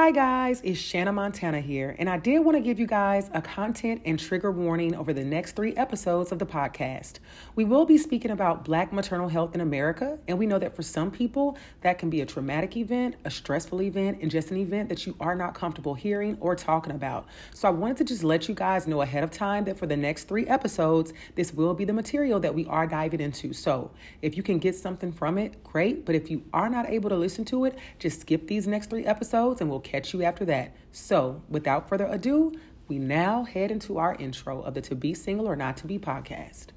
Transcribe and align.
Hi, 0.00 0.12
guys, 0.12 0.60
it's 0.62 0.78
Shanna 0.78 1.12
Montana 1.12 1.60
here, 1.60 1.96
and 1.98 2.08
I 2.08 2.18
did 2.18 2.38
want 2.38 2.56
to 2.56 2.60
give 2.60 2.78
you 2.78 2.86
guys 2.86 3.28
a 3.34 3.42
content 3.42 4.02
and 4.04 4.16
trigger 4.16 4.52
warning 4.52 4.94
over 4.94 5.12
the 5.12 5.24
next 5.24 5.56
three 5.56 5.74
episodes 5.74 6.30
of 6.30 6.38
the 6.38 6.46
podcast. 6.46 7.14
We 7.56 7.64
will 7.64 7.84
be 7.84 7.98
speaking 7.98 8.30
about 8.30 8.64
Black 8.64 8.92
maternal 8.92 9.28
health 9.28 9.56
in 9.56 9.60
America, 9.60 10.20
and 10.28 10.38
we 10.38 10.46
know 10.46 10.60
that 10.60 10.76
for 10.76 10.84
some 10.84 11.10
people, 11.10 11.58
that 11.80 11.98
can 11.98 12.10
be 12.10 12.20
a 12.20 12.26
traumatic 12.26 12.76
event, 12.76 13.16
a 13.24 13.30
stressful 13.30 13.82
event, 13.82 14.20
and 14.22 14.30
just 14.30 14.52
an 14.52 14.58
event 14.58 14.88
that 14.88 15.04
you 15.04 15.16
are 15.18 15.34
not 15.34 15.54
comfortable 15.54 15.94
hearing 15.94 16.38
or 16.40 16.54
talking 16.54 16.92
about. 16.92 17.26
So, 17.52 17.66
I 17.66 17.72
wanted 17.72 17.96
to 17.96 18.04
just 18.04 18.22
let 18.22 18.48
you 18.48 18.54
guys 18.54 18.86
know 18.86 19.02
ahead 19.02 19.24
of 19.24 19.32
time 19.32 19.64
that 19.64 19.76
for 19.76 19.88
the 19.88 19.96
next 19.96 20.28
three 20.28 20.46
episodes, 20.46 21.12
this 21.34 21.52
will 21.52 21.74
be 21.74 21.84
the 21.84 21.92
material 21.92 22.38
that 22.38 22.54
we 22.54 22.66
are 22.66 22.86
diving 22.86 23.20
into. 23.20 23.52
So, 23.52 23.90
if 24.22 24.36
you 24.36 24.44
can 24.44 24.60
get 24.60 24.76
something 24.76 25.10
from 25.10 25.38
it, 25.38 25.64
great, 25.64 26.06
but 26.06 26.14
if 26.14 26.30
you 26.30 26.44
are 26.54 26.68
not 26.68 26.88
able 26.88 27.10
to 27.10 27.16
listen 27.16 27.44
to 27.46 27.64
it, 27.64 27.76
just 27.98 28.20
skip 28.20 28.46
these 28.46 28.68
next 28.68 28.90
three 28.90 29.04
episodes 29.04 29.60
and 29.60 29.68
we'll 29.68 29.87
catch 29.88 30.12
you 30.12 30.22
after 30.22 30.44
that. 30.44 30.76
So, 30.92 31.42
without 31.48 31.88
further 31.88 32.06
ado, 32.06 32.52
we 32.88 32.98
now 32.98 33.44
head 33.44 33.70
into 33.70 33.98
our 33.98 34.14
intro 34.16 34.60
of 34.60 34.74
the 34.74 34.80
To 34.82 34.94
Be 34.94 35.14
Single 35.14 35.48
or 35.48 35.56
Not 35.56 35.76
to 35.78 35.86
Be 35.86 35.98
podcast. 35.98 36.68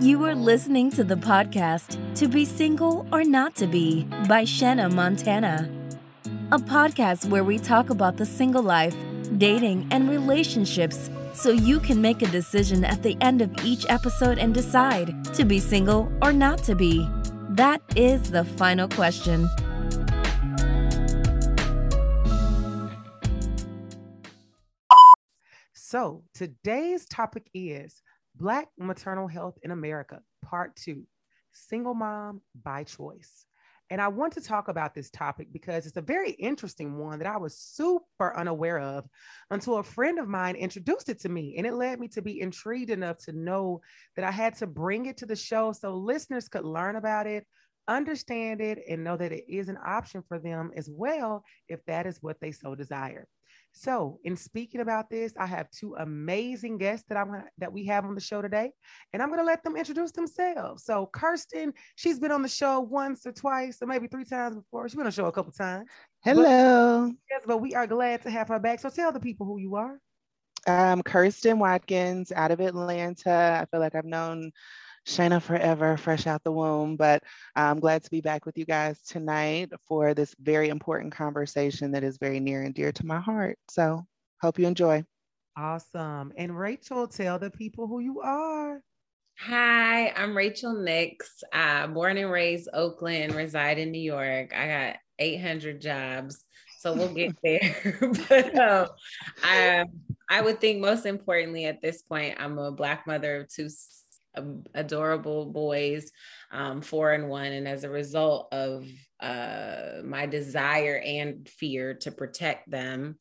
You 0.00 0.24
are 0.24 0.34
listening 0.34 0.90
to 0.92 1.04
the 1.04 1.14
podcast 1.14 1.98
To 2.16 2.26
Be 2.26 2.44
Single 2.44 3.06
or 3.12 3.22
Not 3.22 3.54
to 3.56 3.66
Be 3.66 4.04
by 4.28 4.44
Shanna 4.44 4.88
Montana, 4.88 5.70
a 6.50 6.58
podcast 6.58 7.28
where 7.28 7.44
we 7.44 7.58
talk 7.58 7.90
about 7.90 8.16
the 8.16 8.26
single 8.26 8.62
life, 8.62 8.96
dating, 9.38 9.86
and 9.90 10.08
relationships 10.08 11.10
so 11.32 11.50
you 11.50 11.80
can 11.80 12.00
make 12.00 12.22
a 12.22 12.26
decision 12.26 12.84
at 12.84 13.02
the 13.02 13.16
end 13.20 13.40
of 13.42 13.50
each 13.64 13.86
episode 13.88 14.38
and 14.38 14.54
decide 14.54 15.24
to 15.34 15.44
be 15.44 15.58
single 15.58 16.12
or 16.22 16.32
not 16.32 16.62
to 16.64 16.74
be. 16.74 17.08
That 17.50 17.82
is 17.96 18.30
the 18.30 18.44
final 18.44 18.88
question. 18.88 19.48
So, 25.72 26.22
today's 26.34 27.04
topic 27.06 27.50
is 27.52 28.00
Black 28.36 28.68
maternal 28.78 29.26
health 29.26 29.58
in 29.62 29.72
America, 29.72 30.22
part 30.40 30.76
two 30.76 31.04
single 31.52 31.94
mom 31.94 32.42
by 32.54 32.84
choice. 32.84 33.44
And 33.90 34.00
I 34.00 34.06
want 34.06 34.32
to 34.34 34.40
talk 34.40 34.68
about 34.68 34.94
this 34.94 35.10
topic 35.10 35.48
because 35.52 35.84
it's 35.84 35.96
a 35.96 36.02
very 36.02 36.30
interesting 36.30 36.96
one 36.96 37.18
that 37.18 37.26
I 37.26 37.36
was 37.36 37.58
super 37.58 38.36
unaware 38.36 38.78
of 38.78 39.04
until 39.50 39.78
a 39.78 39.82
friend 39.82 40.20
of 40.20 40.28
mine 40.28 40.54
introduced 40.54 41.08
it 41.08 41.20
to 41.22 41.28
me. 41.28 41.56
And 41.58 41.66
it 41.66 41.74
led 41.74 41.98
me 41.98 42.06
to 42.08 42.22
be 42.22 42.40
intrigued 42.40 42.90
enough 42.90 43.18
to 43.24 43.32
know 43.32 43.80
that 44.14 44.24
I 44.24 44.30
had 44.30 44.54
to 44.58 44.68
bring 44.68 45.06
it 45.06 45.16
to 45.18 45.26
the 45.26 45.34
show 45.34 45.72
so 45.72 45.96
listeners 45.96 46.48
could 46.48 46.64
learn 46.64 46.94
about 46.94 47.26
it, 47.26 47.44
understand 47.88 48.60
it, 48.60 48.78
and 48.88 49.02
know 49.02 49.16
that 49.16 49.32
it 49.32 49.44
is 49.48 49.68
an 49.68 49.78
option 49.84 50.22
for 50.28 50.38
them 50.38 50.70
as 50.76 50.88
well 50.88 51.44
if 51.68 51.84
that 51.86 52.06
is 52.06 52.22
what 52.22 52.40
they 52.40 52.52
so 52.52 52.76
desire. 52.76 53.26
So, 53.72 54.18
in 54.24 54.36
speaking 54.36 54.80
about 54.80 55.08
this, 55.10 55.32
I 55.38 55.46
have 55.46 55.70
two 55.70 55.94
amazing 55.96 56.78
guests 56.78 57.06
that 57.08 57.16
I'm 57.16 57.26
gonna, 57.26 57.44
that 57.58 57.72
we 57.72 57.86
have 57.86 58.04
on 58.04 58.14
the 58.14 58.20
show 58.20 58.42
today, 58.42 58.72
and 59.12 59.22
I'm 59.22 59.28
going 59.28 59.40
to 59.40 59.44
let 59.44 59.62
them 59.62 59.76
introduce 59.76 60.12
themselves. 60.12 60.84
So, 60.84 61.08
Kirsten, 61.12 61.72
she's 61.94 62.18
been 62.18 62.32
on 62.32 62.42
the 62.42 62.48
show 62.48 62.80
once 62.80 63.26
or 63.26 63.32
twice, 63.32 63.78
or 63.80 63.86
maybe 63.86 64.08
three 64.08 64.24
times 64.24 64.56
before. 64.56 64.88
She's 64.88 64.96
been 64.96 65.02
on 65.02 65.06
the 65.06 65.12
show 65.12 65.26
a 65.26 65.32
couple 65.32 65.52
times. 65.52 65.88
Hello. 66.22 67.06
But, 67.06 67.16
yes, 67.30 67.42
but 67.46 67.58
we 67.58 67.74
are 67.74 67.86
glad 67.86 68.22
to 68.22 68.30
have 68.30 68.48
her 68.48 68.58
back. 68.58 68.80
So, 68.80 68.90
tell 68.90 69.12
the 69.12 69.20
people 69.20 69.46
who 69.46 69.58
you 69.58 69.76
are. 69.76 69.98
I'm 70.66 71.02
Kirsten 71.02 71.58
Watkins 71.58 72.32
out 72.32 72.50
of 72.50 72.60
Atlanta. 72.60 73.60
I 73.62 73.66
feel 73.70 73.80
like 73.80 73.94
I've 73.94 74.04
known 74.04 74.50
Shayna 75.10 75.42
forever, 75.42 75.96
fresh 75.96 76.26
out 76.26 76.44
the 76.44 76.52
womb. 76.52 76.96
But 76.96 77.22
I'm 77.56 77.80
glad 77.80 78.04
to 78.04 78.10
be 78.10 78.20
back 78.20 78.46
with 78.46 78.56
you 78.56 78.64
guys 78.64 79.00
tonight 79.02 79.70
for 79.86 80.14
this 80.14 80.34
very 80.40 80.68
important 80.68 81.12
conversation 81.12 81.92
that 81.92 82.04
is 82.04 82.16
very 82.18 82.40
near 82.40 82.62
and 82.62 82.74
dear 82.74 82.92
to 82.92 83.06
my 83.06 83.20
heart. 83.20 83.58
So 83.68 84.06
hope 84.40 84.58
you 84.58 84.66
enjoy. 84.66 85.04
Awesome. 85.56 86.32
And 86.36 86.56
Rachel, 86.56 87.08
tell 87.08 87.38
the 87.38 87.50
people 87.50 87.86
who 87.86 87.98
you 87.98 88.20
are. 88.20 88.80
Hi, 89.40 90.10
I'm 90.10 90.36
Rachel 90.36 90.74
Nicks. 90.74 91.42
Uh, 91.52 91.86
born 91.88 92.16
and 92.16 92.30
raised 92.30 92.68
Oakland, 92.72 93.34
reside 93.34 93.78
in 93.78 93.90
New 93.90 94.00
York. 94.00 94.54
I 94.54 94.66
got 94.68 94.96
800 95.18 95.80
jobs, 95.80 96.44
so 96.78 96.94
we'll 96.94 97.14
get 97.14 97.34
there. 97.42 97.98
but 98.28 98.58
um, 98.58 98.88
I, 99.42 99.84
I 100.28 100.42
would 100.42 100.60
think 100.60 100.80
most 100.80 101.04
importantly 101.04 101.64
at 101.64 101.82
this 101.82 102.02
point, 102.02 102.36
I'm 102.38 102.58
a 102.58 102.70
Black 102.70 103.06
mother 103.06 103.40
of 103.40 103.48
two 103.48 103.70
adorable 104.74 105.46
boys, 105.46 106.10
um, 106.52 106.82
four 106.82 107.12
and 107.12 107.28
one. 107.28 107.52
And 107.52 107.66
as 107.66 107.84
a 107.84 107.90
result 107.90 108.48
of 108.52 108.86
uh, 109.20 110.02
my 110.04 110.26
desire 110.26 111.02
and 111.04 111.48
fear 111.48 111.94
to 111.94 112.10
protect 112.10 112.70
them, 112.70 113.16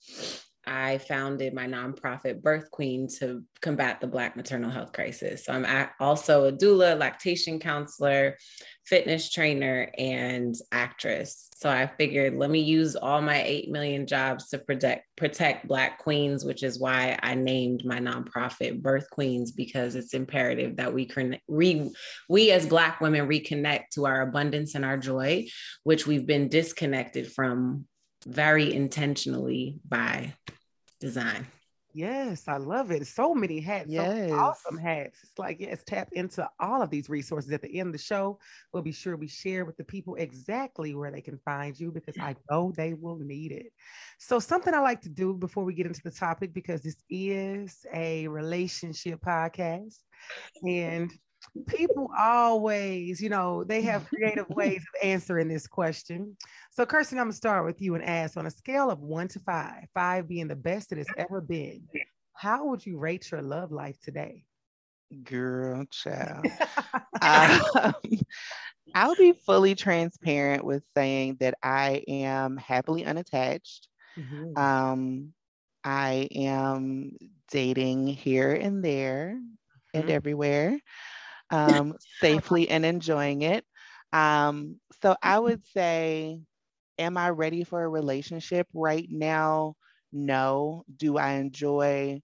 I 0.66 1.00
founded 1.00 1.54
my 1.54 1.66
nonprofit 1.66 2.44
Birth 2.44 2.70
Queen 2.70 3.08
to 3.20 3.44
combat 3.62 4.02
the 4.02 4.08
Black 4.08 4.36
maternal 4.36 4.70
health 4.70 4.94
crisis. 4.94 5.46
So 5.46 5.54
I'm 5.54 5.90
also 6.00 6.46
a 6.46 6.52
doula, 6.52 6.98
lactation 6.98 7.60
counselor, 7.60 8.38
fitness 8.90 9.30
trainer, 9.30 9.92
and 10.00 10.56
actress. 10.72 11.50
So 11.56 11.70
I 11.70 11.86
figured 11.86 12.36
let 12.36 12.50
me 12.50 12.60
use 12.60 12.96
all 12.96 13.22
my 13.22 13.44
8 13.44 13.70
million 13.70 14.08
jobs 14.08 14.50
to 14.50 14.58
protect 14.58 15.06
protect 15.16 15.68
Black 15.68 16.00
queens, 16.00 16.44
which 16.44 16.64
is 16.64 16.80
why 16.80 17.20
I 17.22 17.36
named 17.36 17.86
my 17.86 18.00
nonprofit 18.00 18.82
Birth 18.82 19.10
Queens 19.12 19.52
because 19.52 19.96
it's 19.96 20.16
imperative 20.16 20.78
that 20.78 20.94
we 20.94 21.06
can 21.06 21.38
we, 21.48 21.92
we 22.28 22.52
as 22.52 22.66
Black 22.66 23.00
women 23.00 23.28
reconnect 23.28 23.90
to 23.94 24.08
our 24.08 24.22
abundance 24.22 24.74
and 24.74 24.84
our 24.84 24.98
joy, 24.98 25.48
which 25.84 26.08
we've 26.08 26.26
been 26.26 26.48
disconnected 26.48 27.32
from 27.32 27.86
very 28.26 28.74
intentionally 28.74 29.80
by 29.88 30.34
design. 31.00 31.46
Yes, 31.94 32.48
I 32.48 32.58
love 32.58 32.92
it. 32.92 33.08
So 33.08 33.34
many 33.34 33.60
hats, 33.60 33.88
yes. 33.90 34.30
so 34.30 34.36
awesome 34.36 34.78
hats. 34.78 35.20
It's 35.24 35.40
like, 35.40 35.60
yes, 35.60 35.84
tap 35.84 36.10
into 36.12 36.48
all 36.60 36.82
of 36.82 36.90
these 36.90 37.10
resources 37.10 37.52
at 37.52 37.62
the 37.62 37.80
end 37.80 37.88
of 37.88 37.94
the 37.94 38.00
show. 38.00 38.38
We'll 38.72 38.84
be 38.84 38.92
sure 38.92 39.18
we 39.18 39.28
share 39.28 39.66
with 39.66 39.76
the 39.78 39.84
people 39.84 40.16
exactly 40.16 40.94
where 40.94 41.12
they 41.12 41.22
can 41.22 41.40
find 41.40 41.80
you 41.80 41.92
because 41.92 42.16
I 42.20 42.36
know 42.50 42.72
they 42.76 42.94
will 42.94 43.18
need 43.18 43.52
it. 43.52 43.74
So, 44.20 44.40
something 44.40 44.74
I 44.74 44.80
like 44.80 45.02
to 45.02 45.10
do 45.10 45.34
before 45.34 45.64
we 45.64 45.74
get 45.74 45.88
into 45.88 46.02
the 46.04 46.12
topic, 46.12 46.54
because 46.54 46.82
this 46.82 46.98
is 47.10 47.86
a 47.94 48.28
relationship 48.28 49.22
podcast, 49.22 49.98
and 50.64 51.12
people 51.68 52.10
always, 52.18 53.22
you 53.22 53.30
know, 53.30 53.64
they 53.64 53.82
have 53.84 54.08
creative 54.14 54.50
ways 54.50 54.82
of 54.82 55.08
answering 55.08 55.48
this 55.48 55.68
question. 55.68 56.36
So, 56.72 56.86
Kirsten, 56.86 57.18
I'm 57.18 57.26
gonna 57.26 57.34
start 57.34 57.66
with 57.66 57.82
you 57.82 57.96
and 57.96 58.04
ask 58.04 58.38
on 58.38 58.46
a 58.46 58.52
scale 58.52 58.90
of 58.90 59.00
one 59.00 59.28
to 59.30 59.40
five, 59.40 59.86
five 59.94 60.28
being 60.28 60.48
the 60.48 60.56
best 60.56 60.92
it 60.92 60.98
has 60.98 61.08
ever 61.18 61.42
been, 61.42 61.84
how 62.34 62.68
would 62.68 62.86
you 62.86 62.98
rate 62.98 63.32
your 63.32 63.42
love 63.42 63.72
life 63.72 64.00
today? 64.02 64.46
Girl, 65.24 65.86
child. 65.92 66.46
um, 67.22 67.62
I'll 68.96 69.16
be 69.16 69.34
fully 69.34 69.76
transparent 69.76 70.64
with 70.64 70.84
saying 70.96 71.38
that 71.40 71.56
I 71.64 72.04
am 72.08 72.58
happily 72.58 73.06
unattached. 73.06 73.88
Mm-hmm. 74.18 74.58
Um, 74.58 75.34
I 75.84 76.28
am 76.36 77.18
dating 77.52 78.08
here 78.08 78.54
and 78.54 78.84
there 78.84 79.36
mm-hmm. 79.36 80.00
and 80.00 80.10
everywhere 80.10 80.80
um, 81.52 81.96
safely 82.20 82.70
and 82.70 82.86
enjoying 82.86 83.42
it. 83.42 83.66
Um, 84.14 84.78
so 85.02 85.16
I 85.22 85.36
mm-hmm. 85.36 85.44
would 85.44 85.68
say, 85.68 86.42
am 86.98 87.18
I 87.18 87.30
ready 87.30 87.64
for 87.64 87.84
a 87.84 87.90
relationship 87.90 88.68
right 88.74 89.08
now? 89.10 89.76
No. 90.12 90.84
Do 90.96 91.18
I 91.18 91.34
enjoy 91.34 92.22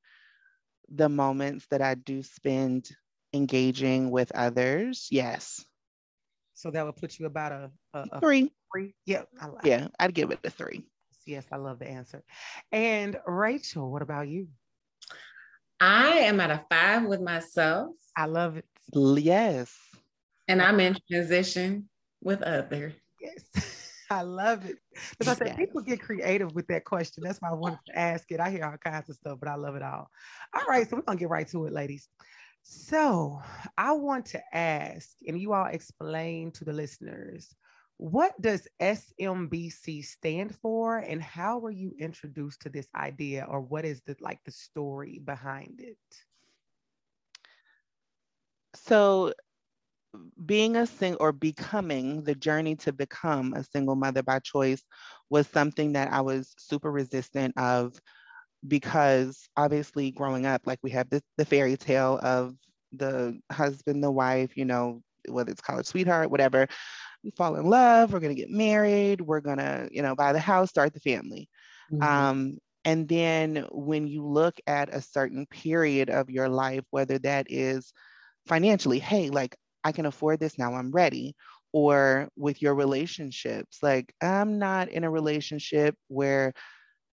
the 0.90 1.10
moments 1.10 1.66
that 1.72 1.82
I 1.82 1.96
do 1.96 2.24
spend 2.24 2.90
engaging 3.34 4.12
with 4.12 4.32
others? 4.34 5.08
Yes. 5.12 5.64
So 6.54 6.72
that 6.72 6.86
would 6.86 6.96
put 6.96 7.20
you 7.20 7.26
about 7.26 7.52
a, 7.52 7.72
a, 7.94 8.06
a 8.14 8.20
three. 8.20 8.52
Three. 8.74 8.94
Yeah. 9.06 9.24
yeah, 9.64 9.88
I'd 10.00 10.14
give 10.14 10.32
it 10.32 10.40
a 10.44 10.50
three. 10.50 10.86
Yes, 11.26 11.46
I 11.52 11.58
love 11.58 11.80
the 11.80 11.88
answer. 11.88 12.24
And 12.72 13.18
Rachel, 13.26 13.92
what 13.92 14.02
about 14.02 14.28
you? 14.28 14.48
I 15.80 16.20
am 16.20 16.40
at 16.40 16.52
a 16.52 16.64
five 16.70 17.06
with 17.06 17.22
myself. 17.22 17.96
I 18.16 18.26
love 18.26 18.58
it. 18.58 18.66
Yes. 18.94 19.76
And 20.48 20.62
I'm 20.62 20.80
in 20.80 20.98
transition 21.10 21.90
with 22.22 22.42
others. 22.42 22.94
Yes. 23.20 23.82
I 24.10 24.22
love 24.22 24.66
it. 24.66 24.78
Because 25.18 25.36
I 25.36 25.38
said 25.38 25.48
yes. 25.48 25.58
people 25.58 25.82
get 25.82 26.00
creative 26.00 26.54
with 26.54 26.68
that 26.68 26.86
question. 26.86 27.24
That's 27.24 27.40
why 27.42 27.50
I 27.50 27.54
wanted 27.54 27.80
to 27.88 27.98
ask 27.98 28.32
it. 28.32 28.40
I 28.40 28.52
hear 28.52 28.66
all 28.66 28.78
kinds 28.78 29.10
of 29.10 29.16
stuff, 29.16 29.40
but 29.40 29.50
I 29.50 29.56
love 29.56 29.76
it 29.76 29.82
all. 29.82 30.10
All 30.54 30.66
right, 30.70 30.88
so 30.88 30.96
we're 30.96 31.02
gonna 31.02 31.18
get 31.18 31.30
right 31.30 31.48
to 31.48 31.66
it, 31.66 31.74
ladies. 31.74 32.08
So 32.62 33.42
I 33.78 33.94
want 33.94 34.28
to 34.28 34.42
ask, 34.54 35.10
and 35.28 35.40
you 35.40 35.54
all 35.54 35.66
explain 35.66 36.52
to 36.52 36.66
the 36.66 36.74
listeners, 36.74 37.56
what 37.98 38.40
does 38.42 38.68
SMBC 38.82 40.04
stand 40.04 40.56
for, 40.56 40.98
and 40.98 41.22
how 41.22 41.60
were 41.60 41.72
you 41.72 41.94
introduced 42.00 42.62
to 42.62 42.70
this 42.70 42.88
idea, 42.96 43.46
or 43.48 43.62
what 43.62 43.86
is 43.86 44.02
the 44.02 44.16
like 44.20 44.40
the 44.46 44.52
story 44.52 45.20
behind 45.24 45.80
it? 45.80 45.98
So 48.86 49.34
being 50.46 50.78
a 50.78 50.86
single 50.86 51.22
or 51.22 51.32
becoming 51.32 52.24
the 52.24 52.36
journey 52.36 52.76
to 52.76 52.94
become 52.94 53.54
a 53.54 53.64
single 53.64 53.96
mother 53.96 54.24
by 54.24 54.40
choice 54.40 54.84
was 55.30 55.48
something 55.48 55.94
that 55.94 56.14
I 56.14 56.22
was 56.22 56.54
super 56.58 56.92
resistant 56.92 57.58
of 57.58 58.00
because 58.68 59.48
obviously 59.58 60.12
growing 60.12 60.46
up, 60.46 60.62
like 60.66 60.80
we 60.84 60.92
have 60.92 61.10
this, 61.10 61.22
the 61.38 61.46
fairy 61.46 61.78
tale 61.78 62.20
of 62.22 62.56
the 62.92 63.40
husband, 63.52 64.04
the 64.04 64.12
wife, 64.12 64.56
you 64.56 64.66
know, 64.66 65.02
whether 65.28 65.52
it's 65.52 65.62
college 65.62 65.88
sweetheart, 65.88 66.32
whatever, 66.32 66.68
we 67.24 67.32
fall 67.32 67.56
in 67.56 67.66
love, 67.66 68.14
we're 68.14 68.20
gonna 68.20 68.36
get 68.36 68.50
married, 68.50 69.20
we're 69.20 69.42
gonna, 69.42 69.88
you 69.92 70.02
know, 70.02 70.16
buy 70.16 70.32
the 70.32 70.40
house, 70.40 70.70
start 70.70 70.94
the 70.94 71.00
family. 71.00 71.50
Mm-hmm. 71.92 72.04
Um, 72.04 72.58
and 72.86 73.08
then 73.08 73.66
when 73.72 74.08
you 74.08 74.24
look 74.24 74.56
at 74.68 74.94
a 74.94 75.02
certain 75.02 75.48
period 75.48 76.12
of 76.12 76.30
your 76.30 76.48
life, 76.48 76.84
whether 76.92 77.18
that 77.20 77.48
is 77.50 77.92
financially, 78.48 79.00
hey, 79.00 79.30
like 79.30 79.56
I 79.84 79.92
can 79.92 80.06
afford 80.06 80.40
this 80.40 80.58
now, 80.58 80.74
I'm 80.74 80.92
ready. 80.92 81.36
Or 81.74 82.30
with 82.38 82.62
your 82.62 82.74
relationships, 82.74 83.80
like 83.82 84.14
I'm 84.22 84.60
not 84.60 84.90
in 84.90 85.04
a 85.04 85.10
relationship 85.10 85.96
where, 86.08 86.54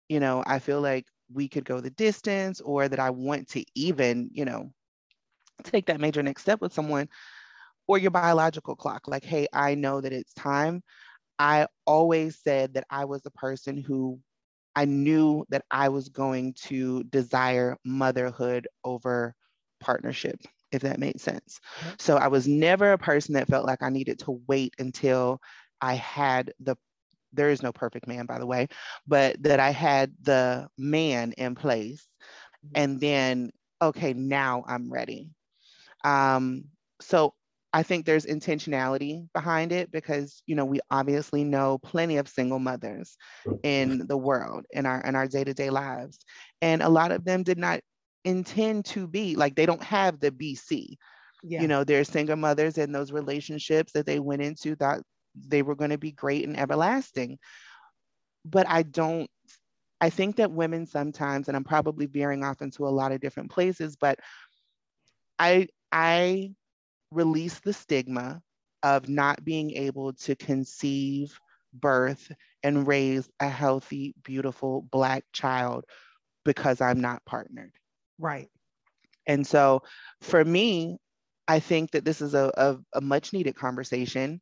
you 0.09 0.21
know, 0.21 0.45
I 0.47 0.61
feel 0.61 0.81
like 0.81 1.07
we 1.33 1.49
could 1.49 1.65
go 1.65 1.81
the 1.81 1.91
distance 1.91 2.61
or 2.61 2.89
that 2.89 3.01
I 3.01 3.11
want 3.11 3.49
to 3.51 3.65
even, 3.75 4.31
you 4.33 4.45
know, 4.45 4.73
take 5.65 5.87
that 5.87 6.01
major 6.01 6.23
next 6.23 6.43
step 6.43 6.61
with 6.61 6.73
someone 6.73 7.09
or 7.89 7.99
your 7.99 8.13
biological 8.13 8.77
clock. 8.77 9.09
Like, 9.09 9.25
hey, 9.25 9.49
I 9.53 9.75
know 9.75 10.01
that 10.01 10.13
it's 10.13 10.33
time. 10.35 10.83
I 11.39 11.67
always 11.87 12.39
said 12.41 12.75
that 12.75 12.85
I 12.91 13.05
was 13.05 13.23
a 13.27 13.31
person 13.31 13.77
who 13.77 14.21
I 14.77 14.85
knew 14.85 15.45
that 15.51 15.65
I 15.71 15.89
was 15.89 16.09
going 16.09 16.55
to 16.65 17.03
desire 17.05 17.77
motherhood 17.85 18.69
over 18.85 19.35
partnership, 19.81 20.41
if 20.73 20.83
that 20.83 20.99
made 20.99 21.21
sense. 21.21 21.61
Mm-hmm. 21.81 21.91
So 21.99 22.17
I 22.17 22.29
was 22.29 22.49
never 22.49 22.93
a 22.93 22.99
person 22.99 23.35
that 23.35 23.49
felt 23.49 23.67
like 23.67 23.83
I 23.83 23.91
needed 23.91 24.21
to 24.21 24.43
wait 24.47 24.75
until 24.79 25.41
I 25.81 25.95
had 25.95 26.53
the 26.61 26.77
there 27.35 27.51
is 27.51 27.63
no 27.63 27.73
perfect 27.73 28.07
man, 28.07 28.27
by 28.27 28.39
the 28.39 28.47
way, 28.47 28.69
but 29.07 29.43
that 29.43 29.59
I 29.59 29.71
had 29.71 30.13
the 30.23 30.69
man 30.77 31.33
in 31.33 31.55
place. 31.55 32.07
Mm-hmm. 32.65 32.73
And 32.75 33.01
then, 33.01 33.51
okay, 33.81 34.13
now 34.13 34.65
I'm 34.67 34.93
ready. 34.93 35.31
Um, 36.05 36.65
so 37.01 37.35
I 37.73 37.83
think 37.83 38.05
there's 38.05 38.27
intentionality 38.27 39.27
behind 39.33 39.73
it 39.73 39.91
because 39.91 40.43
you 40.47 40.55
know 40.55 40.65
we 40.65 40.81
obviously 40.91 41.43
know 41.43 41.79
plenty 41.79 42.19
of 42.19 42.29
single 42.29 42.59
mothers 42.59 43.17
in 43.63 44.07
the 44.07 44.17
world 44.17 44.67
in 44.71 44.85
our 44.85 45.01
in 45.01 45.17
our 45.17 45.27
day-to-day 45.27 45.71
lives 45.71 46.19
and 46.61 46.83
a 46.83 46.89
lot 46.89 47.13
of 47.13 47.25
them 47.25 47.43
did 47.43 47.59
not 47.59 47.81
intend 48.25 48.85
to 48.87 49.07
be 49.07 49.37
like 49.37 49.55
they 49.55 49.67
don't 49.67 49.83
have 49.83 50.21
the 50.21 50.31
BC. 50.31 50.97
Yeah. 51.43 51.63
You 51.63 51.69
know, 51.69 51.85
they're 51.85 52.05
single 52.05 52.37
mothers 52.37 52.79
and 52.79 52.95
those 52.95 53.13
relationships 53.13 53.93
that 53.93 54.07
they 54.07 54.21
went 54.21 54.43
into 54.43 54.77
thought 54.77 55.01
they 55.35 55.63
were 55.63 55.75
going 55.75 55.91
to 55.91 55.99
be 55.99 56.13
great 56.13 56.47
and 56.47 56.59
everlasting. 56.59 57.39
But 58.45 58.69
I 58.69 58.83
don't 58.83 59.31
I 60.01 60.11
think 60.11 60.37
that 60.37 60.51
women 60.51 60.87
sometimes 60.87 61.49
and 61.49 61.57
I'm 61.57 61.65
probably 61.65 62.07
veering 62.07 62.45
off 62.45 62.61
into 62.61 62.87
a 62.87 62.91
lot 62.91 63.13
of 63.13 63.21
different 63.21 63.51
places 63.51 63.97
but 63.97 64.19
I 65.39 65.69
I 65.93 66.55
release 67.11 67.61
the 67.61 67.73
stigma 67.73 68.43
of 68.83 69.09
not 69.09 69.45
being 69.45 69.71
able 69.73 70.13
to 70.13 70.35
conceive, 70.35 71.39
birth, 71.73 72.33
and 72.63 72.87
raise 72.87 73.29
a 73.41 73.49
healthy, 73.49 74.15
beautiful 74.25 74.83
Black 74.91 75.25
child 75.33 75.85
because 76.45 76.81
I'm 76.81 77.01
not 77.01 77.25
partnered. 77.25 77.73
Right. 78.23 78.51
And 79.27 79.47
so 79.47 79.83
for 80.23 80.45
me, 80.45 80.99
I 81.49 81.61
think 81.61 81.93
that 81.93 82.05
this 82.05 82.23
is 82.23 82.35
a, 82.35 82.53
a, 82.57 82.79
a 82.95 83.03
much 83.03 83.33
needed 83.33 83.57
conversation 83.57 84.41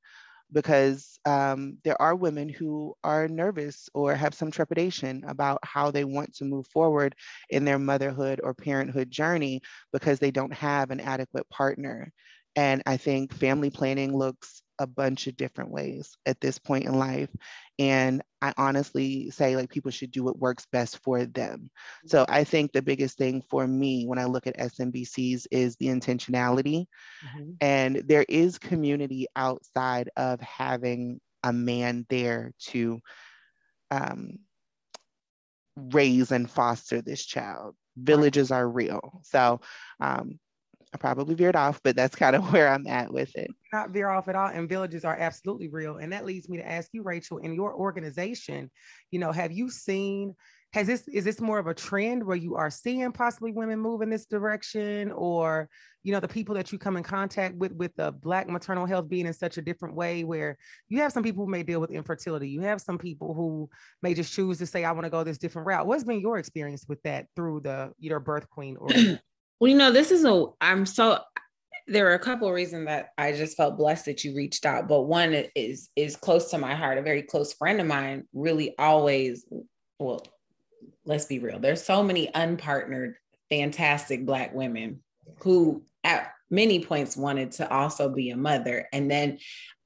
because 0.52 1.18
um, 1.26 1.78
there 1.84 2.00
are 2.00 2.14
women 2.16 2.48
who 2.48 2.94
are 3.04 3.28
nervous 3.28 3.88
or 3.94 4.14
have 4.14 4.34
some 4.34 4.50
trepidation 4.50 5.24
about 5.26 5.60
how 5.64 5.90
they 5.90 6.04
want 6.04 6.34
to 6.36 6.44
move 6.46 6.66
forward 6.68 7.14
in 7.50 7.64
their 7.64 7.78
motherhood 7.78 8.40
or 8.44 8.54
parenthood 8.54 9.10
journey 9.10 9.60
because 9.92 10.20
they 10.20 10.30
don't 10.32 10.54
have 10.54 10.90
an 10.90 11.00
adequate 11.00 11.48
partner. 11.50 12.12
And 12.56 12.82
I 12.86 12.98
think 12.98 13.34
family 13.34 13.70
planning 13.70 14.16
looks 14.16 14.62
a 14.78 14.86
bunch 14.86 15.26
of 15.26 15.36
different 15.36 15.72
ways 15.72 16.16
at 16.26 16.40
this 16.40 16.58
point 16.58 16.86
in 16.86 16.98
life. 16.98 17.30
And 17.78 18.22
I 18.42 18.54
honestly 18.56 19.30
say, 19.30 19.56
like, 19.56 19.70
people 19.70 19.90
should 19.90 20.10
do 20.10 20.24
what 20.24 20.38
works 20.38 20.66
best 20.72 20.98
for 21.02 21.24
them. 21.24 21.70
So 22.06 22.24
I 22.28 22.44
think 22.44 22.72
the 22.72 22.82
biggest 22.82 23.18
thing 23.18 23.42
for 23.42 23.66
me 23.66 24.06
when 24.06 24.18
I 24.18 24.24
look 24.24 24.46
at 24.46 24.58
SMBCs 24.58 25.46
is 25.50 25.76
the 25.76 25.86
intentionality. 25.86 26.86
Mm-hmm. 27.26 27.50
And 27.60 27.96
there 28.06 28.24
is 28.28 28.58
community 28.58 29.26
outside 29.36 30.10
of 30.16 30.40
having 30.40 31.20
a 31.42 31.52
man 31.52 32.06
there 32.08 32.52
to 32.68 33.00
um, 33.90 34.38
raise 35.76 36.32
and 36.32 36.50
foster 36.50 37.02
this 37.02 37.24
child. 37.24 37.74
Villages 37.96 38.50
are 38.50 38.68
real. 38.68 39.20
So 39.24 39.60
um, 40.00 40.38
I 40.92 40.96
probably 40.96 41.34
veered 41.36 41.56
off, 41.56 41.80
but 41.84 41.94
that's 41.94 42.16
kind 42.16 42.34
of 42.34 42.42
where 42.52 42.68
I'm 42.68 42.86
at 42.86 43.12
with 43.12 43.34
it. 43.36 43.50
Not 43.72 43.90
veer 43.90 44.08
off 44.08 44.28
at 44.28 44.34
all. 44.34 44.48
And 44.48 44.68
villages 44.68 45.04
are 45.04 45.16
absolutely 45.16 45.68
real. 45.68 45.96
And 45.98 46.12
that 46.12 46.24
leads 46.24 46.48
me 46.48 46.58
to 46.58 46.68
ask 46.68 46.90
you, 46.92 47.02
Rachel, 47.02 47.38
in 47.38 47.54
your 47.54 47.74
organization, 47.74 48.70
you 49.10 49.18
know, 49.20 49.30
have 49.30 49.52
you 49.52 49.70
seen, 49.70 50.34
has 50.72 50.86
this, 50.86 51.06
is 51.08 51.24
this 51.24 51.40
more 51.40 51.58
of 51.58 51.68
a 51.68 51.74
trend 51.74 52.24
where 52.24 52.36
you 52.36 52.56
are 52.56 52.70
seeing 52.70 53.12
possibly 53.12 53.52
women 53.52 53.78
move 53.78 54.02
in 54.02 54.10
this 54.10 54.26
direction 54.26 55.12
or, 55.12 55.68
you 56.02 56.12
know, 56.12 56.20
the 56.20 56.28
people 56.28 56.54
that 56.54 56.72
you 56.72 56.78
come 56.78 56.96
in 56.96 57.02
contact 57.04 57.54
with, 57.56 57.72
with 57.72 57.94
the 57.94 58.10
Black 58.10 58.48
maternal 58.48 58.86
health 58.86 59.08
being 59.08 59.26
in 59.26 59.32
such 59.32 59.58
a 59.58 59.62
different 59.62 59.94
way 59.94 60.24
where 60.24 60.56
you 60.88 61.00
have 61.00 61.12
some 61.12 61.22
people 61.22 61.44
who 61.44 61.50
may 61.50 61.62
deal 61.62 61.80
with 61.80 61.90
infertility. 61.90 62.48
You 62.48 62.62
have 62.62 62.80
some 62.80 62.98
people 62.98 63.34
who 63.34 63.68
may 64.02 64.14
just 64.14 64.32
choose 64.32 64.58
to 64.58 64.66
say, 64.66 64.84
I 64.84 64.92
want 64.92 65.04
to 65.04 65.10
go 65.10 65.22
this 65.22 65.38
different 65.38 65.66
route. 65.66 65.86
What's 65.86 66.04
been 66.04 66.20
your 66.20 66.38
experience 66.38 66.84
with 66.88 67.02
that 67.02 67.26
through 67.36 67.60
the, 67.60 67.92
your 67.98 68.18
birth 68.18 68.48
queen 68.48 68.76
or 68.76 68.88
Well, 69.60 69.68
you 69.68 69.76
know, 69.76 69.92
this 69.92 70.10
is 70.10 70.24
a, 70.24 70.46
I'm 70.60 70.86
so, 70.86 71.18
there 71.86 72.08
are 72.10 72.14
a 72.14 72.18
couple 72.18 72.48
of 72.48 72.54
reasons 72.54 72.86
that 72.86 73.10
I 73.18 73.32
just 73.32 73.56
felt 73.56 73.76
blessed 73.76 74.06
that 74.06 74.24
you 74.24 74.34
reached 74.34 74.64
out, 74.64 74.88
but 74.88 75.02
one 75.02 75.34
is, 75.54 75.90
is 75.96 76.16
close 76.16 76.50
to 76.50 76.58
my 76.58 76.74
heart. 76.74 76.98
A 76.98 77.02
very 77.02 77.22
close 77.22 77.52
friend 77.52 77.80
of 77.80 77.86
mine 77.86 78.24
really 78.32 78.74
always, 78.78 79.44
well, 79.98 80.26
let's 81.04 81.26
be 81.26 81.38
real. 81.40 81.58
There's 81.58 81.82
so 81.82 82.02
many 82.02 82.28
unpartnered, 82.28 83.14
fantastic 83.50 84.24
Black 84.24 84.54
women 84.54 85.02
who 85.42 85.84
at 86.04 86.32
many 86.48 86.82
points 86.82 87.16
wanted 87.16 87.52
to 87.52 87.70
also 87.70 88.08
be 88.08 88.30
a 88.30 88.36
mother. 88.36 88.88
And 88.92 89.10
then 89.10 89.38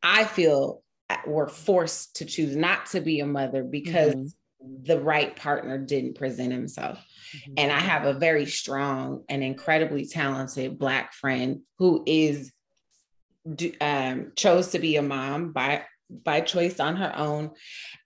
I 0.02 0.25
feel 0.25 0.82
were 1.26 1.49
forced 1.49 2.16
to 2.16 2.25
choose 2.25 2.56
not 2.56 2.87
to 2.87 3.00
be 3.00 3.20
a 3.20 3.26
mother 3.26 3.62
because 3.62 4.14
mm-hmm. 4.14 4.26
The 4.83 5.00
right 5.00 5.35
partner 5.35 5.78
didn't 5.78 6.16
present 6.16 6.52
himself. 6.52 6.99
Mm-hmm. 7.37 7.54
And 7.59 7.73
I 7.73 7.80
have 7.80 8.04
a 8.04 8.18
very 8.18 8.47
strong 8.47 9.25
and 9.28 9.42
incredibly 9.42 10.06
talented 10.06 10.78
Black 10.78 11.12
friend 11.12 11.62
who 11.78 12.02
is 12.06 12.52
um, 13.80 14.33
chose 14.37 14.68
to 14.68 14.78
be 14.78 14.97
a 14.97 15.02
mom 15.02 15.52
by 15.52 15.85
by 16.23 16.40
choice 16.40 16.80
on 16.80 16.97
her 16.97 17.12
own 17.16 17.50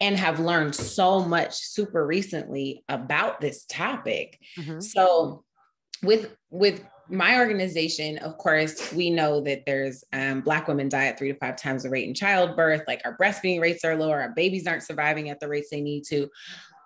and 0.01 0.17
have 0.17 0.39
learned 0.39 0.75
so 0.75 1.21
much 1.21 1.55
super 1.55 2.07
recently 2.07 2.85
about 2.89 3.41
this 3.41 3.65
topic. 3.65 4.39
Mm-hmm. 4.57 4.81
So 4.81 5.45
with 6.03 6.31
with 6.51 6.85
my 7.09 7.39
organization, 7.39 8.19
of 8.19 8.39
course, 8.39 8.93
we 8.93 9.11
know 9.11 9.41
that 9.43 9.65
there's 9.67 10.05
um, 10.13 10.41
Black 10.41 10.69
women 10.69 10.89
die 10.89 11.07
at 11.07 11.19
three 11.19 11.33
to 11.33 11.39
five 11.39 11.57
times 11.57 11.83
the 11.83 11.91
rate 11.91 12.09
in 12.09 12.15
childbirth. 12.15 12.83
Like 12.87 13.03
our 13.05 13.17
breastfeeding 13.17 13.61
rates 13.61 13.85
are 13.85 13.97
lower, 13.97 14.21
our 14.21 14.31
babies 14.31 14.67
aren't 14.67 14.83
surviving 14.83 15.31
at 15.31 15.41
the 15.41 15.49
rates 15.49 15.69
they 15.71 15.81
need 15.81 16.05
to. 16.09 16.29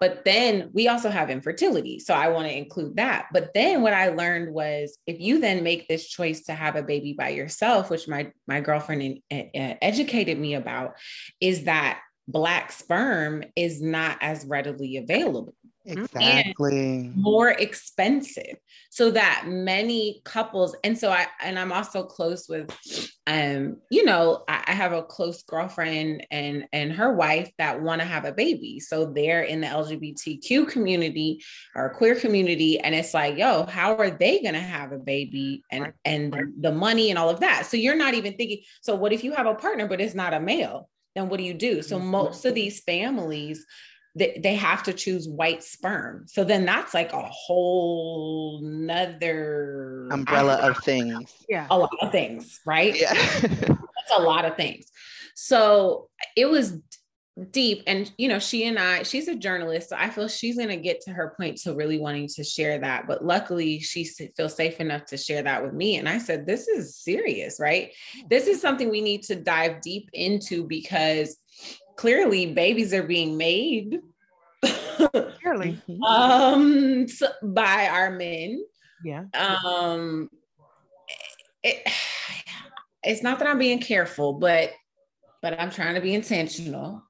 But 0.00 0.24
then 0.24 0.70
we 0.72 0.88
also 0.88 1.10
have 1.10 1.30
infertility. 1.30 2.00
So 2.00 2.12
I 2.12 2.28
want 2.28 2.48
to 2.48 2.56
include 2.56 2.96
that. 2.96 3.26
But 3.32 3.54
then 3.54 3.82
what 3.82 3.92
I 3.92 4.08
learned 4.08 4.52
was 4.52 4.98
if 5.06 5.20
you 5.20 5.40
then 5.40 5.62
make 5.62 5.86
this 5.86 6.08
choice 6.08 6.42
to 6.46 6.54
have 6.54 6.74
a 6.74 6.82
baby 6.82 7.12
by 7.12 7.28
yourself, 7.28 7.88
which 7.88 8.08
my, 8.08 8.32
my 8.48 8.60
girlfriend 8.60 9.20
in, 9.30 9.50
uh, 9.54 9.74
educated 9.80 10.40
me 10.40 10.54
about, 10.54 10.96
is 11.40 11.64
that 11.64 12.00
Black 12.26 12.72
sperm 12.72 13.44
is 13.54 13.80
not 13.82 14.18
as 14.20 14.44
readily 14.44 14.96
available. 14.96 15.54
Exactly. 15.84 17.10
more 17.14 17.50
expensive. 17.50 18.56
So 18.90 19.10
that 19.12 19.44
many 19.46 20.20
couples, 20.24 20.76
and 20.84 20.96
so 20.96 21.10
I 21.10 21.26
and 21.42 21.58
I'm 21.58 21.72
also 21.72 22.04
close 22.04 22.46
with 22.48 22.70
um, 23.26 23.78
you 23.90 24.04
know, 24.04 24.44
I, 24.48 24.64
I 24.66 24.72
have 24.72 24.92
a 24.92 25.02
close 25.02 25.42
girlfriend 25.42 26.26
and 26.30 26.66
and 26.72 26.92
her 26.92 27.12
wife 27.14 27.50
that 27.58 27.80
want 27.80 28.00
to 28.00 28.06
have 28.06 28.24
a 28.24 28.32
baby. 28.32 28.80
So 28.80 29.06
they're 29.06 29.42
in 29.42 29.60
the 29.60 29.68
LGBTQ 29.68 30.68
community 30.68 31.42
or 31.74 31.94
queer 31.94 32.16
community, 32.16 32.78
and 32.78 32.94
it's 32.94 33.14
like, 33.14 33.36
yo, 33.36 33.64
how 33.64 33.96
are 33.96 34.10
they 34.10 34.42
gonna 34.42 34.60
have 34.60 34.92
a 34.92 34.98
baby 34.98 35.62
and 35.70 35.92
and 36.04 36.34
the 36.60 36.72
money 36.72 37.10
and 37.10 37.18
all 37.18 37.30
of 37.30 37.40
that? 37.40 37.66
So 37.66 37.76
you're 37.76 37.96
not 37.96 38.14
even 38.14 38.34
thinking, 38.34 38.62
so 38.82 38.94
what 38.94 39.12
if 39.12 39.22
you 39.24 39.32
have 39.32 39.46
a 39.46 39.54
partner, 39.54 39.86
but 39.86 40.00
it's 40.00 40.14
not 40.14 40.34
a 40.34 40.40
male? 40.40 40.88
Then 41.14 41.28
what 41.28 41.38
do 41.38 41.44
you 41.44 41.54
do? 41.54 41.82
So 41.82 41.98
mm-hmm. 41.98 42.06
most 42.06 42.44
of 42.44 42.54
these 42.54 42.80
families 42.80 43.64
they, 44.14 44.38
they 44.42 44.54
have 44.54 44.82
to 44.84 44.92
choose 44.92 45.28
white 45.28 45.62
sperm. 45.62 46.24
So 46.28 46.44
then 46.44 46.64
that's 46.64 46.92
like 46.92 47.12
a 47.12 47.22
whole 47.22 48.60
nother 48.62 50.08
umbrella 50.10 50.56
of 50.56 50.78
things. 50.78 51.32
Yeah. 51.48 51.66
A 51.70 51.78
lot 51.78 51.90
of 52.00 52.12
things, 52.12 52.60
right? 52.66 52.98
Yeah. 52.98 53.14
that's 53.40 54.18
a 54.18 54.22
lot 54.22 54.44
of 54.44 54.56
things. 54.56 54.86
So 55.34 56.08
it 56.36 56.46
was 56.46 56.78
deep 57.50 57.82
and 57.86 58.12
you 58.18 58.28
know 58.28 58.38
she 58.38 58.66
and 58.66 58.78
i 58.78 59.02
she's 59.02 59.26
a 59.26 59.34
journalist 59.34 59.88
so 59.88 59.96
i 59.98 60.10
feel 60.10 60.28
she's 60.28 60.56
going 60.58 60.68
to 60.68 60.76
get 60.76 61.00
to 61.00 61.10
her 61.10 61.32
point 61.38 61.56
to 61.56 61.74
really 61.74 61.98
wanting 61.98 62.28
to 62.28 62.44
share 62.44 62.78
that 62.78 63.06
but 63.06 63.24
luckily 63.24 63.80
she 63.80 64.04
feels 64.36 64.54
safe 64.54 64.80
enough 64.80 65.06
to 65.06 65.16
share 65.16 65.42
that 65.42 65.62
with 65.62 65.72
me 65.72 65.96
and 65.96 66.10
i 66.10 66.18
said 66.18 66.44
this 66.44 66.68
is 66.68 66.94
serious 66.94 67.58
right 67.58 67.92
this 68.28 68.46
is 68.46 68.60
something 68.60 68.90
we 68.90 69.00
need 69.00 69.22
to 69.22 69.34
dive 69.34 69.80
deep 69.80 70.10
into 70.12 70.66
because 70.66 71.38
clearly 71.96 72.52
babies 72.52 72.92
are 72.94 73.02
being 73.02 73.36
made. 73.36 74.00
Clearly. 75.42 75.80
Um 76.06 77.08
so- 77.08 77.32
by 77.42 77.88
our 77.88 78.10
men. 78.10 78.64
Yeah. 79.04 79.24
Um 79.34 80.28
it, 81.62 81.88
it's 83.04 83.22
not 83.22 83.38
that 83.38 83.46
i'm 83.48 83.58
being 83.58 83.80
careful 83.80 84.32
but 84.32 84.72
but 85.42 85.58
i'm 85.60 85.70
trying 85.70 85.94
to 85.94 86.00
be 86.00 86.14
intentional. 86.14 87.02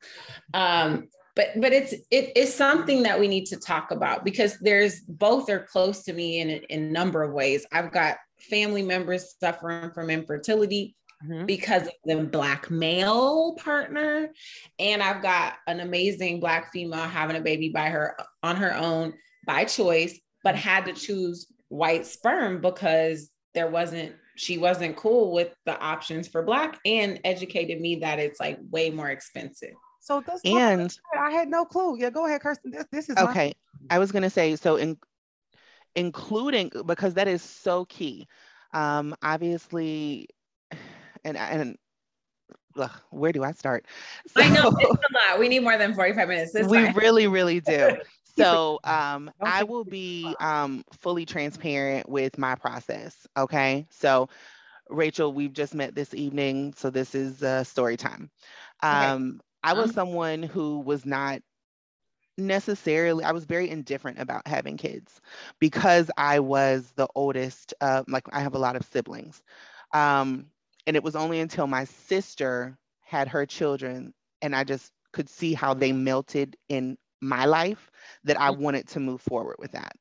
Um 0.54 1.08
but 1.34 1.48
but 1.56 1.72
it's 1.72 1.94
it 2.10 2.36
is 2.36 2.52
something 2.52 3.02
that 3.04 3.18
we 3.18 3.28
need 3.28 3.46
to 3.46 3.56
talk 3.56 3.90
about 3.90 4.24
because 4.24 4.58
there's 4.60 5.00
both 5.00 5.48
are 5.48 5.64
close 5.64 6.02
to 6.04 6.12
me 6.12 6.40
in 6.40 6.50
in 6.50 6.84
a 6.84 6.90
number 6.90 7.22
of 7.22 7.32
ways. 7.32 7.66
I've 7.72 7.92
got 7.92 8.16
family 8.50 8.82
members 8.82 9.34
suffering 9.40 9.90
from 9.92 10.10
infertility 10.10 10.96
Mhm. 11.26 11.46
because 11.46 11.82
of 11.86 11.92
the 12.04 12.16
black 12.24 12.70
male 12.70 13.54
partner. 13.54 14.30
And 14.78 15.02
i've 15.02 15.22
got 15.22 15.54
an 15.66 15.80
amazing 15.80 16.40
black 16.40 16.72
female 16.72 17.00
having 17.00 17.36
a 17.36 17.40
baby 17.40 17.68
by 17.70 17.88
her 17.90 18.16
on 18.42 18.56
her 18.56 18.74
own 18.74 19.14
by 19.46 19.64
choice 19.64 20.18
but 20.44 20.54
had 20.56 20.86
to 20.86 20.92
choose 20.92 21.46
white 21.68 22.06
sperm 22.06 22.60
because 22.60 23.30
there 23.54 23.68
wasn't 23.70 24.14
she 24.34 24.56
wasn't 24.58 24.96
cool 24.96 25.32
with 25.32 25.54
the 25.66 25.78
options 25.78 26.26
for 26.26 26.42
black 26.42 26.78
and 26.86 27.20
educated 27.24 27.80
me 27.80 27.96
that 27.96 28.18
it's 28.18 28.40
like 28.40 28.58
way 28.70 28.90
more 28.90 29.10
expensive. 29.10 29.74
So 30.00 30.20
that's 30.26 30.40
and 30.44 30.98
i 31.16 31.30
had 31.30 31.48
no 31.48 31.64
clue. 31.64 31.96
Yeah 31.98 32.10
go 32.10 32.26
ahead 32.26 32.40
kirsten. 32.40 32.70
This, 32.72 32.84
this 32.90 33.08
is 33.10 33.16
my- 33.16 33.30
okay. 33.30 33.54
I 33.90 33.98
was 33.98 34.10
going 34.10 34.22
to 34.22 34.30
say 34.30 34.56
so 34.56 34.76
in 34.76 34.96
including 35.94 36.70
because 36.86 37.14
that 37.14 37.28
is 37.28 37.42
so 37.42 37.84
key. 37.84 38.26
Um 38.72 39.14
obviously 39.22 40.28
and 41.24 41.36
and 41.36 41.76
ugh, 42.76 42.90
where 43.10 43.32
do 43.32 43.42
i 43.42 43.52
start? 43.52 43.86
I 44.36 44.48
know 44.48 44.68
it's 44.78 44.98
a 45.10 45.30
lot. 45.30 45.38
We 45.38 45.48
need 45.48 45.60
more 45.62 45.76
than 45.78 45.94
45 45.94 46.28
minutes. 46.28 46.54
It's 46.54 46.70
we 46.70 46.84
fine. 46.84 46.94
really 46.94 47.26
really 47.26 47.60
do. 47.60 47.96
So 48.36 48.80
um 48.84 49.30
i 49.44 49.64
will 49.64 49.84
be 49.84 50.36
um 50.40 50.84
fully 51.00 51.24
transparent 51.26 52.08
with 52.08 52.38
my 52.38 52.54
process 52.54 53.26
okay? 53.36 53.86
So 53.90 54.28
rachel 54.90 55.32
we've 55.32 55.52
just 55.52 55.74
met 55.74 55.94
this 55.94 56.14
evening 56.14 56.74
so 56.76 56.90
this 56.90 57.14
is 57.14 57.42
uh, 57.42 57.64
story 57.64 57.96
time. 57.96 58.30
Um 58.82 59.40
i 59.62 59.72
was 59.74 59.90
Um. 59.90 59.92
someone 59.92 60.42
who 60.42 60.80
was 60.80 61.04
not 61.06 61.40
necessarily 62.38 63.24
i 63.24 63.32
was 63.32 63.44
very 63.44 63.68
indifferent 63.70 64.18
about 64.18 64.46
having 64.46 64.76
kids 64.76 65.20
because 65.60 66.10
i 66.16 66.38
was 66.40 66.92
the 66.96 67.06
oldest 67.14 67.74
uh, 67.80 68.02
like 68.08 68.24
i 68.32 68.40
have 68.40 68.54
a 68.54 68.58
lot 68.58 68.76
of 68.76 68.84
siblings. 68.84 69.42
Um, 69.92 70.46
and 70.86 70.96
it 70.96 71.02
was 71.02 71.16
only 71.16 71.40
until 71.40 71.66
my 71.66 71.84
sister 71.84 72.76
had 73.00 73.28
her 73.28 73.46
children 73.46 74.12
and 74.42 74.54
i 74.54 74.64
just 74.64 74.92
could 75.12 75.28
see 75.28 75.52
how 75.54 75.74
they 75.74 75.92
melted 75.92 76.56
in 76.68 76.96
my 77.20 77.44
life 77.44 77.90
that 78.24 78.40
i 78.40 78.50
wanted 78.50 78.86
to 78.88 79.00
move 79.00 79.20
forward 79.20 79.56
with 79.58 79.72
that. 79.72 79.94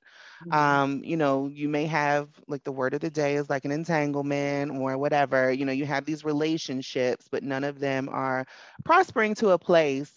Um 0.51 1.03
you 1.03 1.17
know 1.17 1.47
you 1.47 1.69
may 1.69 1.85
have 1.85 2.29
like 2.47 2.63
the 2.63 2.71
word 2.71 2.93
of 2.93 3.01
the 3.01 3.09
day 3.09 3.35
is 3.35 3.49
like 3.49 3.65
an 3.65 3.71
entanglement 3.71 4.71
or 4.77 4.97
whatever 4.97 5.51
you 5.51 5.65
know 5.65 5.71
you 5.71 5.85
have 5.85 6.05
these 6.05 6.23
relationships 6.25 7.27
but 7.31 7.43
none 7.43 7.63
of 7.63 7.79
them 7.79 8.09
are 8.09 8.45
prospering 8.83 9.35
to 9.35 9.49
a 9.49 9.59
place 9.59 10.13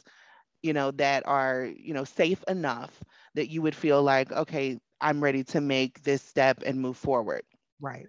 you 0.63 0.73
know 0.73 0.91
that 0.93 1.23
are 1.27 1.69
you 1.77 1.95
know 1.95 2.05
safe 2.05 2.43
enough 2.49 3.03
that 3.35 3.51
you 3.51 3.63
would 3.63 3.75
feel 3.75 4.03
like 4.03 4.31
okay 4.33 4.79
i'm 5.01 5.23
ready 5.23 5.45
to 5.45 5.61
make 5.61 6.03
this 6.03 6.23
step 6.23 6.63
and 6.65 6.81
move 6.81 6.97
forward. 6.97 7.43
Right. 7.81 8.09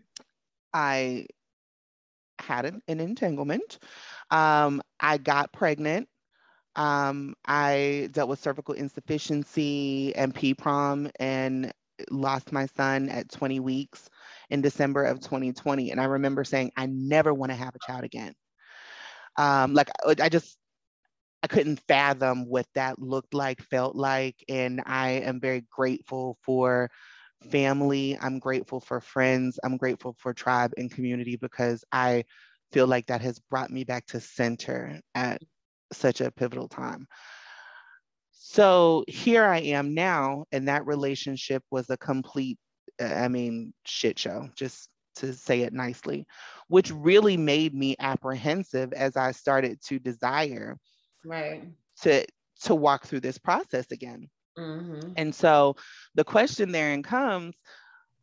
I 0.74 1.28
had 2.46 2.66
an, 2.66 2.82
an 2.88 3.00
entanglement. 3.00 3.80
Um 4.32 4.82
i 5.00 5.18
got 5.18 5.54
pregnant. 5.54 6.08
Um 6.76 7.36
i 7.46 8.10
dealt 8.12 8.30
with 8.30 8.40
cervical 8.40 8.76
insufficiency 8.76 10.16
and 10.16 10.34
pprom 10.36 11.10
and 11.20 11.72
lost 12.12 12.52
my 12.52 12.66
son 12.68 13.10
at 13.10 13.32
20 13.32 13.60
weeks 13.62 14.10
in 14.50 14.62
december 14.62 15.04
of 15.06 15.22
2020 15.22 15.92
and 15.92 16.02
i 16.02 16.06
remember 16.06 16.44
saying 16.44 16.72
i 16.78 16.88
never 16.88 17.34
want 17.34 17.52
to 17.52 17.56
have 17.58 17.76
a 17.76 17.80
child 17.80 18.04
again. 18.04 18.34
Um 19.38 19.74
like 19.74 19.90
I- 20.06 20.16
i 20.24 20.30
just 20.30 20.58
I 21.44 21.48
couldn't 21.48 21.82
fathom 21.88 22.48
what 22.50 22.68
that 22.76 23.00
looked 23.00 23.34
like, 23.34 23.62
felt 23.64 23.96
like. 23.96 24.36
And 24.50 24.82
I 24.86 25.12
am 25.12 25.40
very 25.40 25.66
grateful 25.72 26.38
for 26.44 26.90
family. 27.50 28.18
I'm 28.20 28.40
grateful 28.40 28.80
for 28.80 29.00
friends. 29.00 29.60
I'm 29.64 29.78
grateful 29.78 30.16
for 30.20 30.34
tribe 30.34 30.74
and 30.78 30.92
community 30.92 31.36
because 31.36 31.84
I 31.92 32.26
feel 32.72 32.88
like 32.88 33.08
that 33.08 33.22
has 33.22 33.40
brought 33.40 33.70
me 33.70 33.84
back 33.84 34.06
to 34.08 34.20
center 34.20 35.00
at 35.14 35.42
such 35.94 36.22
a 36.22 36.32
pivotal 36.32 36.68
time. 36.68 37.08
So 38.32 39.04
here 39.08 39.44
I 39.44 39.60
am 39.60 39.94
now, 39.94 40.46
and 40.52 40.68
that 40.68 40.86
relationship 40.86 41.64
was 41.72 41.90
a 41.90 41.98
complete, 41.98 42.58
uh, 43.02 43.06
I 43.06 43.28
mean, 43.28 43.74
shit 43.86 44.20
show, 44.20 44.50
just 44.56 44.90
to 45.16 45.34
say 45.34 45.62
it 45.62 45.74
nicely, 45.74 46.26
which 46.68 46.92
really 46.92 47.38
made 47.38 47.74
me 47.74 47.96
apprehensive 48.00 48.94
as 48.94 49.18
I 49.18 49.32
started 49.32 49.82
to 49.86 50.00
desire 50.00 50.78
right 51.26 51.64
to 52.02 52.26
to 52.62 52.76
walk 52.76 53.06
through 53.06 53.22
this 53.22 53.38
process 53.38 53.92
again. 53.92 54.30
Mhm. 54.58 55.18
And 55.18 55.34
so 55.34 55.76
the 56.16 56.24
question 56.24 56.72
therein 56.72 57.04
comes, 57.04 57.56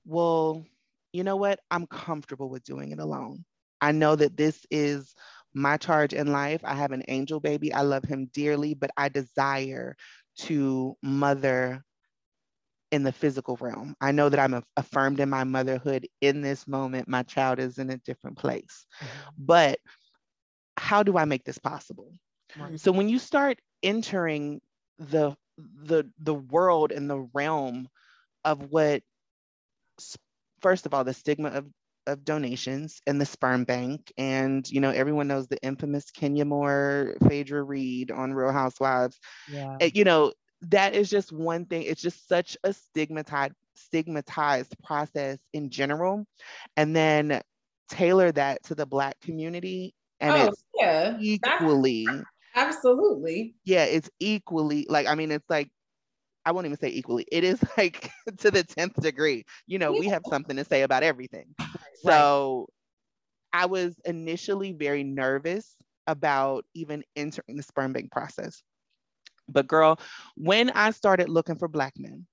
well, 0.04 0.64
you 1.12 1.24
know 1.24 1.36
what? 1.36 1.60
I'm 1.70 1.86
comfortable 1.86 2.48
with 2.48 2.64
doing 2.64 2.90
it 2.92 2.98
alone. 2.98 3.44
I 3.80 3.92
know 3.92 4.14
that 4.16 4.36
this 4.36 4.66
is 4.70 5.14
my 5.54 5.76
charge 5.76 6.12
in 6.12 6.32
life. 6.32 6.60
I 6.64 6.74
have 6.74 6.92
an 6.92 7.04
angel 7.08 7.40
baby. 7.40 7.72
I 7.72 7.82
love 7.82 8.04
him 8.04 8.26
dearly, 8.32 8.74
but 8.74 8.90
I 8.96 9.08
desire 9.08 9.96
to 10.38 10.96
mother 11.02 11.82
in 12.90 13.02
the 13.02 13.12
physical 13.12 13.56
realm. 13.60 13.94
I 14.00 14.12
know 14.12 14.28
that 14.28 14.38
I'm 14.40 14.62
affirmed 14.76 15.20
in 15.20 15.28
my 15.30 15.44
motherhood 15.44 16.06
in 16.20 16.40
this 16.42 16.66
moment. 16.66 17.08
My 17.08 17.22
child 17.22 17.58
is 17.58 17.78
in 17.78 17.90
a 17.90 17.98
different 17.98 18.38
place. 18.38 18.86
But 19.38 19.78
how 20.76 21.02
do 21.02 21.16
I 21.16 21.24
make 21.24 21.44
this 21.44 21.58
possible? 21.58 22.12
So 22.76 22.92
when 22.92 23.08
you 23.08 23.18
start 23.18 23.58
entering 23.82 24.60
the 24.98 25.36
the 25.58 26.04
the 26.18 26.34
world 26.34 26.92
and 26.92 27.08
the 27.08 27.28
realm 27.32 27.88
of 28.44 28.70
what 28.70 29.02
first 30.60 30.86
of 30.86 30.94
all 30.94 31.04
the 31.04 31.14
stigma 31.14 31.48
of 31.50 31.66
of 32.06 32.24
donations 32.24 33.00
and 33.06 33.20
the 33.20 33.26
sperm 33.26 33.64
bank. 33.64 34.12
And 34.18 34.68
you 34.68 34.80
know 34.80 34.90
everyone 34.90 35.28
knows 35.28 35.48
the 35.48 35.62
infamous 35.62 36.10
Kenya 36.10 36.44
Moore 36.44 37.16
Phaedra 37.28 37.62
Reed 37.62 38.10
on 38.10 38.34
Real 38.34 38.52
Housewives. 38.52 39.18
Yeah. 39.48 39.76
You 39.80 40.04
know 40.04 40.32
that 40.62 40.94
is 40.94 41.10
just 41.10 41.32
one 41.32 41.66
thing. 41.66 41.82
It's 41.82 42.02
just 42.02 42.28
such 42.28 42.56
a 42.64 42.72
stigmatized 42.72 43.54
stigmatized 43.74 44.74
process 44.82 45.38
in 45.52 45.70
general. 45.70 46.26
And 46.76 46.94
then 46.94 47.40
tailor 47.90 48.32
that 48.32 48.62
to 48.64 48.74
the 48.74 48.86
black 48.86 49.20
community 49.20 49.94
and 50.20 50.32
oh 50.32 50.46
it's 50.46 50.64
yeah. 50.74 51.02
That's- 51.10 51.20
equally 51.20 52.06
absolutely 52.54 53.54
yeah, 53.64 53.84
it's 53.84 54.10
equally 54.20 54.86
like 54.88 55.06
I 55.06 55.14
mean, 55.14 55.30
it's 55.30 55.48
like 55.48 55.70
I 56.44 56.52
won't 56.52 56.66
even 56.66 56.78
say 56.78 56.88
equally. 56.88 57.26
It 57.30 57.44
is 57.44 57.62
like 57.76 58.10
to 58.38 58.50
the 58.50 58.64
tenth 58.64 59.00
degree. 59.00 59.44
You 59.66 59.78
know, 59.78 59.92
we 59.92 60.06
have 60.08 60.22
something 60.28 60.56
to 60.56 60.64
say 60.64 60.82
about 60.82 61.02
everything. 61.02 61.54
So 62.02 62.68
I 63.52 63.66
was 63.66 63.94
initially 64.04 64.72
very 64.72 65.04
nervous 65.04 65.76
about 66.06 66.64
even 66.74 67.04
entering 67.14 67.56
the 67.56 67.62
sperm 67.62 67.92
bank 67.92 68.10
process. 68.10 68.62
But 69.48 69.68
girl, 69.68 70.00
when 70.36 70.70
I 70.70 70.90
started 70.90 71.28
looking 71.28 71.56
for 71.56 71.68
black 71.68 71.94
men, 71.96 72.26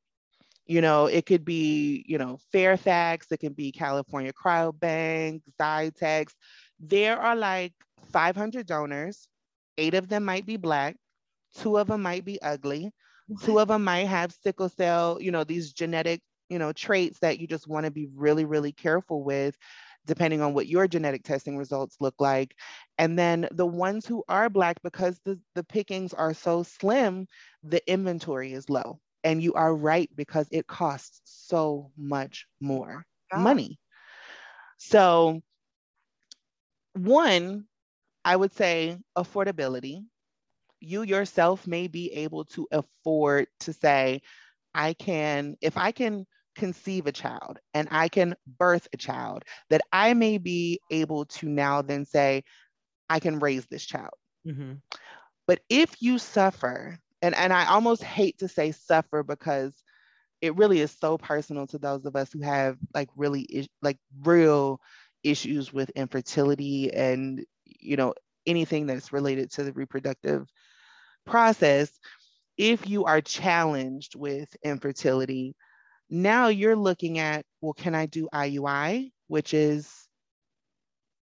you 0.66 0.82
know, 0.82 1.08
it 1.08 1.26
could 1.26 1.44
be, 1.44 2.06
you 2.08 2.18
know, 2.18 2.40
Fairfax, 2.52 3.32
it 3.32 3.40
can 3.40 3.54
be 3.54 3.72
California 3.72 4.32
Cryobank, 4.32 5.42
Xytex. 5.60 6.32
There 6.80 7.20
are 7.20 7.36
like 7.36 7.74
500 8.12 8.66
donors. 8.66 9.28
Eight 9.80 9.96
of 9.96 10.10
them 10.10 10.26
might 10.26 10.46
be 10.46 10.58
black. 10.58 10.98
Two 11.56 11.78
of 11.80 11.88
them 11.88 12.04
might 12.04 12.26
be 12.26 12.42
ugly. 12.42 12.92
Two 13.44 13.60
of 13.60 13.70
them 13.70 13.84
might 13.84 14.08
have 14.08 14.32
sickle 14.34 14.70
cell, 14.70 15.18
you 15.22 15.32
know, 15.32 15.44
these 15.46 15.74
genetic, 15.74 16.22
you 16.50 16.60
know, 16.60 16.74
traits 16.74 17.20
that 17.20 17.40
you 17.40 17.48
just 17.48 17.68
want 17.68 17.86
to 17.86 17.92
be 17.92 18.10
really, 18.16 18.46
really 18.46 18.74
careful 18.74 19.24
with. 19.24 19.56
depending 20.06 20.42
on 20.42 20.54
what 20.54 20.68
your 20.68 20.88
genetic 20.88 21.24
testing 21.24 21.58
results 21.58 21.98
look 22.00 22.16
like. 22.20 22.56
And 22.98 23.18
then 23.18 23.48
the 23.52 23.66
ones 23.66 24.06
who 24.06 24.24
are 24.28 24.50
Black, 24.50 24.82
because 24.84 25.20
the, 25.26 25.40
the 25.56 25.64
pickings 25.64 26.14
are 26.14 26.34
so 26.34 26.64
slim, 26.64 27.28
the 27.64 27.82
inventory 27.92 28.54
is 28.54 28.70
low. 28.70 29.00
And 29.24 29.42
you 29.44 29.54
are 29.54 29.76
right 29.76 30.10
because 30.16 30.48
it 30.52 30.68
costs 30.68 31.22
so 31.26 31.92
much 31.98 32.48
more 32.60 33.06
money. 33.34 33.80
So, 34.78 35.42
one, 36.96 37.66
I 38.30 38.36
would 38.36 38.54
say 38.54 38.96
affordability. 39.18 40.06
You 40.80 41.02
yourself 41.02 41.66
may 41.66 41.88
be 41.88 42.14
able 42.14 42.46
to 42.46 42.68
afford 42.72 43.48
to 43.62 43.74
say, 43.74 44.22
I 44.72 44.94
can, 44.94 45.56
if 45.62 45.78
I 45.78 45.92
can 45.92 46.28
conceive 46.56 47.08
a 47.08 47.12
child 47.12 47.58
and 47.74 47.88
I 47.90 48.08
can 48.08 48.36
birth 48.60 48.88
a 48.94 48.98
child, 48.98 49.46
that 49.72 49.82
I 49.92 50.14
may 50.14 50.38
be 50.38 50.80
able 50.92 51.26
to 51.26 51.50
now 51.50 51.82
then 51.82 52.06
say, 52.06 52.44
I 53.10 53.20
can 53.20 53.40
raise 53.40 53.66
this 53.66 53.84
child. 53.84 54.14
Mm-hmm. 54.48 54.74
But 55.48 55.62
if 55.68 56.00
you 56.00 56.20
suffer, 56.20 57.00
and, 57.24 57.34
and 57.34 57.52
I 57.52 57.66
almost 57.66 58.04
hate 58.04 58.38
to 58.40 58.48
say 58.48 58.74
suffer 58.74 59.24
because 59.24 59.74
it 60.40 60.56
really 60.56 60.82
is 60.82 60.96
so 61.02 61.18
personal 61.18 61.66
to 61.66 61.80
those 61.80 62.06
of 62.06 62.16
us 62.16 62.32
who 62.32 62.44
have 62.44 62.78
like 62.94 63.10
really 63.16 63.68
like 63.82 63.98
real 64.22 64.80
issues 65.24 65.74
with 65.74 65.90
infertility 65.96 66.94
and 66.94 67.44
you 67.80 67.96
know 67.98 68.14
anything 68.46 68.86
that's 68.86 69.14
related 69.14 69.52
to 69.52 69.64
the 69.64 69.74
reproductive 69.74 70.48
process 71.26 71.92
if 72.58 72.90
you 72.90 73.06
are 73.06 73.22
challenged 73.22 74.16
with 74.16 74.50
infertility 74.64 75.56
now 76.10 76.48
you're 76.48 76.76
looking 76.76 77.20
at 77.20 77.46
well 77.62 77.74
can 77.74 77.94
i 77.94 78.06
do 78.06 78.28
iui 78.34 79.12
which 79.28 79.54
is 79.54 80.08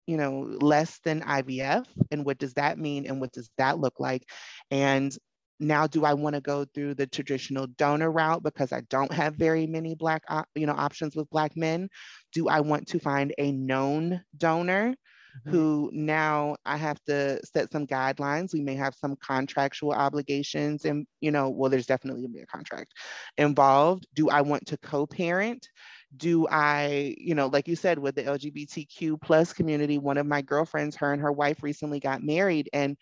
you 0.07 0.17
know 0.17 0.41
less 0.59 0.99
than 1.05 1.21
ivf 1.21 1.85
and 2.11 2.25
what 2.25 2.37
does 2.37 2.53
that 2.53 2.77
mean? 2.77 3.07
And 3.07 3.19
what 3.21 3.31
does 3.31 3.49
that 3.57 3.79
look 3.79 3.99
like? 3.99 4.23
And 4.69 5.15
now 5.59 5.87
do 5.87 6.03
i 6.03 6.13
want 6.13 6.35
to 6.35 6.41
go 6.41 6.65
through 6.73 6.95
the 6.95 7.07
traditional 7.07 7.67
donor 7.67 8.11
route 8.11 8.43
because 8.43 8.73
i 8.73 8.81
don't 8.89 9.13
have 9.13 9.35
very 9.35 9.65
many 9.67 9.95
black 9.95 10.23
you 10.55 10.65
know 10.65 10.73
options 10.73 11.15
with 11.15 11.29
black 11.29 11.55
men? 11.55 11.89
Do 12.33 12.49
i 12.49 12.59
want 12.59 12.87
to 12.89 12.99
find 12.99 13.33
a 13.37 13.51
known 13.51 14.21
donor. 14.35 14.95
Mm-hmm. 15.39 15.51
who 15.51 15.89
now 15.93 16.55
i 16.63 16.77
have 16.77 17.03
to 17.05 17.43
set 17.43 17.71
some 17.71 17.87
guidelines. 17.87 18.53
We 18.53 18.61
may 18.61 18.75
have 18.75 18.93
some 18.93 19.15
contractual 19.15 19.91
obligations 19.91 20.85
and 20.85 21.07
you 21.21 21.31
know 21.31 21.49
well 21.49 21.71
there's 21.71 21.87
definitely 21.87 22.21
to 22.21 22.29
be 22.29 22.41
a 22.41 22.45
contract 22.45 22.93
involved. 23.37 24.05
Do 24.13 24.29
i 24.29 24.41
want 24.41 24.67
to 24.67 24.77
co-parent? 24.77 25.67
Do 26.15 26.47
i 26.51 27.15
you 27.17 27.33
know 27.33 27.47
like 27.47 27.67
you 27.67 27.75
said 27.75 27.97
with 27.97 28.13
the 28.15 28.23
lgbtq 28.23 29.19
plus 29.21 29.53
community 29.53 29.97
one 29.97 30.17
of 30.17 30.27
my 30.27 30.43
girlfriends 30.43 30.95
her 30.97 31.11
and 31.11 31.21
her 31.21 31.31
wife 31.31 31.63
recently 31.63 31.99
got 31.99 32.21
married 32.21 32.69
and 32.71 32.95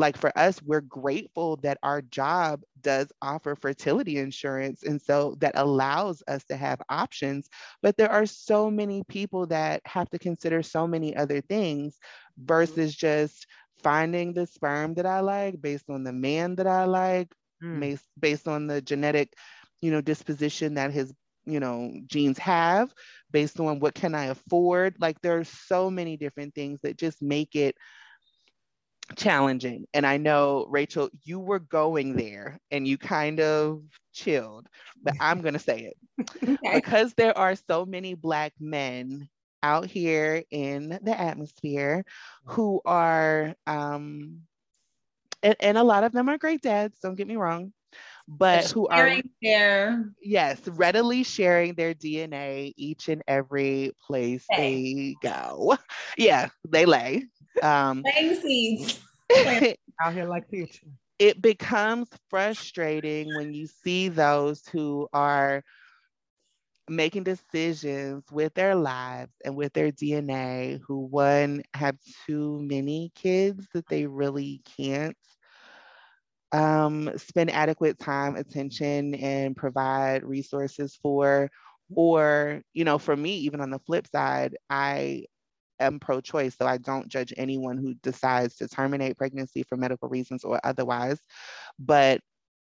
like 0.00 0.16
for 0.16 0.36
us 0.36 0.60
we're 0.62 0.80
grateful 0.80 1.56
that 1.56 1.78
our 1.82 2.00
job 2.00 2.62
does 2.80 3.12
offer 3.20 3.54
fertility 3.54 4.16
insurance 4.16 4.82
and 4.82 5.00
so 5.00 5.36
that 5.38 5.52
allows 5.56 6.22
us 6.26 6.42
to 6.44 6.56
have 6.56 6.80
options 6.88 7.48
but 7.82 7.96
there 7.96 8.10
are 8.10 8.26
so 8.26 8.70
many 8.70 9.04
people 9.04 9.46
that 9.46 9.82
have 9.84 10.08
to 10.10 10.18
consider 10.18 10.62
so 10.62 10.86
many 10.86 11.14
other 11.14 11.40
things 11.42 11.98
versus 12.38 12.96
just 12.96 13.46
finding 13.82 14.32
the 14.32 14.46
sperm 14.46 14.94
that 14.94 15.06
i 15.06 15.20
like 15.20 15.60
based 15.60 15.90
on 15.90 16.02
the 16.02 16.12
man 16.12 16.56
that 16.56 16.66
i 16.66 16.84
like 16.84 17.28
mm. 17.62 17.98
based 18.18 18.48
on 18.48 18.66
the 18.66 18.80
genetic 18.80 19.32
you 19.82 19.90
know 19.90 20.00
disposition 20.00 20.74
that 20.74 20.90
his 20.90 21.12
you 21.46 21.60
know 21.60 21.92
genes 22.06 22.38
have 22.38 22.92
based 23.30 23.60
on 23.60 23.80
what 23.80 23.94
can 23.94 24.14
i 24.14 24.26
afford 24.26 24.94
like 25.00 25.20
there 25.20 25.38
are 25.38 25.44
so 25.44 25.90
many 25.90 26.16
different 26.16 26.54
things 26.54 26.80
that 26.82 26.98
just 26.98 27.22
make 27.22 27.54
it 27.54 27.74
challenging. 29.16 29.86
And 29.94 30.06
I 30.06 30.16
know, 30.16 30.66
Rachel, 30.68 31.10
you 31.24 31.38
were 31.38 31.58
going 31.58 32.16
there 32.16 32.58
and 32.70 32.86
you 32.86 32.98
kind 32.98 33.40
of 33.40 33.82
chilled, 34.12 34.66
but 35.02 35.14
I'm 35.20 35.40
going 35.40 35.54
to 35.54 35.60
say 35.60 35.92
it 36.18 36.28
okay. 36.42 36.74
because 36.74 37.14
there 37.14 37.36
are 37.36 37.54
so 37.54 37.84
many 37.84 38.14
Black 38.14 38.52
men 38.60 39.28
out 39.62 39.86
here 39.86 40.42
in 40.50 40.98
the 41.02 41.18
atmosphere 41.18 42.04
who 42.44 42.80
are, 42.84 43.54
um, 43.66 44.40
and, 45.42 45.56
and 45.60 45.78
a 45.78 45.84
lot 45.84 46.04
of 46.04 46.12
them 46.12 46.28
are 46.28 46.38
great 46.38 46.62
dads, 46.62 46.98
don't 47.02 47.16
get 47.16 47.28
me 47.28 47.36
wrong, 47.36 47.72
but 48.38 48.70
who 48.70 48.86
are 48.88 49.20
their 49.42 50.04
yes 50.22 50.60
readily 50.68 51.22
sharing 51.24 51.74
their 51.74 51.94
dna 51.94 52.72
each 52.76 53.08
and 53.08 53.22
every 53.26 53.90
place 54.06 54.46
they 54.56 55.16
go 55.20 55.76
yeah 56.18 56.48
they 56.68 56.86
lay 56.86 57.24
um, 57.62 58.02
Playing 58.02 58.34
seeds. 58.40 59.00
out 60.00 60.14
here 60.14 60.26
like 60.26 60.48
future. 60.48 60.86
It 61.18 61.42
becomes 61.42 62.08
frustrating 62.30 63.34
when 63.34 63.52
you 63.52 63.66
see 63.66 64.08
those 64.08 64.66
who 64.68 65.08
are 65.12 65.62
making 66.88 67.24
decisions 67.24 68.24
with 68.32 68.54
their 68.54 68.74
lives 68.74 69.32
and 69.44 69.54
with 69.54 69.72
their 69.74 69.92
DNA 69.92 70.80
who 70.86 71.00
one 71.06 71.62
have 71.74 71.96
too 72.26 72.58
many 72.62 73.12
kids 73.14 73.66
that 73.74 73.86
they 73.88 74.06
really 74.06 74.62
can't 74.76 75.16
um, 76.52 77.10
spend 77.16 77.50
adequate 77.50 77.98
time, 77.98 78.36
attention, 78.36 79.14
and 79.14 79.56
provide 79.56 80.24
resources 80.24 80.98
for. 81.02 81.50
Or, 81.94 82.62
you 82.72 82.84
know, 82.84 82.98
for 82.98 83.16
me, 83.16 83.36
even 83.38 83.60
on 83.60 83.70
the 83.70 83.80
flip 83.80 84.06
side, 84.06 84.56
I 84.68 85.24
am 85.80 85.98
pro 85.98 86.20
choice, 86.20 86.56
so 86.56 86.66
I 86.66 86.78
don't 86.78 87.08
judge 87.08 87.32
anyone 87.36 87.78
who 87.78 87.94
decides 87.94 88.56
to 88.56 88.68
terminate 88.68 89.16
pregnancy 89.18 89.64
for 89.64 89.76
medical 89.76 90.08
reasons 90.08 90.44
or 90.44 90.60
otherwise. 90.64 91.18
But, 91.78 92.20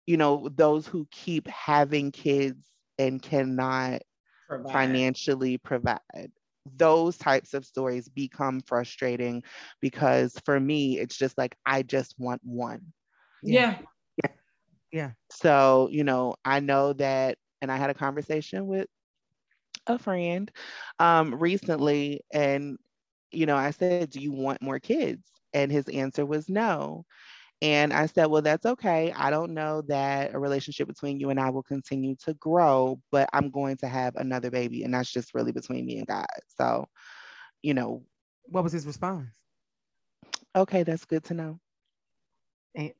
you 0.07 0.17
know, 0.17 0.49
those 0.55 0.87
who 0.87 1.07
keep 1.11 1.47
having 1.49 2.13
kids 2.13 2.67
and 2.99 3.21
cannot 3.23 4.03
provide. 4.49 4.73
financially 4.73 5.59
provide. 5.59 6.31
Those 6.77 7.17
types 7.17 7.55
of 7.55 7.65
stories 7.65 8.09
become 8.09 8.61
frustrating 8.61 9.43
because 9.81 10.35
for 10.45 10.61
me, 10.61 10.99
it's 10.99 11.17
just 11.17 11.39
like, 11.39 11.57
I 11.67 11.83
just 11.83 12.15
want 12.19 12.41
one. 12.45 12.93
Yeah. 13.43 13.79
Yeah. 14.23 14.31
Yeah. 14.93 15.11
So, 15.31 15.89
you 15.91 16.05
know, 16.05 16.35
I 16.45 16.61
know 16.61 16.93
that, 16.95 17.39
and 17.63 17.71
I 17.71 17.77
had 17.77 17.91
a 17.91 17.95
conversation 17.95 18.67
with 18.67 18.87
a 19.87 19.99
friend 19.99 20.51
um, 20.99 21.35
recently, 21.35 22.21
and 22.33 22.79
you 23.33 23.47
know, 23.47 23.57
I 23.57 23.71
said, 23.71 24.11
Do 24.11 24.21
you 24.21 24.33
want 24.33 24.63
more 24.63 24.79
kids? 24.79 25.23
And 25.53 25.71
his 25.71 25.89
answer 25.89 26.25
was 26.27 26.49
no. 26.49 27.05
And 27.63 27.93
I 27.93 28.07
said, 28.07 28.27
Well, 28.27 28.43
that's 28.43 28.67
okay. 28.67 29.13
I 29.13 29.31
don't 29.31 29.55
know 29.55 29.83
that 29.89 30.35
a 30.35 30.39
relationship 30.39 30.89
between 30.89 31.21
you 31.21 31.31
and 31.31 31.39
I 31.41 31.51
will 31.51 31.63
continue 31.63 32.17
to 32.25 32.35
grow, 32.35 33.01
but 33.11 33.29
I'm 33.33 33.51
going 33.51 33.77
to 33.79 33.89
have 33.89 34.17
another 34.17 34.51
baby. 34.51 34.83
And 34.85 34.95
that's 34.95 35.11
just 35.13 35.35
really 35.35 35.53
between 35.53 35.87
me 35.87 35.99
and 35.99 36.07
God. 36.07 36.27
So, 36.49 36.87
you 37.63 37.75
know. 37.75 38.03
What 38.47 38.65
was 38.65 38.73
his 38.73 38.87
response? 38.87 39.29
Okay, 40.57 40.83
that's 40.83 41.05
good 41.05 41.25
to 41.25 41.35
know. 41.35 41.61
And, 42.75 42.87
and 42.87 43.00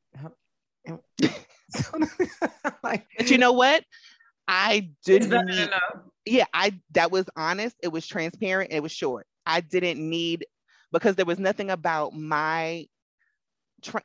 like, 2.83 3.07
but 3.17 3.31
you 3.31 3.39
know 3.39 3.53
what? 3.53 3.85
I 4.49 4.91
didn't 5.05 5.47
need, 5.47 5.71
yeah, 6.27 6.47
I 6.53 6.81
that 6.93 7.11
was 7.11 7.27
honest, 7.37 7.77
it 7.83 7.89
was 7.89 8.07
transparent, 8.07 8.73
it 8.73 8.83
was 8.83 8.93
short. 8.93 9.27
I 9.47 9.61
didn't 9.61 9.99
need 9.99 10.47
because 10.93 11.17
there 11.17 11.27
was 11.27 11.39
nothing 11.39 11.71
about 11.71 12.15
my 12.15 12.87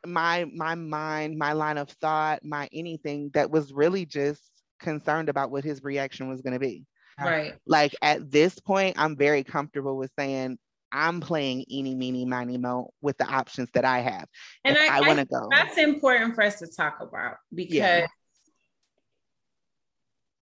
my 0.05 0.45
my 0.53 0.75
mind, 0.75 1.37
my 1.37 1.53
line 1.53 1.77
of 1.77 1.89
thought, 1.89 2.43
my 2.43 2.69
anything 2.71 3.31
that 3.33 3.51
was 3.51 3.73
really 3.73 4.05
just 4.05 4.41
concerned 4.79 5.29
about 5.29 5.51
what 5.51 5.63
his 5.63 5.83
reaction 5.83 6.29
was 6.29 6.41
going 6.41 6.53
to 6.53 6.59
be. 6.59 6.85
Right. 7.19 7.55
Like 7.65 7.95
at 8.01 8.29
this 8.29 8.59
point, 8.59 8.95
I'm 8.99 9.17
very 9.17 9.43
comfortable 9.43 9.97
with 9.97 10.11
saying 10.17 10.57
I'm 10.95 11.19
playing 11.19 11.65
eeny, 11.69 11.93
meeny, 11.93 12.25
miny, 12.25 12.57
mo 12.57 12.93
with 13.01 13.17
the 13.17 13.25
options 13.25 13.69
that 13.73 13.83
I 13.83 13.99
have. 13.99 14.25
And 14.63 14.77
I, 14.77 14.97
I 14.97 15.01
want 15.01 15.19
to 15.19 15.25
go. 15.25 15.49
That's 15.51 15.77
important 15.77 16.35
for 16.35 16.43
us 16.43 16.59
to 16.59 16.67
talk 16.67 16.99
about 17.01 17.35
because. 17.53 17.75
Yeah. 17.75 18.07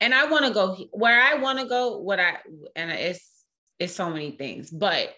And 0.00 0.14
I 0.14 0.26
want 0.26 0.44
to 0.44 0.52
go 0.52 0.76
where 0.92 1.20
I 1.20 1.34
want 1.34 1.58
to 1.58 1.64
go. 1.66 1.98
What 1.98 2.20
I 2.20 2.36
and 2.76 2.90
it's 2.90 3.28
it's 3.78 3.94
so 3.94 4.10
many 4.10 4.32
things. 4.32 4.70
But 4.70 5.14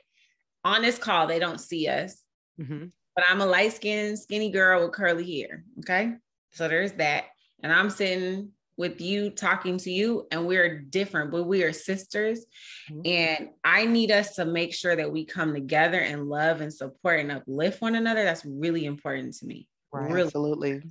on 0.64 0.82
this 0.82 0.98
call, 0.98 1.26
they 1.26 1.38
don't 1.38 1.60
see 1.60 1.88
us. 1.88 2.22
Mm-hmm. 2.60 2.86
But 3.14 3.24
I'm 3.28 3.40
a 3.40 3.46
light 3.46 3.72
skinned, 3.72 4.18
skinny 4.18 4.50
girl 4.50 4.82
with 4.82 4.92
curly 4.92 5.40
hair. 5.40 5.64
Okay. 5.80 6.12
So 6.52 6.68
there's 6.68 6.92
that. 6.92 7.24
And 7.62 7.72
I'm 7.72 7.90
sitting 7.90 8.52
with 8.78 9.00
you, 9.00 9.28
talking 9.28 9.76
to 9.78 9.90
you, 9.90 10.26
and 10.30 10.46
we're 10.46 10.78
different, 10.78 11.30
but 11.30 11.44
we 11.44 11.64
are 11.64 11.72
sisters. 11.72 12.46
Mm-hmm. 12.90 13.00
And 13.04 13.48
I 13.64 13.84
need 13.84 14.10
us 14.10 14.36
to 14.36 14.46
make 14.46 14.72
sure 14.72 14.96
that 14.96 15.12
we 15.12 15.26
come 15.26 15.52
together 15.52 15.98
and 15.98 16.28
love 16.28 16.62
and 16.62 16.72
support 16.72 17.20
and 17.20 17.32
uplift 17.32 17.82
one 17.82 17.96
another. 17.96 18.24
That's 18.24 18.44
really 18.46 18.86
important 18.86 19.34
to 19.38 19.46
me. 19.46 19.68
Right, 19.92 20.10
really 20.10 20.26
absolutely. 20.26 20.82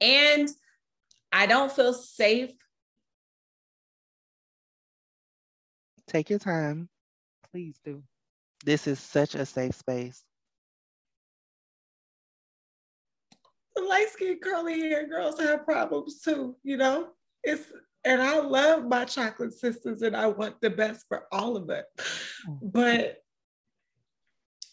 And 0.00 0.48
I 1.32 1.46
don't 1.46 1.72
feel 1.72 1.94
safe 1.94 2.50
Take 6.06 6.30
your 6.30 6.38
time. 6.38 6.88
Please 7.50 7.80
do. 7.84 8.02
This 8.64 8.86
is 8.86 9.00
such 9.00 9.34
a 9.34 9.44
safe 9.44 9.74
space. 9.74 10.22
The 13.76 13.82
light 13.82 14.08
skinned 14.10 14.40
curly 14.42 14.80
hair 14.80 15.06
girls 15.06 15.38
have 15.38 15.64
problems 15.64 16.20
too, 16.20 16.56
you 16.62 16.76
know? 16.76 17.08
It's 17.44 17.64
and 18.04 18.22
I 18.22 18.38
love 18.38 18.84
my 18.84 19.04
chocolate 19.04 19.52
sisters 19.52 20.02
and 20.02 20.16
I 20.16 20.28
want 20.28 20.60
the 20.60 20.70
best 20.70 21.06
for 21.08 21.26
all 21.32 21.56
of 21.56 21.68
it. 21.70 21.84
Mm. 22.48 22.58
But 22.62 23.16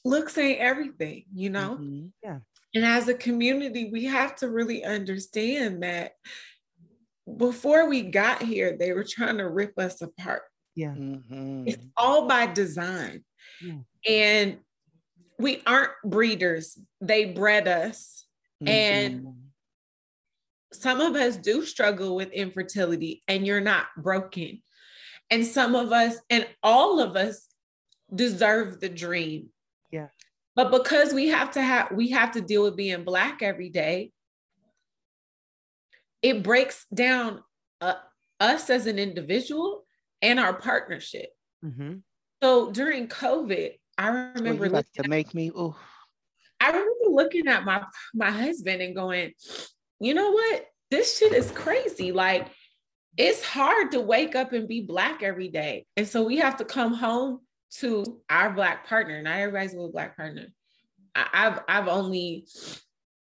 looks 0.05 0.37
ain't 0.37 0.59
everything, 0.59 1.25
you 1.33 1.49
know? 1.49 1.77
Mm-hmm. 1.81 2.07
Yeah. 2.23 2.39
And 2.75 2.85
as 2.85 3.07
a 3.07 3.13
community, 3.13 3.89
we 3.91 4.05
have 4.05 4.35
to 4.37 4.49
really 4.49 4.83
understand 4.83 5.83
that 5.83 6.13
before 7.37 7.87
we 7.87 8.03
got 8.03 8.41
here, 8.41 8.75
they 8.77 8.93
were 8.93 9.03
trying 9.03 9.37
to 9.37 9.49
rip 9.49 9.77
us 9.77 10.01
apart. 10.01 10.43
Yeah. 10.75 10.93
Mm-hmm. 10.93 11.67
It's 11.67 11.85
all 11.97 12.27
by 12.27 12.47
design. 12.47 13.23
Yeah. 13.61 13.79
And 14.07 14.57
we 15.39 15.61
aren't 15.65 15.91
breeders, 16.03 16.77
they 17.01 17.25
bred 17.25 17.67
us. 17.67 18.22
Mm-hmm. 18.63 18.67
And 18.67 19.35
some 20.71 21.01
of 21.01 21.15
us 21.15 21.37
do 21.37 21.65
struggle 21.65 22.15
with 22.15 22.31
infertility, 22.31 23.23
and 23.27 23.45
you're 23.45 23.61
not 23.61 23.87
broken. 23.97 24.61
And 25.29 25.45
some 25.45 25.75
of 25.75 25.91
us, 25.91 26.15
and 26.29 26.47
all 26.61 26.99
of 26.99 27.15
us, 27.15 27.47
deserve 28.13 28.79
the 28.79 28.89
dream. 28.89 29.49
Yeah. 29.91 30.07
But 30.55 30.71
because 30.71 31.13
we 31.13 31.29
have 31.29 31.51
to 31.51 31.61
have 31.61 31.91
we 31.91 32.09
have 32.09 32.31
to 32.31 32.41
deal 32.41 32.63
with 32.63 32.75
being 32.75 33.03
black 33.03 33.41
every 33.41 33.69
day, 33.69 34.11
it 36.21 36.43
breaks 36.43 36.85
down 36.93 37.41
uh, 37.81 37.95
us 38.39 38.69
as 38.69 38.85
an 38.87 38.99
individual 38.99 39.83
and 40.21 40.39
our 40.39 40.53
partnership. 40.53 41.29
Mm-hmm. 41.65 41.95
So 42.41 42.71
during 42.71 43.07
COVID, 43.07 43.71
I 43.97 44.07
remember 44.09 44.69
like 44.69 44.91
to 44.93 45.07
make 45.07 45.33
me. 45.33 45.51
Oh, 45.55 45.75
I 46.63 46.67
remember 46.67 47.09
looking 47.09 47.47
at 47.47 47.65
my 47.65 47.83
my 48.13 48.31
husband 48.31 48.81
and 48.81 48.95
going, 48.95 49.33
you 49.99 50.13
know 50.13 50.31
what? 50.31 50.65
This 50.89 51.17
shit 51.17 51.33
is 51.33 51.51
crazy. 51.51 52.11
Like 52.11 52.47
it's 53.17 53.43
hard 53.43 53.91
to 53.91 53.99
wake 53.99 54.35
up 54.35 54.53
and 54.53 54.67
be 54.67 54.81
black 54.81 55.23
every 55.23 55.49
day, 55.49 55.85
and 55.97 56.07
so 56.07 56.23
we 56.23 56.37
have 56.37 56.57
to 56.57 56.65
come 56.65 56.93
home 56.93 57.41
to 57.79 58.21
our 58.29 58.51
black 58.51 58.87
partner. 58.87 59.21
Not 59.21 59.37
everybody's 59.37 59.73
with 59.73 59.89
a 59.89 59.91
black 59.91 60.15
partner. 60.15 60.47
I, 61.13 61.27
I've 61.33 61.59
I've 61.67 61.87
only, 61.89 62.47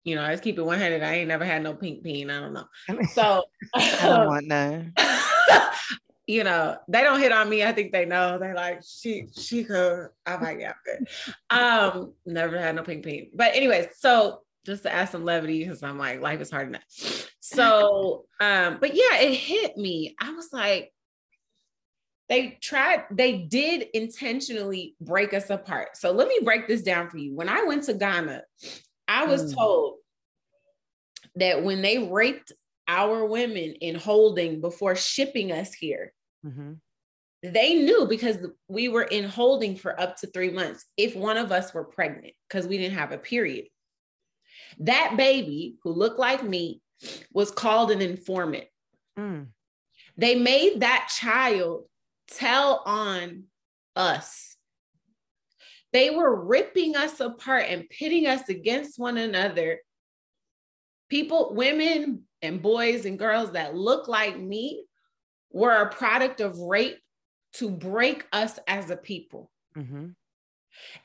you 0.05 0.15
know, 0.15 0.23
let's 0.23 0.41
keep 0.41 0.59
it 0.59 0.63
100. 0.63 1.03
I 1.03 1.15
ain't 1.17 1.29
never 1.29 1.45
had 1.45 1.63
no 1.63 1.75
pink 1.75 2.03
bean. 2.03 2.31
I 2.31 2.41
don't 2.41 2.55
know. 2.55 2.67
So 3.13 3.45
I 3.75 3.99
don't 4.03 4.27
want 4.29 4.47
none. 4.47 4.95
you 6.27 6.43
know, 6.43 6.77
they 6.89 7.03
don't 7.03 7.21
hit 7.21 7.33
on 7.33 7.49
me. 7.49 7.63
I 7.63 7.73
think 7.73 7.93
they 7.93 8.05
know. 8.05 8.39
They're 8.39 8.55
like, 8.55 8.83
she, 8.85 9.29
she 9.39 9.65
could. 9.65 10.09
I'm 10.27 10.43
like, 10.43 10.59
yeah, 10.61 10.73
um, 11.51 12.15
never 12.25 12.59
had 12.59 12.75
no 12.75 12.83
pink 12.83 13.05
bean. 13.05 13.31
But 13.35 13.55
anyways, 13.55 13.87
so 13.99 14.41
just 14.65 14.83
to 14.83 14.93
add 14.93 15.09
some 15.09 15.25
levity, 15.25 15.61
because 15.61 15.83
I'm 15.83 15.99
like, 15.99 16.21
life 16.21 16.41
is 16.41 16.51
hard 16.51 16.69
enough. 16.69 16.83
So, 17.39 18.25
um, 18.41 18.79
but 18.81 18.95
yeah, 18.95 19.21
it 19.21 19.35
hit 19.35 19.77
me. 19.77 20.17
I 20.21 20.33
was 20.33 20.53
like, 20.53 20.93
they 22.29 22.59
tried, 22.61 23.05
they 23.13 23.39
did 23.39 23.87
intentionally 23.95 24.97
break 25.01 25.33
us 25.33 25.49
apart. 25.49 25.97
So 25.97 26.11
let 26.11 26.27
me 26.27 26.41
break 26.43 26.67
this 26.67 26.83
down 26.83 27.09
for 27.09 27.19
you. 27.19 27.33
When 27.37 27.49
I 27.49 27.63
went 27.63 27.85
to 27.85 27.95
Ghana, 27.95 28.43
I 29.07 29.27
was 29.27 29.53
mm. 29.53 29.57
told 29.57 29.95
that 31.37 31.63
when 31.63 31.83
they 31.83 31.99
raped 31.99 32.51
our 32.89 33.25
women 33.25 33.75
in 33.81 33.95
holding 33.95 34.61
before 34.61 34.97
shipping 34.97 35.53
us 35.53 35.75
here, 35.75 36.13
mm-hmm. 36.45 36.73
they 37.43 37.75
knew 37.75 38.07
because 38.07 38.39
we 38.69 38.89
were 38.89 39.03
in 39.03 39.25
holding 39.25 39.77
for 39.77 39.99
up 40.01 40.17
to 40.19 40.27
three 40.29 40.51
months 40.51 40.85
if 40.97 41.17
one 41.17 41.37
of 41.37 41.53
us 41.53 41.75
were 41.75 41.85
pregnant 41.85 42.35
because 42.49 42.67
we 42.67 42.79
didn't 42.79 42.99
have 42.99 43.13
a 43.13 43.19
period. 43.19 43.67
That 44.79 45.15
baby 45.17 45.77
who 45.83 45.93
looked 45.93 46.19
like 46.19 46.43
me 46.43 46.81
was 47.33 47.51
called 47.51 47.91
an 47.91 48.01
informant. 48.01 48.67
Mm. 49.19 49.49
They 50.17 50.35
made 50.35 50.81
that 50.81 51.11
child 51.15 51.85
tell 52.29 52.83
on 52.87 53.45
us. 53.95 54.57
They 55.93 56.11
were 56.11 56.45
ripping 56.45 56.97
us 56.97 57.21
apart 57.21 57.67
and 57.69 57.89
pitting 57.89 58.27
us 58.27 58.49
against 58.49 58.99
one 58.99 59.17
another. 59.17 59.81
People, 61.09 61.55
women, 61.55 62.23
and 62.43 62.63
boys 62.63 63.05
and 63.05 63.19
girls 63.19 63.53
that 63.53 63.75
look 63.75 64.09
like 64.09 64.39
me 64.39 64.85
were 65.51 65.73
a 65.73 65.91
product 65.91 66.41
of 66.41 66.59
rape 66.59 66.99
to 67.55 67.71
break 67.71 68.27
us 68.33 68.59
as 68.67 68.91
a 68.91 68.97
people. 68.97 69.51
Mm-hmm. 69.77 70.09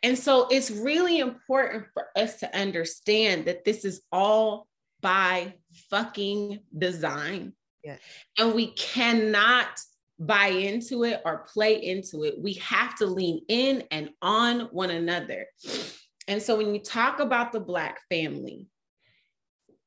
And 0.04 0.18
so 0.18 0.48
it's 0.50 0.70
really 0.70 1.20
important 1.20 1.86
for 1.94 2.08
us 2.16 2.40
to 2.40 2.58
understand 2.58 3.46
that 3.46 3.64
this 3.64 3.86
is 3.86 4.02
all 4.12 4.68
by 5.02 5.54
fucking 5.90 6.60
design. 6.78 7.54
Yes. 7.84 8.00
And 8.38 8.54
we 8.54 8.68
cannot 8.74 9.68
buy 10.20 10.48
into 10.48 11.04
it 11.04 11.22
or 11.26 11.48
play 11.52 11.84
into 11.84 12.24
it. 12.24 12.36
We 12.40 12.54
have 12.56 12.96
to 12.98 13.06
lean 13.08 13.42
in 13.48 13.84
and 13.90 14.10
on 14.22 14.62
one 14.72 14.92
another. 14.92 15.48
And 16.28 16.42
so 16.42 16.58
when 16.58 16.76
you 16.76 16.82
talk 16.82 17.20
about 17.20 17.52
the 17.52 17.60
Black 17.60 18.00
family, 18.10 18.68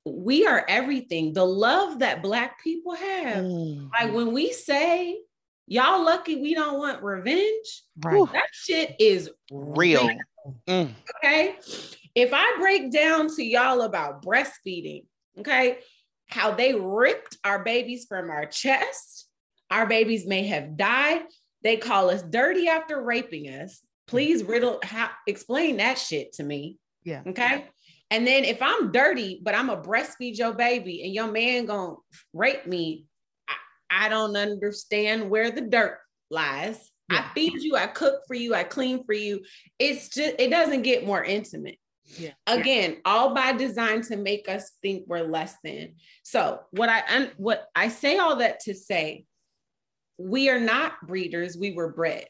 we 0.05 0.47
are 0.47 0.64
everything. 0.69 1.33
The 1.33 1.45
love 1.45 2.01
that 2.01 2.23
Black 2.23 2.62
people 2.62 2.95
have, 2.95 3.45
mm. 3.45 3.88
like 3.90 4.12
when 4.12 4.33
we 4.33 4.53
say, 4.53 5.19
y'all 5.67 6.05
lucky 6.05 6.37
we 6.37 6.55
don't 6.55 6.79
want 6.79 7.03
revenge, 7.03 7.83
right. 8.03 8.33
that 8.33 8.49
shit 8.53 8.97
is 8.99 9.31
real. 9.51 10.09
Mm. 10.69 10.90
Okay. 11.17 11.57
If 12.14 12.31
I 12.33 12.57
break 12.59 12.93
down 12.93 13.35
to 13.35 13.43
y'all 13.43 13.83
about 13.83 14.23
breastfeeding, 14.23 15.07
okay, 15.38 15.79
how 16.29 16.53
they 16.53 16.75
ripped 16.75 17.38
our 17.45 17.64
babies 17.64 18.07
from 18.09 18.31
our 18.31 18.47
chest, 18.47 19.29
our 19.71 19.87
babies 19.87 20.27
may 20.27 20.47
have 20.47 20.77
died. 20.77 21.23
They 21.62 21.77
call 21.79 22.11
us 22.11 22.23
dirty 22.23 22.69
after 22.69 23.03
raping 23.03 23.47
us. 23.47 23.81
Please 24.07 24.45
riddle 24.45 24.81
how 24.83 25.09
explain 25.27 25.79
that 25.79 25.99
shit 25.99 26.35
to 26.35 26.43
me. 26.43 26.79
Yeah. 27.05 27.23
Okay. 27.27 27.67
And 28.11 28.27
then 28.27 28.45
if 28.45 28.61
I'm 28.62 28.93
dirty, 28.93 29.40
but 29.43 29.55
I'm 29.55 29.71
a 29.71 29.81
breastfeed 29.81 30.38
your 30.38 30.53
baby 30.53 31.03
and 31.05 31.14
your 31.14 31.31
man 31.31 31.67
gonna 31.67 31.95
rape 32.33 32.67
me, 32.67 33.07
I, 33.49 34.07
I 34.07 34.09
don't 34.09 34.37
understand 34.37 35.31
where 35.31 35.51
the 35.51 35.62
dirt 35.62 35.99
lies. 36.31 36.90
Yeah. 37.11 37.27
I 37.31 37.35
feed 37.35 37.62
you, 37.62 37.77
I 37.77 37.87
cook 37.87 38.23
for 38.27 38.35
you, 38.35 38.55
I 38.55 38.64
clean 38.64 39.05
for 39.05 39.14
you. 39.14 39.43
It's 39.79 40.09
just 40.09 40.37
it 40.38 40.51
doesn't 40.51 40.83
get 40.83 41.07
more 41.07 41.25
intimate. 41.25 41.79
Yeah. 42.19 42.33
Again, 42.47 42.93
yeah. 42.93 42.99
all 43.05 43.35
by 43.35 43.53
design 43.53 44.03
to 44.03 44.17
make 44.17 44.49
us 44.49 44.73
think 44.83 45.05
we're 45.07 45.23
less 45.23 45.55
than. 45.64 45.95
So 46.23 46.61
what 46.71 46.88
I 46.88 47.31
what 47.37 47.67
I 47.75 47.88
say 47.88 48.19
all 48.19 48.37
that 48.37 48.61
to 48.61 48.75
say 48.75 49.25
we 50.19 50.49
are 50.49 50.61
not 50.61 51.07
breeders, 51.07 51.57
we 51.57 51.73
were 51.73 51.93
bred. 51.93 52.27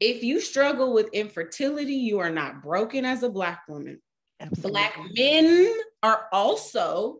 If 0.00 0.22
you 0.22 0.40
struggle 0.40 0.92
with 0.92 1.08
infertility, 1.12 1.94
you 1.94 2.20
are 2.20 2.30
not 2.30 2.62
broken 2.62 3.04
as 3.04 3.22
a 3.22 3.28
Black 3.28 3.62
woman. 3.68 4.00
Absolutely. 4.40 4.70
Black 4.70 4.98
men 5.16 5.72
are 6.02 6.26
also 6.32 7.18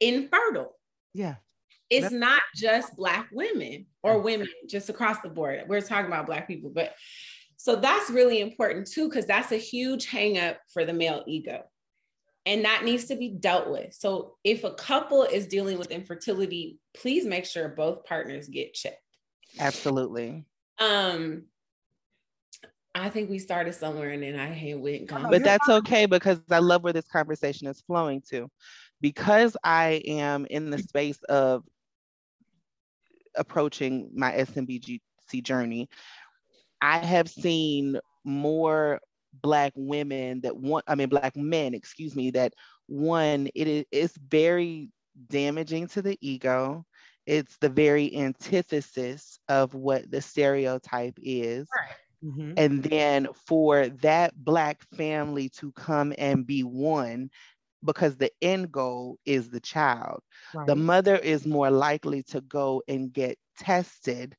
infertile. 0.00 0.76
Yeah. 1.12 1.36
It's 1.90 2.04
That's- 2.04 2.18
not 2.18 2.42
just 2.56 2.96
Black 2.96 3.28
women 3.32 3.86
or 4.02 4.20
women 4.20 4.48
just 4.68 4.88
across 4.88 5.20
the 5.20 5.28
board. 5.28 5.64
We're 5.68 5.80
talking 5.80 6.06
about 6.06 6.26
Black 6.26 6.48
people, 6.48 6.70
but 6.70 6.94
so 7.56 7.76
that's 7.76 8.10
really 8.10 8.40
important 8.40 8.88
too, 8.88 9.08
because 9.08 9.26
that's 9.26 9.52
a 9.52 9.56
huge 9.56 10.10
hangup 10.10 10.56
for 10.72 10.84
the 10.84 10.92
male 10.92 11.22
ego. 11.26 11.62
And 12.46 12.64
that 12.66 12.84
needs 12.84 13.06
to 13.06 13.16
be 13.16 13.30
dealt 13.30 13.70
with. 13.70 13.94
So 13.94 14.36
if 14.44 14.64
a 14.64 14.74
couple 14.74 15.22
is 15.22 15.46
dealing 15.46 15.78
with 15.78 15.90
infertility, 15.90 16.78
please 16.94 17.24
make 17.24 17.46
sure 17.46 17.68
both 17.68 18.04
partners 18.04 18.48
get 18.48 18.74
checked. 18.74 19.00
Absolutely. 19.58 20.44
Um, 20.78 21.44
I 22.94 23.08
think 23.10 23.28
we 23.28 23.38
started 23.38 23.74
somewhere 23.74 24.10
and 24.10 24.22
then 24.22 24.38
I 24.38 24.74
went. 24.76 25.06
Gone. 25.06 25.30
But 25.30 25.42
that's 25.42 25.68
okay 25.68 26.06
because 26.06 26.40
I 26.50 26.60
love 26.60 26.84
where 26.84 26.92
this 26.92 27.08
conversation 27.08 27.66
is 27.66 27.82
flowing 27.86 28.22
to. 28.30 28.48
Because 29.00 29.56
I 29.64 30.02
am 30.06 30.46
in 30.46 30.70
the 30.70 30.78
space 30.78 31.22
of 31.24 31.64
approaching 33.34 34.10
my 34.14 34.32
SMBGC 34.32 35.42
journey, 35.42 35.88
I 36.80 36.98
have 36.98 37.28
seen 37.28 37.98
more 38.24 39.00
black 39.42 39.72
women 39.74 40.40
that 40.42 40.56
want, 40.56 40.84
I 40.86 40.94
mean, 40.94 41.08
black 41.08 41.36
men, 41.36 41.74
excuse 41.74 42.14
me, 42.14 42.30
that 42.32 42.54
one, 42.86 43.48
it 43.54 43.66
is 43.66 43.84
it's 43.90 44.16
very 44.16 44.90
damaging 45.28 45.88
to 45.88 46.02
the 46.02 46.16
ego 46.20 46.84
it's 47.26 47.56
the 47.58 47.68
very 47.68 48.14
antithesis 48.16 49.38
of 49.48 49.74
what 49.74 50.10
the 50.10 50.20
stereotype 50.20 51.18
is. 51.22 51.66
Right. 51.74 51.96
Mm-hmm. 52.24 52.52
And 52.56 52.82
then 52.82 53.28
for 53.46 53.88
that 53.88 54.32
Black 54.36 54.82
family 54.96 55.48
to 55.60 55.72
come 55.72 56.14
and 56.16 56.46
be 56.46 56.62
one, 56.62 57.30
because 57.84 58.16
the 58.16 58.30
end 58.40 58.72
goal 58.72 59.18
is 59.26 59.50
the 59.50 59.60
child, 59.60 60.20
right. 60.54 60.66
the 60.66 60.76
mother 60.76 61.16
is 61.16 61.46
more 61.46 61.70
likely 61.70 62.22
to 62.22 62.40
go 62.40 62.82
and 62.88 63.12
get 63.12 63.36
tested 63.58 64.36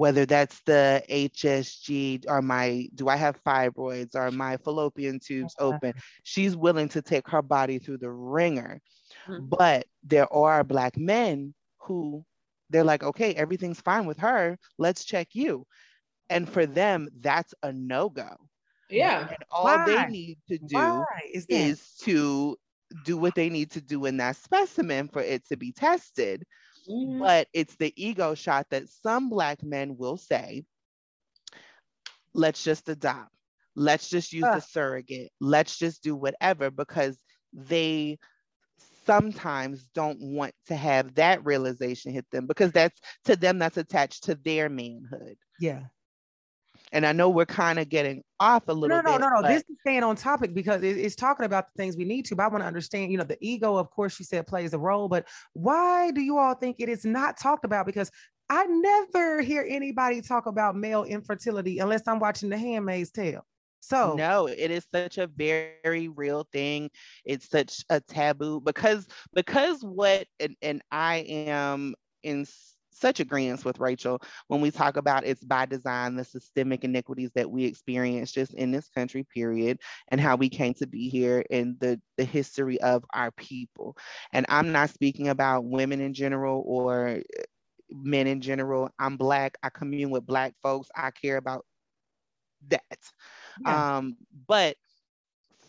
whether 0.00 0.24
that's 0.24 0.62
the 0.62 1.02
HSG 1.10 2.24
or 2.26 2.40
my, 2.40 2.88
do 2.94 3.08
I 3.08 3.16
have 3.16 3.42
fibroids 3.44 4.14
or 4.14 4.30
my 4.30 4.56
fallopian 4.56 5.18
tubes 5.18 5.54
uh-huh. 5.58 5.74
open? 5.74 5.94
She's 6.22 6.56
willing 6.56 6.88
to 6.90 7.02
take 7.02 7.28
her 7.28 7.42
body 7.42 7.78
through 7.78 7.98
the 7.98 8.10
ringer. 8.10 8.80
Mm-hmm. 9.28 9.46
But 9.46 9.86
there 10.02 10.32
are 10.32 10.64
Black 10.64 10.96
men 10.96 11.52
who 11.80 12.24
they're 12.70 12.82
like, 12.82 13.02
okay, 13.02 13.34
everything's 13.34 13.80
fine 13.80 14.06
with 14.06 14.18
her. 14.20 14.58
Let's 14.78 15.04
check 15.04 15.28
you. 15.32 15.66
And 16.30 16.48
for 16.48 16.64
them, 16.64 17.08
that's 17.20 17.52
a 17.62 17.72
no 17.72 18.08
go. 18.08 18.36
Yeah. 18.88 19.28
And 19.28 19.44
all 19.50 19.64
Why? 19.64 19.84
they 19.84 20.06
need 20.06 20.38
to 20.48 20.58
do 20.58 21.04
is, 21.32 21.46
is 21.48 21.94
to 22.02 22.56
do 23.04 23.16
what 23.16 23.34
they 23.34 23.50
need 23.50 23.72
to 23.72 23.80
do 23.80 24.06
in 24.06 24.16
that 24.18 24.36
specimen 24.36 25.08
for 25.08 25.22
it 25.22 25.46
to 25.48 25.56
be 25.56 25.72
tested. 25.72 26.44
Mm-hmm. 26.88 27.20
But 27.20 27.48
it's 27.52 27.76
the 27.76 27.92
ego 27.96 28.34
shot 28.34 28.66
that 28.70 28.88
some 28.88 29.28
Black 29.28 29.62
men 29.62 29.96
will 29.96 30.16
say, 30.16 30.64
let's 32.34 32.62
just 32.64 32.88
adopt, 32.88 33.30
let's 33.76 34.08
just 34.08 34.32
use 34.32 34.44
uh. 34.44 34.54
the 34.54 34.60
surrogate, 34.60 35.30
let's 35.40 35.78
just 35.78 36.02
do 36.02 36.16
whatever 36.16 36.70
because 36.70 37.18
they 37.52 38.18
sometimes 39.06 39.86
don't 39.94 40.20
want 40.20 40.54
to 40.66 40.76
have 40.76 41.14
that 41.14 41.44
realization 41.44 42.12
hit 42.12 42.26
them 42.30 42.46
because 42.46 42.70
that's 42.72 42.98
to 43.24 43.34
them 43.34 43.58
that's 43.58 43.76
attached 43.76 44.24
to 44.24 44.34
their 44.36 44.68
manhood. 44.68 45.36
Yeah. 45.58 45.84
And 46.92 47.06
I 47.06 47.12
know 47.12 47.30
we're 47.30 47.46
kind 47.46 47.78
of 47.78 47.88
getting 47.88 48.22
off 48.40 48.64
a 48.68 48.72
little 48.72 48.96
no, 48.96 49.02
no, 49.02 49.12
bit. 49.12 49.20
No, 49.20 49.28
no, 49.28 49.40
no. 49.40 49.48
This 49.48 49.62
is 49.68 49.76
staying 49.80 50.02
on 50.02 50.16
topic 50.16 50.54
because 50.54 50.82
it, 50.82 50.96
it's 50.96 51.14
talking 51.14 51.46
about 51.46 51.66
the 51.66 51.82
things 51.82 51.96
we 51.96 52.04
need 52.04 52.24
to. 52.26 52.36
But 52.36 52.44
I 52.44 52.48
want 52.48 52.62
to 52.62 52.66
understand, 52.66 53.12
you 53.12 53.18
know, 53.18 53.24
the 53.24 53.38
ego, 53.40 53.76
of 53.76 53.90
course, 53.90 54.18
you 54.18 54.24
said 54.24 54.46
plays 54.46 54.74
a 54.74 54.78
role. 54.78 55.08
But 55.08 55.28
why 55.52 56.10
do 56.10 56.20
you 56.20 56.38
all 56.38 56.54
think 56.54 56.76
it 56.78 56.88
is 56.88 57.04
not 57.04 57.38
talked 57.38 57.64
about? 57.64 57.86
Because 57.86 58.10
I 58.48 58.66
never 58.66 59.40
hear 59.40 59.64
anybody 59.68 60.20
talk 60.20 60.46
about 60.46 60.74
male 60.74 61.04
infertility 61.04 61.78
unless 61.78 62.02
I'm 62.08 62.18
watching 62.18 62.48
The 62.48 62.58
Handmaid's 62.58 63.12
Tale. 63.12 63.46
So 63.80 64.14
no, 64.14 64.46
it 64.46 64.70
is 64.70 64.84
such 64.92 65.18
a 65.18 65.26
very 65.26 66.08
real 66.08 66.46
thing. 66.52 66.90
It's 67.24 67.48
such 67.48 67.82
a 67.88 68.00
taboo 68.00 68.60
because 68.60 69.06
because 69.32 69.82
what 69.82 70.26
and, 70.38 70.54
and 70.60 70.82
I 70.90 71.18
am 71.18 71.94
in 72.22 72.44
such 73.00 73.20
agreement 73.20 73.64
with 73.64 73.80
Rachel 73.80 74.20
when 74.48 74.60
we 74.60 74.70
talk 74.70 74.96
about 74.96 75.24
it's 75.24 75.42
by 75.42 75.66
design, 75.66 76.16
the 76.16 76.24
systemic 76.24 76.84
iniquities 76.84 77.30
that 77.34 77.50
we 77.50 77.64
experience 77.64 78.32
just 78.32 78.54
in 78.54 78.70
this 78.70 78.88
country, 78.88 79.26
period, 79.34 79.80
and 80.08 80.20
how 80.20 80.36
we 80.36 80.48
came 80.48 80.74
to 80.74 80.86
be 80.86 81.08
here 81.08 81.40
in 81.50 81.76
the, 81.80 82.00
the 82.16 82.24
history 82.24 82.80
of 82.80 83.04
our 83.14 83.30
people. 83.32 83.96
And 84.32 84.46
I'm 84.48 84.72
not 84.72 84.90
speaking 84.90 85.28
about 85.28 85.64
women 85.64 86.00
in 86.00 86.14
general 86.14 86.62
or 86.66 87.20
men 87.90 88.26
in 88.26 88.40
general. 88.40 88.90
I'm 88.98 89.16
Black. 89.16 89.56
I 89.62 89.70
commune 89.70 90.10
with 90.10 90.26
Black 90.26 90.54
folks. 90.62 90.88
I 90.94 91.10
care 91.10 91.36
about 91.36 91.64
that. 92.68 92.82
Yeah. 93.64 93.96
Um, 93.96 94.16
but 94.46 94.76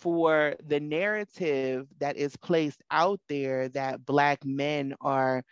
for 0.01 0.55
the 0.65 0.79
narrative 0.79 1.87
that 1.99 2.17
is 2.17 2.35
placed 2.35 2.81
out 2.89 3.19
there 3.29 3.69
that 3.69 4.05
Black 4.05 4.43
men 4.43 4.95
are, 4.99 5.43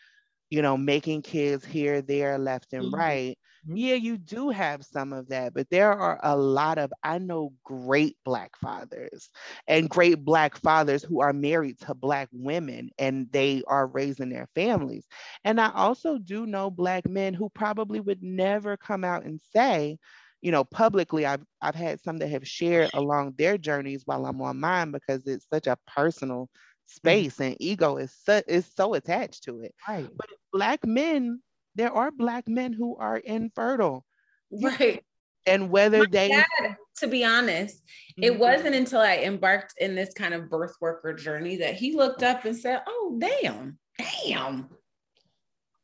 you 0.50 0.62
know, 0.62 0.78
making 0.78 1.22
kids 1.22 1.66
here, 1.66 2.02
there, 2.02 2.38
left, 2.38 2.74
and 2.74 2.86
mm-hmm. 2.86 2.96
right. 2.96 3.38
Mm-hmm. 3.68 3.78
Yeah, 3.78 3.96
you 3.96 4.18
do 4.18 4.50
have 4.50 4.84
some 4.86 5.12
of 5.14 5.30
that, 5.30 5.54
but 5.54 5.70
there 5.70 5.92
are 5.92 6.20
a 6.24 6.36
lot 6.36 6.78
of, 6.78 6.92
I 7.04 7.18
know 7.18 7.54
great 7.64 8.16
Black 8.24 8.58
fathers 8.58 9.30
and 9.68 9.90
great 9.90 10.24
Black 10.24 10.56
fathers 10.58 11.04
who 11.04 11.22
are 11.22 11.34
married 11.34 11.80
to 11.82 11.94
Black 11.94 12.30
women 12.32 12.90
and 12.98 13.28
they 13.32 13.64
are 13.68 13.88
raising 13.88 14.30
their 14.30 14.48
families. 14.56 15.06
And 15.44 15.60
I 15.60 15.72
also 15.74 16.18
do 16.18 16.46
know 16.46 16.72
Black 16.72 17.08
men 17.08 17.34
who 17.34 17.50
probably 17.50 18.00
would 18.00 18.24
never 18.24 18.78
come 18.78 19.04
out 19.04 19.26
and 19.26 19.42
say, 19.54 19.98
you 20.42 20.52
know, 20.52 20.64
publicly, 20.64 21.26
I've 21.26 21.44
I've 21.62 21.76
had 21.76 22.00
some 22.00 22.18
that 22.20 22.30
have 22.30 22.48
shared 22.48 22.92
along 22.94 23.34
their 23.38 23.58
journeys 23.58 24.04
while 24.06 24.26
I'm 24.26 24.42
on 24.42 24.60
mine 24.60 24.92
because 24.92 25.28
it's 25.28 25.46
such 25.52 25.68
a 25.68 25.78
personal. 25.86 26.50
Space 26.90 27.36
mm-hmm. 27.36 27.44
and 27.44 27.58
ego 27.60 27.98
is 27.98 28.14
so 28.26 28.42
is 28.48 28.70
so 28.76 28.94
attached 28.94 29.44
to 29.44 29.62
it. 29.62 29.74
Right. 29.88 30.08
But 30.16 30.30
black 30.52 30.86
men, 30.86 31.42
there 31.76 31.92
are 31.92 32.12
black 32.12 32.48
men 32.48 32.74
who 32.74 32.98
are 32.98 33.18
infertile. 33.18 34.06
Right. 34.52 35.04
And 35.46 35.70
whether 35.70 36.00
My 36.00 36.06
they 36.12 36.28
dad, 36.30 36.78
to 36.98 37.08
be 37.08 37.24
honest, 37.24 37.78
mm-hmm. 37.78 38.24
it 38.24 38.40
wasn't 38.40 38.76
until 38.76 39.02
I 39.02 39.18
embarked 39.18 39.76
in 39.78 39.96
this 39.96 40.14
kind 40.14 40.34
of 40.34 40.50
birth 40.50 40.76
worker 40.82 41.14
journey 41.14 41.58
that 41.58 41.76
he 41.76 41.96
looked 41.96 42.24
up 42.24 42.46
and 42.46 42.58
said, 42.58 42.82
Oh, 42.88 43.18
damn, 43.20 43.78
damn. 43.98 44.70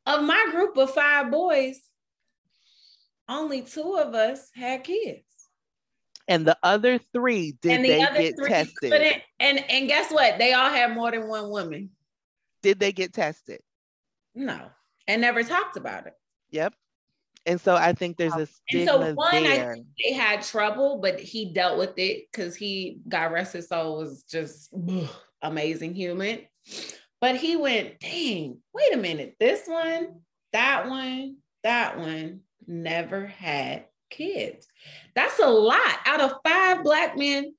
Of 0.06 0.24
my 0.24 0.48
group 0.52 0.78
of 0.78 0.94
five 0.94 1.32
boys, 1.32 1.80
only 3.28 3.64
two 3.64 3.98
of 3.98 4.14
us 4.14 4.50
had 4.54 4.84
kids. 4.84 5.25
And 6.28 6.48
the 6.48 6.58
other 6.64 6.98
three 6.98 7.54
did 7.62 7.84
the 7.84 7.88
they 7.88 8.00
get 8.00 8.36
tested? 8.38 9.22
And 9.40 9.64
and 9.70 9.88
guess 9.88 10.12
what? 10.12 10.38
They 10.38 10.54
all 10.54 10.70
had 10.70 10.96
more 10.96 11.12
than 11.12 11.28
one 11.28 11.50
woman. 11.50 11.92
Did 12.64 12.80
they 12.80 12.92
get 12.92 13.14
tested? 13.14 13.62
No, 14.34 14.60
and 15.08 15.22
never 15.22 15.44
talked 15.44 15.78
about 15.78 16.08
it. 16.08 16.14
Yep. 16.50 16.74
And 17.46 17.62
so 17.62 17.76
I 17.76 17.94
think 17.94 18.18
there's 18.18 18.34
a 18.34 18.48
stigma 18.48 18.80
and 18.80 18.88
so 18.90 19.14
one, 19.14 19.44
there. 19.44 19.72
I 19.72 19.74
think 19.76 19.86
they 20.04 20.14
had 20.14 20.42
trouble, 20.42 21.00
but 21.00 21.20
he 21.20 21.54
dealt 21.54 21.78
with 21.78 21.94
it 21.98 22.26
because 22.32 22.56
he, 22.56 23.02
God 23.08 23.32
rest 23.32 23.54
his 23.54 23.68
soul, 23.68 23.98
was 23.98 24.24
just 24.24 24.74
ugh, 24.74 25.08
amazing 25.44 25.94
human. 25.94 26.40
But 27.22 27.38
he 27.38 27.56
went, 27.56 28.00
dang, 28.00 28.58
wait 28.74 28.94
a 28.94 28.98
minute, 28.98 29.36
this 29.40 29.68
one, 29.68 30.22
that 30.54 30.90
one, 30.90 31.38
that 31.64 32.00
one, 32.00 32.42
never 32.66 33.28
had 33.28 33.86
kids. 34.10 34.68
That's 35.16 35.40
a 35.40 35.48
lot 35.48 35.98
out 36.06 36.22
of 36.22 36.34
five 36.46 36.84
black 36.84 37.18
men. 37.18 37.54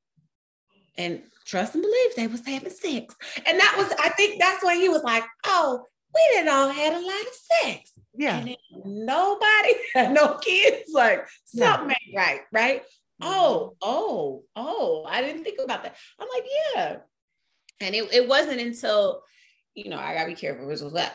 And 0.99 1.23
trust 1.45 1.75
and 1.75 1.83
believe 1.83 2.17
they 2.17 2.27
was 2.27 2.45
having 2.47 2.71
sex. 2.71 3.15
And 3.47 3.61
that 3.61 3.75
was, 3.77 3.93
I 4.01 4.09
think 4.11 4.41
that's 4.41 4.65
why 4.65 4.77
he 4.77 4.89
was 4.89 5.03
like, 5.03 5.25
oh, 5.45 5.85
we 6.15 6.21
didn't 6.33 6.53
all 6.53 6.69
had 6.69 6.95
a 6.95 7.01
lot 7.01 7.21
of 7.21 7.63
sex. 7.63 7.93
Yeah. 8.15 8.39
And 8.39 8.57
nobody 8.85 9.73
had 9.95 10.13
no 10.15 10.39
kids. 10.39 10.91
Like 10.93 11.27
something 11.45 11.91
ain't 11.91 12.17
right, 12.17 12.41
right? 12.53 12.83
Mm-hmm. 13.23 13.33
Oh, 13.33 13.77
oh, 13.83 14.45
oh, 14.57 15.07
I 15.09 15.23
didn't 15.23 15.45
think 15.45 15.59
about 15.63 15.83
that. 15.85 15.97
I'm 16.19 16.29
like, 16.35 16.45
yeah. 16.75 16.97
And 17.81 17.95
it, 17.95 18.13
it 18.13 18.29
wasn't 18.29 18.61
until, 18.61 19.23
you 19.75 19.91
know, 19.91 19.99
I 19.99 20.15
gotta 20.15 20.29
be 20.29 20.35
careful 20.35 20.67
with 20.67 20.95
that 20.95 21.15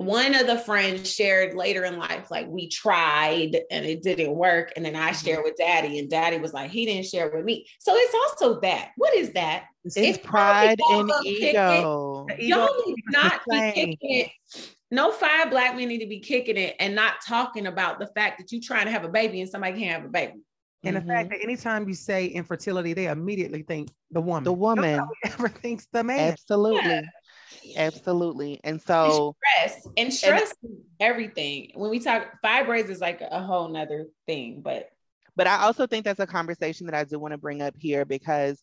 one 0.00 0.34
of 0.34 0.46
the 0.46 0.56
friends 0.56 1.12
shared 1.12 1.52
later 1.52 1.84
in 1.84 1.98
life, 1.98 2.30
like 2.30 2.48
we 2.48 2.68
tried 2.70 3.60
and 3.70 3.84
it 3.84 4.02
didn't 4.02 4.34
work. 4.34 4.72
And 4.74 4.82
then 4.82 4.96
I 4.96 5.10
mm-hmm. 5.10 5.26
shared 5.26 5.44
with 5.44 5.56
daddy, 5.58 5.98
and 5.98 6.08
daddy 6.08 6.38
was 6.38 6.54
like, 6.54 6.70
he 6.70 6.86
didn't 6.86 7.04
share 7.04 7.28
with 7.28 7.44
me. 7.44 7.66
So 7.80 7.92
it's 7.94 8.14
also 8.14 8.60
that. 8.60 8.92
What 8.96 9.14
is 9.14 9.32
that? 9.32 9.66
It's, 9.84 9.98
it's 9.98 10.16
pride 10.16 10.80
and 10.90 11.10
ego. 11.22 12.26
It, 12.30 12.44
y'all 12.44 12.74
need 12.86 12.96
not 13.10 13.42
be 13.46 13.72
kicking 13.72 13.96
it. 14.00 14.30
No 14.90 15.12
five 15.12 15.50
black 15.50 15.76
men 15.76 15.88
need 15.88 15.98
to 15.98 16.06
be 16.06 16.20
kicking 16.20 16.56
it 16.56 16.76
and 16.80 16.94
not 16.94 17.16
talking 17.26 17.66
about 17.66 17.98
the 17.98 18.06
fact 18.06 18.38
that 18.38 18.50
you're 18.50 18.62
trying 18.62 18.86
to 18.86 18.92
have 18.92 19.04
a 19.04 19.08
baby 19.08 19.42
and 19.42 19.50
somebody 19.50 19.78
can't 19.78 20.00
have 20.00 20.06
a 20.06 20.08
baby. 20.08 20.40
And 20.82 20.96
mm-hmm. 20.96 21.06
the 21.06 21.12
fact 21.12 21.28
mm-hmm. 21.28 21.38
that 21.38 21.44
anytime 21.44 21.86
you 21.86 21.94
say 21.94 22.24
infertility, 22.24 22.94
they 22.94 23.08
immediately 23.08 23.64
think 23.64 23.90
the 24.10 24.22
woman. 24.22 24.44
The 24.44 24.52
woman. 24.54 24.96
Nobody 24.96 25.14
ever 25.24 25.48
thinks 25.48 25.88
the 25.92 26.02
man. 26.02 26.32
Absolutely. 26.32 26.88
Yeah. 26.88 27.02
Absolutely. 27.76 28.60
And 28.64 28.80
so 28.80 29.36
stress 29.58 29.86
and 29.96 30.12
stress 30.12 30.54
and, 30.62 30.78
everything. 30.98 31.72
When 31.74 31.90
we 31.90 32.00
talk 32.00 32.28
fibroids 32.44 32.90
is 32.90 33.00
like 33.00 33.20
a 33.20 33.42
whole 33.42 33.68
nother 33.68 34.06
thing, 34.26 34.60
but 34.62 34.90
but 35.36 35.46
I 35.46 35.62
also 35.62 35.86
think 35.86 36.04
that's 36.04 36.20
a 36.20 36.26
conversation 36.26 36.86
that 36.86 36.94
I 36.94 37.04
do 37.04 37.18
want 37.18 37.32
to 37.32 37.38
bring 37.38 37.62
up 37.62 37.74
here 37.78 38.04
because 38.04 38.62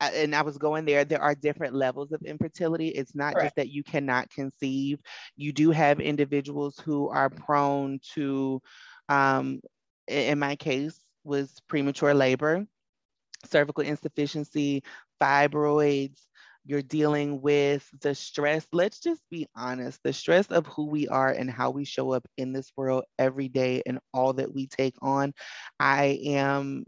and 0.00 0.34
I 0.34 0.42
was 0.42 0.58
going 0.58 0.84
there, 0.84 1.04
there 1.04 1.20
are 1.20 1.34
different 1.34 1.74
levels 1.74 2.12
of 2.12 2.22
infertility. 2.22 2.88
It's 2.88 3.14
not 3.14 3.34
Correct. 3.34 3.46
just 3.46 3.56
that 3.56 3.68
you 3.68 3.82
cannot 3.82 4.30
conceive. 4.30 5.00
You 5.36 5.52
do 5.52 5.70
have 5.70 6.00
individuals 6.00 6.78
who 6.78 7.08
are 7.08 7.28
prone 7.28 7.98
to, 8.14 8.62
um, 9.08 9.60
in 10.06 10.38
my 10.38 10.54
case, 10.56 10.98
was 11.24 11.60
premature 11.68 12.14
labor, 12.14 12.64
cervical 13.44 13.82
insufficiency, 13.82 14.84
fibroids, 15.20 16.20
you're 16.68 16.82
dealing 16.82 17.42
with 17.42 17.88
the 18.02 18.14
stress. 18.14 18.68
Let's 18.72 19.00
just 19.00 19.22
be 19.30 19.48
honest 19.56 20.00
the 20.04 20.14
stress 20.14 20.48
of 20.48 20.66
who 20.68 20.88
we 20.88 21.08
are 21.08 21.30
and 21.30 21.50
how 21.50 21.70
we 21.72 21.84
show 21.86 22.12
up 22.12 22.28
in 22.38 22.52
this 22.52 22.72
world 22.76 23.04
every 23.18 23.48
day 23.48 23.82
and 23.86 24.00
all 24.14 24.34
that 24.34 24.54
we 24.54 24.68
take 24.68 24.96
on. 25.02 25.34
I 25.80 26.20
am 26.26 26.86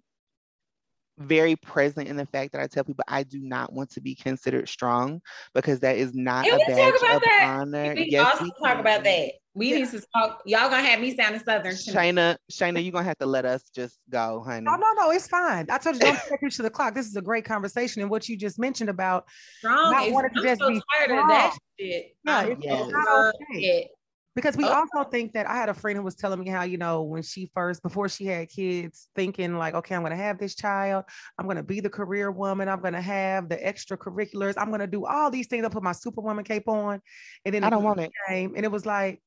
very 1.20 1.54
present 1.56 2.09
in 2.09 2.16
the 2.16 2.26
fact 2.26 2.52
that 2.52 2.61
I 2.61 2.66
tell 2.66 2.83
people 2.83 3.04
I 3.06 3.22
do 3.22 3.38
not 3.40 3.72
want 3.72 3.90
to 3.90 4.00
be 4.00 4.14
considered 4.14 4.68
strong 4.68 5.20
because 5.54 5.80
that 5.80 5.96
is 5.96 6.14
not 6.14 6.44
can 6.44 6.54
a 6.54 6.66
badge 6.66 6.94
of 6.94 7.22
that? 7.22 7.59
honor. 7.61 7.94
We 7.94 8.09
yes, 8.11 8.26
also 8.26 8.44
we 8.44 8.52
talk 8.62 8.78
about 8.78 9.04
that. 9.04 9.33
We 9.52 9.70
yeah. 9.70 9.78
need 9.78 9.90
to 9.90 10.02
talk. 10.14 10.42
Y'all 10.46 10.70
gonna 10.70 10.83
have 10.83 11.00
me 11.00 11.14
sounding 11.14 11.42
southern. 11.44 11.74
Shayna, 11.74 12.37
Shayna, 12.50 12.83
you're 12.83 12.92
gonna 12.92 13.04
have 13.04 13.18
to 13.18 13.26
let 13.26 13.44
us 13.44 13.64
just 13.74 13.98
go, 14.09 14.42
honey. 14.46 14.62
No, 14.62 14.76
no, 14.76 14.92
no, 14.96 15.11
it's 15.11 15.26
fine. 15.26 15.66
I 15.70 15.78
told 15.78 15.96
you 15.96 16.02
don't 16.02 16.18
take 16.28 16.40
you 16.42 16.50
to 16.50 16.62
the 16.62 16.70
clock. 16.70 16.94
This 16.94 17.06
is 17.06 17.16
a 17.16 17.22
great 17.22 17.44
conversation, 17.44 18.00
and 18.00 18.11
what 18.11 18.28
you 18.28 18.37
just 18.37 18.59
mentioned 18.59 18.90
about 18.90 19.24
strong. 19.59 19.92
Not 19.92 20.11
wanting 20.12 20.35
to 20.35 20.42
just 20.42 20.61
be 20.61 20.66
tired 20.66 20.83
strong. 21.06 21.20
of 21.20 21.28
that 21.28 21.59
shit. 21.78 22.16
Yeah, 22.24 22.42
it's, 22.44 22.64
yes. 22.64 22.88
not 22.90 23.35
okay. 23.52 23.88
Because 24.37 24.57
we 24.57 24.64
oh. 24.64 24.69
also 24.69 25.09
think 25.09 25.33
that 25.33 25.49
I 25.49 25.57
had 25.57 25.69
a 25.69 25.75
friend 25.75 25.97
who 25.97 26.05
was 26.05 26.14
telling 26.14 26.40
me 26.40 26.49
how, 26.49 26.62
you 26.62 26.79
know, 26.79 27.03
when 27.03 27.23
she 27.23 27.51
first, 27.55 27.83
before 27.83 28.09
she 28.09 28.27
had 28.27 28.49
kids, 28.49 29.09
thinking 29.14 29.57
like, 29.57 29.75
okay, 29.75 29.95
I'm 29.95 30.03
going 30.03 30.11
to 30.11 30.16
have 30.16 30.38
this 30.38 30.55
child. 30.55 31.05
I'm 31.38 31.47
going 31.47 31.57
to 31.57 31.62
be 31.62 31.81
the 31.81 31.90
career 31.90 32.31
woman. 32.31 32.69
I'm 32.69 32.81
going 32.81 32.95
to 32.95 33.01
have 33.01 33.49
the 33.49 33.57
extracurriculars. 33.57 34.55
I'm 34.57 34.69
going 34.69 34.81
to 34.81 34.87
do 34.87 35.05
all 35.05 35.31
these 35.31 35.49
things. 35.49 35.64
I'll 35.64 35.71
put 35.71 35.83
my 35.83 35.93
superwoman 35.93 36.45
cape 36.45 36.69
on. 36.69 37.01
And 37.45 37.55
then 37.55 37.64
I 37.64 37.71
don't 37.71 37.83
want 37.83 38.01
it. 38.01 38.12
Came, 38.29 38.55
and 38.55 38.64
it 38.64 38.71
was 38.71 38.87
like, 38.87 39.21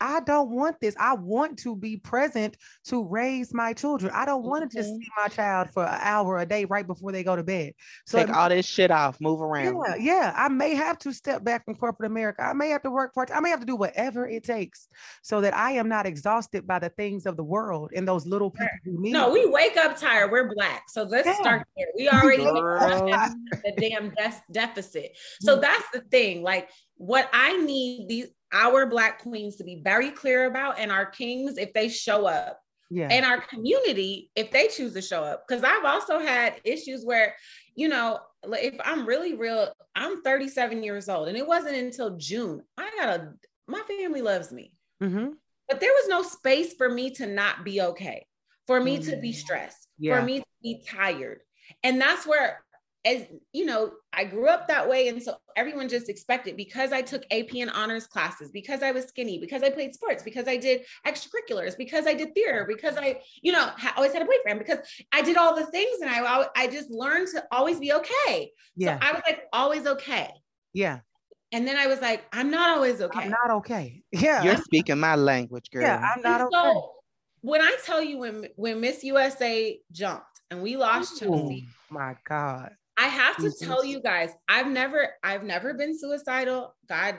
I 0.00 0.20
don't 0.20 0.50
want 0.50 0.80
this. 0.80 0.94
I 0.98 1.14
want 1.14 1.58
to 1.60 1.76
be 1.76 1.96
present 1.96 2.56
to 2.86 3.04
raise 3.04 3.54
my 3.54 3.72
children. 3.72 4.12
I 4.14 4.24
don't 4.24 4.44
want 4.44 4.68
to 4.68 4.76
just 4.76 4.90
mm-hmm. 4.90 4.98
see 4.98 5.08
my 5.16 5.28
child 5.28 5.70
for 5.72 5.84
an 5.84 5.98
hour 6.00 6.38
a 6.38 6.46
day 6.46 6.64
right 6.64 6.86
before 6.86 7.12
they 7.12 7.22
go 7.22 7.36
to 7.36 7.42
bed. 7.42 7.72
So 8.06 8.18
take 8.18 8.34
all 8.34 8.48
this 8.48 8.66
shit 8.66 8.90
off, 8.90 9.20
move 9.20 9.40
around. 9.40 9.76
Yeah, 9.86 9.94
yeah. 9.96 10.34
I 10.36 10.48
may 10.48 10.74
have 10.74 10.98
to 11.00 11.12
step 11.12 11.44
back 11.44 11.64
from 11.64 11.74
corporate 11.76 12.10
America. 12.10 12.42
I 12.42 12.52
may 12.52 12.70
have 12.70 12.82
to 12.82 12.90
work 12.90 13.14
part. 13.14 13.30
I 13.32 13.40
may 13.40 13.50
have 13.50 13.60
to 13.60 13.66
do 13.66 13.76
whatever 13.76 14.28
it 14.28 14.44
takes 14.44 14.88
so 15.22 15.40
that 15.40 15.54
I 15.54 15.72
am 15.72 15.88
not 15.88 16.06
exhausted 16.06 16.66
by 16.66 16.78
the 16.78 16.90
things 16.90 17.26
of 17.26 17.36
the 17.36 17.44
world 17.44 17.90
and 17.94 18.06
those 18.06 18.26
little 18.26 18.50
people 18.50 18.68
who 18.84 19.00
need. 19.00 19.12
No, 19.12 19.30
we 19.30 19.46
wake 19.46 19.76
up 19.76 19.98
tired. 19.98 20.30
We're 20.30 20.52
black, 20.54 20.84
so 20.88 21.04
let's 21.04 21.26
yeah. 21.26 21.40
start 21.40 21.66
there. 21.76 21.86
We 21.96 22.08
already 22.10 22.44
the 22.44 23.72
damn 23.78 24.10
de- 24.10 24.42
deficit. 24.52 25.16
So 25.40 25.56
mm. 25.56 25.60
that's 25.60 25.84
the 25.92 26.00
thing. 26.00 26.42
Like 26.42 26.68
what 26.96 27.28
I 27.32 27.56
need 27.58 28.08
these 28.08 28.28
our 28.54 28.86
black 28.86 29.20
queens 29.20 29.56
to 29.56 29.64
be 29.64 29.80
very 29.82 30.10
clear 30.10 30.46
about 30.46 30.78
and 30.78 30.90
our 30.90 31.04
kings 31.04 31.58
if 31.58 31.72
they 31.74 31.88
show 31.88 32.26
up 32.26 32.60
yeah. 32.90 33.08
and 33.10 33.26
our 33.26 33.40
community 33.40 34.30
if 34.36 34.50
they 34.50 34.68
choose 34.68 34.94
to 34.94 35.02
show 35.02 35.22
up 35.22 35.44
because 35.46 35.64
i've 35.64 35.84
also 35.84 36.18
had 36.18 36.54
issues 36.64 37.04
where 37.04 37.34
you 37.74 37.88
know 37.88 38.20
if 38.44 38.74
i'm 38.84 39.04
really 39.04 39.34
real 39.34 39.72
i'm 39.96 40.22
37 40.22 40.82
years 40.82 41.08
old 41.08 41.28
and 41.28 41.36
it 41.36 41.46
wasn't 41.46 41.76
until 41.76 42.16
june 42.16 42.62
i 42.78 42.90
got 42.98 43.20
a 43.20 43.32
my 43.66 43.80
family 43.88 44.22
loves 44.22 44.52
me 44.52 44.72
mm-hmm. 45.02 45.30
but 45.68 45.80
there 45.80 45.92
was 45.92 46.08
no 46.08 46.22
space 46.22 46.74
for 46.74 46.88
me 46.88 47.10
to 47.10 47.26
not 47.26 47.64
be 47.64 47.80
okay 47.80 48.24
for 48.66 48.80
me 48.80 48.98
mm-hmm. 48.98 49.10
to 49.10 49.16
be 49.16 49.30
mm. 49.30 49.34
stressed 49.34 49.88
yeah. 49.98 50.18
for 50.18 50.24
me 50.24 50.38
to 50.38 50.46
be 50.62 50.82
tired 50.86 51.40
and 51.82 52.00
that's 52.00 52.26
where 52.26 52.63
as 53.04 53.26
you 53.52 53.66
know, 53.66 53.92
I 54.12 54.24
grew 54.24 54.48
up 54.48 54.66
that 54.68 54.88
way. 54.88 55.08
And 55.08 55.22
so 55.22 55.36
everyone 55.56 55.88
just 55.88 56.08
expected 56.08 56.56
because 56.56 56.92
I 56.92 57.02
took 57.02 57.22
AP 57.30 57.54
and 57.56 57.70
honors 57.70 58.06
classes, 58.06 58.50
because 58.50 58.82
I 58.82 58.92
was 58.92 59.04
skinny, 59.04 59.38
because 59.38 59.62
I 59.62 59.70
played 59.70 59.94
sports, 59.94 60.22
because 60.22 60.48
I 60.48 60.56
did 60.56 60.82
extracurriculars, 61.06 61.76
because 61.76 62.06
I 62.06 62.14
did 62.14 62.34
theater, 62.34 62.64
because 62.66 62.96
I, 62.96 63.20
you 63.42 63.52
know, 63.52 63.66
ha- 63.76 63.92
always 63.96 64.12
had 64.12 64.22
a 64.22 64.24
boyfriend, 64.24 64.58
because 64.58 64.78
I 65.12 65.20
did 65.20 65.36
all 65.36 65.54
the 65.54 65.66
things 65.66 66.00
and 66.00 66.10
I, 66.10 66.46
I 66.56 66.66
just 66.66 66.90
learned 66.90 67.28
to 67.34 67.44
always 67.52 67.78
be 67.78 67.92
okay. 67.92 68.50
Yeah. 68.76 68.98
So 68.98 69.06
I 69.06 69.12
was 69.12 69.22
like, 69.26 69.42
always 69.52 69.86
okay. 69.86 70.30
Yeah. 70.72 71.00
And 71.52 71.68
then 71.68 71.76
I 71.76 71.86
was 71.86 72.00
like, 72.00 72.24
I'm 72.32 72.50
not 72.50 72.70
always 72.70 73.00
okay. 73.02 73.20
I'm 73.20 73.30
not 73.30 73.50
okay. 73.58 74.02
Yeah. 74.12 74.42
You're 74.42 74.56
speaking 74.56 74.98
my 74.98 75.14
language, 75.14 75.70
girl. 75.70 75.82
Yeah, 75.82 75.96
I'm 76.14 76.22
not 76.22 76.40
and 76.40 76.54
okay. 76.54 76.80
When 77.42 77.60
I 77.60 77.76
tell 77.84 78.02
you 78.02 78.18
when 78.18 78.48
when 78.56 78.80
Miss 78.80 79.04
USA 79.04 79.78
jumped 79.92 80.40
and 80.50 80.62
we 80.62 80.76
lost 80.76 81.22
Ooh, 81.22 81.26
Cheslie. 81.26 81.66
My 81.90 82.16
God. 82.26 82.72
I 82.96 83.08
have 83.08 83.36
to 83.38 83.50
tell 83.50 83.84
you 83.84 84.00
guys, 84.00 84.30
I've 84.48 84.68
never, 84.68 85.14
I've 85.22 85.42
never 85.42 85.74
been 85.74 85.98
suicidal. 85.98 86.74
God, 86.88 87.16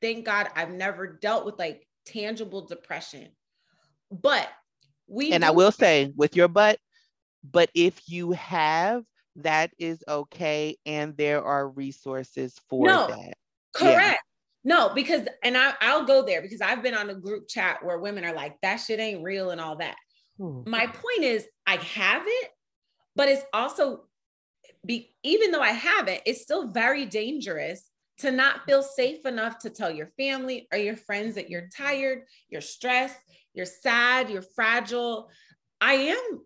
thank 0.00 0.24
God, 0.24 0.48
I've 0.56 0.70
never 0.70 1.06
dealt 1.06 1.44
with 1.44 1.58
like 1.58 1.86
tangible 2.06 2.66
depression. 2.66 3.28
But 4.10 4.48
we 5.06 5.32
and 5.32 5.42
do- 5.42 5.48
I 5.48 5.50
will 5.50 5.72
say 5.72 6.12
with 6.16 6.36
your 6.36 6.48
butt, 6.48 6.78
but 7.44 7.70
if 7.74 8.08
you 8.08 8.32
have, 8.32 9.04
that 9.36 9.70
is 9.78 10.02
okay, 10.08 10.76
and 10.86 11.16
there 11.16 11.44
are 11.44 11.68
resources 11.68 12.58
for 12.70 12.86
no, 12.86 13.08
that. 13.08 13.34
Correct. 13.74 13.98
Yeah. 13.98 14.14
No, 14.64 14.92
because 14.94 15.28
and 15.44 15.56
I, 15.56 15.74
I'll 15.80 16.06
go 16.06 16.24
there 16.24 16.42
because 16.42 16.60
I've 16.60 16.82
been 16.82 16.94
on 16.94 17.10
a 17.10 17.14
group 17.14 17.46
chat 17.48 17.84
where 17.84 17.98
women 17.98 18.24
are 18.24 18.34
like, 18.34 18.56
that 18.62 18.76
shit 18.76 18.98
ain't 18.98 19.22
real 19.22 19.50
and 19.50 19.60
all 19.60 19.76
that. 19.76 19.96
Hmm. 20.38 20.62
My 20.66 20.86
point 20.86 21.22
is, 21.22 21.46
I 21.66 21.76
have 21.76 22.22
it, 22.26 22.50
but 23.14 23.28
it's 23.28 23.44
also 23.52 24.06
be, 24.86 25.14
even 25.22 25.50
though 25.50 25.62
I 25.62 25.72
have 25.72 26.08
it, 26.08 26.22
it's 26.24 26.42
still 26.42 26.68
very 26.68 27.04
dangerous 27.04 27.90
to 28.18 28.30
not 28.30 28.64
feel 28.64 28.82
safe 28.82 29.26
enough 29.26 29.58
to 29.58 29.70
tell 29.70 29.90
your 29.90 30.08
family 30.16 30.68
or 30.72 30.78
your 30.78 30.96
friends 30.96 31.34
that 31.34 31.50
you're 31.50 31.68
tired, 31.76 32.22
you're 32.48 32.60
stressed, 32.60 33.18
you're 33.52 33.66
sad, 33.66 34.30
you're 34.30 34.44
fragile. 34.54 35.28
I 35.80 35.94
am 35.94 36.40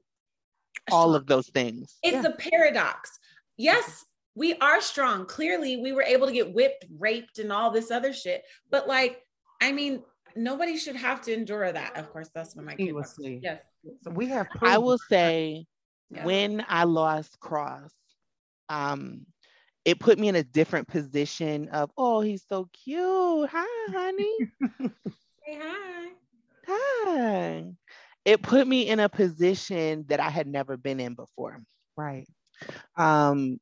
all 0.90 1.14
of 1.14 1.26
those 1.26 1.48
things. 1.48 1.96
It's 2.02 2.24
yeah. 2.24 2.30
a 2.30 2.36
paradox. 2.36 3.18
Yes, 3.56 4.04
we 4.34 4.54
are 4.56 4.80
strong. 4.80 5.26
Clearly, 5.26 5.76
we 5.76 5.92
were 5.92 6.02
able 6.02 6.26
to 6.26 6.32
get 6.32 6.52
whipped, 6.52 6.86
raped, 6.98 7.38
and 7.38 7.52
all 7.52 7.70
this 7.70 7.90
other 7.90 8.12
shit. 8.12 8.42
But 8.70 8.88
like, 8.88 9.20
I 9.60 9.72
mean, 9.72 10.02
nobody 10.34 10.76
should 10.76 10.96
have 10.96 11.20
to 11.22 11.34
endure 11.34 11.70
that. 11.70 11.96
Of 11.96 12.10
course, 12.10 12.30
that's 12.34 12.56
what 12.56 12.64
my 12.64 12.74
kid 12.74 12.92
was. 12.92 13.14
Yes. 13.18 13.60
So 14.02 14.10
we 14.10 14.26
have. 14.26 14.48
I 14.62 14.78
will 14.78 14.98
say, 15.08 15.66
yes. 16.10 16.24
when 16.24 16.64
I 16.68 16.84
lost 16.84 17.38
Cross, 17.40 17.92
um, 18.70 19.26
it 19.84 19.98
put 19.98 20.18
me 20.18 20.28
in 20.28 20.36
a 20.36 20.42
different 20.42 20.88
position 20.88 21.68
of, 21.68 21.90
oh, 21.98 22.20
he's 22.20 22.44
so 22.48 22.68
cute. 22.84 23.50
Hi, 23.52 23.92
honey. 23.92 24.36
Say 24.80 25.58
hi. 25.60 26.08
Hi. 26.66 27.64
It 28.24 28.42
put 28.42 28.66
me 28.66 28.88
in 28.88 29.00
a 29.00 29.08
position 29.08 30.04
that 30.08 30.20
I 30.20 30.30
had 30.30 30.46
never 30.46 30.76
been 30.76 31.00
in 31.00 31.14
before. 31.14 31.58
Right. 31.96 32.28
Um, 32.96 33.58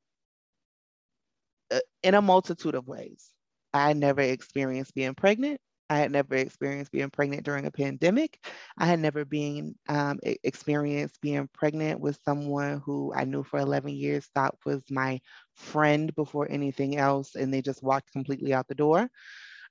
uh, 1.71 1.79
in 2.03 2.15
a 2.15 2.23
multitude 2.23 2.75
of 2.75 2.87
ways. 2.87 3.31
I 3.73 3.93
never 3.93 4.21
experienced 4.21 4.95
being 4.95 5.15
pregnant. 5.15 5.61
I 5.91 5.99
had 5.99 6.13
never 6.13 6.35
experienced 6.35 6.93
being 6.93 7.11
pregnant 7.11 7.45
during 7.45 7.67
a 7.67 7.71
pandemic. 7.71 8.45
I 8.77 8.87
had 8.87 9.01
never 9.01 9.25
been 9.25 9.75
um, 9.89 10.19
experienced 10.25 11.21
being 11.21 11.49
pregnant 11.53 12.01
with 12.01 12.19
someone 12.25 12.81
who 12.85 13.13
I 13.15 13.25
knew 13.25 13.43
for 13.43 13.59
11 13.59 13.95
years, 13.95 14.27
thought 14.35 14.57
was 14.67 14.83
my 14.91 15.21
friend 15.55 16.15
before 16.15 16.47
anything 16.51 16.97
else, 16.99 17.35
and 17.35 17.53
they 17.53 17.63
just 17.63 17.83
walked 17.83 18.13
completely 18.13 18.53
out 18.53 18.69
the 18.69 18.75
door. 18.75 19.11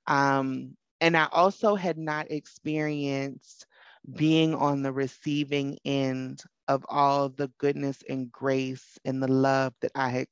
Um, 0.06 0.76
and 1.00 1.16
I 1.16 1.28
also 1.30 1.76
had 1.76 1.98
not 1.98 2.30
experienced 2.30 3.66
being 4.16 4.54
on 4.54 4.82
the 4.82 4.92
receiving 4.92 5.78
end 5.84 6.42
of 6.66 6.84
all 6.88 7.28
the 7.28 7.50
goodness 7.58 8.02
and 8.08 8.30
grace 8.32 8.98
and 9.04 9.22
the 9.22 9.28
love 9.28 9.74
that 9.80 9.92
I 9.94 10.10
had 10.10 10.26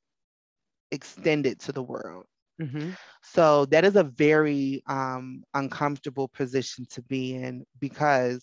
extended 0.91 1.59
to 1.61 1.71
the 1.71 1.83
world. 1.83 2.25
Mm-hmm. 2.61 2.91
So 3.23 3.65
that 3.65 3.85
is 3.85 3.95
a 3.95 4.03
very 4.03 4.81
um, 4.87 5.43
uncomfortable 5.53 6.27
position 6.27 6.85
to 6.91 7.01
be 7.01 7.35
in 7.35 7.65
because, 7.79 8.41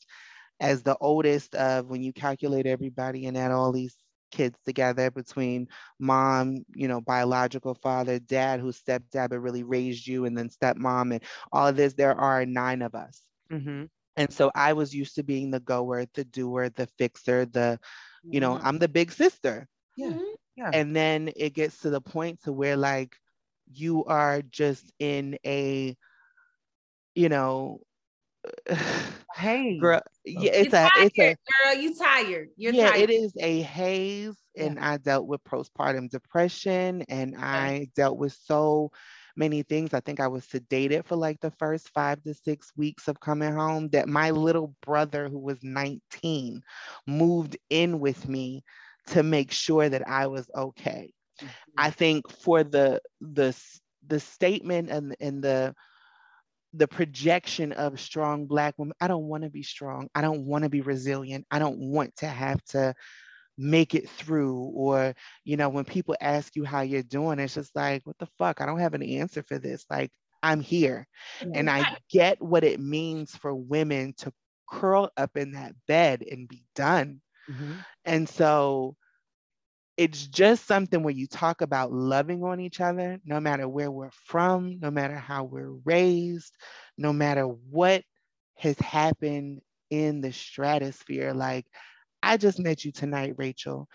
as 0.61 0.83
the 0.83 0.97
oldest 1.01 1.55
of 1.55 1.87
when 1.87 2.03
you 2.03 2.13
calculate 2.13 2.67
everybody 2.67 3.27
and 3.27 3.37
add 3.37 3.51
all 3.51 3.73
these 3.73 3.97
kids 4.31 4.59
together 4.65 5.11
between 5.11 5.69
mom, 5.99 6.65
you 6.75 6.89
know, 6.89 7.01
biological 7.01 7.75
father, 7.75 8.19
dad, 8.19 8.61
who 8.61 8.73
stepdad 8.73 9.31
but 9.31 9.41
really 9.41 9.63
raised 9.63 10.07
you, 10.07 10.25
and 10.27 10.37
then 10.37 10.49
stepmom, 10.49 11.13
and 11.13 11.23
all 11.53 11.69
of 11.69 11.77
this, 11.77 11.95
there 11.95 12.15
are 12.15 12.47
nine 12.47 12.83
of 12.83 12.95
us. 12.95 13.21
Mm-hmm. 13.51 13.85
And 14.17 14.33
so 14.33 14.51
I 14.55 14.75
was 14.75 14.95
used 14.95 15.17
to 15.17 15.25
being 15.25 15.51
the 15.51 15.61
goer, 15.61 16.07
the 16.15 16.25
doer, 16.25 16.69
the 16.69 16.87
fixer, 16.99 17.47
the, 17.47 17.81
you 18.23 18.41
know, 18.41 18.55
mm-hmm. 18.55 18.67
I'm 18.67 18.79
the 18.79 18.89
big 18.89 19.11
sister. 19.11 19.67
Yeah. 19.97 20.11
Mm-hmm. 20.11 20.35
Yeah. 20.57 20.71
And 20.73 20.95
then 20.95 21.33
it 21.35 21.53
gets 21.53 21.81
to 21.81 21.91
the 21.91 22.01
point 22.01 22.43
to 22.45 22.53
where 22.53 22.77
like 22.77 23.17
you 23.73 24.05
are 24.05 24.43
just 24.43 24.93
in 24.99 25.39
a, 25.45 25.97
you 27.15 27.29
know, 27.29 27.81
hey, 29.35 29.79
girl, 29.79 30.03
yeah, 30.25 30.51
it's 30.53 30.73
You're 30.73 30.81
a, 30.81 30.89
tired, 30.91 30.91
it's 30.97 31.19
a, 31.19 31.37
girl, 31.65 31.83
you 31.83 31.95
tired. 31.95 32.49
You're 32.57 32.75
yeah, 32.75 32.91
tired. 32.91 33.03
it 33.03 33.11
is 33.11 33.33
a 33.39 33.63
haze, 33.63 34.37
yeah. 34.55 34.65
and 34.65 34.79
I 34.79 34.99
dealt 34.99 35.27
with 35.27 35.43
postpartum 35.45 36.11
depression, 36.11 37.03
and 37.09 37.37
I 37.37 37.89
dealt 37.95 38.19
with 38.19 38.37
so 38.45 38.91
many 39.37 39.63
things. 39.63 39.95
I 39.95 40.01
think 40.01 40.21
I 40.21 40.29
was 40.29 40.45
sedated 40.47 41.07
for 41.07 41.17
like 41.17 41.41
the 41.41 41.51
first 41.53 41.89
five 41.91 42.23
to 42.25 42.35
six 42.35 42.71
weeks 42.77 43.09
of 43.09 43.21
coming 43.21 43.55
home. 43.55 43.89
That 43.91 44.09
my 44.09 44.31
little 44.31 44.75
brother, 44.85 45.29
who 45.29 45.39
was 45.39 45.59
19, 45.63 46.63
moved 47.07 47.57
in 47.71 47.99
with 48.01 48.29
me 48.29 48.63
to 49.09 49.23
make 49.23 49.53
sure 49.53 49.89
that 49.89 50.07
I 50.09 50.27
was 50.27 50.49
okay. 50.55 51.14
Mm-hmm. 51.41 51.49
I 51.79 51.91
think 51.91 52.31
for 52.31 52.65
the 52.65 53.01
the 53.21 53.57
the 54.07 54.21
statement 54.21 54.91
and 54.91 55.17
and 55.21 55.43
the 55.43 55.75
the 56.73 56.89
projection 56.89 57.73
of 57.73 58.01
strong 58.01 58.47
black 58.47 58.75
women 58.79 58.95
i 59.01 59.07
don't 59.07 59.29
want 59.29 59.45
to 59.45 59.51
be 59.51 59.63
strong. 59.63 60.09
I 60.15 60.21
don't 60.23 60.45
want 60.45 60.65
to 60.65 60.71
be 60.71 60.81
resilient. 60.81 61.47
I 61.51 61.59
don't 61.59 61.79
want 61.79 62.17
to 62.17 62.27
have 62.27 62.63
to 62.67 62.95
make 63.57 63.95
it 63.95 64.09
through 64.09 64.57
or 64.75 65.15
you 65.45 65.57
know 65.57 65.69
when 65.69 65.85
people 65.85 66.17
ask 66.21 66.57
you 66.57 66.65
how 66.65 66.81
you're 66.81 67.05
doing 67.05 67.39
it's 67.39 67.55
just 67.55 67.75
like 67.77 68.05
what 68.05 68.19
the 68.19 68.27
fuck? 68.39 68.61
I 68.61 68.67
don't 68.67 68.81
have 68.81 68.95
an 68.95 69.03
answer 69.03 69.43
for 69.43 69.59
this. 69.59 69.85
Like 69.91 70.11
i'm 70.43 70.61
here. 70.61 71.07
And 71.55 71.71
i 71.71 71.97
get 72.11 72.43
what 72.43 72.65
it 72.65 72.81
means 72.81 73.37
for 73.37 73.55
women 73.55 74.15
to 74.19 74.33
curl 74.69 75.11
up 75.17 75.37
in 75.37 75.53
that 75.53 75.75
bed 75.87 76.25
and 76.29 76.49
be 76.49 76.65
done. 76.75 77.21
Mm-hmm. 77.51 77.73
and 78.07 78.29
so 78.29 78.97
it's 79.97 80.27
just 80.27 80.67
something 80.67 81.03
where 81.03 81.15
you 81.15 81.27
talk 81.27 81.61
about 81.61 81.93
loving 81.93 82.43
on 82.43 82.61
each 82.61 82.81
other, 82.81 83.19
no 83.25 83.39
matter 83.41 83.69
where 83.69 83.91
we're 83.91 84.11
from, 84.27 84.79
no 84.81 84.91
matter 84.91 85.17
how 85.17 85.45
we're 85.45 85.73
raised, 85.85 86.53
no 86.99 87.13
matter 87.13 87.45
what 87.45 88.03
has 88.57 88.79
happened 88.79 89.61
in 89.91 90.21
the 90.21 90.33
stratosphere. 90.33 91.33
Like, 91.33 91.67
I 92.23 92.37
just 92.37 92.59
met 92.59 92.85
you 92.85 92.93
tonight, 92.93 93.35
Rachel. 93.37 93.89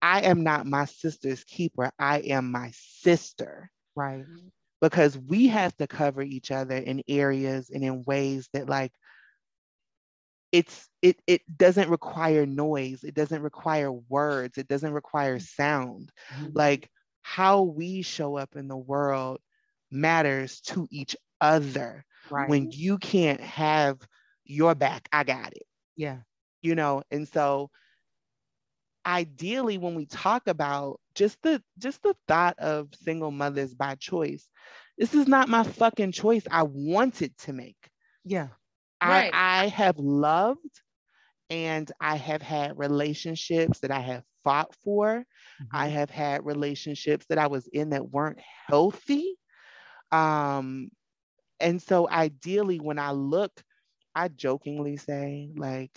I 0.00 0.22
am 0.22 0.42
not 0.42 0.66
my 0.66 0.84
sister's 0.86 1.44
keeper. 1.44 1.90
I 1.98 2.18
am 2.20 2.50
my 2.50 2.70
sister. 2.74 3.70
Right. 3.96 4.24
Because 4.80 5.16
we 5.18 5.48
have 5.48 5.76
to 5.78 5.86
cover 5.86 6.22
each 6.22 6.50
other 6.50 6.76
in 6.76 7.02
areas 7.08 7.70
and 7.70 7.82
in 7.82 8.04
ways 8.04 8.48
that, 8.52 8.68
like, 8.68 8.92
it's 10.54 10.88
it 11.02 11.20
it 11.26 11.42
doesn't 11.56 11.90
require 11.90 12.46
noise. 12.46 13.02
It 13.02 13.14
doesn't 13.14 13.42
require 13.42 13.90
words. 13.90 14.56
It 14.56 14.68
doesn't 14.68 14.92
require 14.92 15.40
sound. 15.40 16.12
Mm-hmm. 16.32 16.50
like 16.54 16.88
how 17.22 17.62
we 17.62 18.02
show 18.02 18.36
up 18.36 18.54
in 18.54 18.68
the 18.68 18.76
world 18.76 19.40
matters 19.90 20.60
to 20.60 20.86
each 20.92 21.16
other. 21.40 22.04
Right. 22.30 22.48
when 22.48 22.70
you 22.70 22.96
can't 22.96 23.40
have 23.40 23.98
your 24.44 24.74
back 24.76 25.08
i 25.12 25.24
got 25.24 25.52
it. 25.52 25.66
Yeah. 25.96 26.18
You 26.62 26.76
know 26.76 27.02
and 27.10 27.26
so 27.26 27.70
ideally 29.04 29.76
when 29.76 29.96
we 29.96 30.06
talk 30.06 30.46
about 30.46 31.00
just 31.16 31.36
the 31.42 31.60
just 31.78 32.00
the 32.02 32.14
thought 32.28 32.58
of 32.60 32.88
single 33.02 33.32
mothers 33.32 33.74
by 33.74 33.96
choice 33.96 34.48
this 34.96 35.12
is 35.12 35.26
not 35.26 35.48
my 35.48 35.64
fucking 35.64 36.12
choice. 36.12 36.44
I 36.48 36.62
wanted 36.62 37.36
to 37.38 37.52
make. 37.52 37.90
Yeah 38.24 38.48
Right. 39.08 39.30
I, 39.32 39.64
I 39.64 39.66
have 39.68 39.98
loved 39.98 40.80
and 41.50 41.90
I 42.00 42.16
have 42.16 42.42
had 42.42 42.78
relationships 42.78 43.80
that 43.80 43.90
I 43.90 44.00
have 44.00 44.24
fought 44.44 44.74
for. 44.82 45.18
Mm-hmm. 45.18 45.76
I 45.76 45.88
have 45.88 46.10
had 46.10 46.44
relationships 46.44 47.26
that 47.28 47.38
I 47.38 47.46
was 47.46 47.66
in 47.66 47.90
that 47.90 48.10
weren't 48.10 48.40
healthy. 48.66 49.36
Um, 50.10 50.90
and 51.60 51.80
so 51.80 52.08
ideally, 52.08 52.78
when 52.78 52.98
I 52.98 53.12
look, 53.12 53.52
I 54.14 54.28
jokingly 54.28 54.96
say, 54.96 55.50
like, 55.56 55.90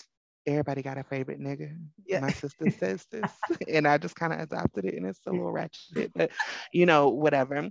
everybody 0.45 0.81
got 0.81 0.97
a 0.97 1.03
favorite 1.03 1.39
nigga. 1.39 1.77
Yeah. 2.05 2.21
My 2.21 2.31
sister 2.31 2.69
says 2.79 3.05
this, 3.11 3.31
and 3.67 3.87
I 3.87 3.97
just 3.97 4.15
kind 4.15 4.33
of 4.33 4.39
adopted 4.39 4.85
it, 4.85 4.95
and 4.95 5.05
it's 5.05 5.19
a 5.27 5.31
little 5.31 5.51
ratchet, 5.51 6.11
but 6.15 6.31
you 6.71 6.85
know, 6.85 7.09
whatever. 7.09 7.69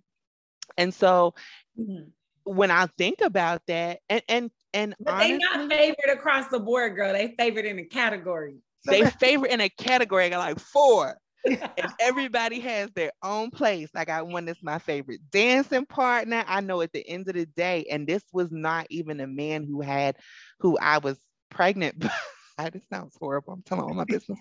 And 0.77 0.95
so, 0.95 1.35
mm-hmm. 1.79 2.09
when 2.45 2.71
I 2.71 2.87
think 2.99 3.21
about 3.23 3.63
that, 3.67 4.01
and 4.09 4.23
and 4.29 4.51
and 4.73 4.95
but 4.99 5.15
honestly, 5.15 5.39
they 5.39 5.39
not 5.39 5.71
favored 5.71 6.19
across 6.19 6.49
the 6.49 6.61
board, 6.61 6.97
girl. 6.97 7.13
They 7.13 7.35
favored 7.39 7.65
in 7.65 7.79
a 7.79 7.85
category. 7.85 8.57
They 8.85 9.09
favorite 9.21 9.53
in 9.53 9.61
a 9.61 9.69
category. 9.69 10.25
I 10.25 10.29
got 10.31 10.39
like 10.39 10.59
four. 10.59 11.17
and 11.45 11.93
everybody 12.01 12.59
has 12.59 12.91
their 12.91 13.13
own 13.23 13.51
place. 13.51 13.89
I 13.95 14.05
got 14.05 14.27
one 14.27 14.47
that's 14.47 14.63
my 14.63 14.81
favorite 14.81 15.21
dancing 15.31 15.87
partner. 15.87 16.45
I 16.47 16.61
know 16.61 16.81
at 16.81 16.93
the 16.93 17.09
end 17.09 17.29
of 17.29 17.35
the 17.35 17.47
day, 17.47 17.87
and 17.91 18.07
this 18.07 18.25
was 18.33 18.51
not 18.51 18.87
even 18.91 19.21
a 19.21 19.29
man 19.29 19.65
who 19.65 19.81
had 19.81 20.17
who 20.59 20.77
I 20.79 20.99
was 20.99 21.19
pregnant 21.51 21.99
by. 22.59 22.71
this 22.71 22.83
sounds 22.93 23.17
horrible. 23.21 23.53
I'm 23.53 23.63
telling 23.63 23.85
all 23.85 23.95
my 23.95 24.05
business. 24.05 24.39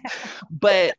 but 0.50 0.96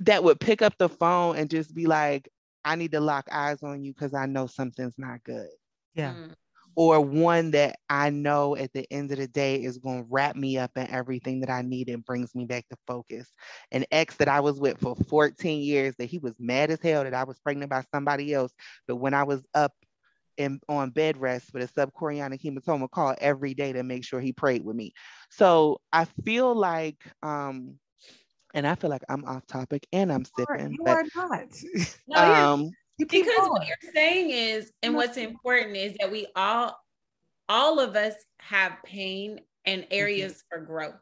that 0.00 0.22
would 0.22 0.38
pick 0.38 0.60
up 0.60 0.76
the 0.78 0.88
phone 0.88 1.36
and 1.36 1.48
just 1.48 1.74
be 1.74 1.86
like, 1.86 2.28
I 2.64 2.76
need 2.76 2.92
to 2.92 3.00
lock 3.00 3.26
eyes 3.32 3.62
on 3.62 3.82
you 3.82 3.92
because 3.94 4.14
I 4.14 4.26
know 4.26 4.46
something's 4.46 4.98
not 4.98 5.24
good. 5.24 5.48
Yeah. 5.94 6.12
Mm 6.12 6.34
or 6.74 7.00
one 7.00 7.50
that 7.52 7.76
I 7.88 8.10
know 8.10 8.56
at 8.56 8.72
the 8.72 8.90
end 8.90 9.12
of 9.12 9.18
the 9.18 9.28
day 9.28 9.62
is 9.62 9.78
going 9.78 10.04
to 10.04 10.08
wrap 10.10 10.36
me 10.36 10.58
up 10.58 10.70
in 10.76 10.88
everything 10.90 11.40
that 11.40 11.50
I 11.50 11.62
need 11.62 11.88
and 11.88 12.04
brings 12.04 12.34
me 12.34 12.46
back 12.46 12.66
to 12.68 12.76
focus. 12.86 13.28
An 13.70 13.84
ex 13.90 14.16
that 14.16 14.28
I 14.28 14.40
was 14.40 14.58
with 14.58 14.78
for 14.80 14.96
14 14.96 15.62
years 15.62 15.94
that 15.98 16.06
he 16.06 16.18
was 16.18 16.34
mad 16.38 16.70
as 16.70 16.80
hell 16.80 17.04
that 17.04 17.14
I 17.14 17.24
was 17.24 17.38
pregnant 17.40 17.70
by 17.70 17.84
somebody 17.94 18.32
else. 18.32 18.52
But 18.86 18.96
when 18.96 19.14
I 19.14 19.24
was 19.24 19.42
up 19.54 19.72
in, 20.38 20.60
on 20.68 20.90
bed 20.90 21.18
rest 21.18 21.52
with 21.52 21.62
a 21.62 21.72
subchorionic 21.72 22.42
hematoma, 22.42 22.90
call 22.90 23.14
every 23.18 23.54
day 23.54 23.72
to 23.72 23.82
make 23.82 24.04
sure 24.04 24.20
he 24.20 24.32
prayed 24.32 24.64
with 24.64 24.76
me. 24.76 24.92
So 25.30 25.80
I 25.92 26.06
feel 26.24 26.54
like, 26.54 27.04
um, 27.22 27.78
and 28.54 28.66
I 28.66 28.74
feel 28.74 28.90
like 28.90 29.04
I'm 29.08 29.24
off 29.24 29.46
topic 29.46 29.86
and 29.92 30.12
I'm 30.12 30.24
sipping. 30.24 30.76
You 30.78 30.84
are, 30.86 31.04
you 31.04 31.06
but, 31.16 31.26
are 31.26 31.38
not. 32.14 32.54
um, 32.54 32.70
because 32.98 33.26
going. 33.36 33.50
what 33.50 33.66
you're 33.66 33.92
saying 33.94 34.30
is, 34.30 34.72
and 34.82 34.94
what's 34.94 35.16
important 35.16 35.76
is 35.76 35.94
that 36.00 36.10
we 36.10 36.26
all, 36.36 36.76
all 37.48 37.80
of 37.80 37.96
us 37.96 38.14
have 38.38 38.72
pain 38.84 39.40
and 39.64 39.82
mm-hmm. 39.82 39.92
areas 39.92 40.32
mm-hmm. 40.32 40.60
for 40.60 40.66
growth. 40.66 40.94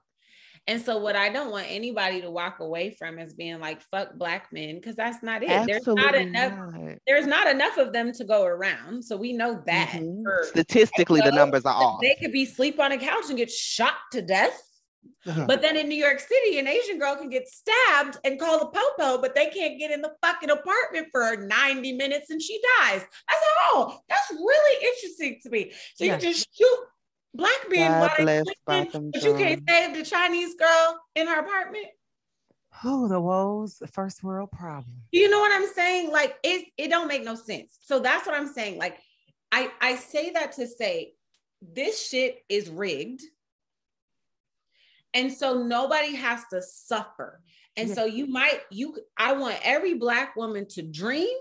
And 0.66 0.80
so, 0.80 0.98
what 0.98 1.16
I 1.16 1.30
don't 1.30 1.50
want 1.50 1.66
anybody 1.68 2.20
to 2.20 2.30
walk 2.30 2.60
away 2.60 2.94
from 2.96 3.18
is 3.18 3.34
being 3.34 3.58
like 3.60 3.80
"fuck 3.90 4.14
black 4.14 4.52
men" 4.52 4.76
because 4.76 4.94
that's 4.94 5.22
not 5.22 5.42
it. 5.42 5.50
Absolutely 5.50 5.94
there's 5.94 6.06
not 6.06 6.14
enough. 6.14 6.52
Not. 6.52 6.98
There's 7.06 7.26
not 7.26 7.46
enough 7.48 7.78
of 7.78 7.92
them 7.92 8.12
to 8.12 8.24
go 8.24 8.44
around, 8.44 9.02
so 9.02 9.16
we 9.16 9.32
know 9.32 9.62
that. 9.66 9.88
Mm-hmm. 9.94 10.22
Statistically, 10.44 11.22
the 11.22 11.32
numbers 11.32 11.64
are 11.64 11.74
off. 11.74 12.00
They 12.02 12.14
could 12.20 12.30
be 12.30 12.44
sleep 12.44 12.78
on 12.78 12.92
a 12.92 12.98
couch 12.98 13.24
and 13.28 13.38
get 13.38 13.50
shot 13.50 13.94
to 14.12 14.22
death. 14.22 14.62
Uh-huh. 15.26 15.44
But 15.46 15.60
then 15.60 15.76
in 15.76 15.88
New 15.88 16.02
York 16.02 16.18
City, 16.18 16.58
an 16.58 16.66
Asian 16.66 16.98
girl 16.98 17.14
can 17.16 17.28
get 17.28 17.46
stabbed 17.46 18.18
and 18.24 18.40
call 18.40 18.58
the 18.58 18.66
popo, 18.66 19.20
but 19.20 19.34
they 19.34 19.48
can't 19.48 19.78
get 19.78 19.90
in 19.90 20.00
the 20.00 20.12
fucking 20.22 20.50
apartment 20.50 21.08
for 21.12 21.36
90 21.36 21.92
minutes 21.92 22.30
and 22.30 22.40
she 22.40 22.60
dies. 22.78 23.04
That's 23.28 23.44
all. 23.72 24.02
That's 24.08 24.30
really 24.30 24.86
interesting 24.86 25.40
to 25.42 25.50
me. 25.50 25.72
So 25.94 26.04
you 26.04 26.16
just 26.16 26.48
shoot 26.56 26.78
black 27.34 27.68
men 27.68 28.00
while 28.00 28.10
but 28.66 28.94
you 29.22 29.34
can't 29.34 29.62
save 29.68 29.94
the 29.94 30.04
Chinese 30.04 30.54
girl 30.54 30.98
in 31.14 31.26
her 31.26 31.40
apartment. 31.40 31.86
Oh, 32.82 33.08
the 33.08 33.20
woes, 33.20 33.76
the 33.78 33.88
first 33.88 34.22
world 34.22 34.50
problem. 34.52 35.02
You 35.12 35.28
know 35.28 35.40
what 35.40 35.52
I'm 35.52 35.68
saying? 35.74 36.10
Like 36.10 36.36
it, 36.42 36.66
it 36.78 36.88
don't 36.88 37.08
make 37.08 37.24
no 37.24 37.34
sense. 37.34 37.78
So 37.82 37.98
that's 37.98 38.26
what 38.26 38.34
I'm 38.34 38.52
saying. 38.52 38.78
Like 38.78 38.98
I, 39.52 39.70
I 39.80 39.96
say 39.96 40.30
that 40.30 40.52
to 40.52 40.66
say 40.66 41.12
this 41.60 42.08
shit 42.08 42.38
is 42.48 42.70
rigged 42.70 43.22
and 45.14 45.32
so 45.32 45.62
nobody 45.62 46.14
has 46.14 46.42
to 46.52 46.62
suffer. 46.62 47.42
And 47.76 47.88
yeah. 47.88 47.94
so 47.94 48.04
you 48.04 48.26
might, 48.26 48.60
you, 48.70 48.96
I 49.16 49.32
want 49.32 49.56
every 49.62 49.94
Black 49.94 50.36
woman 50.36 50.66
to 50.70 50.82
dream, 50.82 51.36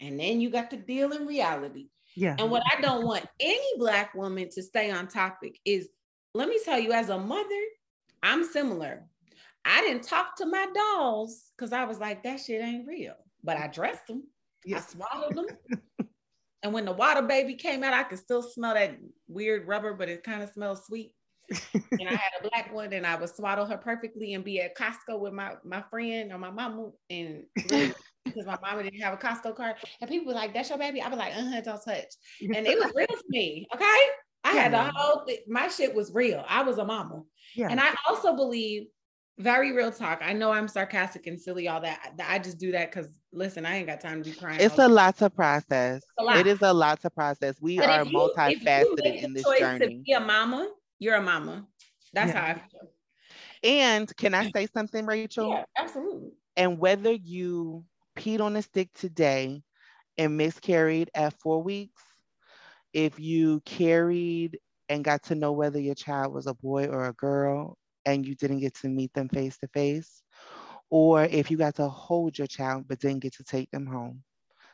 and 0.00 0.18
then 0.18 0.40
you 0.40 0.50
got 0.50 0.70
to 0.70 0.76
deal 0.76 1.12
in 1.12 1.26
reality. 1.26 1.88
Yeah. 2.16 2.36
And 2.38 2.50
what 2.50 2.62
I 2.72 2.80
don't 2.80 3.04
want 3.04 3.26
any 3.38 3.78
Black 3.78 4.14
woman 4.14 4.48
to 4.50 4.62
stay 4.62 4.90
on 4.90 5.08
topic 5.08 5.58
is 5.64 5.88
let 6.34 6.48
me 6.48 6.58
tell 6.64 6.78
you, 6.78 6.92
as 6.92 7.08
a 7.08 7.18
mother, 7.18 7.60
I'm 8.22 8.44
similar. 8.44 9.06
I 9.64 9.82
didn't 9.82 10.04
talk 10.04 10.36
to 10.36 10.46
my 10.46 10.66
dolls 10.74 11.50
because 11.56 11.72
I 11.72 11.84
was 11.84 11.98
like, 11.98 12.22
that 12.22 12.40
shit 12.40 12.62
ain't 12.62 12.86
real. 12.86 13.14
But 13.42 13.56
I 13.56 13.68
dressed 13.68 14.06
them, 14.06 14.24
I 14.74 14.80
swallowed 14.80 15.36
them. 15.36 15.46
and 16.62 16.72
when 16.72 16.84
the 16.84 16.92
water 16.92 17.22
baby 17.22 17.54
came 17.54 17.82
out, 17.82 17.94
I 17.94 18.04
could 18.04 18.18
still 18.18 18.42
smell 18.42 18.74
that 18.74 18.96
weird 19.28 19.66
rubber, 19.66 19.94
but 19.94 20.08
it 20.08 20.22
kind 20.22 20.42
of 20.42 20.50
smells 20.50 20.86
sweet 20.86 21.14
and 21.72 22.08
I 22.08 22.12
had 22.12 22.32
a 22.40 22.48
black 22.48 22.72
one, 22.72 22.92
and 22.92 23.06
I 23.06 23.16
would 23.16 23.34
swaddle 23.34 23.66
her 23.66 23.76
perfectly 23.76 24.34
and 24.34 24.44
be 24.44 24.60
at 24.60 24.76
Costco 24.76 25.18
with 25.18 25.32
my 25.32 25.54
my 25.64 25.82
friend 25.90 26.32
or 26.32 26.38
my 26.38 26.50
mama, 26.50 26.90
and 27.08 27.44
because 28.24 28.46
my 28.46 28.58
mama 28.62 28.82
didn't 28.82 29.00
have 29.00 29.14
a 29.14 29.16
Costco 29.16 29.56
card, 29.56 29.76
and 30.00 30.10
people 30.10 30.28
were 30.28 30.34
like, 30.34 30.54
"That's 30.54 30.68
your 30.68 30.78
baby." 30.78 31.00
I 31.00 31.08
was 31.08 31.18
like, 31.18 31.34
"Uh 31.36 31.50
huh, 31.50 31.60
don't 31.60 31.84
touch," 31.84 32.14
and 32.40 32.66
it 32.66 32.78
was 32.78 32.92
real 32.94 33.06
to 33.06 33.24
me. 33.28 33.66
Okay, 33.74 34.02
I 34.44 34.52
had 34.52 34.72
the 34.72 34.90
whole 34.94 35.24
th- 35.24 35.42
my 35.48 35.68
shit 35.68 35.94
was 35.94 36.12
real. 36.14 36.44
I 36.48 36.62
was 36.62 36.78
a 36.78 36.84
mama, 36.84 37.22
yeah. 37.54 37.68
and 37.70 37.80
I 37.80 37.94
also 38.08 38.34
believe 38.34 38.86
very 39.40 39.72
real 39.72 39.90
talk. 39.90 40.20
I 40.22 40.32
know 40.32 40.52
I'm 40.52 40.68
sarcastic 40.68 41.26
and 41.26 41.40
silly, 41.40 41.66
all 41.66 41.80
that. 41.80 42.12
I 42.26 42.38
just 42.38 42.58
do 42.58 42.72
that 42.72 42.90
because 42.90 43.18
listen, 43.32 43.64
I 43.64 43.76
ain't 43.76 43.86
got 43.86 44.00
time 44.00 44.22
to 44.22 44.30
be 44.30 44.36
crying. 44.36 44.60
It's 44.60 44.78
a 44.78 44.88
lot 44.88 45.16
to 45.18 45.30
process. 45.30 46.02
Lot. 46.18 46.36
It 46.36 46.46
is 46.46 46.62
a 46.62 46.72
lot 46.72 47.00
to 47.02 47.10
process. 47.10 47.56
We 47.60 47.78
but 47.78 47.88
are 47.88 48.04
you, 48.04 48.12
multifaceted 48.12 49.22
in 49.22 49.32
this 49.32 49.44
journey. 49.58 49.86
To 49.86 50.02
be 50.02 50.12
a 50.12 50.20
mama, 50.20 50.68
you're 51.00 51.16
a 51.16 51.22
mama. 51.22 51.66
That's 52.12 52.32
yeah. 52.32 52.40
how 52.40 52.46
I 52.46 52.54
feel. 52.54 52.90
And 53.62 54.16
can 54.16 54.34
I 54.34 54.50
say 54.50 54.68
something, 54.72 55.04
Rachel? 55.04 55.50
Yeah, 55.50 55.64
absolutely. 55.76 56.30
And 56.56 56.78
whether 56.78 57.12
you 57.12 57.84
peed 58.16 58.40
on 58.40 58.56
a 58.56 58.62
stick 58.62 58.88
today 58.94 59.62
and 60.16 60.36
miscarried 60.36 61.10
at 61.14 61.38
four 61.40 61.62
weeks, 61.62 62.02
if 62.92 63.18
you 63.18 63.60
carried 63.64 64.58
and 64.88 65.04
got 65.04 65.22
to 65.24 65.34
know 65.34 65.52
whether 65.52 65.78
your 65.78 65.94
child 65.94 66.32
was 66.32 66.46
a 66.46 66.54
boy 66.54 66.86
or 66.86 67.06
a 67.06 67.12
girl 67.14 67.76
and 68.04 68.26
you 68.26 68.34
didn't 68.34 68.60
get 68.60 68.74
to 68.76 68.88
meet 68.88 69.12
them 69.14 69.28
face 69.28 69.56
to 69.58 69.68
face, 69.68 70.22
or 70.90 71.24
if 71.24 71.50
you 71.50 71.56
got 71.56 71.76
to 71.76 71.88
hold 71.88 72.36
your 72.36 72.46
child 72.46 72.84
but 72.88 72.98
didn't 72.98 73.20
get 73.20 73.34
to 73.34 73.44
take 73.44 73.70
them 73.70 73.86
home, 73.86 74.22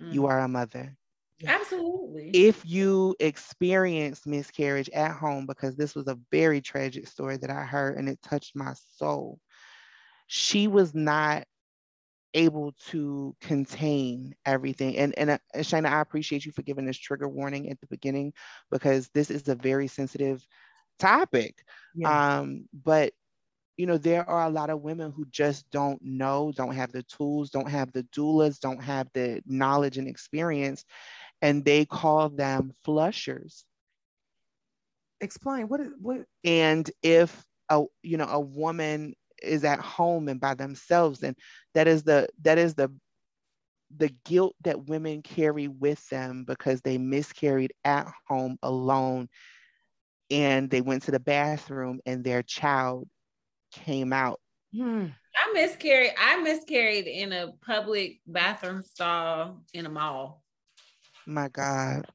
mm. 0.01 0.13
you 0.13 0.27
are 0.27 0.41
a 0.41 0.49
mother. 0.49 0.97
Absolutely. 1.45 2.31
If 2.33 2.63
you 2.65 3.15
experience 3.21 4.27
miscarriage 4.27 4.89
at 4.91 5.13
home, 5.13 5.47
because 5.47 5.77
this 5.77 5.95
was 5.95 6.07
a 6.07 6.19
very 6.31 6.61
tragic 6.61 7.07
story 7.07 7.37
that 7.39 7.51
I 7.51 7.65
heard 7.65 7.99
and 7.99 8.09
it 8.09 8.23
touched 8.23 8.57
my 8.57 8.75
soul, 8.97 9.39
she 10.27 10.67
was 10.67 10.95
not 10.95 11.45
able 12.35 12.73
to 12.89 13.35
contain 13.41 14.35
everything. 14.45 14.97
And 14.99 15.19
and 15.19 15.31
uh, 15.31 15.39
Shana, 15.57 15.87
I 15.87 16.01
appreciate 16.01 16.45
you 16.45 16.53
for 16.53 16.63
giving 16.63 16.87
this 16.87 16.99
trigger 16.99 17.29
warning 17.29 17.71
at 17.71 17.81
the 17.81 17.87
beginning 17.87 18.33
because 18.71 19.09
this 19.15 19.31
is 19.31 19.49
a 19.49 19.55
very 19.55 19.89
sensitive 19.89 20.47
topic. 20.99 21.65
Yeah. 21.95 22.39
Um, 22.39 22.69
but 22.73 23.13
you 23.77 23.87
know, 23.87 23.99
there 23.99 24.29
are 24.29 24.47
a 24.47 24.51
lot 24.51 24.71
of 24.71 24.81
women 24.81 25.13
who 25.13 25.27
just 25.27 25.71
don't 25.71 26.01
know, 26.03 26.51
don't 26.57 26.75
have 26.75 26.93
the 26.93 27.03
tools, 27.03 27.51
don't 27.51 27.69
have 27.69 27.93
the 27.93 28.05
doulas, 28.05 28.59
don't 28.59 28.83
have 28.83 29.09
the 29.13 29.43
knowledge 29.47 29.99
and 29.99 30.09
experience, 30.09 30.85
and 31.43 31.65
they 31.65 31.85
call 31.85 32.29
them 32.29 32.73
flushers. 32.85 33.65
Explain 35.21 35.69
what 35.69 35.81
is 35.81 35.89
what 35.99 36.27
and 36.45 36.91
if 37.03 37.45
a 37.69 37.85
you 38.03 38.17
know 38.17 38.29
a 38.29 38.41
woman 38.41 39.15
is 39.43 39.65
at 39.65 39.81
home 39.81 40.29
and 40.29 40.41
by 40.41 40.55
themselves 40.55 41.23
and 41.23 41.37
that 41.75 41.89
is 41.89 42.03
the 42.03 42.29
that 42.43 42.59
is 42.59 42.75
the 42.75 42.91
the 43.97 44.11
guilt 44.25 44.55
that 44.63 44.89
women 44.89 45.23
carry 45.23 45.69
with 45.69 46.07
them 46.09 46.45
because 46.45 46.81
they 46.81 46.99
miscarried 46.99 47.73
at 47.85 48.07
home 48.27 48.59
alone 48.63 49.29
and 50.31 50.69
they 50.71 50.81
went 50.81 51.05
to 51.05 51.11
the 51.11 51.21
bathroom 51.21 52.01
and 52.05 52.25
their 52.25 52.43
child 52.43 53.09
came 53.73 54.13
out. 54.13 54.41
Hmm. 54.75 55.07
I 55.37 55.53
miscarried. 55.53 56.13
I 56.19 56.39
miscarried 56.39 57.07
in 57.07 57.33
a 57.33 57.53
public 57.65 58.21
bathroom 58.27 58.83
stall 58.83 59.63
in 59.73 59.87
a 59.87 59.91
mall. 59.91 60.43
My 61.27 61.49
God. 61.49 62.07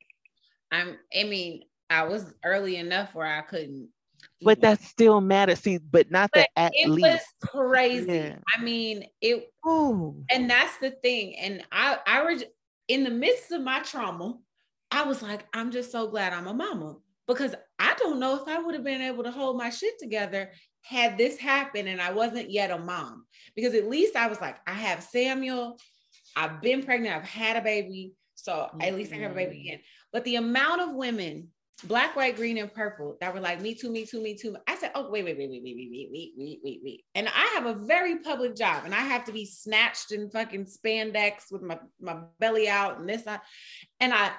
I'm. 0.72 0.98
I 1.16 1.24
mean, 1.24 1.64
I 1.90 2.04
was 2.04 2.34
early 2.46 2.78
enough 2.78 3.14
where 3.14 3.28
I 3.28 3.42
couldn't. 3.42 3.90
But 4.44 4.62
that 4.62 4.82
still 4.82 5.22
matters. 5.22 5.60
See, 5.60 5.78
but 5.78 6.10
not 6.10 6.32
but 6.34 6.48
that 6.56 6.60
at 6.60 6.72
it 6.76 6.90
least. 6.90 7.08
was 7.08 7.50
crazy. 7.50 8.12
Yeah. 8.12 8.36
I 8.56 8.62
mean, 8.62 9.06
it. 9.22 9.52
Oh. 9.66 10.16
And 10.32 10.50
that's 10.50 10.78
the 10.78 10.92
thing. 10.92 11.36
And 11.38 11.64
I, 11.72 12.00
I 12.08 12.24
was 12.24 12.44
in 12.88 13.04
the 13.04 13.10
midst 13.10 13.52
of 13.52 13.62
my 13.62 13.82
trauma. 13.82 14.38
I 14.90 15.04
was 15.04 15.22
like, 15.22 15.46
I'm 15.54 15.72
just 15.72 15.92
so 15.92 16.08
glad 16.08 16.34
I'm 16.34 16.48
a 16.48 16.54
mama 16.54 16.98
because 17.28 17.56
I 17.80 17.96
don't 17.98 18.20
know 18.20 18.36
if 18.42 18.48
I 18.48 18.60
would 18.60 18.74
have 18.74 18.84
been 18.84 19.02
able 19.02 19.24
to 19.24 19.32
hold 19.32 19.58
my 19.58 19.70
shit 19.70 19.98
together 20.00 20.52
had 20.84 21.18
this 21.18 21.38
happened 21.38 21.88
and 21.88 22.02
I 22.02 22.12
wasn't 22.12 22.52
yet 22.52 22.72
a 22.72 22.78
mom. 22.78 23.26
Because 23.56 23.74
at 23.74 23.90
least 23.90 24.16
I 24.16 24.28
was 24.28 24.42
like, 24.42 24.58
I 24.68 24.74
have 24.74 25.04
Samuel, 25.04 25.78
I've 26.36 26.62
been 26.62 26.84
pregnant, 26.84 27.16
I've 27.16 27.28
had 27.28 27.58
a 27.58 27.62
baby. 27.62 28.14
So 28.44 28.54
mm-hmm. 28.54 28.82
at 28.82 28.96
least 28.96 29.14
I 29.14 29.18
have 29.18 29.32
a 29.32 29.36
baby 29.36 29.62
again. 29.62 29.80
But 30.12 30.24
the 30.26 30.36
amount 30.36 30.82
of 30.82 30.96
women, 30.96 31.50
black, 31.86 32.16
white, 32.16 32.36
green, 32.36 32.58
and 32.58 32.74
purple, 32.74 33.18
that 33.22 33.34
were 33.34 33.40
like, 33.40 33.62
me 33.62 33.74
too, 33.74 33.92
me 33.92 34.06
too, 34.06 34.22
me 34.22 34.36
too. 34.36 34.56
I 34.68 34.76
said, 34.76 34.92
oh, 34.96 35.10
wait, 35.10 35.26
wait, 35.26 35.38
wait, 35.38 35.50
wait, 35.50 35.64
wait, 35.64 35.76
wait, 35.76 35.90
wait, 35.92 36.10
wait, 36.12 36.34
wait, 36.38 36.60
wait, 36.64 36.82
wait. 36.84 37.04
And 37.16 37.28
I 37.28 37.54
have 37.56 37.66
a 37.66 37.74
very 37.74 38.20
public 38.20 38.56
job 38.56 38.84
and 38.86 38.94
I 38.94 39.02
have 39.02 39.26
to 39.26 39.32
be 39.32 39.46
snatched 39.46 40.12
in 40.12 40.30
fucking 40.30 40.66
spandex 40.66 41.52
with 41.52 41.62
my, 41.62 41.80
my 42.00 42.18
belly 42.40 42.68
out 42.68 43.00
and 43.00 43.08
this. 43.08 43.24
And 44.00 44.14
I, 44.14 44.32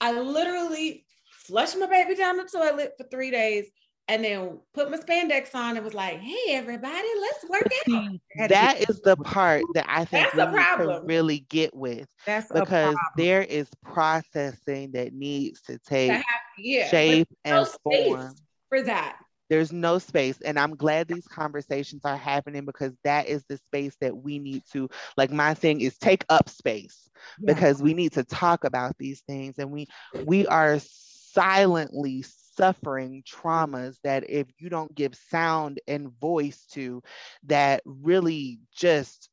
I 0.00 0.12
literally 0.20 1.04
flushed 1.30 1.78
my 1.78 1.86
baby 1.86 2.14
down 2.14 2.36
the 2.36 2.44
toilet 2.44 2.92
for 2.96 3.04
three 3.04 3.30
days 3.30 3.66
and 4.08 4.22
then 4.22 4.58
put 4.74 4.90
my 4.90 4.98
spandex 4.98 5.54
on 5.54 5.76
and 5.76 5.84
was 5.84 5.94
like, 5.94 6.18
"Hey, 6.18 6.54
everybody, 6.54 7.08
let's 7.20 7.44
work 7.48 7.68
out." 7.92 8.10
that 8.48 8.88
is 8.88 9.00
the 9.00 9.16
part 9.16 9.62
that 9.74 9.86
I 9.88 10.04
think 10.04 10.28
That's 10.34 10.52
we 10.52 10.58
need 10.58 10.92
to 10.92 11.00
really 11.04 11.38
get 11.48 11.74
with. 11.74 12.08
That's 12.26 12.50
because 12.52 12.96
there 13.16 13.42
is 13.42 13.68
processing 13.82 14.92
that 14.92 15.14
needs 15.14 15.62
to 15.62 15.78
take 15.78 16.10
to 16.10 16.14
have, 16.14 16.24
yeah, 16.58 16.88
shape 16.88 17.28
and 17.44 17.66
form 17.82 18.34
for 18.68 18.82
that. 18.82 19.18
There's 19.50 19.72
no 19.72 19.98
space, 19.98 20.40
and 20.40 20.58
I'm 20.58 20.74
glad 20.74 21.06
these 21.06 21.26
conversations 21.26 22.04
are 22.04 22.16
happening 22.16 22.64
because 22.64 22.92
that 23.04 23.28
is 23.28 23.44
the 23.48 23.58
space 23.58 23.96
that 24.00 24.16
we 24.16 24.38
need 24.38 24.62
to. 24.72 24.88
Like 25.16 25.30
my 25.30 25.54
thing 25.54 25.80
is 25.80 25.96
take 25.98 26.24
up 26.28 26.48
space 26.48 27.08
yeah. 27.38 27.54
because 27.54 27.82
we 27.82 27.94
need 27.94 28.12
to 28.12 28.24
talk 28.24 28.64
about 28.64 28.96
these 28.98 29.20
things, 29.20 29.58
and 29.58 29.70
we 29.70 29.86
we 30.24 30.46
are 30.46 30.78
silently 30.80 32.22
suffering 32.56 33.22
traumas 33.26 33.96
that 34.04 34.28
if 34.28 34.46
you 34.58 34.68
don't 34.68 34.94
give 34.94 35.14
sound 35.14 35.80
and 35.86 36.10
voice 36.20 36.64
to 36.72 37.02
that 37.44 37.82
really 37.84 38.60
just 38.74 39.28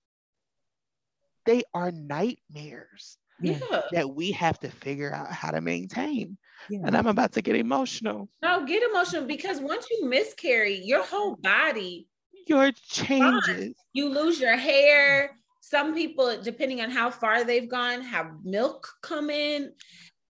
they 1.46 1.64
are 1.74 1.92
nightmares 1.92 3.18
yeah. 3.42 3.60
that 3.92 4.10
we 4.10 4.32
have 4.32 4.60
to 4.60 4.70
figure 4.70 5.14
out 5.14 5.32
how 5.32 5.52
to 5.52 5.62
maintain. 5.62 6.38
Yeah. 6.70 6.82
and 6.86 6.96
i'm 6.96 7.08
about 7.08 7.32
to 7.34 7.42
get 7.42 7.56
emotional. 7.56 8.30
No 8.44 8.66
get 8.66 8.84
emotional 8.84 9.26
because 9.26 9.60
once 9.60 9.88
you 9.90 10.08
miscarry 10.08 10.80
your 10.84 11.04
whole 11.04 11.36
body 11.36 12.08
your 12.48 12.72
changes. 12.72 13.74
You 13.94 14.10
lose 14.10 14.40
your 14.40 14.58
hair. 14.58 15.36
Some 15.62 15.94
people 15.94 16.42
depending 16.42 16.82
on 16.82 16.90
how 16.90 17.10
far 17.10 17.44
they've 17.44 17.70
gone 17.70 18.02
have 18.02 18.32
milk 18.44 18.88
come 19.02 19.30
in. 19.30 19.74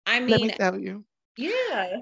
I 0.04 0.20
mean 0.20 0.30
Let 0.30 0.40
me 0.40 0.50
tell 0.50 0.78
you. 0.78 1.04
yeah 1.36 1.98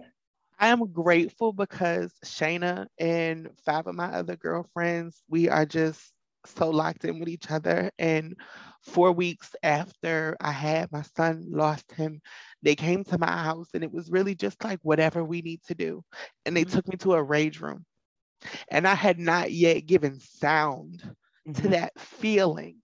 I 0.59 0.69
am 0.69 0.93
grateful 0.93 1.53
because 1.53 2.13
Shayna 2.25 2.87
and 2.99 3.49
five 3.65 3.87
of 3.87 3.95
my 3.95 4.07
other 4.07 4.37
girlfriends, 4.37 5.23
we 5.29 5.49
are 5.49 5.67
just 5.67 6.13
so 6.47 6.71
locked 6.71 7.05
in 7.05 7.19
with 7.19 7.29
each 7.29 7.51
other. 7.51 7.91
And 7.99 8.37
four 8.83 9.13
weeks 9.13 9.55
after 9.63 10.37
I 10.41 10.53
had 10.53 10.93
my 10.93 11.03
son 11.17 11.47
lost 11.51 11.91
him, 11.93 12.21
they 12.63 12.75
came 12.77 13.05
to 13.05 13.19
my 13.19 13.31
house 13.31 13.69
and 13.75 13.83
it 13.83 13.93
was 13.93 14.11
really 14.11 14.35
just 14.35 14.63
like 14.63 14.79
whatever 14.83 15.25
we 15.25 15.43
need 15.43 15.63
to 15.65 15.75
do. 15.75 16.05
And 16.47 16.57
they 16.57 16.65
mm-hmm. 16.65 16.75
took 16.75 16.89
me 16.89 16.97
to 16.99 17.15
a 17.15 17.23
rage 17.23 17.61
room. 17.61 17.85
And 18.69 18.87
I 18.87 18.95
had 18.95 19.19
not 19.19 19.53
yet 19.53 19.87
given 19.87 20.21
sound 20.21 21.03
mm-hmm. 21.49 21.63
to 21.63 21.69
that 21.69 21.99
feeling 21.99 22.77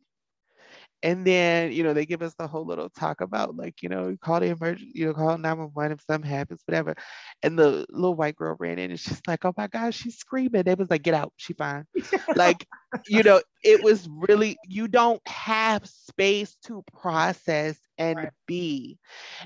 and 1.03 1.27
then 1.27 1.73
you 1.73 1.83
know 1.83 1.95
they 1.95 2.05
give 2.05 2.23
us 2.23 2.35
the 2.35 2.47
whole 2.47 2.67
little 2.67 2.91
talk 2.91 3.21
about 3.21 3.57
like 3.57 3.83
you 3.83 3.89
know 3.89 4.17
call 4.21 4.41
the 4.41 4.47
emergency 4.47 4.93
you 4.95 5.07
know 5.07 5.15
call 5.15 5.39
911 5.39 5.93
if 5.93 6.05
something 6.09 6.31
happens 6.31 6.63
whatever. 6.67 6.95
And 7.43 7.59
the 7.59 7.87
little 7.91 8.15
white 8.15 8.37
girl 8.37 8.57
ran 8.59 8.79
in 8.79 8.91
and 8.91 9.01
she's 9.01 9.21
like 9.27 9.45
oh 9.45 9.55
my 9.57 9.67
gosh 9.67 9.97
she's 9.97 10.19
screaming. 10.19 10.63
They 10.63 10.75
was 10.75 10.91
like 10.91 11.03
get 11.03 11.15
out 11.15 11.33
she 11.37 11.55
fine. 11.55 11.87
Like 12.37 12.67
you 13.07 13.23
know 13.23 13.41
it 13.65 13.83
was 13.83 14.09
really 14.11 14.59
you 14.67 14.89
don't 14.89 15.23
have 15.27 15.89
space 15.89 16.57
to 16.67 16.85
process 16.93 17.79
and 17.99 18.17
right. 18.17 18.33
be. 18.47 18.99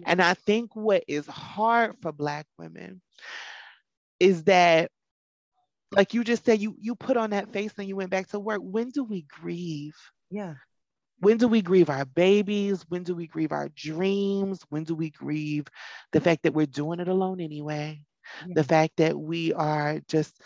And 0.07 0.21
i 0.21 0.35
think 0.35 0.75
what 0.75 1.05
is 1.09 1.27
hard 1.27 1.97
for 2.01 2.13
black 2.13 2.47
women 2.59 3.01
is 4.19 4.45
that 4.45 4.91
like 5.93 6.15
you 6.15 6.25
just 6.25 6.45
said 6.45 6.61
you 6.61 6.75
you 6.81 6.97
put 6.97 7.17
on 7.17 7.31
that 7.31 7.53
face 7.53 7.73
and 7.79 7.87
you 7.87 7.95
went 7.95 8.11
back 8.11 8.29
to 8.29 8.41
work. 8.41 8.61
When 8.63 8.91
do 8.91 9.05
we 9.05 9.23
grieve? 9.23 9.95
Yeah 10.31 10.55
when 11.25 11.39
do 11.39 11.49
we 11.49 11.63
grieve 11.63 11.89
our 11.89 12.05
babies? 12.05 12.85
When 12.89 13.03
do 13.03 13.15
we 13.15 13.27
grieve 13.27 13.53
our 13.53 13.71
dreams? 13.71 14.61
When 14.69 14.85
do 14.85 14.95
we 14.95 15.11
grieve 15.11 15.67
the 16.13 16.21
fact 16.21 16.43
that 16.43 16.53
we're 16.53 16.67
doing 16.67 17.01
it 17.01 17.09
alone 17.09 17.41
anyway? 17.41 18.05
Yeah. 18.47 18.55
The 18.57 18.65
fact 18.65 18.93
that 18.99 19.19
we 19.19 19.53
are 19.55 20.01
just 20.07 20.39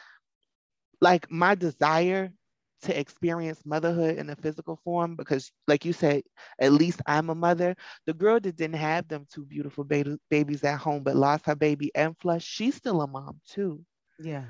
like 1.00 1.30
my 1.30 1.56
desire 1.56 2.30
to 2.82 2.98
experience 2.98 3.66
motherhood 3.66 4.18
in 4.18 4.30
a 4.30 4.36
physical 4.36 4.80
form 4.84 5.16
because 5.16 5.50
like 5.66 5.84
you 5.84 5.92
said 5.92 6.22
at 6.60 6.72
least 6.72 7.02
i'm 7.06 7.28
a 7.28 7.34
mother 7.34 7.74
the 8.06 8.14
girl 8.14 8.38
that 8.38 8.54
didn't 8.54 8.76
have 8.76 9.08
them 9.08 9.26
two 9.32 9.44
beautiful 9.44 9.82
baby, 9.82 10.16
babies 10.30 10.62
at 10.62 10.78
home 10.78 11.02
but 11.02 11.16
lost 11.16 11.44
her 11.44 11.56
baby 11.56 11.90
and 11.96 12.16
flush 12.18 12.44
she's 12.44 12.76
still 12.76 13.02
a 13.02 13.06
mom 13.08 13.40
too 13.48 13.84
yeah 14.20 14.44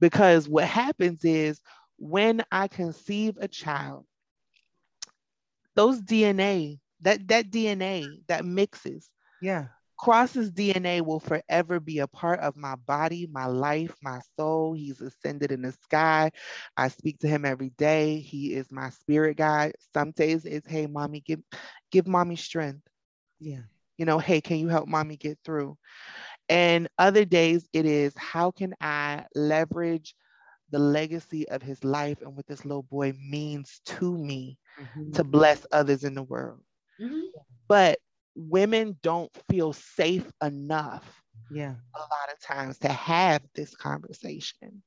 because 0.00 0.48
what 0.48 0.64
happens 0.64 1.24
is 1.24 1.60
when 1.96 2.42
i 2.50 2.66
conceive 2.66 3.38
a 3.40 3.46
child 3.46 4.04
those 5.76 6.00
DNA, 6.00 6.78
that 7.00 7.26
that 7.28 7.50
DNA 7.50 8.22
that 8.28 8.44
mixes, 8.44 9.10
yeah, 9.40 9.66
Cross's 10.00 10.50
DNA 10.50 11.04
will 11.04 11.20
forever 11.20 11.78
be 11.78 11.98
a 11.98 12.06
part 12.06 12.40
of 12.40 12.56
my 12.56 12.74
body, 12.86 13.28
my 13.30 13.44
life, 13.44 13.94
my 14.02 14.20
soul. 14.34 14.72
He's 14.72 15.00
ascended 15.02 15.52
in 15.52 15.60
the 15.60 15.72
sky. 15.72 16.30
I 16.74 16.88
speak 16.88 17.18
to 17.18 17.28
him 17.28 17.44
every 17.44 17.68
day. 17.76 18.18
He 18.18 18.54
is 18.54 18.72
my 18.72 18.88
spirit 18.88 19.36
guide. 19.36 19.74
Some 19.92 20.12
days 20.12 20.46
it's, 20.46 20.66
hey, 20.66 20.86
mommy, 20.86 21.20
give 21.20 21.40
give 21.90 22.06
mommy 22.06 22.36
strength. 22.36 22.80
Yeah. 23.40 23.60
You 23.98 24.06
know, 24.06 24.18
hey, 24.18 24.40
can 24.40 24.56
you 24.56 24.68
help 24.68 24.88
mommy 24.88 25.18
get 25.18 25.38
through? 25.44 25.76
And 26.48 26.88
other 26.98 27.26
days 27.26 27.68
it 27.74 27.84
is, 27.84 28.14
how 28.16 28.52
can 28.52 28.74
I 28.80 29.26
leverage 29.34 30.14
the 30.70 30.78
legacy 30.78 31.48
of 31.48 31.62
his 31.62 31.82
life 31.84 32.22
and 32.22 32.36
what 32.36 32.46
this 32.46 32.64
little 32.64 32.84
boy 32.84 33.12
means 33.20 33.80
to 33.84 34.16
me 34.16 34.58
mm-hmm. 34.80 35.12
to 35.12 35.24
bless 35.24 35.66
others 35.72 36.04
in 36.04 36.14
the 36.14 36.22
world. 36.22 36.60
Mm-hmm. 37.00 37.20
But 37.68 37.98
women 38.34 38.96
don't 39.02 39.30
feel 39.48 39.72
safe 39.72 40.30
enough 40.42 41.20
yeah 41.50 41.74
a 41.94 41.98
lot 41.98 42.32
of 42.32 42.40
times 42.40 42.78
to 42.78 42.88
have 42.88 43.42
this 43.54 43.74
conversation 43.74 44.82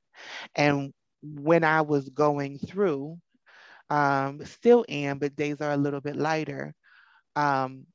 and 0.54 0.92
when 1.22 1.64
i 1.64 1.80
was 1.80 2.08
going 2.10 2.58
through 2.58 3.18
um, 3.90 4.42
still 4.44 4.84
am 4.88 5.18
but 5.18 5.36
days 5.36 5.60
are 5.60 5.72
a 5.72 5.76
little 5.76 6.00
bit 6.00 6.16
lighter 6.16 6.74
um, 7.36 7.86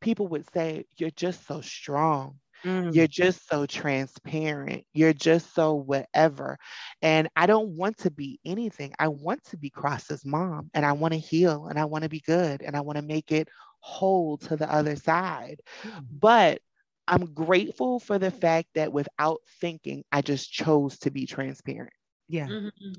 people 0.00 0.28
would 0.28 0.48
say 0.52 0.84
you're 0.98 1.10
just 1.10 1.46
so 1.46 1.60
strong 1.60 2.38
Mm. 2.64 2.94
You're 2.94 3.06
just 3.06 3.48
so 3.48 3.66
transparent. 3.66 4.84
You're 4.92 5.12
just 5.12 5.54
so 5.54 5.74
whatever. 5.74 6.58
And 7.02 7.28
I 7.36 7.46
don't 7.46 7.76
want 7.76 7.98
to 7.98 8.10
be 8.10 8.40
anything. 8.44 8.92
I 8.98 9.08
want 9.08 9.44
to 9.44 9.56
be 9.56 9.70
Cross's 9.70 10.24
mom 10.24 10.70
and 10.74 10.84
I 10.84 10.92
want 10.92 11.14
to 11.14 11.20
heal 11.20 11.66
and 11.66 11.78
I 11.78 11.84
want 11.84 12.04
to 12.04 12.10
be 12.10 12.20
good 12.20 12.62
and 12.62 12.76
I 12.76 12.80
want 12.80 12.96
to 12.96 13.02
make 13.02 13.32
it 13.32 13.48
whole 13.80 14.38
to 14.38 14.56
the 14.56 14.72
other 14.72 14.96
side. 14.96 15.60
Mm. 15.82 16.06
But 16.10 16.60
I'm 17.08 17.32
grateful 17.34 18.00
for 18.00 18.18
the 18.18 18.30
fact 18.30 18.68
that 18.74 18.92
without 18.92 19.40
thinking, 19.60 20.04
I 20.10 20.22
just 20.22 20.52
chose 20.52 20.98
to 21.00 21.10
be 21.10 21.26
transparent. 21.26 21.92
Yeah. 22.28 22.48
Mm-hmm. 22.48 22.92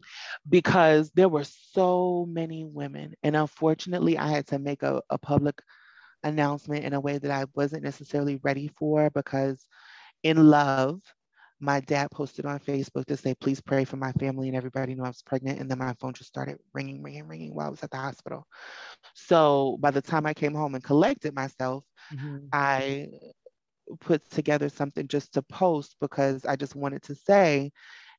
Because 0.48 1.12
there 1.12 1.28
were 1.28 1.44
so 1.44 2.26
many 2.30 2.64
women. 2.64 3.16
And 3.24 3.36
unfortunately, 3.36 4.18
I 4.18 4.30
had 4.30 4.48
to 4.48 4.60
make 4.60 4.84
a, 4.84 5.02
a 5.10 5.18
public 5.18 5.62
announcement 6.24 6.86
in 6.86 6.94
a 6.94 7.00
way 7.00 7.18
that 7.18 7.32
I 7.32 7.46
wasn't 7.56 7.84
necessarily 7.84 8.40
ready 8.44 8.70
for 8.78 9.10
because, 9.10 9.66
in 10.24 10.48
love, 10.48 11.02
my 11.60 11.80
dad 11.80 12.10
posted 12.12 12.46
on 12.46 12.60
Facebook 12.60 13.06
to 13.06 13.18
say, 13.18 13.34
please 13.40 13.60
pray 13.62 13.84
for 13.84 13.98
my 13.98 14.12
family 14.14 14.48
and 14.48 14.56
everybody 14.56 14.94
knew 14.94 15.04
I 15.04 15.08
was 15.08 15.24
pregnant. 15.24 15.60
And 15.60 15.70
then 15.70 15.80
my 15.80 15.94
phone 16.00 16.14
just 16.14 16.30
started 16.30 16.58
ringing, 16.74 17.02
ringing, 17.02 17.28
ringing 17.28 17.56
while 17.56 17.68
I 17.68 17.70
was 17.70 17.84
at 17.84 17.90
the 17.90 17.98
hospital. 17.98 18.46
So 19.16 19.78
by 19.80 19.92
the 19.92 20.02
time 20.02 20.26
I 20.26 20.34
came 20.34 20.54
home 20.54 20.76
and 20.76 20.84
collected 20.84 21.34
myself, 21.34 21.84
mm-hmm. 22.14 22.46
I 22.54 23.08
put 24.02 24.30
together 24.30 24.70
something 24.70 25.08
just 25.08 25.34
to 25.34 25.42
post 25.42 25.96
because 26.00 26.46
I 26.46 26.56
just 26.56 26.76
wanted 26.76 27.02
to 27.04 27.16
say, 27.16 27.72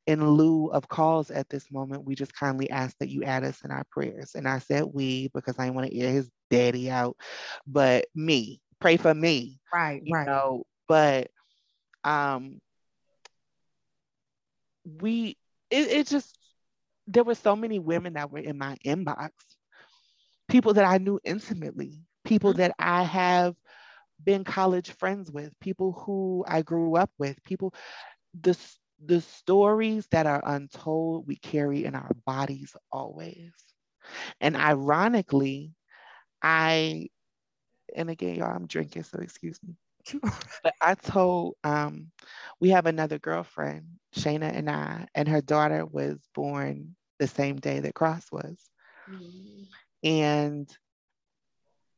in 0.07 0.27
lieu 0.27 0.69
of 0.69 0.89
calls 0.89 1.31
at 1.31 1.49
this 1.51 1.71
moment, 1.71 2.05
we 2.05 2.15
just 2.15 2.35
kindly 2.35 2.71
ask 2.71 2.97
that 2.99 3.11
you 3.11 3.23
add 3.25 3.45
us 3.45 3.61
in 3.63 3.71
our 3.71 3.85
prayers. 3.91 4.33
And 4.35 4.49
I 4.49 4.59
said 4.59 4.85
we 4.93 5.29
because 5.35 5.57
I 5.59 5.65
didn't 5.65 5.77
want 5.77 5.89
to 5.89 5.97
ear 5.97 6.11
his 6.11 6.31
daddy 6.51 6.91
out, 6.91 7.17
but 7.67 8.07
me, 8.15 8.61
pray 8.81 8.97
for 8.97 9.15
me. 9.15 9.61
Right, 9.73 10.03
you 10.05 10.15
right. 10.15 10.27
Know? 10.27 10.65
But 10.87 11.31
um 12.05 12.61
we 15.01 15.37
it, 15.71 15.89
it 15.89 16.07
just 16.07 16.37
there 17.07 17.25
were 17.25 17.35
so 17.35 17.57
many 17.57 17.79
women 17.79 18.15
that 18.15 18.31
were 18.31 18.39
in 18.39 18.59
my 18.59 18.77
inbox, 18.85 19.31
people 20.49 20.75
that 20.75 20.85
I 20.85 20.99
knew 20.99 21.19
intimately, 21.25 22.03
people 22.25 22.51
mm-hmm. 22.51 22.61
that 22.61 22.75
I 22.79 23.03
have 23.03 23.55
been 24.23 24.45
college 24.45 24.91
friends 24.91 25.31
with, 25.31 25.53
people 25.61 25.93
who 25.93 26.45
I 26.47 26.63
grew 26.63 26.97
up 26.97 27.11
with, 27.19 27.43
people 27.45 27.75
the 28.39 28.57
the 29.05 29.21
stories 29.21 30.07
that 30.11 30.27
are 30.27 30.43
untold 30.45 31.27
we 31.27 31.37
carry 31.37 31.85
in 31.85 31.95
our 31.95 32.11
bodies 32.27 32.75
always. 32.91 33.53
And 34.41 34.57
ironically, 34.57 35.73
I, 36.43 37.09
and 37.95 38.11
again, 38.11 38.37
y'all, 38.37 38.55
I'm 38.55 38.67
drinking, 38.67 39.05
so 39.05 39.19
excuse 39.19 39.59
me. 39.67 39.75
but 40.63 40.75
I 40.81 40.95
told, 40.95 41.57
um, 41.65 42.11
we 42.61 42.71
have 42.71 42.87
another 42.87 43.19
girlfriend, 43.19 43.87
Shayna 44.17 44.55
and 44.55 44.71
I, 44.71 45.07
and 45.15 45.29
her 45.29 45.41
daughter 45.41 45.85
was 45.85 46.19
born 46.35 46.97
the 47.19 47.27
same 47.27 47.57
day 47.57 47.81
that 47.81 47.95
Cross 47.95 48.31
was. 48.33 48.59
Mm-hmm. 49.11 49.65
And 50.05 50.77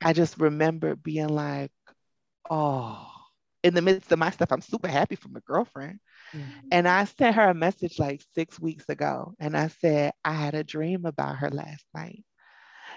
I 0.02 0.12
just 0.12 0.38
remember 0.38 0.96
being 0.96 1.28
like, 1.28 1.72
oh, 2.48 3.06
in 3.62 3.74
the 3.74 3.82
midst 3.82 4.10
of 4.10 4.18
my 4.18 4.30
stuff, 4.30 4.52
I'm 4.52 4.62
super 4.62 4.88
happy 4.88 5.16
for 5.16 5.28
my 5.28 5.40
girlfriend. 5.44 6.00
Mm-hmm. 6.34 6.68
And 6.72 6.88
I 6.88 7.04
sent 7.04 7.36
her 7.36 7.50
a 7.50 7.54
message 7.54 7.98
like 7.98 8.22
six 8.34 8.58
weeks 8.58 8.88
ago. 8.88 9.34
And 9.38 9.56
I 9.56 9.68
said, 9.68 10.12
I 10.24 10.32
had 10.32 10.54
a 10.54 10.64
dream 10.64 11.04
about 11.04 11.36
her 11.36 11.50
last 11.50 11.84
night. 11.94 12.24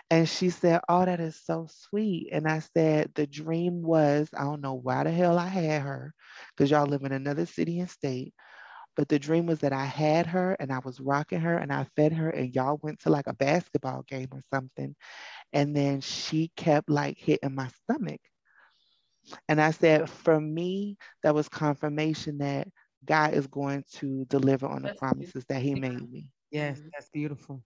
And 0.10 0.28
she 0.30 0.50
said, 0.50 0.82
Oh, 0.90 1.06
that 1.06 1.20
is 1.20 1.40
so 1.44 1.68
sweet. 1.70 2.30
And 2.32 2.48
I 2.48 2.60
said, 2.60 3.12
The 3.16 3.28
dream 3.28 3.82
was, 3.82 4.30
I 4.36 4.44
don't 4.44 4.62
know 4.62 4.76
why 4.76 5.04
the 5.04 5.12
hell 5.12 5.40
I 5.40 5.48
had 5.48 5.82
her, 5.82 6.14
because 6.56 6.72
y'all 6.72 6.86
live 6.86 7.04
in 7.04 7.12
another 7.12 7.46
city 7.46 7.80
and 7.80 7.90
state. 7.90 8.34
But 8.96 9.10
the 9.10 9.18
dream 9.18 9.48
was 9.48 9.60
that 9.60 9.74
I 9.74 9.86
had 9.86 10.28
her 10.28 10.56
and 10.60 10.72
I 10.72 10.80
was 10.80 11.00
rocking 11.00 11.42
her 11.42 11.58
and 11.58 11.74
I 11.74 11.86
fed 11.96 12.14
her, 12.14 12.30
and 12.30 12.54
y'all 12.54 12.80
went 12.84 13.00
to 13.02 13.10
like 13.10 13.28
a 13.28 13.34
basketball 13.34 14.04
game 14.08 14.30
or 14.32 14.42
something. 14.54 14.96
And 15.52 15.76
then 15.76 16.02
she 16.02 16.52
kept 16.56 16.90
like 16.90 17.18
hitting 17.18 17.56
my 17.56 17.70
stomach. 17.84 18.22
And 19.48 19.60
I 19.60 19.72
said, 19.72 20.10
For 20.10 20.40
me, 20.40 20.98
that 21.24 21.34
was 21.34 21.50
confirmation 21.50 22.40
that 22.40 22.68
God 23.06 23.34
is 23.34 23.48
going 23.48 23.84
to 23.94 24.26
deliver 24.26 24.68
on 24.68 24.84
the 24.84 24.94
promises 24.96 25.46
that 25.50 25.62
He 25.62 25.76
made 25.76 26.10
me. 26.12 26.30
Yes, 26.52 26.78
mm-hmm. 26.78 26.90
that's 26.94 27.10
beautiful. 27.10 27.64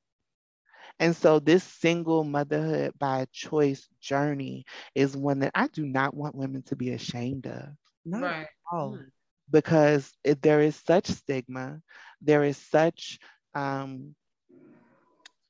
And 0.99 1.15
so, 1.15 1.39
this 1.39 1.63
single 1.63 2.23
motherhood 2.23 2.93
by 2.97 3.27
choice 3.31 3.87
journey 4.01 4.65
is 4.95 5.15
one 5.15 5.39
that 5.39 5.51
I 5.55 5.67
do 5.67 5.85
not 5.85 6.15
want 6.15 6.35
women 6.35 6.63
to 6.63 6.75
be 6.75 6.91
ashamed 6.91 7.47
of. 7.47 7.69
No, 8.05 8.19
right. 8.19 8.47
Oh. 8.71 8.97
Because 9.49 10.11
it, 10.23 10.41
there 10.41 10.61
is 10.61 10.75
such 10.75 11.07
stigma, 11.07 11.81
there 12.21 12.43
is 12.43 12.57
such, 12.57 13.19
um, 13.55 14.15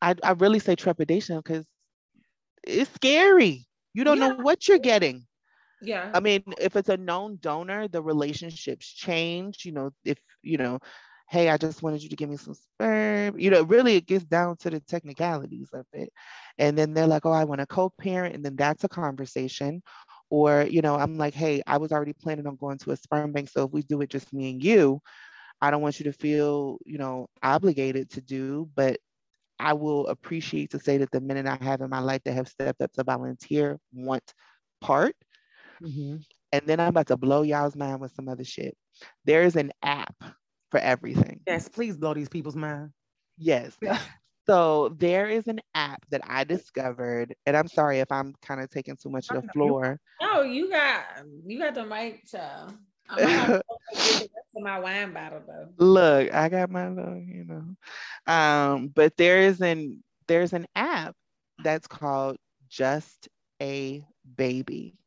I, 0.01 0.15
I 0.23 0.31
really 0.33 0.59
say 0.59 0.75
trepidation 0.75 1.37
because 1.37 1.65
it's 2.63 2.93
scary. 2.93 3.67
You 3.93 4.03
don't 4.03 4.19
yeah. 4.19 4.29
know 4.29 4.35
what 4.35 4.67
you're 4.67 4.77
getting. 4.77 5.25
Yeah. 5.81 6.11
I 6.13 6.19
mean, 6.19 6.43
if 6.59 6.75
it's 6.75 6.89
a 6.89 6.97
known 6.97 7.37
donor, 7.41 7.87
the 7.87 8.01
relationships 8.01 8.91
change. 8.91 9.65
You 9.65 9.71
know, 9.71 9.91
if, 10.03 10.19
you 10.41 10.57
know, 10.57 10.79
hey, 11.29 11.49
I 11.49 11.57
just 11.57 11.83
wanted 11.83 12.03
you 12.03 12.09
to 12.09 12.15
give 12.15 12.29
me 12.29 12.37
some 12.37 12.53
sperm. 12.53 13.39
You 13.39 13.49
know, 13.49 13.63
really 13.63 13.95
it 13.95 14.05
gets 14.05 14.25
down 14.25 14.57
to 14.57 14.69
the 14.69 14.79
technicalities 14.79 15.69
of 15.73 15.85
it. 15.93 16.11
And 16.57 16.77
then 16.77 16.93
they're 16.93 17.07
like, 17.07 17.25
oh, 17.25 17.31
I 17.31 17.43
want 17.43 17.61
a 17.61 17.65
co-parent. 17.65 18.35
And 18.35 18.43
then 18.43 18.55
that's 18.55 18.83
a 18.83 18.89
conversation. 18.89 19.81
Or, 20.29 20.63
you 20.63 20.81
know, 20.81 20.95
I'm 20.95 21.17
like, 21.17 21.33
hey, 21.33 21.61
I 21.67 21.77
was 21.77 21.91
already 21.91 22.13
planning 22.13 22.47
on 22.47 22.55
going 22.55 22.77
to 22.79 22.91
a 22.91 22.97
sperm 22.97 23.31
bank. 23.31 23.49
So 23.49 23.65
if 23.65 23.71
we 23.71 23.81
do 23.81 24.01
it 24.01 24.09
just 24.09 24.33
me 24.33 24.51
and 24.51 24.63
you, 24.63 25.01
I 25.61 25.71
don't 25.71 25.81
want 25.81 25.99
you 25.99 26.05
to 26.05 26.13
feel, 26.13 26.77
you 26.85 26.97
know, 26.97 27.27
obligated 27.43 28.09
to 28.11 28.21
do, 28.21 28.69
but 28.75 28.99
I 29.59 29.73
will 29.73 30.07
appreciate 30.07 30.71
to 30.71 30.79
say 30.79 30.97
that 30.97 31.11
the 31.11 31.21
men 31.21 31.47
I 31.47 31.61
have 31.63 31.81
in 31.81 31.89
my 31.89 31.99
life 31.99 32.21
that 32.25 32.33
have 32.33 32.47
stepped 32.47 32.81
up 32.81 32.93
to 32.93 33.03
volunteer 33.03 33.79
want 33.91 34.33
part 34.81 35.15
Mm-hmm. 35.81 36.17
And 36.51 36.61
then 36.65 36.79
I'm 36.79 36.89
about 36.89 37.07
to 37.07 37.17
blow 37.17 37.41
y'all's 37.41 37.75
mind 37.75 37.99
with 37.99 38.13
some 38.13 38.29
other 38.29 38.43
shit. 38.43 38.75
There 39.25 39.43
is 39.43 39.55
an 39.55 39.71
app 39.83 40.15
for 40.71 40.79
everything. 40.79 41.39
Yes, 41.47 41.67
please 41.67 41.97
blow 41.97 42.13
these 42.13 42.29
people's 42.29 42.55
mind. 42.55 42.91
Yes. 43.37 43.77
so 44.47 44.89
there 44.97 45.27
is 45.27 45.47
an 45.47 45.59
app 45.75 46.03
that 46.09 46.21
I 46.25 46.43
discovered, 46.43 47.35
and 47.45 47.55
I'm 47.55 47.67
sorry 47.67 47.99
if 47.99 48.11
I'm 48.11 48.33
kind 48.41 48.61
of 48.61 48.69
taking 48.69 48.95
too 48.95 49.09
much 49.09 49.29
of 49.31 49.43
the 49.43 49.51
floor. 49.53 49.99
No, 50.21 50.41
you 50.41 50.69
got 50.69 51.05
you 51.45 51.59
got 51.59 51.75
the 51.75 51.85
mic, 51.85 52.25
child. 52.25 52.73
I'm 53.09 53.17
to 53.19 53.61
my 54.59 54.79
wine 54.79 55.13
bottle 55.13 55.41
though. 55.47 55.69
Look, 55.77 56.33
I 56.33 56.49
got 56.49 56.69
my 56.69 56.89
little, 56.89 57.17
you 57.17 57.45
know. 57.45 58.33
Um, 58.33 58.87
but 58.89 59.15
there 59.17 59.41
is 59.41 59.61
an 59.61 60.03
there's 60.27 60.53
an 60.53 60.65
app 60.75 61.15
that's 61.63 61.87
called 61.87 62.37
Just 62.69 63.29
a 63.61 64.03
Baby. 64.35 64.97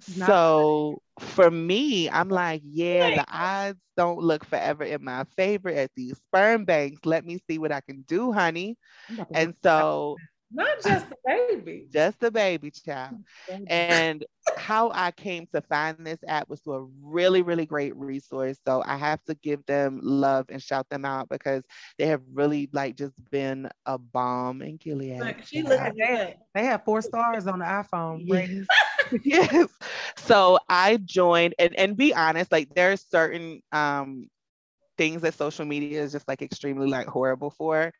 So 0.00 1.02
for 1.18 1.50
me, 1.50 2.08
I'm 2.10 2.28
like, 2.28 2.62
yeah, 2.64 3.10
the 3.10 3.24
odds 3.32 3.78
don't 3.96 4.18
look 4.20 4.44
forever 4.44 4.84
in 4.84 5.04
my 5.04 5.24
favor 5.36 5.68
at 5.70 5.90
these 5.96 6.16
sperm 6.18 6.64
banks. 6.64 7.00
Let 7.04 7.24
me 7.24 7.38
see 7.48 7.58
what 7.58 7.72
I 7.72 7.80
can 7.80 8.02
do, 8.02 8.32
honey. 8.32 8.76
And 9.32 9.54
so 9.62 10.20
not 10.56 10.82
just 10.82 11.08
the 11.10 11.16
baby. 11.26 11.88
Just 11.92 12.20
the 12.20 12.30
baby 12.32 12.70
child. 12.70 13.16
And 13.66 14.24
how 14.56 14.90
I 14.94 15.12
came 15.12 15.46
to 15.54 15.60
find 15.62 15.98
this 16.04 16.18
app 16.26 16.48
was 16.48 16.60
through 16.60 16.74
a 16.74 16.86
really, 17.02 17.42
really 17.42 17.66
great 17.66 17.96
resource. 17.96 18.58
So 18.66 18.82
I 18.84 18.96
have 18.96 19.22
to 19.24 19.34
give 19.34 19.64
them 19.66 20.00
love 20.02 20.46
and 20.48 20.62
shout 20.62 20.88
them 20.90 21.04
out 21.04 21.28
because 21.28 21.62
they 21.98 22.06
have 22.06 22.22
really 22.32 22.68
like 22.72 22.96
just 22.96 23.14
been 23.30 23.68
a 23.86 23.98
balm 23.98 24.62
in 24.62 24.76
Gilead. 24.78 25.20
Look, 25.20 25.44
she 25.44 25.62
looking 25.62 26.00
at 26.00 26.36
They 26.54 26.64
have 26.64 26.84
four 26.84 27.02
stars 27.02 27.46
on 27.46 27.58
the 27.60 27.64
iPhone. 27.66 28.22
Yes. 28.26 28.66
yes. 29.24 29.68
So 30.16 30.58
I 30.68 30.98
joined 30.98 31.54
and, 31.58 31.74
and 31.76 31.96
be 31.96 32.14
honest, 32.14 32.50
like 32.52 32.74
there 32.74 32.92
are 32.92 32.96
certain 32.96 33.62
um 33.72 34.28
things 34.98 35.22
that 35.22 35.34
social 35.34 35.64
media 35.64 36.02
is 36.02 36.12
just 36.12 36.26
like 36.28 36.42
extremely 36.42 36.88
like 36.88 37.06
horrible 37.06 37.50
for 37.50 37.92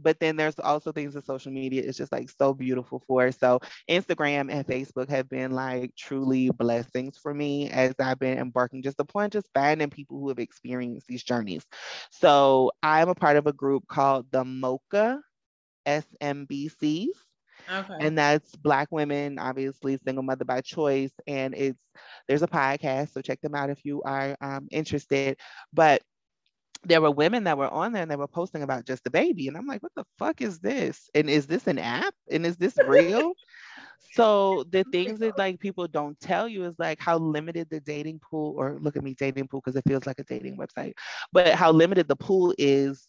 but 0.00 0.18
then 0.20 0.36
there's 0.36 0.58
also 0.58 0.92
things 0.92 1.14
that 1.14 1.26
social 1.26 1.52
media 1.52 1.82
is 1.82 1.96
just 1.96 2.12
like 2.12 2.30
so 2.30 2.54
beautiful 2.54 3.02
for. 3.06 3.30
So 3.32 3.60
Instagram 3.90 4.52
and 4.52 4.66
Facebook 4.66 5.08
have 5.08 5.28
been 5.28 5.52
like 5.52 5.94
truly 5.96 6.50
blessings 6.50 7.18
for 7.18 7.34
me 7.34 7.70
as 7.70 7.94
I've 7.98 8.18
been 8.18 8.38
embarking 8.38 8.82
just 8.82 9.00
upon 9.00 9.30
just 9.30 9.48
finding 9.54 9.90
people 9.90 10.18
who 10.18 10.28
have 10.28 10.38
experienced 10.38 11.06
these 11.06 11.22
journeys. 11.22 11.64
So 12.10 12.70
I'm 12.82 13.08
a 13.08 13.14
part 13.14 13.36
of 13.36 13.46
a 13.46 13.52
group 13.52 13.86
called 13.88 14.26
the 14.30 14.44
Mocha 14.44 15.20
SMBCs. 15.86 17.06
Okay. 17.70 17.94
And 18.00 18.16
that's 18.16 18.56
Black 18.56 18.88
women, 18.90 19.38
obviously 19.38 19.98
single 19.98 20.22
mother 20.22 20.44
by 20.44 20.60
choice. 20.60 21.12
And 21.26 21.54
it's 21.54 21.78
there's 22.26 22.42
a 22.42 22.48
podcast, 22.48 23.12
so 23.12 23.20
check 23.20 23.40
them 23.40 23.54
out 23.54 23.70
if 23.70 23.84
you 23.84 24.02
are 24.02 24.36
um, 24.40 24.68
interested. 24.70 25.38
But 25.72 26.02
there 26.84 27.00
were 27.00 27.10
women 27.10 27.44
that 27.44 27.58
were 27.58 27.68
on 27.68 27.92
there 27.92 28.02
and 28.02 28.10
they 28.10 28.16
were 28.16 28.28
posting 28.28 28.62
about 28.62 28.84
just 28.84 29.04
the 29.04 29.10
baby. 29.10 29.48
And 29.48 29.56
I'm 29.56 29.66
like, 29.66 29.82
what 29.82 29.92
the 29.96 30.04
fuck 30.18 30.40
is 30.40 30.58
this? 30.60 31.10
And 31.14 31.28
is 31.28 31.46
this 31.46 31.66
an 31.66 31.78
app? 31.78 32.14
And 32.30 32.46
is 32.46 32.56
this 32.56 32.76
real? 32.86 33.32
so 34.12 34.64
the 34.70 34.84
things 34.92 35.18
that 35.20 35.36
like 35.38 35.58
people 35.58 35.86
don't 35.88 36.18
tell 36.20 36.48
you 36.48 36.64
is 36.64 36.74
like 36.78 37.00
how 37.00 37.18
limited 37.18 37.68
the 37.70 37.80
dating 37.80 38.20
pool, 38.20 38.54
or 38.56 38.78
look 38.80 38.96
at 38.96 39.02
me 39.02 39.14
dating 39.14 39.48
pool 39.48 39.60
because 39.64 39.76
it 39.76 39.84
feels 39.86 40.06
like 40.06 40.18
a 40.18 40.24
dating 40.24 40.56
website, 40.56 40.94
but 41.32 41.54
how 41.54 41.72
limited 41.72 42.08
the 42.08 42.16
pool 42.16 42.54
is 42.58 43.06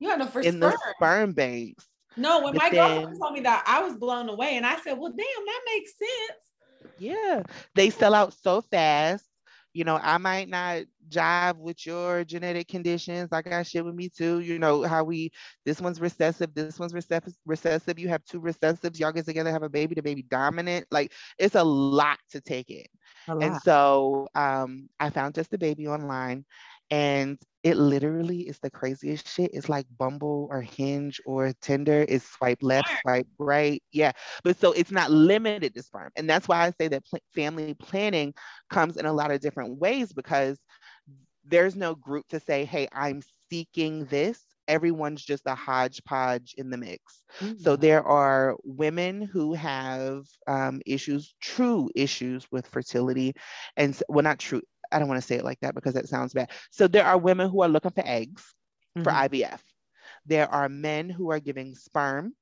yeah, 0.00 0.16
no, 0.16 0.26
for 0.26 0.40
in 0.40 0.54
sperm. 0.56 0.60
the 0.60 0.78
sperm 0.96 1.32
banks. 1.32 1.86
No, 2.16 2.42
when 2.42 2.54
but 2.54 2.62
my 2.62 2.70
then, 2.70 2.94
girlfriend 2.94 3.20
told 3.20 3.34
me 3.34 3.40
that, 3.40 3.64
I 3.66 3.82
was 3.82 3.94
blown 3.94 4.28
away. 4.28 4.56
And 4.56 4.66
I 4.66 4.76
said, 4.80 4.98
well, 4.98 5.10
damn, 5.10 5.46
that 5.46 5.60
makes 5.66 5.92
sense. 5.96 6.92
Yeah. 6.98 7.42
They 7.74 7.90
sell 7.90 8.14
out 8.14 8.34
so 8.34 8.60
fast 8.60 9.24
you 9.72 9.84
know, 9.84 9.98
I 10.02 10.18
might 10.18 10.48
not 10.48 10.82
jive 11.08 11.56
with 11.56 11.86
your 11.86 12.24
genetic 12.24 12.68
conditions. 12.68 13.32
Like 13.32 13.46
I 13.46 13.50
got 13.50 13.66
shit 13.66 13.84
with 13.84 13.94
me 13.94 14.08
too. 14.08 14.40
You 14.40 14.58
know, 14.58 14.82
how 14.82 15.04
we, 15.04 15.32
this 15.64 15.80
one's 15.80 16.00
recessive, 16.00 16.54
this 16.54 16.78
one's 16.78 16.94
recessive, 16.94 17.34
recessive. 17.46 17.98
You 17.98 18.08
have 18.08 18.24
two 18.24 18.40
recessives, 18.40 18.98
y'all 18.98 19.12
get 19.12 19.24
together, 19.24 19.50
have 19.50 19.62
a 19.62 19.68
baby, 19.68 19.94
the 19.94 20.02
baby 20.02 20.22
dominant. 20.22 20.86
Like 20.90 21.12
it's 21.38 21.54
a 21.54 21.64
lot 21.64 22.18
to 22.30 22.40
take 22.40 22.70
in. 22.70 22.84
And 23.40 23.56
so 23.62 24.28
um, 24.34 24.88
I 25.00 25.10
found 25.10 25.34
just 25.34 25.54
a 25.54 25.58
baby 25.58 25.86
online 25.86 26.44
and 26.90 27.38
it 27.62 27.76
literally 27.76 28.40
is 28.40 28.58
the 28.58 28.70
craziest 28.70 29.28
shit. 29.28 29.50
It's 29.54 29.68
like 29.68 29.86
Bumble 29.96 30.48
or 30.50 30.60
Hinge 30.62 31.20
or 31.24 31.52
Tinder. 31.60 32.04
It's 32.08 32.28
swipe 32.28 32.58
left, 32.60 32.88
swipe 33.02 33.28
right. 33.38 33.82
Yeah. 33.92 34.12
But 34.42 34.58
so 34.58 34.72
it's 34.72 34.90
not 34.90 35.10
limited 35.10 35.74
to 35.74 35.82
sperm. 35.82 36.10
And 36.16 36.28
that's 36.28 36.48
why 36.48 36.66
I 36.66 36.72
say 36.80 36.88
that 36.88 37.04
pl- 37.06 37.20
family 37.34 37.74
planning 37.74 38.34
comes 38.68 38.96
in 38.96 39.06
a 39.06 39.12
lot 39.12 39.30
of 39.30 39.40
different 39.40 39.78
ways 39.78 40.12
because 40.12 40.58
there's 41.44 41.76
no 41.76 41.94
group 41.94 42.26
to 42.28 42.40
say, 42.40 42.64
hey, 42.64 42.88
I'm 42.92 43.22
seeking 43.50 44.06
this. 44.06 44.40
Everyone's 44.68 45.24
just 45.24 45.42
a 45.46 45.54
hodgepodge 45.54 46.54
in 46.56 46.70
the 46.70 46.76
mix. 46.78 47.22
Mm-hmm. 47.40 47.62
So 47.62 47.76
there 47.76 48.02
are 48.04 48.56
women 48.64 49.22
who 49.22 49.54
have 49.54 50.24
um, 50.46 50.80
issues, 50.86 51.34
true 51.40 51.90
issues 51.94 52.46
with 52.50 52.66
fertility, 52.66 53.34
and 53.76 54.00
well, 54.08 54.22
not 54.22 54.38
true, 54.38 54.62
I 54.92 54.98
don't 54.98 55.08
want 55.08 55.20
to 55.20 55.26
say 55.26 55.36
it 55.36 55.44
like 55.44 55.60
that 55.60 55.74
because 55.74 55.94
that 55.94 56.08
sounds 56.08 56.32
bad. 56.32 56.50
So 56.70 56.88
there 56.88 57.06
are 57.06 57.18
women 57.18 57.48
who 57.50 57.62
are 57.62 57.68
looking 57.68 57.90
for 57.92 58.04
eggs 58.06 58.44
mm-hmm. 58.96 59.02
for 59.02 59.10
IVF. 59.10 59.60
There 60.26 60.48
are 60.48 60.68
men 60.68 61.10
who 61.10 61.30
are 61.30 61.40
giving 61.40 61.74
sperm 61.74 62.34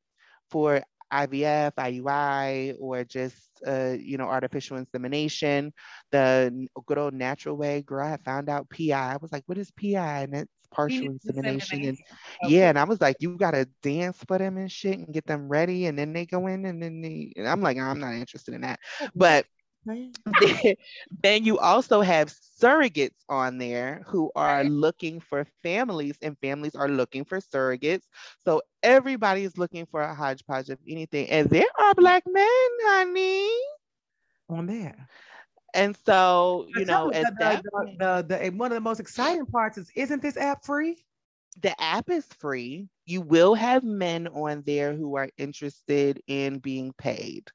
for 0.51 0.83
IVF, 1.13 1.73
IUI, 1.75 2.77
or 2.79 3.05
just 3.05 3.37
uh, 3.67 3.97
you 3.99 4.17
know 4.17 4.25
artificial 4.25 4.77
insemination. 4.77 5.73
The 6.13 6.69
good 6.87 6.99
old 6.99 7.15
natural 7.15 7.57
way, 7.57 7.83
girl. 7.83 8.07
I 8.07 8.17
found 8.19 8.49
out 8.49 8.71
PI. 8.71 8.93
I 8.93 9.17
was 9.21 9.33
like, 9.33 9.45
what 9.47 9.59
is 9.59 9.71
PI? 9.73 10.23
And 10.23 10.35
it's 10.35 10.53
partial 10.71 11.07
insemination. 11.07 11.85
And 11.85 11.99
okay. 12.45 12.55
yeah, 12.55 12.69
and 12.69 12.79
I 12.79 12.85
was 12.85 13.01
like, 13.01 13.17
you 13.21 13.37
gotta 13.37 13.69
dance 13.83 14.19
for 14.27 14.39
them 14.39 14.57
and 14.57 14.71
shit 14.71 14.99
and 14.99 15.13
get 15.13 15.27
them 15.27 15.49
ready, 15.49 15.87
and 15.87 15.99
then 15.99 16.13
they 16.13 16.27
go 16.27 16.47
in, 16.47 16.65
and 16.65 16.83
then 16.83 17.01
they. 17.01 17.33
And 17.37 17.49
I'm 17.49 17.61
like, 17.61 17.79
I'm 17.79 18.01
not 18.01 18.15
interested 18.15 18.55
in 18.55 18.61
that. 18.63 18.81
But 19.15 19.47
then 21.23 21.45
you 21.45 21.59
also 21.59 22.01
have 22.01 22.33
surrogates 22.61 23.17
on 23.29 23.59
there 23.59 24.03
who 24.07 24.31
are 24.35 24.65
looking 24.65 25.21
for 25.21 25.47
families 25.63 26.17
and 26.23 26.37
families 26.39 26.75
are 26.75 26.89
looking 26.89 27.25
for 27.25 27.41
surrogates. 27.41 28.03
So 28.45 28.63
everybody 28.83 29.45
is 29.45 29.57
looking 29.57 29.87
for 29.87 30.03
a 30.03 30.15
hodgepodge 30.15 30.69
of 30.69 30.79
anything. 30.87 31.29
And 31.31 31.49
there 31.49 31.65
are 31.79 31.95
black 31.95 32.25
men 32.27 32.47
honey. 32.83 33.51
On 34.49 34.67
there. 34.67 35.09
And 35.73 35.97
so 36.05 36.67
you 36.75 36.85
know 36.85 37.11
the, 37.11 37.33
that 37.39 37.63
the, 37.63 38.25
the, 38.29 38.39
the, 38.39 38.51
one 38.51 38.73
of 38.73 38.75
the 38.75 38.81
most 38.81 39.01
exciting 39.01 39.47
parts 39.47 39.79
is 39.79 39.91
isn't 39.95 40.21
this 40.21 40.37
app 40.37 40.65
free? 40.65 41.05
The 41.63 41.81
app 41.81 42.11
is 42.11 42.27
free. 42.39 42.89
You 43.07 43.21
will 43.21 43.55
have 43.55 43.85
men 43.85 44.29
on 44.29 44.63
there 44.67 44.95
who 44.95 45.17
are 45.17 45.29
interested 45.39 46.21
in 46.27 46.59
being 46.59 46.93
paid 46.99 47.51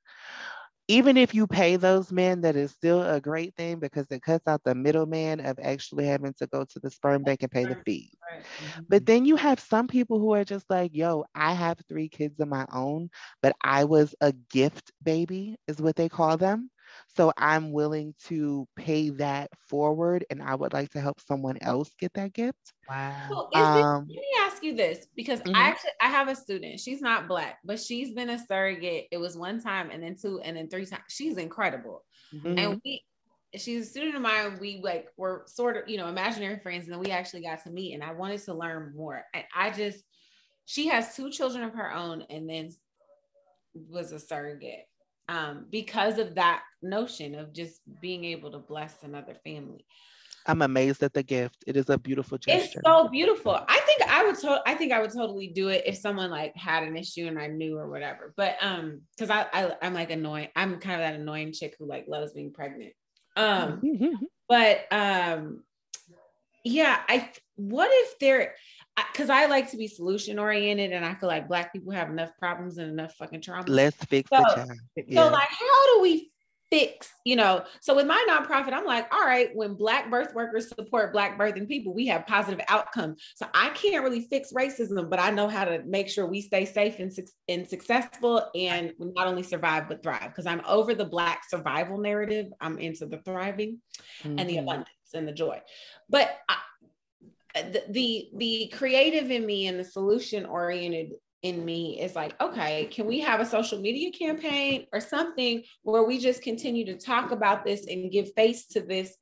even 0.88 1.18
if 1.18 1.34
you 1.34 1.48
pay 1.48 1.76
those 1.78 2.12
men, 2.12 2.42
that 2.42 2.56
is 2.56 2.72
still 2.72 3.02
a 3.04 3.20
great 3.20 3.56
thing 3.56 3.80
because 3.80 4.08
it 4.12 4.22
cuts 4.22 4.48
out 4.48 4.62
the 4.64 4.76
middleman 4.76 5.40
of 5.40 5.58
actually 5.62 6.06
having 6.06 6.34
to 6.36 6.48
go 6.48 6.64
to 6.66 6.80
the 6.80 6.90
sperm 6.90 7.24
bank 7.24 7.44
and 7.44 7.52
pay 7.52 7.66
the 7.66 7.76
fee. 7.86 8.12
Right. 8.32 8.46
Mm-hmm. 8.60 8.82
But 8.90 9.06
then 9.06 9.26
you 9.26 9.36
have 9.36 9.60
some 9.60 9.88
people 9.88 10.20
who 10.20 10.34
are 10.34 10.44
just 10.44 10.70
like, 10.70 10.92
yo, 10.94 11.26
I 11.34 11.54
have 11.54 11.80
three 11.88 12.10
kids 12.10 12.40
of 12.40 12.48
my 12.48 12.66
own, 12.72 13.10
but 13.42 13.56
I 13.64 13.86
was 13.86 14.16
a 14.22 14.32
gift 14.52 14.92
baby, 15.04 15.56
is 15.68 15.82
what 15.82 15.96
they 15.96 16.10
call 16.10 16.38
them. 16.38 16.70
So 17.16 17.32
I'm 17.38 17.72
willing 17.72 18.14
to 18.26 18.68
pay 18.76 19.10
that 19.12 19.50
forward 19.68 20.26
and 20.30 20.44
I 20.44 20.54
would 20.54 20.74
like 20.74 20.90
to 20.92 21.02
help 21.02 21.22
someone 21.22 21.58
else 21.62 21.92
get 21.98 22.14
that 22.14 22.34
gift. 22.34 22.74
Wow. 22.90 23.50
So 23.54 23.60
um, 23.60 24.08
let 24.08 24.08
me 24.08 24.28
ask 24.42 24.62
you 24.64 24.76
this 24.76 25.08
because 25.16 25.40
mm-hmm. 25.40 25.56
I 25.56 25.62
actually 25.62 25.92
I 26.02 26.10
have 26.10 26.28
a 26.28 26.36
student. 26.36 26.80
She's 26.80 27.02
not 27.02 27.28
black, 27.28 27.60
but 27.64 27.80
she's 27.80 28.14
been 28.14 28.30
a 28.30 28.46
surrogate. 28.46 29.08
It 29.12 29.18
was 29.18 29.38
one 29.38 29.62
time 29.62 29.92
and 29.92 30.04
then 30.04 30.18
two 30.22 30.42
and 30.42 30.58
then 30.58 30.70
three 30.70 30.86
times. 30.86 31.04
She's 31.08 31.38
incredible. 31.38 32.04
Mm-hmm. 32.34 32.60
And 32.60 32.82
we 32.84 33.02
she's 33.56 33.88
a 33.88 33.90
student 33.90 34.16
of 34.16 34.22
mine. 34.22 34.58
We 34.60 34.82
like 34.84 35.08
were 35.16 35.46
sort 35.48 35.78
of, 35.78 35.88
you 35.88 35.98
know, 35.98 36.08
imaginary 36.08 36.60
friends, 36.60 36.86
and 36.86 36.94
then 36.94 37.00
we 37.00 37.12
actually 37.12 37.44
got 37.44 37.64
to 37.64 37.70
meet 37.70 37.94
and 37.94 38.04
I 38.04 38.12
wanted 38.12 38.44
to 38.44 38.54
learn 38.54 38.94
more. 38.94 39.24
And 39.34 39.46
I 39.56 39.70
just 39.70 40.04
she 40.66 40.88
has 40.88 41.16
two 41.16 41.30
children 41.30 41.64
of 41.64 41.74
her 41.76 41.94
own 41.94 42.24
and 42.30 42.50
then 42.50 42.72
was 43.90 44.12
a 44.12 44.20
surrogate 44.20 44.86
um, 45.28 45.66
because 45.72 46.20
of 46.20 46.36
that 46.36 46.64
notion 46.82 47.36
of 47.36 47.54
just 47.54 47.82
being 48.02 48.26
able 48.26 48.52
to 48.52 48.60
bless 48.60 49.04
another 49.04 49.36
family. 49.44 49.86
I'm 50.48 50.62
amazed 50.62 51.02
at 51.02 51.14
the 51.14 51.24
gift. 51.24 51.64
It 51.66 51.76
is 51.76 51.90
a 51.90 51.98
beautiful 51.98 52.38
gesture. 52.38 52.80
It's 52.80 52.88
so 52.88 53.08
beautiful. 53.10 53.60
I 53.68 53.80
think 53.80 54.04
I 54.10 54.26
would. 54.26 54.38
To- 54.40 54.62
I 54.66 54.76
think 54.76 54.92
I 54.92 55.02
would 55.02 55.12
totally 55.12 55.48
do 55.48 55.70
it 55.70 55.84
if 55.88 55.98
someone 55.98 56.30
like 56.30 56.56
had 56.56 56.84
an 56.84 56.96
issue 56.96 57.28
and 57.28 57.40
I 57.40 57.48
knew 57.48 57.78
or 57.78 57.90
whatever. 57.90 58.34
But 58.38 58.58
um, 58.62 59.02
because 59.18 59.32
I, 59.32 59.48
I 59.52 59.72
I'm 59.82 59.96
like 59.96 60.12
annoying. 60.12 60.50
I'm 60.56 60.80
kind 60.80 61.02
of 61.02 61.08
that 61.08 61.20
annoying 61.20 61.52
chick 61.52 61.76
who 61.80 61.88
like 61.88 62.06
loves 62.08 62.34
being 62.34 62.54
pregnant. 62.54 62.94
Um, 63.36 63.82
but 64.50 64.86
um, 64.92 65.64
yeah. 66.64 67.00
I 67.08 67.32
what 67.56 67.90
if 67.92 68.20
there? 68.20 68.54
Because 69.12 69.30
I 69.30 69.46
like 69.48 69.72
to 69.72 69.78
be 69.78 69.88
solution 69.88 70.40
oriented 70.40 70.92
and 70.92 71.06
I 71.06 71.16
feel 71.16 71.30
like 71.30 71.48
black 71.48 71.74
people 71.74 71.92
have 71.92 72.10
enough 72.10 72.32
problems 72.40 72.78
and 72.78 72.92
enough 72.92 73.14
fucking 73.16 73.42
trauma. 73.42 73.66
Let's 73.68 74.04
fix 74.06 74.30
so, 74.30 74.38
the 74.38 74.56
child. 74.56 74.80
Yeah. 75.08 75.24
So 75.24 75.32
like 75.32 75.50
how 75.50 75.94
do 75.94 76.02
we 76.02 76.32
fix, 76.70 77.12
you 77.24 77.36
know? 77.36 77.64
So 77.82 77.96
with 77.96 78.08
my 78.08 78.26
nonprofit, 78.30 78.74
I'm 78.74 78.86
like, 78.86 79.14
all 79.14 79.26
right, 79.26 79.50
when 79.54 79.76
black 79.76 80.10
birth 80.10 80.34
workers 80.34 80.70
support 80.70 81.14
black 81.14 81.38
birthing 81.38 81.68
people, 81.68 81.94
we 81.94 82.08
have 82.08 82.26
positive 82.26 82.64
outcomes. 82.68 83.22
So 83.36 83.48
I 83.54 83.70
can't 83.70 84.04
really 84.04 84.22
fix 84.22 84.52
racism, 84.52 85.10
but 85.10 85.20
I 85.20 85.30
know 85.30 85.48
how 85.48 85.66
to 85.66 85.84
make 85.86 86.10
sure 86.10 86.26
we 86.26 86.42
stay 86.42 86.66
safe 86.66 87.00
and, 87.00 87.12
and 87.48 87.68
successful 87.68 88.50
and 88.56 88.94
we 88.98 89.12
not 89.14 89.28
only 89.28 89.44
survive 89.44 89.88
but 89.88 90.04
thrive 90.04 90.30
because 90.30 90.46
I'm 90.46 90.62
over 90.66 90.96
the 90.96 91.06
black 91.06 91.44
survival 91.50 91.98
narrative. 91.98 92.48
I'm 92.60 92.80
into 92.80 93.06
the 93.06 93.18
thriving 93.20 93.80
mm-hmm. 94.24 94.40
and 94.40 94.50
the 94.50 94.56
mm-hmm. 94.56 94.64
abundance 94.64 94.90
and 95.14 95.28
the 95.28 95.34
joy. 95.34 95.62
But 96.10 96.36
I, 96.50 96.58
Uh, 97.56 97.64
the, 97.90 98.30
the 98.36 98.72
creative 98.74 99.32
in 99.32 99.46
me 99.46 99.68
and 99.68 99.80
the 99.80 99.84
solution 99.84 100.46
oriented 100.46 101.14
in 101.42 101.64
me 101.64 102.02
is 102.02 102.16
like, 102.16 102.40
okay, 102.42 102.86
can 102.86 103.06
we 103.06 103.20
have 103.20 103.40
a 103.40 103.46
social 103.46 103.80
media 103.80 104.12
campaign 104.12 104.88
or 104.92 105.00
something 105.00 105.64
where 105.84 106.04
we 106.04 106.18
just 106.18 106.42
continue 106.42 106.86
to 106.86 106.98
talk 106.98 107.32
about 107.32 107.64
this 107.64 107.86
and 107.88 108.12
give 108.12 108.34
face 108.34 108.66
to 108.66 108.82
this 108.82 109.16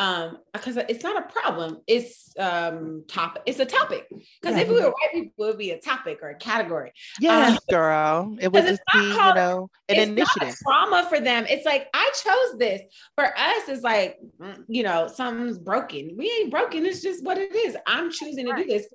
um 0.00 0.38
because 0.54 0.78
it's 0.78 1.04
not 1.04 1.18
a 1.18 1.30
problem. 1.30 1.78
It's 1.86 2.32
um 2.38 3.04
topic 3.06 3.42
it's 3.44 3.60
a 3.60 3.66
topic. 3.66 4.08
Because 4.08 4.56
yeah. 4.56 4.62
if 4.62 4.68
we 4.68 4.76
were 4.76 4.88
white 4.88 5.12
people 5.12 5.44
it 5.44 5.48
would 5.48 5.58
be 5.58 5.72
a 5.72 5.80
topic 5.80 6.20
or 6.22 6.30
a 6.30 6.36
category. 6.36 6.92
Yes 7.20 7.52
um, 7.52 7.58
girl. 7.68 8.36
It 8.40 8.50
was 8.50 8.64
just 8.64 8.82
be 8.92 8.98
you 8.98 9.34
know 9.34 9.68
an 9.90 9.96
initiative. 9.96 10.56
trauma 10.62 11.06
for 11.08 11.20
them. 11.20 11.44
It's 11.48 11.66
like 11.66 11.88
i 11.92 12.10
chose 12.14 12.58
this. 12.58 12.80
For 13.14 13.26
us 13.26 13.68
it's 13.68 13.82
like 13.82 14.18
mm, 14.40 14.64
you 14.68 14.82
know 14.82 15.06
something's 15.06 15.58
broken. 15.58 16.14
We 16.16 16.30
ain't 16.40 16.50
broken. 16.50 16.86
It's 16.86 17.02
just 17.02 17.22
what 17.22 17.36
it 17.36 17.54
is. 17.54 17.76
I'm 17.86 18.10
choosing 18.10 18.46
to 18.46 18.56
do 18.56 18.64
this 18.64 18.88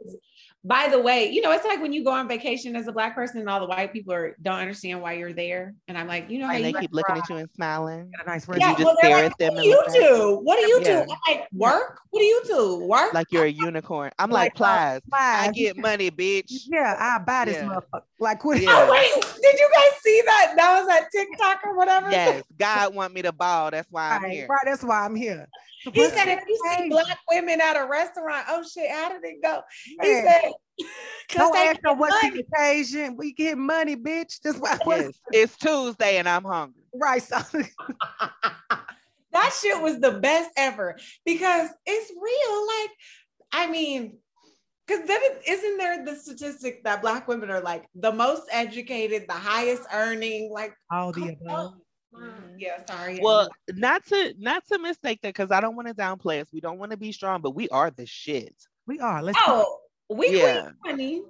by 0.65 0.87
the 0.87 0.99
way, 0.99 1.29
you 1.29 1.41
know, 1.41 1.51
it's 1.51 1.63
like 1.63 1.79
when 1.79 1.93
you 1.93 2.03
go 2.03 2.09
on 2.09 2.27
vacation 2.27 2.75
as 2.75 2.87
a 2.87 2.91
black 2.91 3.13
person 3.13 3.39
and 3.39 3.47
all 3.47 3.59
the 3.59 3.67
white 3.67 3.93
people 3.93 4.11
are, 4.13 4.35
don't 4.41 4.57
understand 4.57 4.99
why 4.99 5.13
you're 5.13 5.31
there. 5.31 5.75
And 5.87 5.95
I'm 5.95 6.07
like, 6.07 6.27
you 6.27 6.39
know, 6.39 6.49
and 6.49 6.65
they 6.65 6.73
keep 6.73 6.91
looking 6.91 7.15
at 7.15 7.29
you 7.29 7.35
and 7.35 7.49
smiling. 7.51 8.11
Nice 8.25 8.47
yeah, 8.57 8.71
you 8.71 8.77
just 8.77 8.83
well, 8.83 8.95
stare 8.97 9.17
like, 9.17 9.31
at 9.31 9.37
them. 9.37 9.53
What 9.53 9.61
do 9.61 9.67
you 9.67 9.83
do? 9.93 10.39
What 10.41 10.59
do 10.59 10.67
you 10.67 10.81
yeah. 10.81 11.05
do? 11.05 11.11
I'm 11.11 11.35
like, 11.35 11.47
work? 11.53 11.99
What 12.09 12.19
do 12.19 12.25
you 12.25 12.41
do? 12.47 12.79
Work? 12.79 13.13
Like 13.13 13.27
you're 13.29 13.45
a 13.45 13.49
unicorn. 13.49 14.09
I'm 14.17 14.31
like, 14.31 14.59
like 14.59 14.97
uh, 14.97 14.99
Plies. 15.07 15.49
I 15.49 15.51
get 15.51 15.77
money, 15.77 16.09
bitch. 16.09 16.63
Yeah, 16.65 16.95
I 16.97 17.23
buy 17.23 17.45
this 17.45 17.57
yeah. 17.57 17.65
motherfucker. 17.65 18.01
Like, 18.19 18.43
what? 18.43 18.57
Oh, 18.57 18.61
yeah. 18.61 18.69
Oh, 18.71 18.91
wait, 18.91 19.13
did 19.41 19.59
you 19.59 19.69
guys 19.71 20.01
see 20.01 20.23
that? 20.25 20.53
That 20.57 20.79
was 20.79 20.87
that 20.87 21.11
TikTok 21.11 21.59
or 21.63 21.77
whatever. 21.77 22.09
Yes, 22.09 22.43
God 22.57 22.95
want 22.95 23.13
me 23.13 23.21
to 23.21 23.31
ball. 23.31 23.69
That's 23.69 23.91
why 23.91 24.15
I'm 24.15 24.23
right, 24.23 24.31
here. 24.31 24.47
Right, 24.47 24.61
that's 24.65 24.83
why 24.83 25.05
I'm 25.05 25.15
here. 25.15 25.47
He 25.93 26.09
said, 26.09 26.27
if 26.27 26.39
you 26.47 26.59
see 26.77 26.89
black 26.89 27.19
women 27.29 27.61
at 27.61 27.77
a 27.77 27.87
restaurant, 27.87 28.45
oh 28.49 28.63
shit, 28.63 28.89
how 28.89 29.09
did 29.09 29.23
it 29.23 29.43
go? 29.43 29.61
He 30.01 30.13
said, 30.13 30.51
don't 31.29 31.55
ask 31.55 31.79
her 31.83 31.93
what's 31.93 32.21
the 32.21 32.43
occasion. 32.53 33.15
We 33.17 33.33
get 33.33 33.57
money, 33.57 33.95
bitch. 33.95 34.39
That's 34.41 34.57
why 34.57 34.77
yes. 34.85 35.19
it's 35.31 35.57
Tuesday 35.57 36.17
and 36.17 36.27
I'm 36.27 36.43
hungry. 36.43 36.83
Right. 36.93 37.21
So 37.21 37.37
that 39.31 39.59
shit 39.61 39.81
was 39.81 39.99
the 39.99 40.11
best 40.11 40.49
ever 40.57 40.97
because 41.25 41.69
it's 41.85 42.11
real. 42.11 42.67
Like, 42.67 42.91
I 43.51 43.71
mean, 43.71 44.17
because 44.85 45.07
then 45.07 45.19
it, 45.23 45.41
isn't 45.47 45.77
there 45.77 46.05
the 46.05 46.15
statistic 46.15 46.83
that 46.83 47.01
black 47.01 47.27
women 47.27 47.49
are 47.49 47.61
like 47.61 47.85
the 47.95 48.11
most 48.11 48.43
educated, 48.51 49.25
the 49.27 49.33
highest 49.33 49.83
earning, 49.93 50.51
like 50.51 50.75
all 50.91 51.11
the 51.11 51.35
above. 51.41 51.73
Mm-hmm. 52.13 52.55
Yeah, 52.57 52.85
sorry. 52.87 53.19
Well, 53.21 53.49
not 53.73 54.05
to 54.07 54.33
not 54.37 54.65
to 54.67 54.79
mistake 54.79 55.21
that 55.21 55.29
because 55.29 55.51
I 55.51 55.59
don't 55.59 55.75
want 55.75 55.87
to 55.89 55.93
downplay 55.93 56.41
us. 56.41 56.47
We 56.53 56.61
don't 56.61 56.77
want 56.77 56.91
to 56.91 56.97
be 56.97 57.11
strong, 57.11 57.41
but 57.41 57.51
we 57.55 57.67
are 57.69 57.91
the 57.91 58.05
shit. 58.05 58.55
We 58.87 58.99
are. 58.99 59.21
Let's 59.21 59.39
oh, 59.45 59.79
we 60.09 60.37
yeah. 60.37 60.69
honey. 60.85 61.23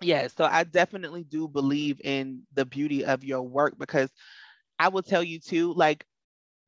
Yeah, 0.00 0.28
so 0.28 0.44
I 0.44 0.64
definitely 0.64 1.24
do 1.24 1.48
believe 1.48 2.00
in 2.04 2.42
the 2.54 2.64
beauty 2.64 3.04
of 3.04 3.24
your 3.24 3.42
work 3.42 3.74
because 3.78 4.10
I 4.78 4.88
will 4.88 5.02
tell 5.02 5.22
you 5.22 5.40
too, 5.40 5.72
like 5.74 6.04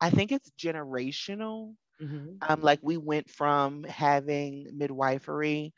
I 0.00 0.10
think 0.10 0.32
it's 0.32 0.50
generational 0.58 1.74
Mm-hmm. 2.02 2.36
Um, 2.48 2.60
like 2.62 2.80
we 2.82 2.96
went 2.96 3.28
from 3.30 3.84
having 3.84 4.66
midwifery 4.74 5.72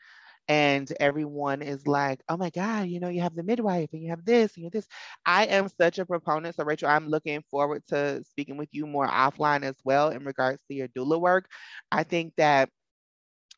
and 0.47 0.91
everyone 0.99 1.61
is 1.61 1.87
like, 1.87 2.21
oh 2.29 2.37
my 2.37 2.49
God, 2.49 2.87
you 2.87 2.99
know, 2.99 3.09
you 3.09 3.21
have 3.21 3.35
the 3.35 3.43
midwife 3.43 3.89
and 3.93 4.01
you 4.01 4.09
have 4.09 4.25
this 4.25 4.55
and 4.55 4.63
you 4.63 4.65
have 4.65 4.73
this. 4.73 4.87
I 5.25 5.45
am 5.45 5.67
such 5.69 5.99
a 5.99 6.05
proponent. 6.05 6.55
So, 6.55 6.63
Rachel, 6.63 6.89
I'm 6.89 7.07
looking 7.07 7.41
forward 7.49 7.83
to 7.89 8.23
speaking 8.23 8.57
with 8.57 8.69
you 8.71 8.85
more 8.87 9.07
offline 9.07 9.63
as 9.63 9.75
well 9.83 10.09
in 10.09 10.23
regards 10.23 10.61
to 10.67 10.73
your 10.73 10.87
doula 10.89 11.19
work. 11.19 11.47
I 11.91 12.03
think 12.03 12.33
that 12.37 12.69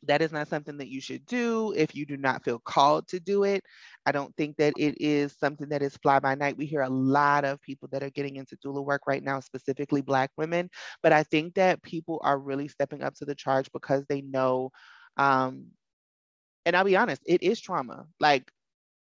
that 0.08 0.22
is 0.22 0.32
not 0.32 0.48
something 0.48 0.78
that 0.78 0.90
you 0.90 1.02
should 1.02 1.26
do 1.26 1.74
if 1.76 1.96
you 1.96 2.06
do 2.06 2.18
not 2.18 2.44
feel 2.44 2.60
called 2.60 3.08
to 3.10 3.20
do 3.20 3.44
it. 3.44 3.64
I 4.06 4.12
don't 4.12 4.36
think 4.38 4.58
that 4.58 4.74
it 4.78 5.02
is 5.02 5.36
something 5.40 5.70
that 5.70 5.82
is 5.82 5.98
fly 5.98 6.20
by 6.20 6.36
night. 6.36 6.58
We 6.58 6.66
hear 6.66 6.82
a 6.82 6.90
lot 6.90 7.46
of 7.46 7.62
people 7.62 7.90
that 7.92 8.04
are 8.04 8.10
getting 8.12 8.36
into 8.36 8.58
doula 8.58 8.84
work 8.84 9.02
right 9.08 9.24
now, 9.24 9.40
specifically 9.40 10.02
Black 10.02 10.32
women. 10.38 10.70
But 11.02 11.14
I 11.14 11.24
think 11.24 11.56
that 11.56 11.82
people 11.84 12.22
are 12.24 12.38
really 12.38 12.68
stepping 12.68 13.02
up 13.02 13.16
to 13.16 13.26
the 13.26 13.36
charge 13.36 13.72
because 13.72 14.06
they 14.08 14.22
know 14.22 14.72
um, 15.18 15.68
and 16.66 16.76
I'll 16.76 16.84
be 16.84 16.98
honest, 16.98 17.22
it 17.26 17.44
is 17.44 17.60
trauma. 17.62 18.08
Like 18.20 18.52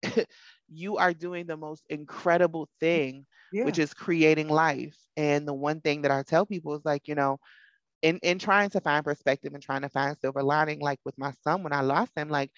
you 0.69 0.97
are 0.97 1.13
doing 1.13 1.47
the 1.47 1.57
most 1.57 1.83
incredible 1.89 2.69
thing, 2.79 3.25
yeah. 3.51 3.65
which 3.65 3.79
is 3.79 3.93
creating 3.93 4.49
life. 4.49 4.95
And 5.17 5.47
the 5.47 5.53
one 5.53 5.81
thing 5.81 6.03
that 6.03 6.11
I 6.11 6.23
tell 6.23 6.45
people 6.45 6.75
is 6.75 6.85
like, 6.85 7.07
you 7.07 7.15
know, 7.15 7.39
in, 8.01 8.19
in 8.23 8.39
trying 8.39 8.69
to 8.71 8.81
find 8.81 9.03
perspective 9.03 9.53
and 9.53 9.63
trying 9.63 9.81
to 9.81 9.89
find 9.89 10.17
silver 10.19 10.43
lining, 10.43 10.79
like 10.79 10.99
with 11.05 11.17
my 11.17 11.31
son 11.43 11.63
when 11.63 11.73
I 11.73 11.81
lost 11.81 12.11
him, 12.15 12.29
like 12.29 12.51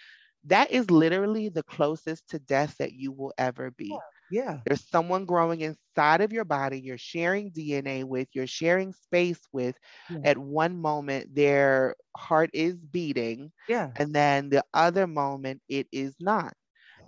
that 0.46 0.72
is 0.72 0.90
literally 0.90 1.50
the 1.50 1.64
closest 1.64 2.30
to 2.30 2.40
death 2.40 2.78
that 2.78 2.94
you 2.94 3.12
will 3.12 3.34
ever 3.38 3.72
be. 3.72 3.90
Yeah. 3.90 3.98
Yeah. 4.30 4.60
There's 4.66 4.88
someone 4.90 5.26
growing 5.26 5.62
inside 5.62 6.22
of 6.22 6.34
your 6.34 6.44
body, 6.44 6.82
you're 6.82 6.98
sharing 6.98 7.52
DNA 7.52 8.04
with, 8.04 8.28
you're 8.34 8.48
sharing 8.48 8.92
space 8.94 9.40
with. 9.54 9.76
Yeah. 10.10 10.20
At 10.26 10.38
one 10.38 10.78
moment, 10.78 11.34
their 11.34 11.96
heart 12.18 12.50
is 12.54 12.76
beating. 12.76 13.52
Yeah. 13.70 13.92
And 13.96 14.14
then 14.14 14.50
the 14.50 14.64
other 14.74 15.08
moment, 15.08 15.62
it 15.70 15.88
is 15.92 16.16
not. 16.20 16.54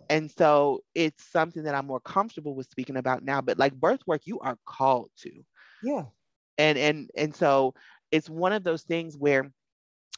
And 0.10 0.32
so 0.32 0.82
it's 0.96 1.24
something 1.24 1.64
that 1.64 1.76
I'm 1.76 1.86
more 1.86 2.00
comfortable 2.00 2.56
with 2.56 2.70
speaking 2.70 2.98
about 2.98 3.24
now. 3.24 3.42
But 3.42 3.60
like 3.60 3.74
birth 3.74 4.02
work, 4.08 4.22
you 4.26 4.40
are 4.40 4.58
called 4.66 5.12
to. 5.20 5.32
Yeah. 5.84 6.06
And 6.58 6.78
and 6.78 7.10
and 7.16 7.36
so 7.36 7.74
it's 8.12 8.30
one 8.30 8.54
of 8.54 8.64
those 8.64 8.84
things 8.84 9.16
where 9.18 9.52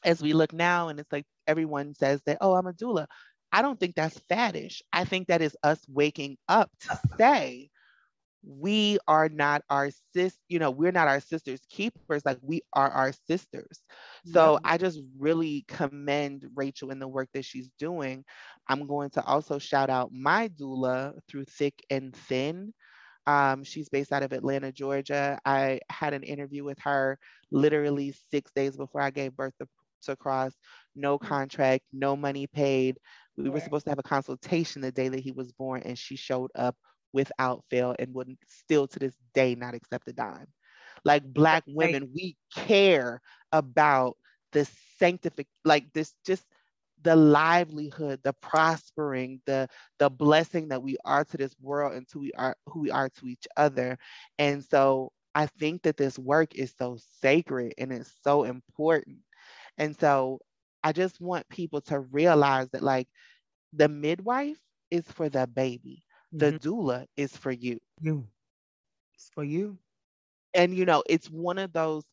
as 0.03 0.21
we 0.21 0.33
look 0.33 0.53
now 0.53 0.89
and 0.89 0.99
it's 0.99 1.11
like 1.11 1.25
everyone 1.47 1.93
says 1.93 2.21
that, 2.25 2.37
oh, 2.41 2.55
I'm 2.55 2.67
a 2.67 2.73
doula. 2.73 3.07
I 3.51 3.61
don't 3.61 3.79
think 3.79 3.95
that's 3.95 4.19
faddish. 4.31 4.81
I 4.93 5.03
think 5.03 5.27
that 5.27 5.41
is 5.41 5.55
us 5.63 5.79
waking 5.89 6.37
up 6.47 6.71
to 6.81 6.99
say, 7.17 7.69
we 8.43 8.97
are 9.07 9.29
not 9.29 9.61
our 9.69 9.91
sis, 10.13 10.35
you 10.47 10.57
know, 10.57 10.71
we're 10.71 10.91
not 10.91 11.07
our 11.07 11.19
sisters 11.19 11.59
keepers, 11.69 12.23
like 12.25 12.39
we 12.41 12.61
are 12.73 12.89
our 12.89 13.13
sisters. 13.27 13.81
So 14.25 14.59
I 14.63 14.77
just 14.77 14.99
really 15.19 15.63
commend 15.67 16.47
Rachel 16.55 16.89
in 16.89 16.99
the 16.99 17.07
work 17.07 17.29
that 17.33 17.45
she's 17.45 17.69
doing. 17.77 18.23
I'm 18.67 18.87
going 18.87 19.11
to 19.11 19.23
also 19.23 19.59
shout 19.59 19.89
out 19.89 20.11
my 20.11 20.47
doula 20.47 21.13
through 21.27 21.45
thick 21.45 21.75
and 21.89 22.15
thin. 22.15 22.73
Um, 23.27 23.63
she's 23.63 23.89
based 23.89 24.11
out 24.11 24.23
of 24.23 24.33
Atlanta, 24.33 24.71
Georgia. 24.71 25.39
I 25.45 25.79
had 25.89 26.13
an 26.13 26.23
interview 26.23 26.63
with 26.63 26.79
her 26.79 27.19
literally 27.51 28.15
six 28.31 28.51
days 28.55 28.75
before 28.75 29.01
I 29.01 29.11
gave 29.11 29.35
birth 29.35 29.53
to, 29.59 29.67
to 30.03 30.15
Cross. 30.15 30.53
No 30.95 31.17
mm. 31.17 31.27
contract, 31.27 31.83
no 31.93 32.15
money 32.15 32.47
paid. 32.47 32.97
We 33.37 33.49
were 33.49 33.59
supposed 33.59 33.85
to 33.85 33.91
have 33.91 33.99
a 33.99 34.03
consultation 34.03 34.81
the 34.81 34.91
day 34.91 35.09
that 35.09 35.19
he 35.19 35.31
was 35.31 35.51
born, 35.53 35.81
and 35.83 35.97
she 35.97 36.15
showed 36.15 36.51
up 36.55 36.75
without 37.13 37.63
fail 37.69 37.95
and 37.97 38.13
would 38.13 38.35
still 38.47 38.87
to 38.87 38.99
this 38.99 39.15
day 39.33 39.55
not 39.55 39.73
accept 39.73 40.07
a 40.07 40.13
dime. 40.13 40.47
Like 41.03 41.23
Black 41.23 41.63
women, 41.67 42.11
we 42.13 42.37
care 42.53 43.21
about 43.51 44.17
the 44.51 44.67
sanctific, 44.99 45.47
like 45.65 45.91
this, 45.93 46.13
just 46.25 46.45
the 47.03 47.15
livelihood, 47.15 48.19
the 48.23 48.33
prospering, 48.41 49.41
the 49.45 49.67
the 49.99 50.09
blessing 50.09 50.69
that 50.69 50.81
we 50.83 50.97
are 51.05 51.23
to 51.25 51.37
this 51.37 51.55
world 51.61 51.93
and 51.93 52.07
to 52.09 52.19
we 52.19 52.31
are 52.33 52.55
who 52.67 52.81
we 52.81 52.91
are 52.91 53.09
to 53.09 53.27
each 53.27 53.47
other. 53.57 53.97
And 54.37 54.63
so 54.63 55.11
I 55.35 55.47
think 55.47 55.83
that 55.83 55.97
this 55.97 56.19
work 56.19 56.55
is 56.55 56.73
so 56.77 56.97
sacred 57.21 57.73
and 57.77 57.91
it's 57.91 58.13
so 58.23 58.43
important. 58.43 59.19
And 59.77 59.97
so 59.99 60.39
I 60.83 60.91
just 60.91 61.19
want 61.21 61.49
people 61.49 61.81
to 61.81 61.99
realize 61.99 62.69
that 62.71 62.83
like 62.83 63.07
the 63.73 63.87
midwife 63.87 64.59
is 64.91 65.05
for 65.11 65.29
the 65.29 65.47
baby. 65.47 66.03
The 66.33 66.53
mm-hmm. 66.53 66.67
doula 66.67 67.05
is 67.17 67.35
for 67.35 67.51
you. 67.51 67.79
You. 68.01 68.27
It's 69.15 69.29
for 69.33 69.43
you. 69.43 69.77
And 70.53 70.75
you 70.75 70.85
know, 70.85 71.03
it's 71.07 71.29
one 71.29 71.57
of 71.57 71.71
those 71.73 72.03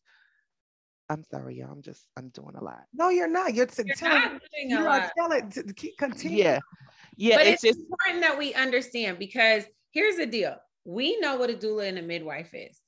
I'm 1.09 1.23
sorry, 1.23 1.57
y'all. 1.57 1.71
I'm 1.71 1.81
just 1.81 2.05
I'm 2.17 2.29
doing 2.29 2.55
a 2.55 2.63
lot. 2.63 2.83
No, 2.93 3.09
you're 3.09 3.27
not. 3.27 3.53
You're, 3.53 3.67
you're 3.85 3.95
telling, 3.95 4.33
not 4.33 4.41
doing 4.53 4.73
a 4.73 4.83
lot. 4.83 5.11
Tell 5.17 5.31
it 5.31 5.51
to 5.51 5.73
keep 5.73 5.97
continue. 5.97 6.43
Yeah. 6.43 6.59
Yeah. 7.17 7.37
But 7.37 7.47
it's, 7.47 7.63
it's 7.63 7.77
just 7.77 7.89
important 7.89 8.21
that 8.21 8.37
we 8.37 8.53
understand 8.53 9.19
because 9.19 9.63
here's 9.91 10.17
the 10.17 10.25
deal. 10.25 10.55
We 10.85 11.19
know 11.19 11.35
what 11.35 11.49
a 11.49 11.53
doula 11.53 11.87
and 11.87 11.97
a 11.97 12.01
midwife 12.01 12.53
is 12.53 12.79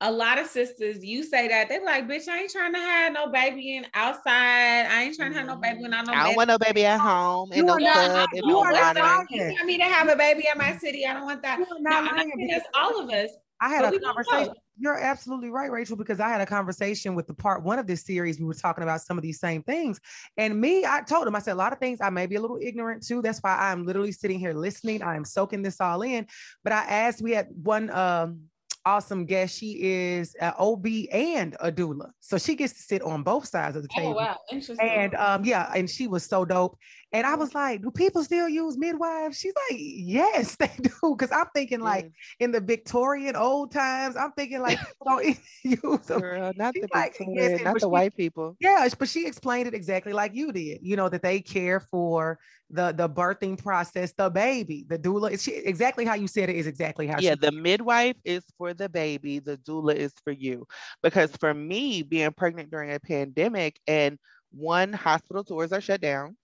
a 0.00 0.10
lot 0.10 0.38
of 0.38 0.46
sisters, 0.46 1.02
you 1.04 1.22
say 1.22 1.48
that 1.48 1.68
they're 1.68 1.84
like, 1.84 2.06
bitch, 2.06 2.28
I 2.28 2.40
ain't 2.40 2.50
trying 2.50 2.74
to 2.74 2.78
have 2.78 3.12
no 3.12 3.28
baby 3.28 3.76
in 3.76 3.86
outside. 3.94 4.86
I 4.86 5.04
ain't 5.04 5.16
trying 5.16 5.32
to 5.32 5.38
have 5.38 5.46
no 5.46 5.56
baby 5.56 5.80
when 5.80 5.94
I 5.94 6.02
know. 6.02 6.12
I 6.12 6.24
don't 6.24 6.36
want 6.36 6.48
no 6.48 6.58
baby 6.58 6.84
at 6.84 7.00
home 7.00 7.52
in 7.52 7.64
no 7.64 7.76
club. 7.76 8.28
You 8.34 8.58
are 8.58 8.72
not. 8.72 8.96
You 9.30 9.40
want 9.40 9.64
me 9.64 9.78
to 9.78 9.84
have 9.84 10.08
a 10.08 10.16
baby 10.16 10.46
in 10.52 10.58
my 10.58 10.76
city? 10.76 11.06
I 11.06 11.14
don't 11.14 11.24
want 11.24 11.42
that. 11.42 11.58
You 11.58 11.64
are 11.64 11.80
not 11.80 12.16
no, 12.16 12.60
all 12.74 13.00
of 13.00 13.10
us. 13.10 13.30
I 13.64 13.68
had 13.68 13.94
a 13.94 13.98
conversation. 13.98 14.52
You're 14.78 14.98
absolutely 14.98 15.48
right, 15.48 15.70
Rachel, 15.70 15.96
because 15.96 16.20
I 16.20 16.28
had 16.28 16.42
a 16.42 16.46
conversation 16.46 17.14
with 17.14 17.26
the 17.26 17.32
part 17.32 17.62
one 17.62 17.78
of 17.78 17.86
this 17.86 18.04
series. 18.04 18.38
We 18.38 18.44
were 18.44 18.52
talking 18.52 18.82
about 18.82 19.00
some 19.00 19.16
of 19.16 19.22
these 19.22 19.40
same 19.40 19.62
things. 19.62 20.00
And 20.36 20.60
me, 20.60 20.84
I 20.84 21.00
told 21.00 21.26
him, 21.26 21.34
I 21.34 21.38
said, 21.38 21.52
a 21.52 21.54
lot 21.54 21.72
of 21.72 21.78
things 21.78 22.00
I 22.02 22.10
may 22.10 22.26
be 22.26 22.34
a 22.34 22.40
little 22.40 22.58
ignorant 22.60 23.06
to. 23.06 23.22
That's 23.22 23.38
why 23.38 23.56
I'm 23.56 23.86
literally 23.86 24.12
sitting 24.12 24.38
here 24.38 24.52
listening. 24.52 25.02
I 25.02 25.16
am 25.16 25.24
soaking 25.24 25.62
this 25.62 25.80
all 25.80 26.02
in. 26.02 26.26
But 26.62 26.74
I 26.74 26.84
asked, 26.84 27.22
we 27.22 27.32
had 27.32 27.48
one 27.50 27.88
um 27.90 28.40
awesome 28.86 29.24
guest. 29.24 29.58
She 29.58 29.82
is 29.82 30.34
an 30.34 30.52
OB 30.58 30.86
and 31.10 31.56
a 31.60 31.72
doula. 31.72 32.10
So 32.20 32.38
she 32.38 32.54
gets 32.54 32.74
to 32.74 32.82
sit 32.82 33.02
on 33.02 33.22
both 33.22 33.46
sides 33.46 33.76
of 33.76 33.82
the 33.82 33.88
oh, 33.96 34.00
table. 34.00 34.12
Oh, 34.12 34.22
wow. 34.22 34.38
Interesting. 34.50 34.88
And 34.88 35.14
um, 35.14 35.44
yeah, 35.44 35.72
and 35.74 35.88
she 35.88 36.06
was 36.06 36.24
so 36.24 36.44
dope. 36.44 36.76
And 37.14 37.24
I 37.24 37.36
was 37.36 37.54
like, 37.54 37.80
do 37.80 37.92
people 37.92 38.24
still 38.24 38.48
use 38.48 38.76
midwives? 38.76 39.38
She's 39.38 39.52
like, 39.70 39.78
yes, 39.78 40.56
they 40.58 40.70
do. 40.82 41.16
Cause 41.16 41.30
I'm 41.30 41.46
thinking 41.54 41.78
like 41.80 42.10
in 42.40 42.50
the 42.50 42.60
Victorian 42.60 43.36
old 43.36 43.70
times, 43.70 44.16
I'm 44.16 44.32
thinking 44.32 44.60
like 44.60 44.80
don't 45.06 45.24
use 45.62 46.06
them. 46.06 46.20
Girl, 46.20 46.52
not 46.56 46.74
the 46.74 46.88
like, 46.92 47.16
Victorian, 47.16 47.52
yes, 47.52 47.62
not 47.62 47.74
the 47.74 47.80
she, 47.80 47.86
white 47.86 48.16
people. 48.16 48.56
Yeah, 48.58 48.88
but 48.98 49.08
she 49.08 49.28
explained 49.28 49.68
it 49.68 49.74
exactly 49.74 50.12
like 50.12 50.34
you 50.34 50.50
did, 50.50 50.80
you 50.82 50.96
know, 50.96 51.08
that 51.08 51.22
they 51.22 51.40
care 51.40 51.78
for 51.78 52.40
the 52.68 52.90
the 52.90 53.08
birthing 53.08 53.62
process, 53.62 54.12
the 54.18 54.28
baby, 54.28 54.84
the 54.88 54.98
doula. 54.98 55.40
She, 55.40 55.52
exactly 55.52 56.04
how 56.04 56.14
you 56.14 56.26
said 56.26 56.48
it 56.48 56.56
is 56.56 56.66
exactly 56.66 57.06
how. 57.06 57.20
Yeah, 57.20 57.36
the 57.36 57.52
midwife 57.52 58.16
is 58.24 58.42
for 58.58 58.74
the 58.74 58.88
baby, 58.88 59.38
the 59.38 59.56
doula 59.58 59.94
is 59.94 60.12
for 60.24 60.32
you. 60.32 60.66
Because 61.00 61.30
for 61.36 61.54
me, 61.54 62.02
being 62.02 62.32
pregnant 62.32 62.72
during 62.72 62.92
a 62.92 62.98
pandemic 62.98 63.78
and 63.86 64.18
one 64.50 64.92
hospital 64.92 65.44
tours 65.44 65.72
are 65.72 65.80
shut 65.80 66.00
down 66.00 66.36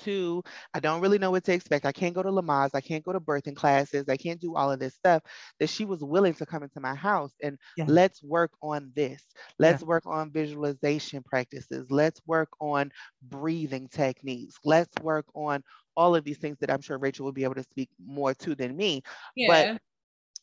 Two, 0.00 0.42
I 0.72 0.80
don't 0.80 1.00
really 1.00 1.18
know 1.18 1.30
what 1.30 1.44
to 1.44 1.52
expect. 1.52 1.84
I 1.84 1.92
can't 1.92 2.14
go 2.14 2.22
to 2.22 2.30
Lamaze. 2.30 2.70
I 2.74 2.80
can't 2.80 3.04
go 3.04 3.12
to 3.12 3.20
birthing 3.20 3.56
classes. 3.56 4.08
I 4.08 4.16
can't 4.16 4.40
do 4.40 4.56
all 4.56 4.72
of 4.72 4.80
this 4.80 4.94
stuff. 4.94 5.22
That 5.60 5.68
she 5.68 5.84
was 5.84 6.02
willing 6.02 6.34
to 6.34 6.46
come 6.46 6.62
into 6.62 6.80
my 6.80 6.94
house 6.94 7.32
and 7.42 7.58
yeah. 7.76 7.84
let's 7.88 8.22
work 8.22 8.52
on 8.62 8.90
this. 8.94 9.22
Let's 9.58 9.82
yeah. 9.82 9.88
work 9.88 10.04
on 10.06 10.30
visualization 10.30 11.22
practices. 11.22 11.90
Let's 11.90 12.20
work 12.26 12.48
on 12.60 12.90
breathing 13.22 13.88
techniques. 13.88 14.56
Let's 14.64 14.94
work 15.02 15.26
on 15.34 15.62
all 15.96 16.16
of 16.16 16.24
these 16.24 16.38
things 16.38 16.56
that 16.60 16.70
I'm 16.70 16.80
sure 16.80 16.98
Rachel 16.98 17.24
will 17.24 17.32
be 17.32 17.44
able 17.44 17.56
to 17.56 17.64
speak 17.64 17.90
more 18.04 18.34
to 18.34 18.54
than 18.54 18.76
me. 18.76 19.02
Yeah. 19.36 19.48
But 19.48 19.82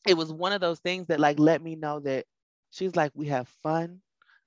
it 0.08 0.16
was 0.16 0.32
one 0.32 0.54
of 0.54 0.62
those 0.62 0.80
things 0.80 1.08
that 1.08 1.20
like 1.20 1.40
let 1.40 1.62
me 1.62 1.76
know 1.76 2.00
that 2.02 2.26
she's 2.72 2.96
like, 2.96 3.12
we 3.16 3.28
have 3.28 3.48
fun. 3.64 4.02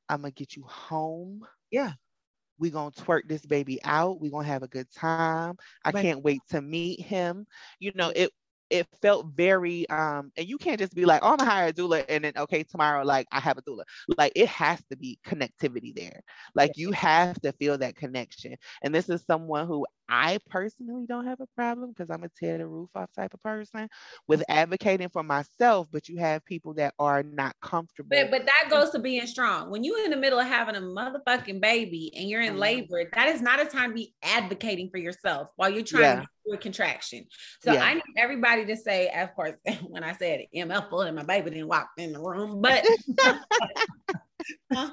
I'm 0.09 0.23
gonna 0.23 0.31
get 0.31 0.57
you 0.57 0.63
home. 0.65 1.45
Yeah 1.71 1.93
we 2.59 2.71
gonna 2.71 2.91
twerk 2.93 3.23
this 3.29 3.45
baby 3.45 3.81
out. 3.85 4.21
we 4.21 4.31
gonna 4.31 4.47
have 4.47 4.63
a 4.63 4.69
good 4.69 4.91
time. 4.91 5.57
I 5.85 5.91
right. 5.91 6.03
can't 6.03 6.23
wait 6.23 6.41
to 6.51 6.61
meet 6.61 7.01
him. 7.01 7.47
You 7.79 7.93
know, 7.95 8.13
it 8.15 8.31
it 8.73 8.87
felt 9.03 9.27
very 9.37 9.89
um 9.91 10.33
and 10.37 10.49
you 10.49 10.57
can't 10.57 10.79
just 10.79 10.95
be 10.95 11.05
like 11.05 11.21
oh 11.23 11.33
i'm 11.33 11.37
gonna 11.37 11.51
hire 11.51 11.69
a 11.69 11.73
doula 11.73 12.03
and 12.09 12.25
then 12.25 12.33
okay 12.39 12.63
tomorrow 12.63 13.05
like 13.05 13.27
i 13.31 13.39
have 13.39 13.59
a 13.59 13.63
doula 13.63 13.83
like 14.17 14.33
it 14.35 14.49
has 14.49 14.83
to 14.91 14.97
be 14.97 15.19
connectivity 15.27 15.95
there 15.95 16.23
like 16.55 16.73
you 16.75 16.91
have 16.91 17.39
to 17.43 17.53
feel 17.53 17.77
that 17.77 17.95
connection 17.95 18.57
and 18.83 18.95
this 18.95 19.11
is 19.11 19.23
someone 19.27 19.67
who 19.67 19.85
I 20.09 20.39
personally 20.51 21.07
don't 21.07 21.27
have 21.27 21.41
a 21.41 21.47
problem 21.57 21.91
because 21.91 22.11
I'm 22.11 22.25
a 22.25 22.29
tear 22.29 22.59
the 22.59 22.67
roof 22.67 22.91
off 22.95 23.11
type 23.13 23.35
of 23.35 23.43
person 23.43 23.89
with 24.29 24.43
advocating 24.49 25.09
for 25.09 25.23
myself, 25.23 25.89
but 25.91 26.09
you 26.09 26.19
have 26.19 26.45
people 26.45 26.75
that 26.75 26.95
are 26.99 27.23
not 27.23 27.55
comfortable. 27.63 28.09
But 28.11 28.31
but 28.31 28.45
that 28.45 28.69
goes 28.71 28.91
to 28.91 28.99
being 28.99 29.27
strong. 29.27 29.71
When 29.71 29.85
you're 29.85 30.05
in 30.05 30.11
the 30.11 30.17
middle 30.17 30.39
of 30.39 30.47
having 30.47 30.77
a 30.77 30.81
motherfucking 30.81 31.61
baby 31.61 32.13
and 32.17 32.29
you're 32.29 32.43
in 32.43 32.53
mm-hmm. 32.53 32.61
labor, 32.61 33.05
that 33.15 33.29
is 33.29 33.41
not 33.41 33.61
a 33.61 33.65
time 33.65 33.91
to 33.91 33.95
be 33.95 34.15
advocating 34.23 34.91
for 34.91 34.99
yourself 34.99 35.51
while 35.57 35.71
you're 35.71 35.85
trying 35.85 36.03
yeah. 36.03 36.21
to 36.21 36.29
do 36.47 36.53
a 36.55 36.59
contraction. 36.59 37.25
So 37.61 37.73
yeah. 37.73 37.85
I 37.85 37.95
need 37.95 38.03
everybody 38.17 38.67
to 38.67 38.77
say, 38.77 39.09
of 39.09 39.35
course, 39.35 39.55
when 39.87 40.05
I 40.05 40.13
said 40.15 40.47
MF 40.55 40.91
full 40.91 41.03
and 41.03 41.17
my 41.17 41.25
baby 41.25 41.51
didn't 41.51 41.69
walk 41.69 41.89
in 41.97 42.13
the 42.13 42.21
room, 42.21 42.61
but 42.61 42.85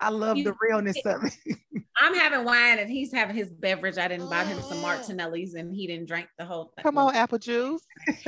I 0.00 0.10
love 0.10 0.36
the 0.36 0.54
realness 0.60 0.96
of 1.04 1.24
it. 1.24 1.84
I'm 1.98 2.14
having 2.14 2.44
wine 2.44 2.78
and 2.78 2.90
he's 2.90 3.12
having 3.12 3.36
his 3.36 3.50
beverage. 3.50 3.96
I 3.96 4.08
didn't 4.08 4.28
buy 4.28 4.44
him 4.44 4.60
some 4.60 4.78
mm-hmm. 4.78 4.86
Martinellis 4.86 5.54
and 5.54 5.74
he 5.74 5.86
didn't 5.86 6.06
drink 6.06 6.28
the 6.38 6.44
whole 6.44 6.72
thing. 6.74 6.82
Come 6.82 6.98
on, 6.98 7.14
apple 7.14 7.38
juice. 7.38 7.82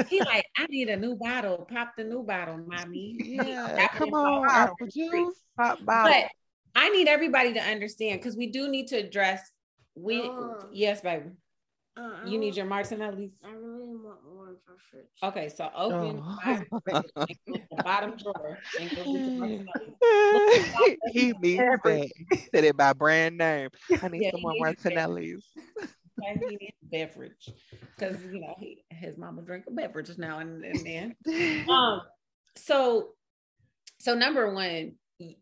he 0.08 0.20
like, 0.20 0.46
I 0.56 0.66
need 0.66 0.88
a 0.88 0.96
new 0.96 1.16
bottle. 1.16 1.66
Pop 1.70 1.92
the 1.96 2.04
new 2.04 2.22
bottle, 2.22 2.58
mommy. 2.66 3.16
Yeah, 3.18 3.88
come 3.88 4.14
on, 4.14 4.48
apple 4.48 4.86
juice. 4.86 5.42
Pop 5.56 5.84
bottle. 5.84 6.12
But 6.12 6.30
I 6.74 6.88
need 6.90 7.08
everybody 7.08 7.52
to 7.54 7.60
understand 7.60 8.20
because 8.20 8.36
we 8.36 8.50
do 8.50 8.68
need 8.68 8.88
to 8.88 8.96
address. 8.96 9.42
We 9.94 10.22
oh. 10.22 10.68
yes, 10.72 11.00
baby. 11.00 11.30
Uh, 11.98 12.24
you 12.24 12.38
need 12.38 12.56
your 12.56 12.66
Martinellis. 12.66 13.32
I 13.44 13.50
really 13.50 13.96
want 13.96 14.18
one 14.24 14.56
for 14.64 14.76
fridge. 14.88 15.06
Okay, 15.22 15.48
so 15.48 15.68
open 15.74 16.22
oh. 16.24 16.60
the 16.86 17.60
bottom 17.82 18.16
drawer 18.16 18.58
and 18.78 18.90
go 18.90 18.96
get 18.96 19.06
your 19.06 19.64
Martinellis. 19.64 20.96
he 21.12 21.32
means 21.40 21.58
that. 21.84 22.10
Said 22.54 22.64
it 22.64 22.76
by 22.76 22.92
brand 22.92 23.38
name. 23.38 23.70
I 24.00 24.08
need 24.08 24.22
yeah, 24.22 24.30
some 24.30 24.42
more 24.42 24.54
Martinellis. 24.60 25.42
he 26.22 26.56
needs 26.56 26.76
beverage 26.82 27.50
because 27.96 28.22
you 28.24 28.40
know 28.40 28.54
he, 28.58 28.84
his 28.90 29.16
mama 29.16 29.42
drink 29.42 29.64
a 29.66 29.72
beverage 29.72 30.10
now 30.18 30.38
and, 30.38 30.64
and 30.64 30.86
then. 31.26 31.66
um, 31.68 32.02
so 32.56 33.08
so 33.98 34.14
number 34.14 34.54
one, 34.54 34.92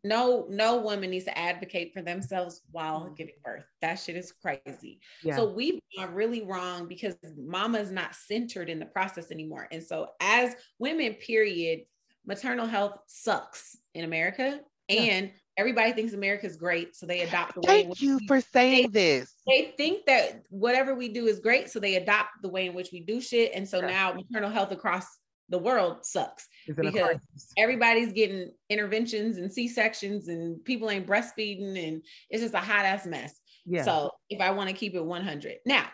no 0.05 0.47
no 0.49 0.79
woman 0.79 1.11
needs 1.11 1.27
to 1.27 1.39
advocate 1.39 1.93
for 1.93 2.01
themselves 2.01 2.63
while 2.71 3.01
mm-hmm. 3.01 3.15
giving 3.15 3.35
birth 3.45 3.65
that 3.83 3.97
shit 3.97 4.17
is 4.17 4.33
crazy 4.33 5.01
yeah. 5.23 5.37
so 5.37 5.47
we've 5.47 5.81
gone 5.97 6.15
really 6.15 6.43
wrong 6.43 6.89
because 6.89 7.15
mama 7.37 7.79
is 7.79 7.91
not 7.91 8.15
centered 8.15 8.71
in 8.71 8.79
the 8.79 8.87
process 8.87 9.31
anymore 9.31 9.69
and 9.71 9.83
so 9.83 10.09
as 10.21 10.55
women 10.79 11.15
period 11.15 11.81
maternal 12.25 12.67
health 12.67 12.99
sucks 13.07 13.77
in 13.95 14.05
america 14.05 14.61
yeah. 14.89 15.01
and 15.01 15.31
everybody 15.59 15.93
thinks 15.93 16.15
america's 16.15 16.57
great 16.57 16.97
so 16.97 17.05
they 17.05 17.21
adopt 17.21 17.55
the 17.55 17.61
way 17.61 17.83
thank 17.83 18.01
you 18.01 18.17
we, 18.19 18.27
for 18.27 18.41
saying 18.41 18.91
they, 18.93 19.19
this 19.19 19.35
they 19.47 19.75
think 19.77 20.07
that 20.07 20.43
whatever 20.49 20.95
we 20.95 21.09
do 21.09 21.27
is 21.27 21.39
great 21.39 21.69
so 21.69 21.79
they 21.79 21.97
adopt 21.97 22.31
the 22.41 22.49
way 22.49 22.67
in 22.67 22.75
which 22.75 22.93
we 22.93 23.01
do 23.01 23.21
shit 23.21 23.53
and 23.55 23.69
so 23.69 23.81
yeah. 23.81 23.87
now 23.87 24.13
maternal 24.15 24.51
health 24.51 24.73
across 24.73 25.07
the 25.49 25.59
world 25.59 26.05
sucks 26.05 26.49
because 26.67 27.19
everybody's 27.57 28.13
getting 28.13 28.51
interventions 28.69 29.39
and 29.39 29.53
C-sections 29.53 30.29
and 30.29 30.65
people 30.65 30.91
ain't 30.91 31.07
breastfeeding 31.07 31.89
and 31.89 32.03
it's 32.31 32.43
just 32.43 32.55
a 32.55 32.59
hot 32.59 32.85
ass 32.85 33.07
mess. 33.07 33.41
Yeah. 33.65 33.85
So 33.85 34.11
if 34.31 34.41
I 34.41 34.51
want 34.51 34.71
to 34.71 34.75
keep 34.75 34.95
it 34.95 35.05
100. 35.05 35.57
Now, 35.65 35.89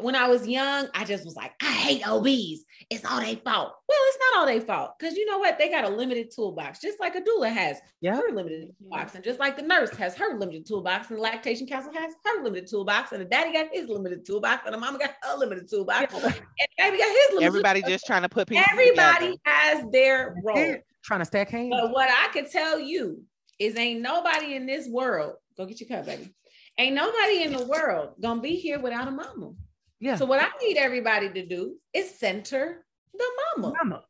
when 0.00 0.16
I 0.16 0.26
was 0.28 0.46
young, 0.46 0.88
I 0.92 1.04
just 1.04 1.24
was 1.24 1.36
like, 1.36 1.52
I 1.62 1.70
hate 1.70 2.06
OBs. 2.06 2.64
It's 2.90 3.04
all 3.04 3.20
their 3.20 3.36
fault. 3.36 3.74
Well, 3.88 3.98
it's 4.08 4.18
not 4.18 4.40
all 4.40 4.46
their 4.46 4.60
fault 4.60 4.92
because 4.98 5.16
you 5.16 5.24
know 5.26 5.38
what? 5.38 5.56
They 5.56 5.70
got 5.70 5.84
a 5.84 5.88
limited 5.88 6.32
toolbox, 6.34 6.80
just 6.80 6.98
like 6.98 7.14
a 7.14 7.20
doula 7.20 7.52
has 7.52 7.78
yeah. 8.00 8.16
her 8.16 8.32
limited 8.32 8.74
toolbox, 8.78 9.14
and 9.14 9.22
just 9.22 9.38
like 9.38 9.56
the 9.56 9.62
nurse 9.62 9.90
has 9.90 10.16
her 10.16 10.36
limited 10.36 10.66
toolbox, 10.66 11.10
and 11.10 11.18
the 11.18 11.22
lactation 11.22 11.66
counselor 11.66 11.94
has 12.00 12.14
her 12.24 12.42
limited 12.42 12.68
toolbox, 12.68 13.12
and 13.12 13.20
the 13.20 13.24
daddy 13.24 13.52
got 13.52 13.68
his 13.72 13.88
limited 13.88 14.26
toolbox, 14.26 14.62
and 14.66 14.74
the 14.74 14.78
mama 14.78 14.98
got 14.98 15.14
her 15.22 15.36
limited 15.38 15.68
toolbox, 15.70 16.12
yeah. 16.12 16.26
and 16.26 16.42
baby 16.76 16.98
got 16.98 17.08
his 17.08 17.28
limited. 17.30 17.46
Everybody 17.46 17.80
toolbox. 17.80 17.92
just 17.92 18.06
trying 18.06 18.22
to 18.22 18.28
put 18.28 18.48
people. 18.48 18.64
Everybody 18.70 19.26
together. 19.26 19.40
has 19.44 19.84
their 19.92 20.34
role. 20.42 20.76
Trying 21.04 21.20
to 21.20 21.26
stack 21.26 21.50
hands. 21.50 21.70
But 21.70 21.92
what 21.92 22.08
I 22.10 22.32
could 22.32 22.50
tell 22.50 22.80
you 22.80 23.22
is, 23.58 23.76
ain't 23.76 24.00
nobody 24.00 24.54
in 24.54 24.66
this 24.66 24.88
world. 24.88 25.34
Go 25.56 25.66
get 25.66 25.80
your 25.80 25.88
cup, 25.88 26.06
baby. 26.06 26.34
Ain't 26.78 26.96
nobody 26.96 27.44
in 27.44 27.52
the 27.52 27.66
world 27.66 28.14
gonna 28.20 28.40
be 28.40 28.56
here 28.56 28.80
without 28.80 29.06
a 29.06 29.12
mama. 29.12 29.52
Yeah. 30.00 30.16
So 30.16 30.26
what 30.26 30.40
I 30.40 30.48
need 30.60 30.76
everybody 30.76 31.30
to 31.30 31.46
do 31.46 31.76
is 31.92 32.18
center 32.18 32.84
the 33.12 33.24
mama. 33.56 33.74
Mama. 33.82 34.02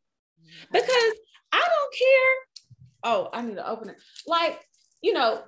Because 0.72 1.12
I 1.52 1.60
don't 1.60 1.94
care. 1.94 2.34
Oh, 3.04 3.28
I 3.32 3.42
need 3.42 3.56
to 3.56 3.68
open 3.68 3.90
it. 3.90 3.96
Like, 4.26 4.60
you 5.02 5.12
know, 5.12 5.42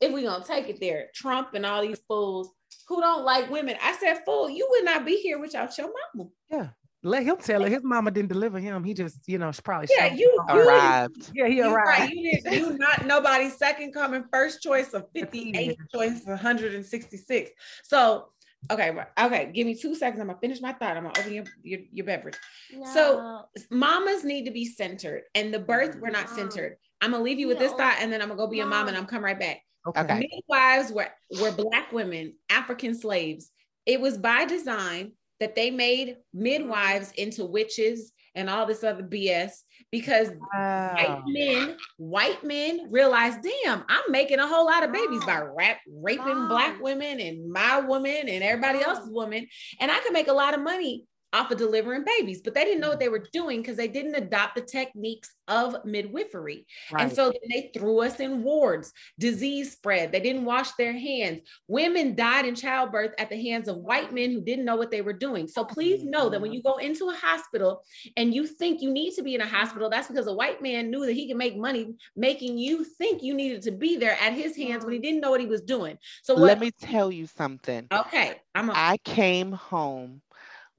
if 0.00 0.12
we're 0.12 0.28
gonna 0.28 0.44
take 0.44 0.68
it 0.68 0.80
there, 0.80 1.08
Trump 1.14 1.54
and 1.54 1.64
all 1.64 1.82
these 1.82 2.00
fools 2.08 2.50
who 2.88 3.00
don't 3.00 3.24
like 3.24 3.50
women. 3.50 3.76
I 3.82 3.96
said, 3.96 4.20
fool, 4.24 4.50
you 4.50 4.66
would 4.70 4.84
not 4.84 5.04
be 5.04 5.16
here 5.16 5.38
without 5.38 5.76
your 5.78 5.90
mama. 6.14 6.30
Yeah. 6.50 6.68
Let 7.02 7.22
him 7.22 7.36
tell 7.38 7.62
her 7.62 7.68
his 7.68 7.82
mama 7.82 8.10
didn't 8.10 8.28
deliver 8.28 8.58
him. 8.58 8.84
He 8.84 8.92
just, 8.92 9.26
you 9.26 9.38
know, 9.38 9.50
she 9.52 9.62
probably 9.62 9.88
yeah, 9.96 10.12
you, 10.12 10.44
you 10.48 10.54
arrived. 10.54 11.30
Yeah, 11.32 11.46
he 11.46 11.62
arrived. 11.62 11.86
Right. 11.86 12.10
You, 12.10 12.40
did, 12.42 12.52
you 12.52 12.76
not 12.76 13.06
nobody's 13.06 13.56
second 13.56 13.94
coming, 13.94 14.24
first 14.30 14.60
choice 14.60 14.92
of 14.92 15.06
58 15.14 15.78
choice, 15.94 16.20
166. 16.24 17.50
So 17.84 18.26
Okay, 18.70 18.92
okay. 19.18 19.50
Give 19.54 19.66
me 19.66 19.74
two 19.74 19.94
seconds. 19.94 20.20
I'm 20.20 20.26
gonna 20.26 20.38
finish 20.38 20.60
my 20.60 20.72
thought. 20.72 20.96
I'm 20.96 21.04
gonna 21.04 21.18
open 21.18 21.32
your 21.32 21.44
your, 21.62 21.80
your 21.92 22.06
beverage. 22.06 22.36
No. 22.72 22.84
So 22.92 23.42
mamas 23.70 24.24
need 24.24 24.44
to 24.44 24.50
be 24.50 24.66
centered, 24.66 25.22
and 25.34 25.52
the 25.52 25.58
birth 25.58 25.96
we're 26.00 26.10
not 26.10 26.28
centered. 26.28 26.76
I'm 27.00 27.12
gonna 27.12 27.24
leave 27.24 27.38
you 27.38 27.48
with 27.48 27.58
no. 27.58 27.64
this 27.64 27.72
thought, 27.72 27.96
and 28.00 28.12
then 28.12 28.20
I'm 28.20 28.28
gonna 28.28 28.38
go 28.38 28.46
be 28.46 28.58
no. 28.58 28.66
a 28.66 28.66
mom, 28.66 28.88
and 28.88 28.96
I'm 28.96 29.06
come 29.06 29.24
right 29.24 29.38
back. 29.38 29.60
Okay. 29.86 30.28
Midwives 30.30 30.92
were 30.92 31.08
were 31.40 31.52
black 31.52 31.90
women, 31.92 32.34
African 32.50 32.94
slaves. 32.94 33.50
It 33.86 34.00
was 34.00 34.18
by 34.18 34.44
design 34.44 35.12
that 35.40 35.56
they 35.56 35.70
made 35.70 36.18
midwives 36.34 37.12
into 37.12 37.46
witches 37.46 38.12
and 38.34 38.48
all 38.48 38.66
this 38.66 38.84
other 38.84 39.02
BS 39.02 39.52
because 39.90 40.30
wow. 40.54 40.94
white 40.94 41.22
men, 41.26 41.76
white 41.96 42.44
men 42.44 42.88
realize, 42.90 43.34
damn, 43.42 43.84
I'm 43.88 44.10
making 44.10 44.38
a 44.38 44.46
whole 44.46 44.66
lot 44.66 44.84
of 44.84 44.92
babies 44.92 45.24
by 45.24 45.40
rap, 45.40 45.78
raping 45.88 46.24
wow. 46.26 46.48
black 46.48 46.80
women 46.80 47.20
and 47.20 47.50
my 47.50 47.80
woman 47.80 48.28
and 48.28 48.44
everybody 48.44 48.82
else's 48.82 49.10
woman. 49.10 49.46
And 49.80 49.90
I 49.90 49.98
can 50.00 50.12
make 50.12 50.28
a 50.28 50.32
lot 50.32 50.54
of 50.54 50.60
money 50.60 51.04
off 51.32 51.50
of 51.50 51.58
delivering 51.58 52.04
babies, 52.04 52.40
but 52.42 52.54
they 52.54 52.64
didn't 52.64 52.80
know 52.80 52.88
what 52.88 52.98
mm-hmm. 52.98 53.04
they 53.04 53.08
were 53.08 53.26
doing 53.32 53.60
because 53.60 53.76
they 53.76 53.88
didn't 53.88 54.14
adopt 54.14 54.54
the 54.56 54.60
techniques 54.60 55.30
of 55.48 55.84
midwifery. 55.84 56.66
Right. 56.90 57.04
And 57.04 57.12
so 57.12 57.32
they 57.48 57.70
threw 57.74 58.00
us 58.00 58.20
in 58.20 58.42
wards, 58.42 58.92
disease 59.18 59.72
spread. 59.72 60.12
They 60.12 60.20
didn't 60.20 60.44
wash 60.44 60.72
their 60.72 60.92
hands. 60.92 61.40
Women 61.68 62.14
died 62.14 62.46
in 62.46 62.54
childbirth 62.54 63.14
at 63.18 63.30
the 63.30 63.40
hands 63.40 63.68
of 63.68 63.76
white 63.76 64.12
men 64.12 64.30
who 64.30 64.40
didn't 64.40 64.64
know 64.64 64.76
what 64.76 64.90
they 64.90 65.02
were 65.02 65.12
doing. 65.12 65.46
So 65.48 65.64
please 65.64 66.04
know 66.04 66.28
that 66.28 66.40
when 66.40 66.50
mm-hmm. 66.50 66.56
you 66.56 66.62
go 66.62 66.76
into 66.76 67.08
a 67.08 67.14
hospital 67.14 67.82
and 68.16 68.34
you 68.34 68.46
think 68.46 68.82
you 68.82 68.90
need 68.90 69.14
to 69.14 69.22
be 69.22 69.34
in 69.34 69.40
a 69.40 69.46
hospital, 69.46 69.90
that's 69.90 70.08
because 70.08 70.26
a 70.26 70.32
white 70.32 70.62
man 70.62 70.90
knew 70.90 71.06
that 71.06 71.12
he 71.12 71.28
could 71.28 71.36
make 71.36 71.56
money 71.56 71.94
making 72.16 72.58
you 72.58 72.84
think 72.84 73.22
you 73.22 73.34
needed 73.34 73.62
to 73.62 73.70
be 73.70 73.96
there 73.96 74.16
at 74.20 74.32
his 74.32 74.56
hands 74.56 74.84
when 74.84 74.92
he 74.92 74.98
didn't 74.98 75.20
know 75.20 75.30
what 75.30 75.40
he 75.40 75.46
was 75.46 75.62
doing. 75.62 75.96
So 76.22 76.34
what, 76.34 76.42
let 76.42 76.60
me 76.60 76.70
tell 76.70 77.12
you 77.12 77.26
something. 77.26 77.86
Okay. 77.92 78.40
I'm 78.54 78.70
a- 78.70 78.74
I 78.74 78.96
came 79.04 79.52
home 79.52 80.22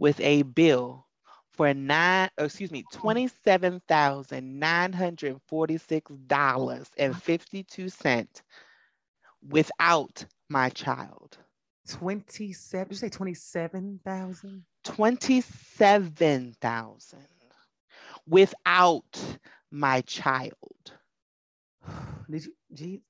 with 0.02 0.20
a 0.20 0.42
bill 0.42 1.06
for 1.52 1.72
nine, 1.76 2.28
oh, 2.40 2.46
excuse 2.46 2.72
me, 2.72 2.84
twenty-seven 2.92 3.84
thousand 3.88 4.60
nine 4.60 4.92
hundred 4.92 5.40
forty-six 5.48 6.12
dollars 6.26 6.90
and 6.98 7.16
fifty-two 7.16 7.88
cent 7.88 8.42
without 9.48 10.26
my 10.50 10.70
child. 10.70 11.38
Twenty-seven. 11.88 12.88
You 12.90 12.98
say 12.98 13.10
twenty-seven 13.10 14.00
thousand. 14.04 14.64
Twenty-seven 14.84 16.56
thousand 16.60 17.28
without 18.28 19.40
my 19.70 20.02
child. 20.02 20.56
Did 22.30 22.46
you? 22.46 22.54
Gee. 22.74 23.02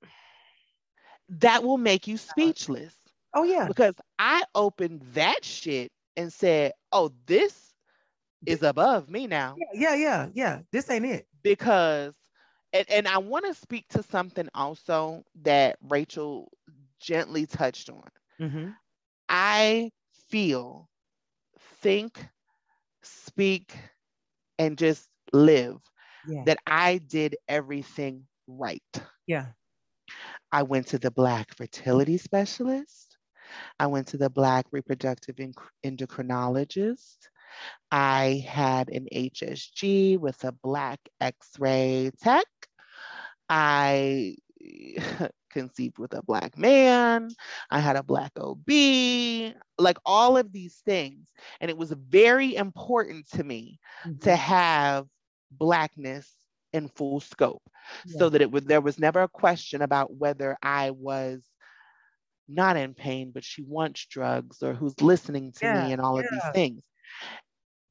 That 1.29 1.63
will 1.63 1.77
make 1.77 2.07
you 2.07 2.17
speechless. 2.17 2.93
Oh 3.33 3.43
yeah. 3.43 3.67
Because 3.69 3.95
I 4.19 4.43
opened 4.53 5.03
that 5.13 5.45
shit 5.45 5.89
and 6.17 6.33
said, 6.33 6.73
"Oh, 6.91 7.11
this 7.25 7.73
is 8.45 8.63
above 8.63 9.09
me 9.09 9.27
now." 9.27 9.55
Yeah, 9.73 9.93
yeah, 9.93 9.95
yeah, 9.95 10.27
yeah. 10.33 10.59
This 10.71 10.89
ain't 10.89 11.05
it. 11.05 11.27
Because, 11.43 12.13
and, 12.73 12.89
and 12.89 13.07
I 13.07 13.17
want 13.17 13.45
to 13.45 13.53
speak 13.53 13.87
to 13.89 14.03
something 14.03 14.49
also 14.53 15.23
that 15.43 15.77
Rachel 15.89 16.51
gently 16.99 17.45
touched 17.45 17.89
on. 17.89 18.07
Mm-hmm. 18.39 18.69
I 19.29 19.91
feel, 20.29 20.89
think, 21.81 22.23
speak, 23.01 23.75
and 24.59 24.77
just 24.77 25.07
live 25.33 25.77
yeah. 26.27 26.43
that 26.45 26.59
I 26.67 26.99
did 26.99 27.35
everything 27.47 28.27
right. 28.47 28.83
Yeah. 29.27 29.47
I 30.51 30.63
went 30.63 30.87
to 30.87 30.99
the 30.99 31.11
Black 31.11 31.55
fertility 31.55 32.17
specialist. 32.17 33.10
I 33.79 33.87
went 33.87 34.07
to 34.07 34.17
the 34.17 34.29
Black 34.29 34.65
reproductive 34.71 35.37
endocrinologist. 35.85 37.17
I 37.91 38.45
had 38.47 38.89
an 38.89 39.07
HSG 39.13 40.17
with 40.17 40.43
a 40.43 40.51
Black 40.51 40.99
x 41.19 41.51
ray 41.59 42.11
tech. 42.21 42.45
I 43.49 44.37
conceived 45.49 45.97
with 45.97 46.13
a 46.13 46.23
Black 46.23 46.57
man. 46.57 47.29
I 47.69 47.79
had 47.79 47.95
a 47.95 48.03
Black 48.03 48.31
OB, 48.39 48.69
like 49.77 49.97
all 50.05 50.37
of 50.37 50.51
these 50.51 50.81
things. 50.85 51.27
And 51.59 51.69
it 51.69 51.77
was 51.77 51.91
very 51.91 52.55
important 52.55 53.29
to 53.31 53.43
me 53.43 53.79
mm-hmm. 54.05 54.19
to 54.19 54.35
have 54.35 55.07
Blackness 55.51 56.29
in 56.73 56.87
full 56.87 57.19
scope 57.19 57.63
yeah. 58.05 58.17
so 58.17 58.29
that 58.29 58.41
it 58.41 58.51
was 58.51 58.63
there 58.63 58.81
was 58.81 58.99
never 58.99 59.21
a 59.23 59.27
question 59.27 59.81
about 59.81 60.15
whether 60.15 60.57
I 60.63 60.91
was 60.91 61.41
not 62.53 62.77
in 62.77 62.93
pain, 62.93 63.31
but 63.31 63.43
she 63.43 63.61
wants 63.61 64.05
drugs 64.05 64.61
or 64.61 64.73
who's 64.73 64.99
listening 65.01 65.51
to 65.53 65.65
yeah, 65.65 65.85
me 65.85 65.93
and 65.93 66.01
all 66.01 66.17
yeah. 66.17 66.25
of 66.25 66.31
these 66.31 66.51
things. 66.53 66.83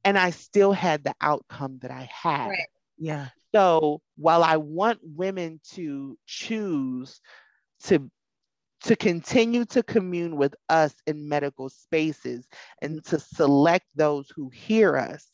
And 0.04 0.18
I 0.18 0.30
still 0.30 0.72
had 0.72 1.04
the 1.04 1.14
outcome 1.20 1.78
that 1.82 1.90
I 1.90 2.08
had. 2.12 2.48
Right. 2.48 2.68
Yeah. 2.98 3.28
So 3.54 4.00
while 4.16 4.44
I 4.44 4.56
want 4.58 5.00
women 5.02 5.60
to 5.72 6.16
choose 6.26 7.20
to 7.84 8.10
to 8.82 8.96
continue 8.96 9.64
to 9.66 9.82
commune 9.82 10.36
with 10.36 10.54
us 10.68 10.94
in 11.06 11.28
medical 11.28 11.68
spaces 11.68 12.46
and 12.80 13.04
to 13.04 13.18
select 13.18 13.86
those 13.94 14.30
who 14.34 14.48
hear 14.48 14.96
us. 14.96 15.26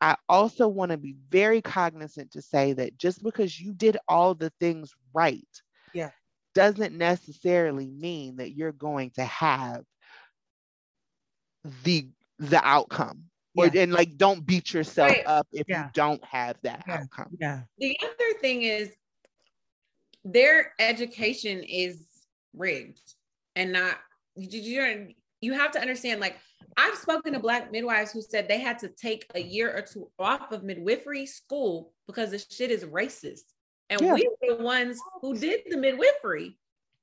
I 0.00 0.16
also 0.28 0.66
want 0.66 0.90
to 0.90 0.98
be 0.98 1.14
very 1.30 1.62
cognizant 1.62 2.32
to 2.32 2.42
say 2.42 2.72
that 2.74 2.98
just 2.98 3.22
because 3.22 3.58
you 3.58 3.72
did 3.72 3.96
all 4.08 4.34
the 4.34 4.52
things 4.60 4.92
right, 5.14 5.46
yeah, 5.46 5.60
doesn't 6.54 6.96
necessarily 6.96 7.90
mean 7.90 8.36
that 8.36 8.52
you're 8.52 8.72
going 8.72 9.10
to 9.10 9.24
have 9.24 9.82
the 11.84 12.08
the 12.38 12.60
outcome. 12.66 13.24
Or, 13.56 13.70
and 13.72 13.92
like 13.92 14.16
don't 14.16 14.44
beat 14.44 14.74
yourself 14.74 15.12
right. 15.12 15.22
up 15.26 15.46
if 15.52 15.66
yeah. 15.68 15.84
you 15.84 15.90
don't 15.94 16.24
have 16.24 16.56
that 16.62 16.82
yeah. 16.88 16.94
outcome. 16.94 17.28
Yeah. 17.38 17.60
The 17.78 17.96
other 18.02 18.38
thing 18.40 18.62
is 18.62 18.90
their 20.24 20.72
education 20.80 21.62
is 21.62 22.04
rigged 22.52 23.14
and 23.54 23.72
not 23.72 23.96
you 24.34 25.14
you 25.40 25.52
have 25.52 25.70
to 25.72 25.80
understand 25.80 26.20
like 26.20 26.36
I've 26.76 26.96
spoken 26.96 27.34
to 27.34 27.38
black 27.38 27.70
midwives 27.70 28.10
who 28.10 28.22
said 28.22 28.48
they 28.48 28.58
had 28.58 28.78
to 28.80 28.88
take 28.88 29.26
a 29.34 29.40
year 29.40 29.76
or 29.76 29.82
two 29.82 30.10
off 30.18 30.50
of 30.50 30.64
midwifery 30.64 31.26
school 31.26 31.92
because 32.06 32.30
the 32.30 32.38
shit 32.38 32.70
is 32.70 32.84
racist. 32.84 33.42
And 33.90 34.00
yeah. 34.00 34.14
we 34.14 34.28
were 34.28 34.56
the 34.56 34.62
ones 34.62 34.98
who 35.20 35.36
did 35.36 35.60
the 35.68 35.76
midwifery. 35.76 36.56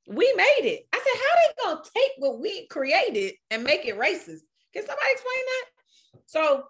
We 0.08 0.34
made 0.36 0.64
it. 0.64 0.88
I 0.92 0.98
said, 0.98 1.22
how 1.22 1.36
they 1.36 1.76
gonna 1.76 1.90
take 1.96 2.12
what 2.18 2.40
we 2.40 2.68
created 2.68 3.36
and 3.50 3.64
make 3.64 3.86
it 3.86 3.98
racist? 3.98 4.42
Can 4.74 4.86
somebody 4.86 5.12
explain 5.12 5.44
that? 5.46 6.22
So 6.26 6.64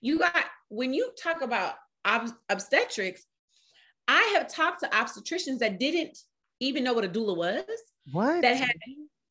you 0.00 0.18
got 0.18 0.44
when 0.68 0.94
you 0.94 1.10
talk 1.20 1.42
about 1.42 1.74
ob- 2.06 2.36
obstetrics, 2.48 3.24
I 4.08 4.34
have 4.36 4.48
talked 4.48 4.80
to 4.80 4.88
obstetricians 4.88 5.58
that 5.58 5.80
didn't 5.80 6.18
even 6.60 6.84
know 6.84 6.92
what 6.92 7.04
a 7.04 7.08
doula 7.08 7.36
was. 7.36 7.64
What? 8.12 8.42
That 8.42 8.56
had 8.56 8.72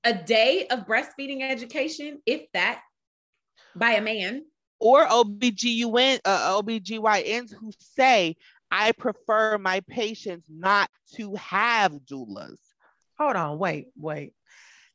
a 0.03 0.13
day 0.13 0.67
of 0.67 0.85
breastfeeding 0.85 1.41
education, 1.41 2.21
if 2.25 2.51
that, 2.53 2.81
by 3.75 3.91
a 3.91 4.01
man. 4.01 4.45
Or 4.79 5.05
OBGYN, 5.07 6.19
uh, 6.25 6.61
OBGYNs 6.61 7.53
who 7.53 7.71
say, 7.79 8.35
I 8.77 8.91
prefer 8.91 9.57
my 9.57 9.79
patients 9.87 10.47
not 10.49 10.89
to 11.15 11.33
have 11.35 11.93
doulas. 12.11 12.59
Hold 13.17 13.37
on, 13.37 13.57
wait, 13.57 13.87
wait. 13.97 14.33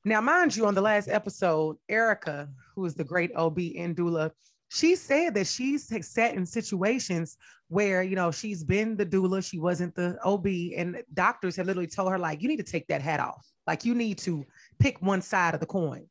Now, 0.04 0.20
mind 0.20 0.54
you, 0.54 0.66
on 0.66 0.74
the 0.74 0.82
last 0.82 1.08
episode, 1.08 1.78
Erica, 1.88 2.50
who 2.74 2.84
is 2.84 2.94
the 2.94 3.04
great 3.04 3.30
OB 3.34 3.58
and 3.78 3.96
doula, 3.96 4.32
she 4.68 4.94
said 4.96 5.32
that 5.32 5.46
she's 5.46 5.88
sat 6.06 6.34
in 6.34 6.44
situations 6.44 7.38
where 7.68 8.02
you 8.02 8.16
know 8.16 8.30
she's 8.30 8.62
been 8.62 8.96
the 8.96 9.06
doula 9.06 9.42
she 9.42 9.58
wasn't 9.58 9.94
the 9.94 10.18
ob 10.24 10.46
and 10.46 11.02
doctors 11.14 11.56
have 11.56 11.66
literally 11.66 11.86
told 11.86 12.10
her 12.10 12.18
like 12.18 12.42
you 12.42 12.48
need 12.48 12.56
to 12.56 12.64
take 12.64 12.86
that 12.88 13.00
hat 13.00 13.20
off 13.20 13.46
like 13.66 13.84
you 13.84 13.94
need 13.94 14.18
to 14.18 14.44
pick 14.80 15.00
one 15.00 15.22
side 15.22 15.54
of 15.54 15.60
the 15.60 15.66
coin 15.66 16.04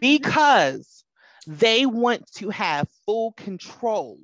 because 0.00 1.04
they 1.46 1.86
want 1.86 2.28
to 2.32 2.50
have 2.50 2.88
full 3.06 3.30
control 3.32 4.18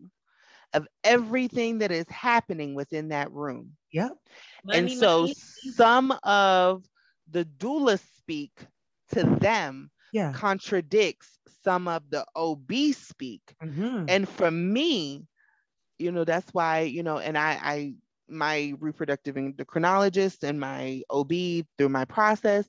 of 0.75 0.87
everything 1.03 1.79
that 1.79 1.91
is 1.91 2.09
happening 2.09 2.75
within 2.75 3.09
that 3.09 3.31
room 3.33 3.71
yep 3.93 4.13
and 4.73 4.91
so 4.91 5.29
some 5.77 6.15
of 6.23 6.85
the 7.31 7.45
doula 7.59 7.99
speak 8.19 8.53
to 9.13 9.23
them 9.41 9.91
yeah. 10.13 10.33
contradicts 10.33 11.39
some 11.65 11.89
of 11.89 12.03
the 12.11 12.25
OB 12.37 12.71
speak. 12.93 13.43
Mm-hmm. 13.63 14.05
And 14.09 14.29
for 14.29 14.51
me, 14.51 15.27
you 15.99 16.13
know, 16.13 16.25
that's 16.25 16.49
why, 16.53 16.81
you 16.81 17.03
know, 17.03 17.19
and 17.19 17.37
I, 17.37 17.59
I, 17.63 17.95
my 18.29 18.75
reproductive 18.79 19.35
endocrinologist 19.35 20.45
and 20.45 20.61
my 20.61 21.03
OB 21.11 21.33
through 21.77 21.89
my 21.89 22.05
process, 22.05 22.69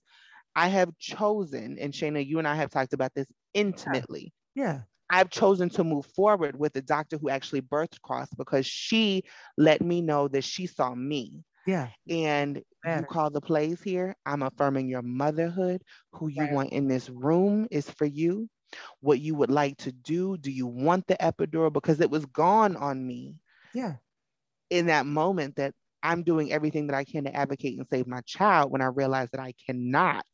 I 0.56 0.70
have 0.70 0.97
chosen, 0.97 1.78
and 1.80 1.93
Shayna, 1.93 2.26
you 2.26 2.39
and 2.39 2.47
I 2.47 2.56
have 2.56 2.72
talked 2.72 2.93
about 2.93 3.14
this 3.14 3.28
intimately. 3.53 4.34
Yeah. 4.56 4.82
I've 5.10 5.30
chosen 5.30 5.70
to 5.72 5.84
move 5.84 6.06
forward 6.08 6.58
with 6.58 6.74
the 6.74 6.82
doctor 6.82 7.18
who 7.18 7.30
actually 7.30 7.62
birthed 7.62 8.01
Cross 8.01 8.30
because 8.38 8.66
she 8.66 9.24
let 9.58 9.82
me 9.82 10.01
know 10.01 10.28
that 10.30 10.43
she 10.43 10.68
saw 10.68 10.93
me. 10.93 11.43
Yeah. 11.68 11.89
And 12.10 12.62
you 12.86 13.06
call 13.10 13.30
the 13.30 13.41
plays 13.41 13.82
here. 13.82 14.16
I'm 14.26 14.43
affirming 14.43 14.88
your 14.88 15.01
motherhood. 15.01 15.82
Who 16.14 16.28
you 16.28 16.47
want 16.51 16.72
in 16.72 16.88
this 16.88 17.10
room 17.10 17.68
is 17.72 17.89
for 17.89 18.06
you. 18.06 18.49
What 18.99 19.20
you 19.20 19.36
would 19.36 19.51
like 19.51 19.78
to 19.78 19.91
do. 19.91 20.38
Do 20.38 20.51
you 20.51 20.68
want 20.68 21.08
the 21.08 21.16
epidural? 21.16 21.74
Because 21.74 22.01
it 22.01 22.10
was 22.10 22.26
gone 22.28 22.76
on 22.76 23.06
me. 23.06 23.36
Yeah. 23.74 23.95
In 24.70 24.88
that 24.88 25.06
moment 25.06 25.56
that 25.56 25.74
I'm 26.03 26.22
doing 26.22 26.51
everything 26.51 26.88
that 26.88 26.95
I 26.95 27.03
can 27.03 27.24
to 27.24 27.36
advocate 27.36 27.78
and 27.80 27.88
save 27.89 28.06
my 28.06 28.22
child 28.22 28.72
when 28.72 28.82
I 28.82 28.88
realize 28.88 29.30
that 29.32 29.41
I 29.41 29.53
cannot, 29.66 30.26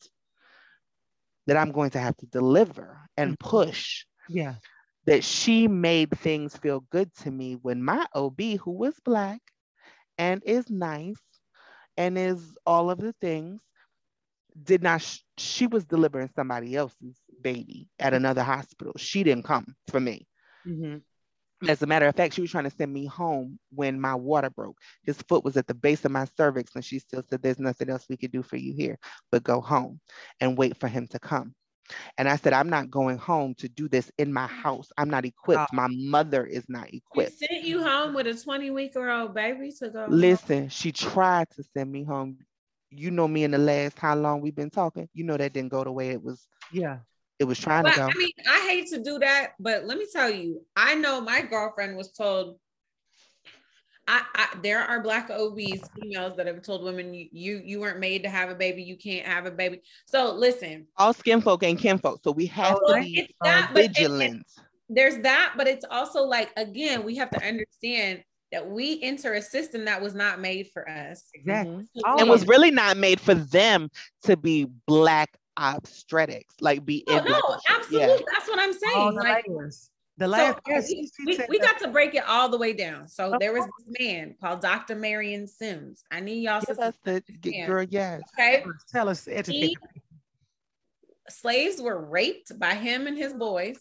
that 1.48 1.56
I'm 1.56 1.72
going 1.72 1.92
to 1.92 2.00
have 2.00 2.18
to 2.18 2.26
deliver 2.26 2.98
and 3.16 3.38
mm-hmm. 3.38 3.50
push. 3.50 4.06
Yeah. 4.34 4.56
That 5.06 5.24
she 5.24 5.68
made 5.68 6.12
things 6.20 6.56
feel 6.58 6.82
good 6.92 7.14
to 7.24 7.32
me 7.32 7.54
when 7.62 7.84
my 7.84 8.06
OB, 8.14 8.40
who 8.64 8.72
was 8.72 8.94
Black 9.04 9.42
and 10.18 10.44
is 10.46 10.70
nice, 10.70 11.18
and 11.98 12.18
is 12.18 12.58
all 12.66 12.90
of 12.90 13.00
the 13.00 13.14
things 13.14 13.62
did 14.64 14.84
not 14.84 15.02
sh- 15.02 15.20
she 15.38 15.68
was 15.68 15.86
delivering 15.86 16.30
somebody 16.36 16.76
else's 16.76 17.18
baby 17.42 17.90
at 18.00 18.14
another 18.14 18.44
hospital 18.44 18.94
she 18.98 19.24
didn't 19.24 19.46
come 19.46 19.66
for 19.88 20.00
me 20.00 20.28
mm-hmm. 20.68 20.98
as 21.70 21.82
a 21.82 21.88
matter 21.88 22.06
of 22.08 22.16
fact 22.16 22.34
she 22.34 22.42
was 22.42 22.52
trying 22.52 22.66
to 22.66 22.76
send 22.76 22.92
me 22.92 23.06
home 23.06 23.58
when 23.74 24.00
my 24.00 24.14
water 24.14 24.50
broke 24.50 24.78
his 25.04 25.22
foot 25.24 25.44
was 25.44 25.58
at 25.58 25.68
the 25.68 25.74
base 25.74 26.04
of 26.06 26.12
my 26.12 26.26
cervix 26.38 26.76
and 26.76 26.84
she 26.84 27.00
still 27.00 27.24
said 27.30 27.42
there's 27.42 27.60
nothing 27.60 27.90
else 27.90 28.06
we 28.10 28.18
could 28.18 28.32
do 28.32 28.44
for 28.44 28.58
you 28.58 28.74
here 28.74 28.98
but 29.32 29.44
go 29.44 29.62
home 29.62 30.00
and 30.40 30.58
wait 30.58 30.78
for 30.78 30.88
him 30.88 31.08
to 31.08 31.20
come 31.20 31.54
and 32.18 32.28
I 32.30 32.36
said, 32.36 32.54
I'm 32.54 32.70
not 32.70 32.90
going 32.90 33.18
home 33.18 33.56
to 33.56 33.70
do 33.70 33.88
this 33.88 34.12
in 34.18 34.32
my 34.32 34.48
house. 34.48 34.90
I'm 34.98 35.10
not 35.10 35.26
equipped. 35.26 35.70
Oh. 35.72 35.76
My 35.76 35.88
mother 35.90 36.46
is 36.46 36.66
not 36.70 36.94
equipped. 36.94 37.40
She 37.40 37.48
sent 37.48 37.64
you 37.64 37.84
home 37.84 38.14
with 38.14 38.28
a 38.28 38.34
20 38.34 38.72
week 38.72 38.96
old 38.96 39.34
baby 39.34 39.72
to 39.80 39.90
go. 39.90 40.06
Listen, 40.10 40.60
home. 40.62 40.70
she 40.70 40.92
tried 40.92 41.50
to 41.52 41.64
send 41.76 41.92
me 41.92 42.04
home. 42.04 42.38
You 42.90 43.12
know 43.12 43.28
me 43.28 43.44
in 43.44 43.52
the 43.52 43.58
last 43.58 43.98
how 43.98 44.16
long 44.16 44.42
we've 44.42 44.56
been 44.56 44.70
talking. 44.70 45.08
You 45.14 45.24
know 45.24 45.38
that 45.38 45.54
didn't 45.54 45.70
go 45.70 45.84
the 45.84 45.92
way 45.92 46.10
it 46.10 46.22
was. 46.22 46.46
Yeah. 46.72 47.00
It 47.40 47.46
was 47.46 47.58
trying 47.58 47.86
to 47.86 47.92
go. 47.92 48.04
I 48.04 48.14
mean, 48.18 48.32
I 48.48 48.68
hate 48.70 48.88
to 48.90 49.02
do 49.02 49.18
that, 49.20 49.54
but 49.60 49.86
let 49.86 49.98
me 49.98 50.06
tell 50.12 50.30
you, 50.30 50.62
I 50.76 50.94
know 50.94 51.22
my 51.22 51.42
girlfriend 51.42 51.98
was 51.98 52.12
told 52.12 52.58
I, 54.12 54.24
I, 54.36 54.48
there 54.62 54.80
are 54.80 55.02
black 55.02 55.30
OBs, 55.30 55.90
females 55.98 56.36
that 56.36 56.46
have 56.46 56.62
told 56.64 56.84
women 56.84 57.14
you, 57.14 57.30
you 57.32 57.62
you 57.64 57.80
weren't 57.80 58.00
made 58.00 58.24
to 58.24 58.30
have 58.30 58.50
a 58.50 58.56
baby, 58.56 58.84
you 58.84 58.98
can't 58.98 59.26
have 59.26 59.46
a 59.46 59.52
baby. 59.52 59.82
So 60.06 60.34
listen, 60.34 60.86
all 60.98 61.14
skin 61.14 61.40
folk 61.40 61.64
and 61.64 61.80
kinfolk. 61.80 62.20
So 62.22 62.32
we 62.32 62.46
have 62.48 62.76
to 62.76 63.00
be 63.00 63.34
that, 63.42 63.72
vigilant. 63.74 64.46
It, 64.58 64.62
it, 64.62 64.66
there's 64.90 65.24
that, 65.24 65.54
but 65.56 65.66
it's 65.66 65.86
also 65.90 66.24
like 66.24 66.52
again, 66.58 67.06
we 67.06 67.16
have 67.16 67.30
to 67.30 67.48
understand 67.48 68.22
that 68.52 68.70
we 68.70 69.02
enter 69.02 69.36
a 69.36 69.42
system 69.42 69.86
that 69.86 70.02
was 70.02 70.14
not 70.14 70.42
made 70.42 70.68
for 70.74 70.90
us. 70.90 71.24
Exactly. 71.34 71.88
Mm-hmm. 71.96 72.20
And 72.20 72.30
was 72.30 72.46
really 72.48 72.70
not 72.70 72.98
made 72.98 73.22
for 73.22 73.34
them 73.34 73.90
to 74.24 74.36
be 74.36 74.68
black 74.88 75.38
obstetrics, 75.56 76.56
like 76.60 76.84
be 76.84 77.06
oh, 77.08 77.20
no, 77.20 77.40
absolutely. 77.70 78.10
Yeah. 78.10 78.18
That's 78.34 78.50
what 78.50 78.60
I'm 78.60 78.74
saying. 78.74 79.14
Like, 79.14 79.46
the 80.22 80.28
last 80.28 80.60
so, 80.66 80.82
we, 81.26 81.40
we, 81.50 81.60
got 81.60 81.80
to 81.80 81.88
break 81.88 82.14
it 82.14 82.24
all 82.28 82.48
the 82.48 82.58
way 82.58 82.74
down. 82.74 83.08
So 83.08 83.34
oh, 83.34 83.38
there 83.40 83.54
was 83.54 83.66
this 83.66 83.96
man 84.00 84.36
called 84.40 84.62
Dr. 84.62 84.96
Marion 84.96 85.48
Sims. 85.48 86.04
I 86.12 86.20
need 86.20 86.44
y'all 86.44 86.62
to 86.62 86.80
us 86.80 86.96
the 87.04 87.24
girl, 87.66 87.86
yes. 87.90 88.22
Okay. 88.40 88.64
Tell 88.92 89.10
us 89.10 89.28
educate. 89.28 89.78
slaves 91.28 91.82
were 91.82 92.00
raped 92.06 92.58
by 92.60 92.76
him 92.76 93.08
and 93.08 93.18
his 93.18 93.34
boys. 93.34 93.78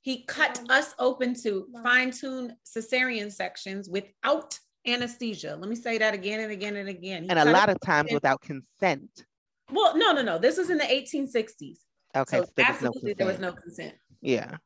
He 0.00 0.24
cut 0.24 0.60
us 0.70 0.94
open 0.98 1.34
to 1.42 1.66
fine-tune 1.82 2.56
cesarean 2.64 3.30
sections 3.30 3.88
without 3.88 4.58
anesthesia. 4.86 5.56
Let 5.60 5.68
me 5.68 5.76
say 5.76 5.98
that 5.98 6.14
again 6.14 6.40
and 6.40 6.52
again 6.52 6.76
and 6.76 6.88
again. 6.88 7.24
He 7.24 7.28
and 7.28 7.38
a 7.38 7.44
lot 7.44 7.68
of 7.68 7.78
times 7.80 8.12
without 8.12 8.40
consent. 8.40 9.26
Well, 9.70 9.98
no, 9.98 10.12
no, 10.12 10.22
no. 10.22 10.38
This 10.38 10.56
was 10.56 10.70
in 10.70 10.78
the 10.78 10.84
1860s. 10.84 11.78
Okay. 12.16 12.38
So, 12.38 12.46
absolutely, 12.58 13.10
no 13.10 13.14
there 13.18 13.26
was 13.26 13.40
no 13.40 13.52
consent. 13.52 13.94
Yeah. 14.22 14.56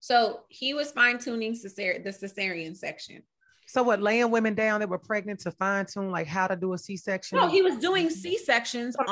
So 0.00 0.42
he 0.48 0.74
was 0.74 0.92
fine 0.92 1.18
tuning 1.18 1.54
cesar- 1.54 2.02
the 2.02 2.10
cesarean 2.10 2.76
section. 2.76 3.22
So 3.68 3.82
what, 3.82 4.00
laying 4.00 4.30
women 4.30 4.54
down 4.54 4.80
that 4.80 4.88
were 4.88 4.98
pregnant 4.98 5.40
to 5.40 5.50
fine 5.50 5.86
tune 5.86 6.10
like 6.10 6.28
how 6.28 6.46
to 6.46 6.54
do 6.54 6.72
a 6.72 6.78
C 6.78 6.96
section? 6.96 7.38
No, 7.38 7.48
he 7.48 7.62
was 7.62 7.78
doing 7.78 8.10
C 8.10 8.38
sections 8.38 8.94
on 8.96 9.06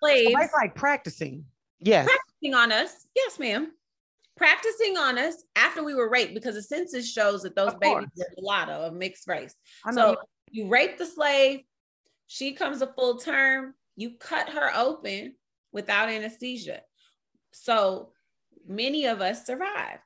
slaves. 0.00 0.32
So 0.32 0.48
like 0.60 0.74
practicing. 0.76 1.44
Yes. 1.80 2.06
Practicing 2.06 2.54
on 2.54 2.70
us. 2.70 3.06
Yes, 3.16 3.38
ma'am. 3.38 3.72
Practicing 4.36 4.96
on 4.96 5.18
us 5.18 5.42
after 5.56 5.82
we 5.82 5.96
were 5.96 6.08
raped 6.08 6.32
because 6.32 6.54
the 6.54 6.62
census 6.62 7.12
shows 7.12 7.42
that 7.42 7.56
those 7.56 7.72
of 7.72 7.80
babies 7.80 8.06
course. 8.14 8.20
are 8.20 8.34
mulatto 8.36 8.86
of 8.86 8.94
mixed 8.94 9.26
race. 9.26 9.54
So 9.92 10.16
you 10.50 10.68
rape 10.68 10.96
the 10.96 11.06
slave, 11.06 11.62
she 12.28 12.52
comes 12.52 12.82
a 12.82 12.86
full 12.86 13.16
term, 13.16 13.74
you 13.96 14.12
cut 14.12 14.50
her 14.50 14.70
open 14.76 15.34
without 15.72 16.08
anesthesia. 16.08 16.82
So 17.50 18.12
many 18.66 19.06
of 19.06 19.20
us 19.20 19.44
survived. 19.44 20.02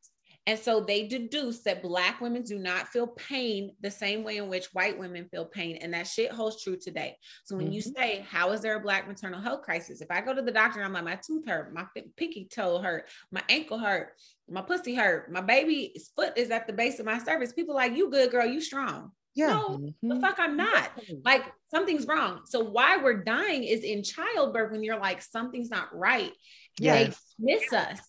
And 0.46 0.58
so 0.58 0.80
they 0.80 1.06
deduce 1.06 1.60
that 1.60 1.82
Black 1.82 2.20
women 2.20 2.42
do 2.42 2.58
not 2.58 2.88
feel 2.88 3.06
pain 3.06 3.70
the 3.80 3.90
same 3.90 4.24
way 4.24 4.38
in 4.38 4.48
which 4.48 4.66
white 4.72 4.98
women 4.98 5.28
feel 5.30 5.44
pain. 5.44 5.76
And 5.76 5.94
that 5.94 6.08
shit 6.08 6.32
holds 6.32 6.62
true 6.62 6.76
today. 6.76 7.16
So 7.44 7.54
when 7.56 7.66
mm-hmm. 7.66 7.74
you 7.74 7.82
say, 7.82 8.26
How 8.28 8.50
is 8.50 8.60
there 8.60 8.76
a 8.76 8.80
Black 8.80 9.06
maternal 9.06 9.40
health 9.40 9.62
crisis? 9.62 10.00
If 10.00 10.10
I 10.10 10.20
go 10.20 10.34
to 10.34 10.42
the 10.42 10.50
doctor 10.50 10.80
and 10.80 10.86
I'm 10.86 10.92
like, 10.92 11.04
My 11.04 11.20
tooth 11.24 11.46
hurt, 11.46 11.72
my 11.72 11.86
pinky 12.16 12.48
toe 12.52 12.78
hurt, 12.78 13.08
my 13.30 13.42
ankle 13.48 13.78
hurt, 13.78 14.14
my 14.50 14.62
pussy 14.62 14.96
hurt, 14.96 15.30
my 15.30 15.40
baby's 15.40 16.10
foot 16.16 16.32
is 16.36 16.50
at 16.50 16.66
the 16.66 16.72
base 16.72 16.98
of 16.98 17.06
my 17.06 17.18
cervix, 17.18 17.52
people 17.52 17.76
like, 17.76 17.96
You 17.96 18.10
good, 18.10 18.32
girl, 18.32 18.46
you 18.46 18.60
strong. 18.60 19.12
Yeah. 19.34 19.46
No, 19.46 19.68
mm-hmm. 19.68 20.08
the 20.08 20.20
fuck 20.20 20.36
I'm 20.38 20.56
not. 20.56 20.90
Like 21.24 21.44
something's 21.70 22.06
wrong. 22.06 22.40
So 22.46 22.64
why 22.64 22.96
we're 22.96 23.22
dying 23.22 23.62
is 23.62 23.84
in 23.84 24.02
childbirth 24.02 24.72
when 24.72 24.82
you're 24.82 24.98
like, 24.98 25.22
something's 25.22 25.70
not 25.70 25.96
right. 25.96 26.32
Yes. 26.78 27.16
They 27.38 27.54
miss 27.54 27.72
us. 27.72 28.00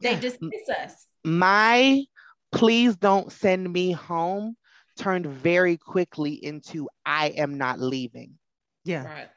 They 0.00 0.12
yeah. 0.12 0.20
dismiss 0.20 0.68
us 0.68 1.06
my 1.26 2.04
please 2.52 2.96
don't 2.96 3.30
send 3.32 3.70
me 3.70 3.92
home 3.92 4.56
turned 4.96 5.26
very 5.26 5.76
quickly 5.76 6.32
into 6.32 6.88
I 7.04 7.28
am 7.28 7.58
not 7.58 7.80
leaving. 7.80 8.38
Yeah. 8.84 9.04
Right. 9.04 9.28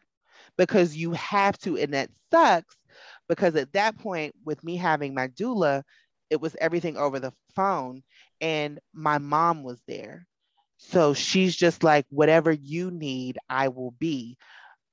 Because 0.57 0.95
you 0.95 1.11
have 1.13 1.57
to, 1.59 1.77
and 1.77 1.93
that 1.93 2.09
sucks 2.31 2.75
because 3.27 3.55
at 3.55 3.73
that 3.73 3.97
point, 3.97 4.35
with 4.45 4.63
me 4.63 4.75
having 4.75 5.13
my 5.13 5.27
doula, 5.29 5.83
it 6.29 6.39
was 6.39 6.55
everything 6.59 6.97
over 6.97 7.19
the 7.19 7.33
phone, 7.55 8.03
and 8.41 8.79
my 8.93 9.17
mom 9.17 9.63
was 9.63 9.81
there. 9.87 10.27
So 10.77 11.13
she's 11.13 11.55
just 11.55 11.83
like, 11.83 12.05
whatever 12.09 12.51
you 12.51 12.91
need, 12.91 13.37
I 13.49 13.69
will 13.69 13.91
be. 13.91 14.37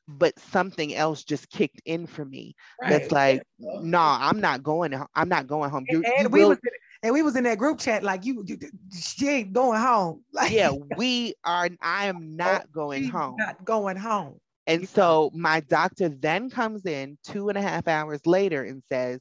But 0.09 0.39
something 0.39 0.94
else 0.94 1.24
just 1.24 1.51
kicked 1.51 1.81
in 1.85 2.06
for 2.06 2.24
me. 2.24 2.55
Right. 2.81 2.90
That's 2.90 3.10
like, 3.10 3.43
no, 3.59 3.81
nah, 3.82 4.18
I'm 4.20 4.40
not 4.40 4.62
going. 4.62 4.94
I'm 5.14 5.28
not 5.28 5.47
going 5.47 5.70
home. 5.70 5.85
You, 5.89 6.02
and, 6.05 6.24
you 6.24 6.28
we 6.28 6.40
will, 6.40 6.51
was 6.51 6.59
and 7.02 7.12
we 7.12 7.23
was 7.23 7.36
in 7.36 7.44
that 7.44 7.59
group 7.59 7.78
chat 7.78 8.02
like 8.02 8.24
you, 8.24 8.44
you 8.47 8.59
she 8.93 9.28
ain't 9.28 9.52
going 9.52 9.81
home. 9.81 10.23
Like, 10.32 10.52
yeah, 10.52 10.70
we 10.97 11.35
are. 11.44 11.68
I 11.81 12.06
am 12.06 12.16
oh, 12.40 12.44
not 12.44 12.73
going 12.73 13.09
home. 13.09 13.36
Not 13.39 13.64
going 13.64 13.97
home. 13.97 14.39
And 14.66 14.89
so 14.89 15.31
my 15.32 15.60
doctor 15.60 16.09
then 16.09 16.51
comes 16.51 16.85
in 16.85 17.16
two 17.24 17.48
and 17.48 17.56
a 17.56 17.62
half 17.62 17.86
hours 17.86 18.20
later 18.27 18.64
and 18.64 18.82
says, 18.90 19.20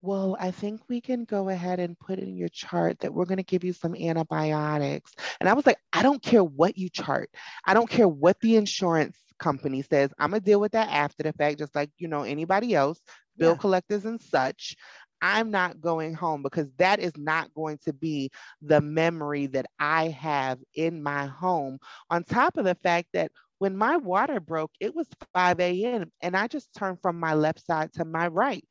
well, 0.00 0.36
I 0.40 0.50
think 0.50 0.80
we 0.88 1.00
can 1.00 1.24
go 1.24 1.48
ahead 1.48 1.78
and 1.78 1.98
put 1.98 2.18
in 2.18 2.36
your 2.36 2.48
chart 2.48 2.98
that 3.00 3.14
we're 3.14 3.24
going 3.24 3.38
to 3.38 3.44
give 3.44 3.64
you 3.64 3.72
some 3.72 3.94
antibiotics. 3.94 5.12
And 5.40 5.48
I 5.48 5.52
was 5.52 5.64
like, 5.64 5.78
I 5.92 6.02
don't 6.02 6.22
care 6.22 6.42
what 6.42 6.76
you 6.76 6.88
chart. 6.88 7.30
I 7.66 7.74
don't 7.74 7.88
care 7.88 8.08
what 8.08 8.38
the 8.40 8.56
insurance 8.56 9.16
company 9.38 9.82
says. 9.82 10.10
I'm 10.18 10.30
going 10.30 10.40
to 10.40 10.44
deal 10.44 10.60
with 10.60 10.72
that 10.72 10.88
after 10.88 11.22
the 11.22 11.32
fact, 11.32 11.58
just 11.58 11.74
like, 11.74 11.90
you 11.98 12.08
know, 12.08 12.22
anybody 12.22 12.74
else, 12.74 13.00
bill 13.36 13.52
yeah. 13.52 13.58
collectors 13.58 14.04
and 14.04 14.20
such. 14.20 14.76
I'm 15.22 15.50
not 15.50 15.80
going 15.80 16.14
home 16.14 16.42
because 16.42 16.70
that 16.78 17.00
is 17.00 17.16
not 17.16 17.54
going 17.54 17.78
to 17.84 17.94
be 17.94 18.30
the 18.62 18.82
memory 18.82 19.46
that 19.48 19.66
I 19.80 20.08
have 20.08 20.58
in 20.74 21.02
my 21.02 21.26
home. 21.26 21.78
On 22.10 22.24
top 22.24 22.58
of 22.58 22.64
the 22.64 22.76
fact 22.76 23.08
that 23.14 23.32
when 23.58 23.76
my 23.76 23.96
water 23.96 24.40
broke, 24.40 24.72
it 24.80 24.94
was 24.94 25.08
5 25.20 25.84
a.m. 25.84 26.10
and 26.20 26.36
I 26.36 26.48
just 26.48 26.72
turned 26.74 27.00
from 27.00 27.18
my 27.18 27.34
left 27.34 27.64
side 27.64 27.92
to 27.94 28.04
my 28.04 28.26
right. 28.28 28.64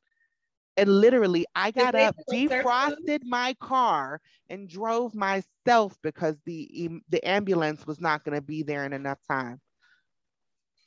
And 0.78 0.90
literally, 0.90 1.46
I 1.56 1.72
got 1.72 1.96
up, 1.96 2.16
defrosted 2.32 3.22
my 3.24 3.56
car, 3.60 4.22
and 4.50 4.70
drove 4.70 5.16
myself 5.16 5.98
because 6.04 6.38
the 6.46 7.02
the 7.10 7.26
ambulance 7.28 7.86
was 7.88 8.00
not 8.00 8.24
going 8.24 8.36
to 8.36 8.42
be 8.42 8.64
there 8.64 8.86
in 8.86 8.94
enough 8.94 9.20
time 9.30 9.60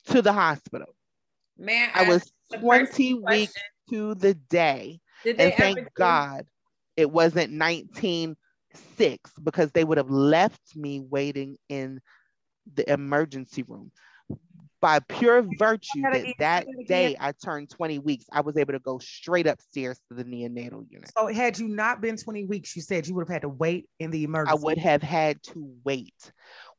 to 0.05 0.21
the 0.21 0.33
hospital. 0.33 0.95
Man, 1.57 1.89
I 1.93 2.03
was 2.03 2.31
20 2.59 3.13
weeks 3.13 3.63
to 3.89 4.15
the 4.15 4.33
day 4.35 5.01
did 5.25 5.39
and 5.39 5.53
thank 5.53 5.93
God 5.95 6.45
it 6.95 7.11
wasn't 7.11 7.51
196 7.51 9.31
because 9.43 9.71
they 9.71 9.83
would 9.83 9.97
have 9.97 10.09
left 10.09 10.75
me 10.75 11.01
waiting 11.01 11.57
in 11.67 11.99
the 12.73 12.89
emergency 12.91 13.63
room. 13.63 13.91
By 14.81 14.99
pure 14.99 15.41
virtue 15.41 16.01
that 16.01 16.35
that 16.37 16.67
day 16.85 17.15
I 17.19 17.31
turned 17.31 17.71
20 17.71 17.99
weeks, 17.99 18.25
I 18.31 18.41
was 18.41 18.55
able 18.55 18.73
to 18.73 18.79
go 18.79 18.99
straight 18.99 19.47
upstairs 19.47 19.99
to 20.09 20.15
the 20.15 20.23
neonatal 20.23 20.85
unit. 20.91 21.11
So 21.17 21.27
had 21.27 21.57
you 21.57 21.67
not 21.67 22.01
been 22.01 22.17
20 22.17 22.45
weeks, 22.45 22.75
you 22.75 22.83
said 22.83 23.07
you 23.07 23.15
would 23.15 23.27
have 23.27 23.33
had 23.33 23.41
to 23.43 23.49
wait 23.49 23.89
in 23.99 24.11
the 24.11 24.23
emergency. 24.23 24.61
I 24.61 24.63
would 24.63 24.77
have 24.77 25.01
had 25.01 25.41
to 25.43 25.73
wait. 25.83 26.13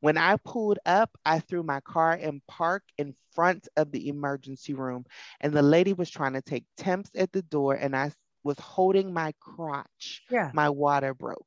When 0.00 0.18
I 0.18 0.36
pulled 0.44 0.78
up, 0.86 1.10
I 1.24 1.40
threw 1.40 1.64
my 1.64 1.80
car 1.80 2.14
in 2.14 2.42
park 2.46 2.84
in 2.96 3.14
front 3.34 3.66
of 3.76 3.90
the 3.90 4.08
emergency 4.08 4.74
room, 4.74 5.04
and 5.40 5.52
the 5.52 5.62
lady 5.62 5.92
was 5.92 6.08
trying 6.08 6.34
to 6.34 6.42
take 6.42 6.64
temps 6.76 7.10
at 7.16 7.32
the 7.32 7.42
door, 7.42 7.74
and 7.74 7.96
I 7.96 8.12
was 8.46 8.58
holding 8.58 9.12
my 9.12 9.34
crotch. 9.40 10.22
Yeah. 10.30 10.50
My 10.54 10.70
water 10.70 11.14
broke. 11.14 11.46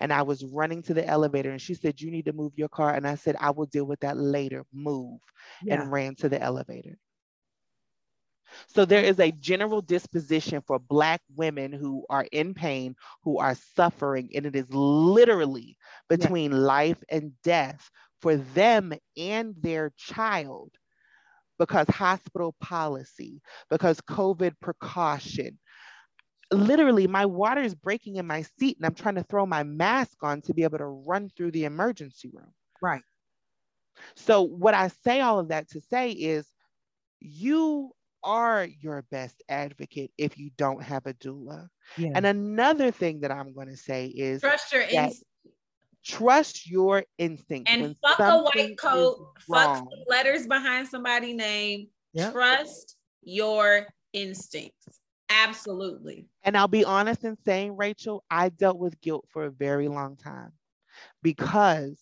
And 0.00 0.12
I 0.12 0.22
was 0.22 0.44
running 0.44 0.82
to 0.84 0.94
the 0.94 1.06
elevator 1.06 1.50
and 1.50 1.60
she 1.60 1.74
said, 1.74 2.00
You 2.00 2.10
need 2.10 2.24
to 2.24 2.32
move 2.32 2.52
your 2.56 2.68
car. 2.68 2.94
And 2.94 3.06
I 3.06 3.14
said, 3.14 3.36
I 3.38 3.50
will 3.50 3.66
deal 3.66 3.84
with 3.84 4.00
that 4.00 4.16
later. 4.16 4.64
Move. 4.72 5.20
Yeah. 5.62 5.80
And 5.82 5.92
ran 5.92 6.16
to 6.16 6.28
the 6.28 6.42
elevator. 6.42 6.98
So 8.68 8.84
there 8.84 9.04
is 9.04 9.20
a 9.20 9.30
general 9.30 9.82
disposition 9.82 10.62
for 10.66 10.78
Black 10.78 11.20
women 11.36 11.72
who 11.72 12.06
are 12.08 12.26
in 12.32 12.54
pain, 12.54 12.96
who 13.22 13.38
are 13.38 13.54
suffering, 13.76 14.30
and 14.34 14.46
it 14.46 14.56
is 14.56 14.66
literally 14.70 15.76
between 16.08 16.52
yeah. 16.52 16.58
life 16.58 17.04
and 17.10 17.32
death 17.42 17.90
for 18.22 18.36
them 18.36 18.94
and 19.16 19.54
their 19.60 19.92
child 19.96 20.72
because 21.58 21.88
hospital 21.88 22.54
policy, 22.60 23.42
because 23.68 24.00
COVID 24.02 24.54
precaution, 24.60 25.58
literally 26.52 27.06
my 27.06 27.26
water 27.26 27.60
is 27.60 27.74
breaking 27.74 28.16
in 28.16 28.26
my 28.26 28.42
seat 28.58 28.76
and 28.78 28.86
I'm 28.86 28.94
trying 28.94 29.16
to 29.16 29.22
throw 29.22 29.44
my 29.46 29.62
mask 29.62 30.16
on 30.22 30.40
to 30.42 30.54
be 30.54 30.62
able 30.62 30.78
to 30.78 30.86
run 30.86 31.30
through 31.36 31.50
the 31.52 31.64
emergency 31.64 32.30
room. 32.32 32.52
Right. 32.80 33.02
So 34.16 34.42
what 34.42 34.74
I 34.74 34.88
say 35.04 35.20
all 35.20 35.38
of 35.38 35.48
that 35.48 35.68
to 35.70 35.80
say 35.80 36.12
is 36.12 36.46
you 37.20 37.92
are 38.24 38.66
your 38.80 39.02
best 39.10 39.42
advocate 39.48 40.12
if 40.18 40.38
you 40.38 40.50
don't 40.56 40.82
have 40.82 41.06
a 41.06 41.14
doula. 41.14 41.68
Yeah. 41.96 42.10
And 42.14 42.26
another 42.26 42.90
thing 42.90 43.20
that 43.20 43.30
I'm 43.30 43.52
going 43.52 43.68
to 43.68 43.76
say 43.76 44.06
is 44.06 44.40
trust 44.40 44.72
your 44.72 44.82
instinct. 44.82 45.24
Trust 46.04 46.70
your 46.70 47.04
instinct. 47.18 47.68
And 47.68 47.96
fuck 48.00 48.18
a 48.20 48.42
white 48.42 48.78
coat, 48.78 49.32
fuck 49.40 49.84
letters 50.08 50.46
behind 50.46 50.88
somebody's 50.88 51.36
name. 51.36 51.88
Yep. 52.14 52.32
Trust 52.32 52.96
your 53.22 53.86
instincts. 54.12 55.00
Absolutely. 55.30 56.28
And 56.42 56.56
I'll 56.56 56.68
be 56.68 56.84
honest 56.84 57.24
in 57.24 57.36
saying, 57.44 57.76
Rachel, 57.76 58.24
I 58.30 58.48
dealt 58.48 58.78
with 58.78 59.00
guilt 59.00 59.26
for 59.30 59.44
a 59.44 59.50
very 59.50 59.88
long 59.88 60.16
time 60.16 60.52
because 61.22 61.98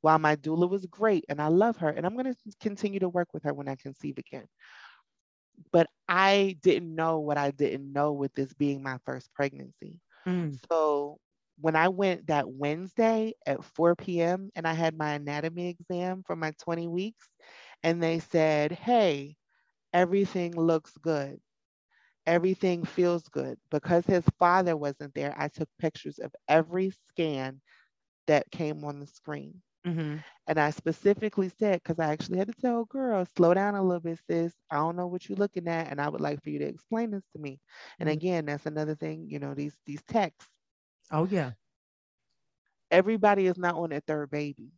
while 0.00 0.18
my 0.18 0.36
doula 0.36 0.68
was 0.68 0.86
great 0.86 1.24
and 1.28 1.40
I 1.40 1.48
love 1.48 1.76
her, 1.78 1.88
and 1.88 2.04
I'm 2.04 2.14
going 2.14 2.32
to 2.32 2.36
continue 2.60 3.00
to 3.00 3.08
work 3.08 3.28
with 3.32 3.44
her 3.44 3.54
when 3.54 3.68
I 3.68 3.76
conceive 3.76 4.18
again, 4.18 4.46
but 5.72 5.88
I 6.08 6.56
didn't 6.62 6.94
know 6.94 7.20
what 7.20 7.38
I 7.38 7.50
didn't 7.50 7.92
know 7.92 8.12
with 8.12 8.34
this 8.34 8.52
being 8.52 8.82
my 8.82 8.98
first 9.04 9.32
pregnancy. 9.34 10.00
Mm. 10.26 10.58
So 10.70 11.18
when 11.60 11.76
I 11.76 11.88
went 11.88 12.26
that 12.26 12.50
Wednesday 12.50 13.34
at 13.46 13.64
4 13.64 13.94
p.m. 13.96 14.50
and 14.56 14.66
I 14.66 14.72
had 14.72 14.96
my 14.96 15.12
anatomy 15.14 15.68
exam 15.68 16.22
for 16.26 16.36
my 16.36 16.52
20 16.62 16.88
weeks, 16.88 17.26
and 17.82 18.02
they 18.02 18.18
said, 18.18 18.72
Hey, 18.72 19.36
everything 19.92 20.56
looks 20.56 20.92
good 21.00 21.40
everything 22.26 22.84
feels 22.84 23.28
good. 23.28 23.58
Because 23.70 24.06
his 24.06 24.24
father 24.38 24.76
wasn't 24.76 25.14
there, 25.14 25.34
I 25.36 25.48
took 25.48 25.68
pictures 25.78 26.18
of 26.18 26.32
every 26.48 26.92
scan 27.10 27.60
that 28.26 28.50
came 28.50 28.84
on 28.84 29.00
the 29.00 29.06
screen. 29.06 29.62
Mm-hmm. 29.86 30.16
And 30.46 30.60
I 30.60 30.70
specifically 30.70 31.50
said, 31.58 31.82
because 31.82 31.98
I 31.98 32.12
actually 32.12 32.38
had 32.38 32.48
to 32.48 32.60
tell 32.60 32.84
girl, 32.84 33.26
slow 33.36 33.52
down 33.54 33.74
a 33.74 33.82
little 33.82 34.00
bit, 34.00 34.20
sis. 34.28 34.52
I 34.70 34.76
don't 34.76 34.96
know 34.96 35.08
what 35.08 35.28
you're 35.28 35.38
looking 35.38 35.68
at, 35.68 35.90
and 35.90 36.00
I 36.00 36.08
would 36.08 36.20
like 36.20 36.42
for 36.42 36.50
you 36.50 36.60
to 36.60 36.66
explain 36.66 37.10
this 37.10 37.24
to 37.34 37.40
me. 37.40 37.60
And 37.98 38.08
mm-hmm. 38.08 38.16
again, 38.16 38.46
that's 38.46 38.66
another 38.66 38.94
thing, 38.94 39.26
you 39.28 39.38
know, 39.38 39.54
these 39.54 39.76
these 39.86 40.02
techs. 40.06 40.46
Oh 41.10 41.26
yeah. 41.30 41.52
Everybody 42.90 43.46
is 43.46 43.56
not 43.56 43.74
on 43.74 43.90
their 43.90 44.02
third 44.06 44.30
baby. 44.30 44.70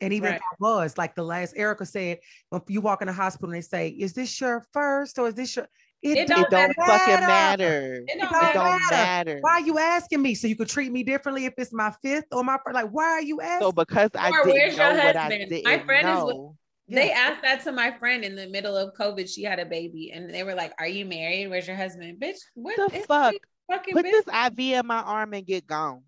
And 0.00 0.12
even 0.12 0.30
right. 0.30 0.36
if 0.36 0.42
I 0.42 0.56
was, 0.60 0.98
like 0.98 1.14
the 1.14 1.22
last 1.22 1.54
Erica 1.56 1.86
said, 1.86 2.18
when 2.50 2.62
you 2.68 2.80
walk 2.80 3.00
in 3.00 3.06
the 3.06 3.12
hospital 3.12 3.48
and 3.48 3.56
they 3.56 3.66
say, 3.66 3.88
Is 3.88 4.12
this 4.12 4.40
your 4.40 4.64
first 4.72 5.18
or 5.18 5.28
is 5.28 5.34
this 5.34 5.56
your 5.56 5.66
it, 6.04 6.18
it 6.18 6.28
don't, 6.28 6.44
it 6.44 6.50
don't 6.50 6.74
fucking 6.74 7.26
matter. 7.26 8.04
It 8.06 8.18
don't, 8.20 8.44
it 8.44 8.52
don't 8.52 8.80
matter. 8.90 8.90
matter. 8.90 9.38
Why 9.40 9.52
are 9.52 9.60
you 9.60 9.78
asking 9.78 10.20
me? 10.20 10.34
So 10.34 10.46
you 10.46 10.54
could 10.54 10.68
treat 10.68 10.92
me 10.92 11.02
differently 11.02 11.46
if 11.46 11.54
it's 11.56 11.72
my 11.72 11.92
fifth 12.02 12.26
or 12.30 12.44
my 12.44 12.58
first? 12.64 12.74
Like, 12.74 12.90
why 12.90 13.04
are 13.04 13.22
you 13.22 13.40
asking? 13.40 13.66
So 13.66 13.72
because 13.72 14.10
I 14.14 14.30
or 14.30 14.44
didn't 14.44 14.76
know 14.76 14.94
what 14.94 15.16
I 15.16 15.28
didn't 15.28 15.64
my 15.64 15.78
friend 15.78 16.06
know. 16.06 16.56
Is 16.88 16.94
they 16.94 17.10
asked 17.10 17.40
that 17.42 17.64
to 17.64 17.72
my 17.72 17.96
friend 17.98 18.22
in 18.22 18.36
the 18.36 18.46
middle 18.46 18.76
of 18.76 18.92
COVID. 18.94 19.32
She 19.32 19.42
had 19.42 19.58
a 19.58 19.64
baby, 19.64 20.12
and 20.12 20.28
they 20.32 20.44
were 20.44 20.54
like, 20.54 20.74
"Are 20.78 20.86
you 20.86 21.06
married? 21.06 21.48
Where's 21.48 21.66
your 21.66 21.76
husband?" 21.76 22.20
Bitch, 22.20 22.36
what 22.52 22.76
the 22.76 22.98
fuck? 23.00 23.34
Put 23.70 23.84
business? 24.04 24.26
this 24.26 24.34
IV 24.48 24.58
in 24.58 24.86
my 24.86 25.00
arm 25.00 25.32
and 25.32 25.46
get 25.46 25.66
gone 25.66 26.02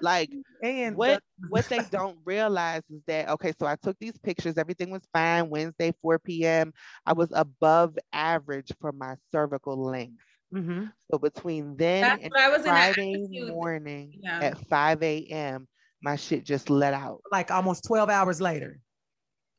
like 0.00 0.30
and 0.62 0.96
what 0.96 1.20
the- 1.38 1.48
what 1.48 1.68
they 1.68 1.80
don't 1.90 2.18
realize 2.24 2.82
is 2.90 3.02
that 3.06 3.28
okay 3.28 3.52
so 3.58 3.66
i 3.66 3.76
took 3.76 3.98
these 3.98 4.16
pictures 4.18 4.56
everything 4.56 4.90
was 4.90 5.02
fine 5.12 5.48
wednesday 5.50 5.92
4 6.00 6.18
p.m 6.18 6.72
i 7.04 7.12
was 7.12 7.28
above 7.32 7.98
average 8.12 8.72
for 8.80 8.92
my 8.92 9.14
cervical 9.32 9.76
length 9.76 10.22
Mm-hmm. 10.54 10.84
So 11.10 11.18
between 11.18 11.76
then 11.76 12.02
That's 12.02 12.22
and 12.24 12.64
Friday 12.64 13.26
morning 13.30 14.18
yeah. 14.22 14.38
at 14.42 14.58
5 14.68 15.02
a.m., 15.02 15.68
my 16.02 16.16
shit 16.16 16.44
just 16.44 16.68
let 16.68 16.94
out. 16.94 17.20
Like 17.30 17.50
almost 17.50 17.84
12 17.84 18.10
hours 18.10 18.40
later. 18.40 18.80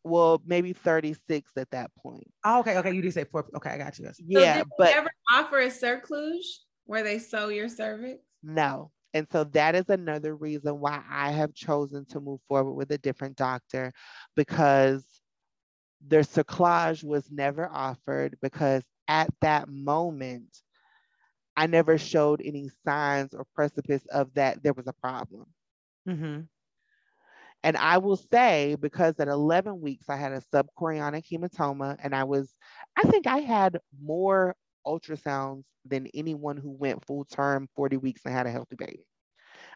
Well, 0.03 0.41
maybe 0.45 0.73
36 0.73 1.51
at 1.55 1.69
that 1.71 1.91
point. 1.95 2.29
Oh, 2.43 2.59
okay, 2.59 2.77
okay. 2.77 2.91
You 2.91 3.01
did 3.01 3.13
say 3.13 3.23
four. 3.23 3.45
Okay, 3.55 3.69
I 3.69 3.77
got 3.77 3.97
you. 3.97 4.09
Yeah, 4.19 4.59
so 4.59 4.65
but 4.77 4.93
ever 4.93 5.09
offer 5.33 5.59
a 5.59 5.67
cerclage 5.67 6.45
where 6.85 7.03
they 7.03 7.19
sew 7.19 7.47
your 7.47 7.69
cervix? 7.69 8.19
No. 8.43 8.91
And 9.13 9.27
so 9.31 9.43
that 9.45 9.75
is 9.75 9.89
another 9.89 10.35
reason 10.35 10.79
why 10.79 11.01
I 11.09 11.31
have 11.31 11.53
chosen 11.53 12.05
to 12.05 12.19
move 12.19 12.39
forward 12.47 12.73
with 12.73 12.91
a 12.91 12.97
different 12.97 13.35
doctor 13.35 13.91
because 14.35 15.05
their 16.05 16.23
cerclage 16.23 17.03
was 17.03 17.29
never 17.31 17.69
offered 17.71 18.37
because 18.41 18.83
at 19.07 19.29
that 19.41 19.69
moment, 19.69 20.61
I 21.55 21.67
never 21.67 21.97
showed 21.97 22.41
any 22.43 22.69
signs 22.85 23.33
or 23.33 23.45
precipice 23.53 24.03
of 24.11 24.33
that 24.33 24.63
there 24.63 24.73
was 24.73 24.87
a 24.87 24.93
problem. 24.93 25.45
Mm-hmm. 26.07 26.41
And 27.65 27.77
I 27.77 27.99
will 27.99 28.17
say, 28.17 28.75
because 28.79 29.19
at 29.19 29.29
11 29.29 29.79
weeks, 29.79 30.09
I 30.09 30.17
had 30.17 30.33
a 30.33 30.41
subchorionic 30.53 31.25
hematoma, 31.31 31.97
and 32.03 32.13
I 32.13 32.25
was, 32.25 32.53
I 32.97 33.03
think 33.03 33.25
I 33.25 33.37
had 33.37 33.79
more 34.01 34.55
ultrasounds 34.85 35.63
than 35.85 36.07
anyone 36.13 36.57
who 36.57 36.71
went 36.71 37.05
full 37.05 37.25
term 37.25 37.67
40 37.75 37.97
weeks 37.97 38.21
and 38.25 38.33
had 38.33 38.47
a 38.47 38.51
healthy 38.51 38.75
baby. 38.75 39.05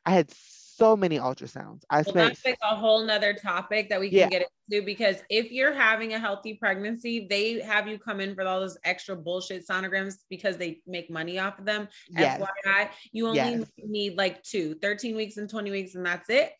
I 0.06 0.12
had 0.12 0.32
so 0.78 0.96
many 0.96 1.18
ultrasounds. 1.18 1.82
I 1.90 1.98
well, 1.98 2.04
spent 2.04 2.16
that's 2.30 2.46
like 2.46 2.58
a 2.62 2.76
whole 2.76 3.04
nother 3.04 3.34
topic 3.34 3.90
that 3.90 4.00
we 4.00 4.10
can 4.10 4.20
yeah. 4.20 4.30
get 4.30 4.48
into 4.70 4.86
because 4.86 5.18
if 5.30 5.52
you're 5.52 5.74
having 5.74 6.14
a 6.14 6.20
healthy 6.20 6.54
pregnancy, 6.54 7.28
they 7.30 7.60
have 7.62 7.88
you 7.88 7.98
come 7.98 8.20
in 8.20 8.36
for 8.36 8.44
all 8.44 8.60
those 8.60 8.78
extra 8.84 9.16
bullshit 9.16 9.68
sonograms 9.68 10.16
because 10.30 10.58
they 10.58 10.82
make 10.86 11.10
money 11.10 11.40
off 11.40 11.58
of 11.60 11.66
them. 11.66 11.88
Yes. 12.10 12.42
FYI, 12.66 12.90
you 13.12 13.28
only 13.28 13.38
yes. 13.38 13.66
need 13.84 14.18
like 14.18 14.44
two, 14.44 14.76
13 14.82 15.16
weeks 15.16 15.38
and 15.38 15.50
20 15.50 15.72
weeks, 15.72 15.96
and 15.96 16.06
that's 16.06 16.30
it. 16.30 16.54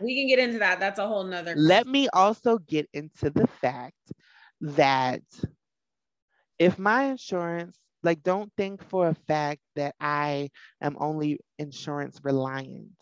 We 0.00 0.18
can 0.18 0.28
get 0.28 0.38
into 0.38 0.58
that. 0.60 0.78
That's 0.78 0.98
a 0.98 1.06
whole 1.06 1.24
nother. 1.24 1.54
Let 1.56 1.86
me 1.86 2.08
also 2.12 2.58
get 2.58 2.88
into 2.92 3.30
the 3.30 3.46
fact 3.60 3.94
that 4.60 5.22
if 6.58 6.78
my 6.78 7.04
insurance 7.04 7.78
like 8.06 8.22
don't 8.22 8.50
think 8.56 8.82
for 8.88 9.08
a 9.08 9.14
fact 9.26 9.60
that 9.74 9.94
i 10.00 10.48
am 10.80 10.96
only 10.98 11.38
insurance 11.58 12.20
reliant 12.22 12.92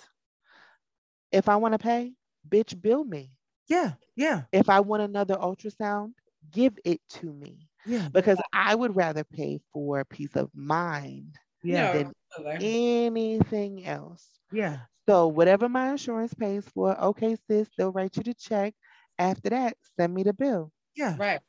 if 1.34 1.48
I 1.48 1.56
want 1.56 1.72
to 1.72 1.78
pay, 1.78 2.12
bitch, 2.48 2.80
bill 2.80 3.04
me. 3.04 3.32
Yeah, 3.68 3.94
yeah. 4.14 4.42
If 4.52 4.68
I 4.68 4.80
want 4.80 5.02
another 5.02 5.34
ultrasound, 5.34 6.12
give 6.52 6.78
it 6.84 7.00
to 7.14 7.32
me. 7.32 7.68
Yeah. 7.84 8.08
Because 8.12 8.38
I 8.52 8.74
would 8.74 8.94
rather 8.94 9.24
pay 9.24 9.58
for 9.72 10.04
peace 10.04 10.36
of 10.36 10.48
mind 10.54 11.34
yeah. 11.62 11.92
than 11.92 12.12
anything 12.60 13.84
else. 13.84 14.26
Yeah. 14.52 14.78
So 15.08 15.26
whatever 15.26 15.68
my 15.68 15.90
insurance 15.90 16.32
pays 16.32 16.64
for, 16.72 16.98
okay, 16.98 17.36
sis, 17.48 17.68
they'll 17.76 17.92
write 17.92 18.16
you 18.16 18.22
the 18.22 18.34
check. 18.34 18.74
After 19.18 19.50
that, 19.50 19.76
send 19.98 20.14
me 20.14 20.22
the 20.22 20.32
bill. 20.32 20.70
Yeah. 20.94 21.16
Right. 21.18 21.40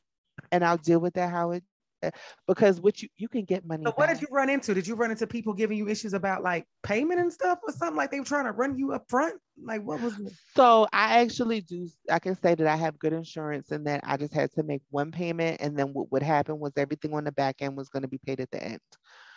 And 0.50 0.64
I'll 0.64 0.76
deal 0.76 0.98
with 0.98 1.14
that 1.14 1.30
how 1.30 1.52
it 1.52 1.64
because 2.46 2.80
what 2.80 3.02
you 3.02 3.08
you 3.16 3.28
can 3.28 3.44
get 3.44 3.66
money. 3.66 3.84
So 3.84 3.92
what 3.94 4.08
did 4.08 4.20
you 4.20 4.28
run 4.30 4.50
into? 4.50 4.74
Did 4.74 4.86
you 4.86 4.94
run 4.94 5.10
into 5.10 5.26
people 5.26 5.52
giving 5.52 5.78
you 5.78 5.88
issues 5.88 6.14
about 6.14 6.42
like 6.42 6.66
payment 6.82 7.20
and 7.20 7.32
stuff 7.32 7.58
or 7.66 7.72
something 7.72 7.96
like 7.96 8.10
they 8.10 8.18
were 8.18 8.26
trying 8.26 8.44
to 8.44 8.52
run 8.52 8.78
you 8.78 8.92
up 8.92 9.04
front? 9.08 9.34
Like 9.62 9.82
what 9.82 10.00
was 10.00 10.18
it? 10.18 10.32
So 10.54 10.86
I 10.92 11.20
actually 11.20 11.60
do 11.62 11.88
I 12.10 12.18
can 12.18 12.34
say 12.34 12.54
that 12.54 12.66
I 12.66 12.76
have 12.76 12.98
good 12.98 13.12
insurance 13.12 13.70
and 13.70 13.86
that 13.86 14.00
I 14.04 14.16
just 14.16 14.34
had 14.34 14.52
to 14.52 14.62
make 14.62 14.82
one 14.90 15.10
payment 15.10 15.60
and 15.60 15.78
then 15.78 15.92
what 15.92 16.10
would 16.12 16.22
happen 16.22 16.58
was 16.58 16.72
everything 16.76 17.14
on 17.14 17.24
the 17.24 17.32
back 17.32 17.56
end 17.60 17.76
was 17.76 17.88
going 17.88 18.02
to 18.02 18.08
be 18.08 18.18
paid 18.18 18.40
at 18.40 18.50
the 18.50 18.62
end. 18.62 18.80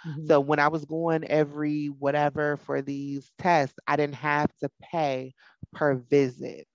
Mm-hmm. 0.08 0.28
So 0.28 0.40
when 0.40 0.60
I 0.60 0.68
was 0.68 0.86
going 0.86 1.26
every 1.26 1.88
whatever 1.88 2.58
for 2.58 2.82
these 2.82 3.32
tests, 3.38 3.78
I 3.88 3.96
didn't 3.96 4.16
have 4.16 4.50
to 4.62 4.70
pay 4.82 5.34
per 5.74 5.96
visit. 5.96 6.68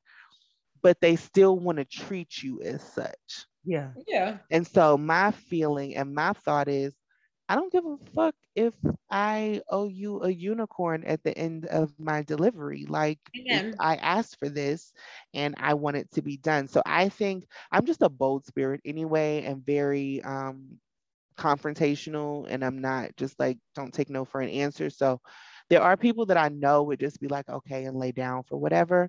But 0.82 1.00
they 1.00 1.16
still 1.16 1.58
want 1.58 1.78
to 1.78 1.84
treat 1.84 2.42
you 2.42 2.60
as 2.62 2.82
such. 2.92 3.46
Yeah. 3.64 3.92
Yeah. 4.06 4.38
And 4.50 4.66
so 4.66 4.96
my 4.96 5.30
feeling 5.32 5.96
and 5.96 6.14
my 6.14 6.32
thought 6.32 6.68
is 6.68 6.94
I 7.48 7.56
don't 7.56 7.72
give 7.72 7.84
a 7.86 7.96
fuck 8.14 8.34
if 8.54 8.74
I 9.10 9.62
owe 9.70 9.88
you 9.88 10.22
a 10.22 10.30
unicorn 10.30 11.04
at 11.04 11.22
the 11.22 11.36
end 11.36 11.66
of 11.66 11.92
my 11.98 12.22
delivery. 12.22 12.84
Like 12.88 13.18
I 13.78 13.96
asked 13.96 14.38
for 14.38 14.48
this 14.48 14.92
and 15.34 15.54
I 15.58 15.74
want 15.74 15.96
it 15.96 16.10
to 16.12 16.22
be 16.22 16.36
done. 16.36 16.68
So 16.68 16.82
I 16.84 17.08
think 17.08 17.46
I'm 17.72 17.84
just 17.86 18.02
a 18.02 18.08
bold 18.08 18.44
spirit 18.44 18.80
anyway 18.84 19.44
and 19.44 19.64
very 19.64 20.22
um 20.22 20.78
confrontational 21.38 22.46
and 22.48 22.64
I'm 22.64 22.78
not 22.80 23.16
just 23.16 23.38
like 23.38 23.58
don't 23.74 23.92
take 23.92 24.10
no 24.10 24.24
for 24.24 24.40
an 24.40 24.48
answer. 24.50 24.90
So 24.90 25.20
there 25.70 25.82
are 25.82 25.96
people 25.96 26.26
that 26.26 26.36
I 26.36 26.48
know 26.48 26.82
would 26.84 27.00
just 27.00 27.20
be 27.20 27.28
like, 27.28 27.48
okay, 27.48 27.84
and 27.84 27.96
lay 27.96 28.12
down 28.12 28.42
for 28.44 28.56
whatever. 28.58 29.08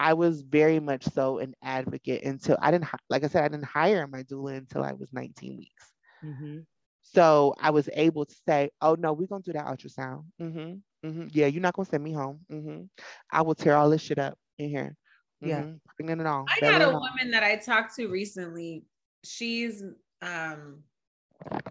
I 0.00 0.14
was 0.14 0.40
very 0.40 0.80
much 0.80 1.04
so 1.04 1.38
an 1.40 1.54
advocate 1.62 2.24
until 2.24 2.56
I 2.58 2.70
didn't, 2.70 2.88
like 3.10 3.22
I 3.22 3.28
said, 3.28 3.44
I 3.44 3.48
didn't 3.48 3.66
hire 3.66 4.06
my 4.06 4.22
doula 4.22 4.56
until 4.56 4.82
I 4.82 4.94
was 4.94 5.12
19 5.12 5.58
weeks. 5.58 5.92
Mm-hmm. 6.24 6.60
So 7.02 7.54
I 7.60 7.68
was 7.70 7.86
able 7.92 8.24
to 8.24 8.34
say, 8.48 8.70
oh 8.80 8.94
no, 8.98 9.12
we're 9.12 9.26
going 9.26 9.42
to 9.42 9.52
do 9.52 9.58
that 9.58 9.66
ultrasound. 9.66 10.24
Mm-hmm. 10.40 11.06
Mm-hmm. 11.06 11.26
Yeah, 11.32 11.48
you're 11.48 11.60
not 11.60 11.74
going 11.74 11.84
to 11.84 11.90
send 11.90 12.02
me 12.02 12.14
home. 12.14 12.40
Mm-hmm. 12.50 12.84
I 13.30 13.42
will 13.42 13.54
tear 13.54 13.76
all 13.76 13.90
this 13.90 14.00
shit 14.00 14.18
up 14.18 14.38
in 14.58 14.70
here. 14.70 14.96
Yeah. 15.42 15.60
Mm-hmm. 15.60 15.76
Pregnant 15.96 16.20
and 16.22 16.28
all. 16.28 16.46
I 16.48 16.60
got 16.60 16.80
a 16.80 16.92
woman 16.92 17.32
that 17.32 17.42
I 17.42 17.56
talked 17.56 17.94
to 17.96 18.08
recently. 18.08 18.84
She's 19.22 19.82
um 20.22 20.82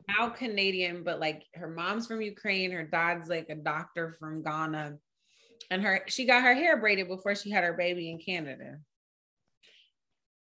now 0.08 0.30
Canadian, 0.30 1.04
but 1.04 1.20
like 1.20 1.46
her 1.56 1.68
mom's 1.68 2.06
from 2.06 2.22
Ukraine, 2.22 2.70
her 2.72 2.84
dad's 2.84 3.28
like 3.28 3.50
a 3.50 3.56
doctor 3.56 4.16
from 4.20 4.44
Ghana 4.44 4.98
and 5.70 5.82
her 5.84 6.04
she 6.08 6.26
got 6.26 6.44
her 6.44 6.54
hair 6.54 6.78
braided 6.78 7.08
before 7.08 7.36
she 7.36 7.50
had 7.50 7.64
her 7.64 7.74
baby 7.74 8.10
in 8.10 8.20
Canada. 8.20 8.80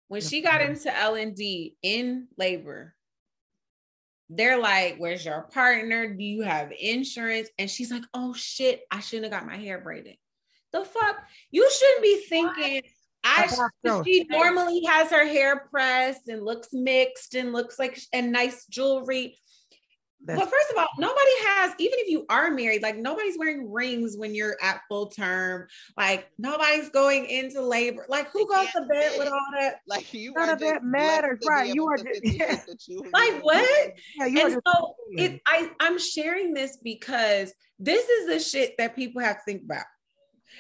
When 0.08 0.20
she 0.20 0.42
got 0.42 0.60
into 0.60 0.96
L&D 0.96 1.76
in 1.82 2.26
labor, 2.36 2.94
they're 4.28 4.58
like, 4.58 4.96
Where's 4.98 5.24
your 5.24 5.42
partner? 5.42 6.14
Do 6.14 6.24
you 6.24 6.42
have 6.42 6.72
insurance? 6.78 7.48
And 7.58 7.70
she's 7.70 7.90
like, 7.90 8.04
Oh 8.14 8.32
shit, 8.32 8.82
I 8.90 9.00
shouldn't 9.00 9.32
have 9.32 9.40
got 9.40 9.50
my 9.50 9.56
hair 9.56 9.80
braided. 9.80 10.16
The 10.72 10.84
fuck? 10.84 11.16
You 11.50 11.68
shouldn't 11.70 12.02
be 12.02 12.24
thinking. 12.28 12.82
I 13.22 13.48
she 14.04 14.26
normally 14.30 14.82
has 14.86 15.10
her 15.10 15.26
hair 15.26 15.68
pressed 15.70 16.28
and 16.28 16.42
looks 16.44 16.68
mixed 16.72 17.34
and 17.34 17.52
looks 17.52 17.78
like 17.78 18.00
and 18.12 18.32
nice 18.32 18.66
jewelry. 18.66 19.38
That's- 20.24 20.44
but 20.44 20.50
first 20.50 20.70
of 20.70 20.76
all, 20.76 20.88
nobody 20.98 21.30
has, 21.46 21.72
even 21.78 21.98
if 21.98 22.08
you 22.08 22.26
are 22.28 22.50
married, 22.50 22.82
like 22.82 22.96
nobody's 22.96 23.38
wearing 23.38 23.70
rings 23.72 24.16
when 24.16 24.34
you're 24.34 24.56
at 24.62 24.82
full 24.88 25.06
term. 25.06 25.66
Like 25.96 26.28
nobody's 26.38 26.90
going 26.90 27.26
into 27.26 27.62
labor. 27.62 28.04
Like 28.08 28.30
who 28.30 28.46
goes 28.46 28.70
to 28.72 28.82
bed 28.82 29.12
with 29.18 29.28
all 29.28 29.46
that? 29.58 29.76
Like 29.86 30.12
you 30.14 30.32
none 30.34 30.50
of 30.50 30.58
that 30.60 30.84
matters, 30.84 31.40
right? 31.48 31.74
You 31.74 31.86
are 31.86 31.96
just, 31.96 32.20
yeah. 32.22 32.60
like 33.12 33.42
what? 33.42 33.92
Yeah, 34.18 34.26
you 34.26 34.46
and 34.46 34.60
so 34.66 34.94
it, 35.12 35.40
I 35.46 35.70
I'm 35.80 35.98
sharing 35.98 36.54
this 36.54 36.78
because 36.82 37.52
this 37.78 38.08
is 38.08 38.28
the 38.28 38.38
shit 38.38 38.76
that 38.78 38.94
people 38.94 39.22
have 39.22 39.38
to 39.38 39.42
think 39.44 39.62
about. 39.64 39.84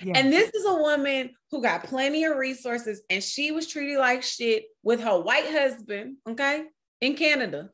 Yeah. 0.02 0.14
And 0.16 0.32
this 0.32 0.50
is 0.54 0.64
a 0.64 0.74
woman 0.74 1.30
who 1.50 1.62
got 1.62 1.84
plenty 1.84 2.24
of 2.24 2.36
resources 2.36 3.02
and 3.10 3.22
she 3.22 3.50
was 3.50 3.66
treated 3.66 3.98
like 3.98 4.22
shit 4.22 4.64
with 4.82 5.00
her 5.00 5.20
white 5.20 5.50
husband, 5.50 6.16
okay, 6.28 6.64
in 7.00 7.14
Canada. 7.14 7.70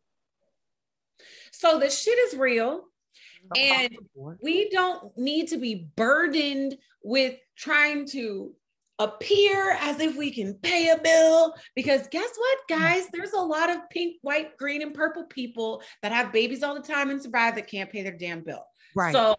So 1.58 1.78
the 1.78 1.90
shit 1.90 2.18
is 2.18 2.38
real. 2.38 2.84
And 3.56 3.96
we 4.42 4.68
don't 4.70 5.16
need 5.16 5.48
to 5.48 5.56
be 5.56 5.88
burdened 5.96 6.76
with 7.02 7.36
trying 7.56 8.06
to 8.08 8.52
appear 8.98 9.76
as 9.80 10.00
if 10.00 10.16
we 10.16 10.32
can 10.32 10.54
pay 10.54 10.88
a 10.88 10.98
bill. 10.98 11.54
Because 11.74 12.08
guess 12.08 12.30
what, 12.36 12.58
mm. 12.70 12.78
guys? 12.78 13.04
There's 13.12 13.32
a 13.32 13.40
lot 13.40 13.70
of 13.70 13.88
pink, 13.90 14.16
white, 14.22 14.56
green, 14.58 14.82
and 14.82 14.92
purple 14.92 15.24
people 15.24 15.82
that 16.02 16.12
have 16.12 16.32
babies 16.32 16.62
all 16.62 16.74
the 16.74 16.80
time 16.80 17.10
and 17.10 17.22
survive 17.22 17.54
that 17.54 17.68
can't 17.68 17.90
pay 17.90 18.02
their 18.02 18.16
damn 18.16 18.42
bill. 18.42 18.64
Right. 18.94 19.12
So 19.12 19.36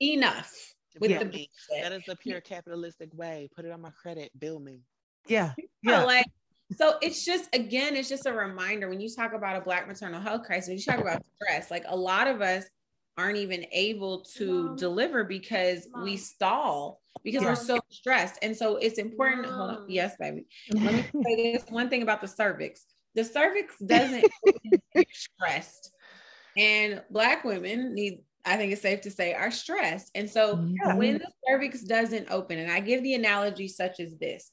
enough 0.00 0.54
with 1.00 1.10
yeah. 1.10 1.24
the 1.24 1.48
That 1.82 1.92
is 1.92 2.08
a 2.08 2.16
pure 2.16 2.40
capitalistic 2.40 3.12
way. 3.12 3.48
Put 3.54 3.64
it 3.64 3.72
on 3.72 3.80
my 3.80 3.90
credit, 3.90 4.30
bill 4.38 4.60
me. 4.60 4.80
Yeah. 5.26 5.52
Yeah. 5.82 6.04
like 6.04 6.26
so 6.76 6.94
it's 7.02 7.24
just 7.24 7.54
again, 7.54 7.96
it's 7.96 8.08
just 8.08 8.26
a 8.26 8.32
reminder 8.32 8.88
when 8.88 9.00
you 9.00 9.08
talk 9.08 9.32
about 9.32 9.56
a 9.56 9.60
black 9.60 9.88
maternal 9.88 10.20
health 10.20 10.44
crisis, 10.44 10.68
when 10.68 10.78
you 10.78 10.84
talk 10.84 11.00
about 11.00 11.22
stress, 11.34 11.70
like 11.70 11.84
a 11.88 11.96
lot 11.96 12.28
of 12.28 12.40
us 12.40 12.64
aren't 13.18 13.38
even 13.38 13.66
able 13.72 14.20
to 14.22 14.64
Mom. 14.64 14.76
deliver 14.76 15.24
because 15.24 15.86
Mom. 15.92 16.04
we 16.04 16.16
stall 16.16 17.00
because 17.24 17.42
we're 17.42 17.54
so 17.54 17.78
stressed. 17.90 18.38
And 18.42 18.56
so 18.56 18.76
it's 18.76 18.98
important. 18.98 19.46
Hold 19.46 19.70
on. 19.70 19.84
Yes, 19.88 20.16
baby. 20.18 20.46
Let 20.72 20.94
me 20.94 21.22
say 21.24 21.52
this 21.52 21.64
one 21.68 21.90
thing 21.90 22.02
about 22.02 22.20
the 22.20 22.28
cervix. 22.28 22.86
The 23.14 23.24
cervix 23.24 23.76
doesn't 23.78 24.24
get 24.94 25.06
stressed. 25.12 25.92
And 26.56 27.02
black 27.10 27.44
women 27.44 27.94
need, 27.94 28.20
I 28.44 28.56
think 28.56 28.72
it's 28.72 28.82
safe 28.82 29.02
to 29.02 29.10
say, 29.10 29.34
are 29.34 29.50
stressed. 29.50 30.10
And 30.14 30.30
so 30.30 30.64
yeah. 30.84 30.94
when 30.94 31.14
the 31.14 31.30
cervix 31.46 31.82
doesn't 31.82 32.30
open, 32.30 32.58
and 32.58 32.70
I 32.70 32.80
give 32.80 33.02
the 33.02 33.14
analogy 33.14 33.68
such 33.68 34.00
as 34.00 34.16
this 34.16 34.52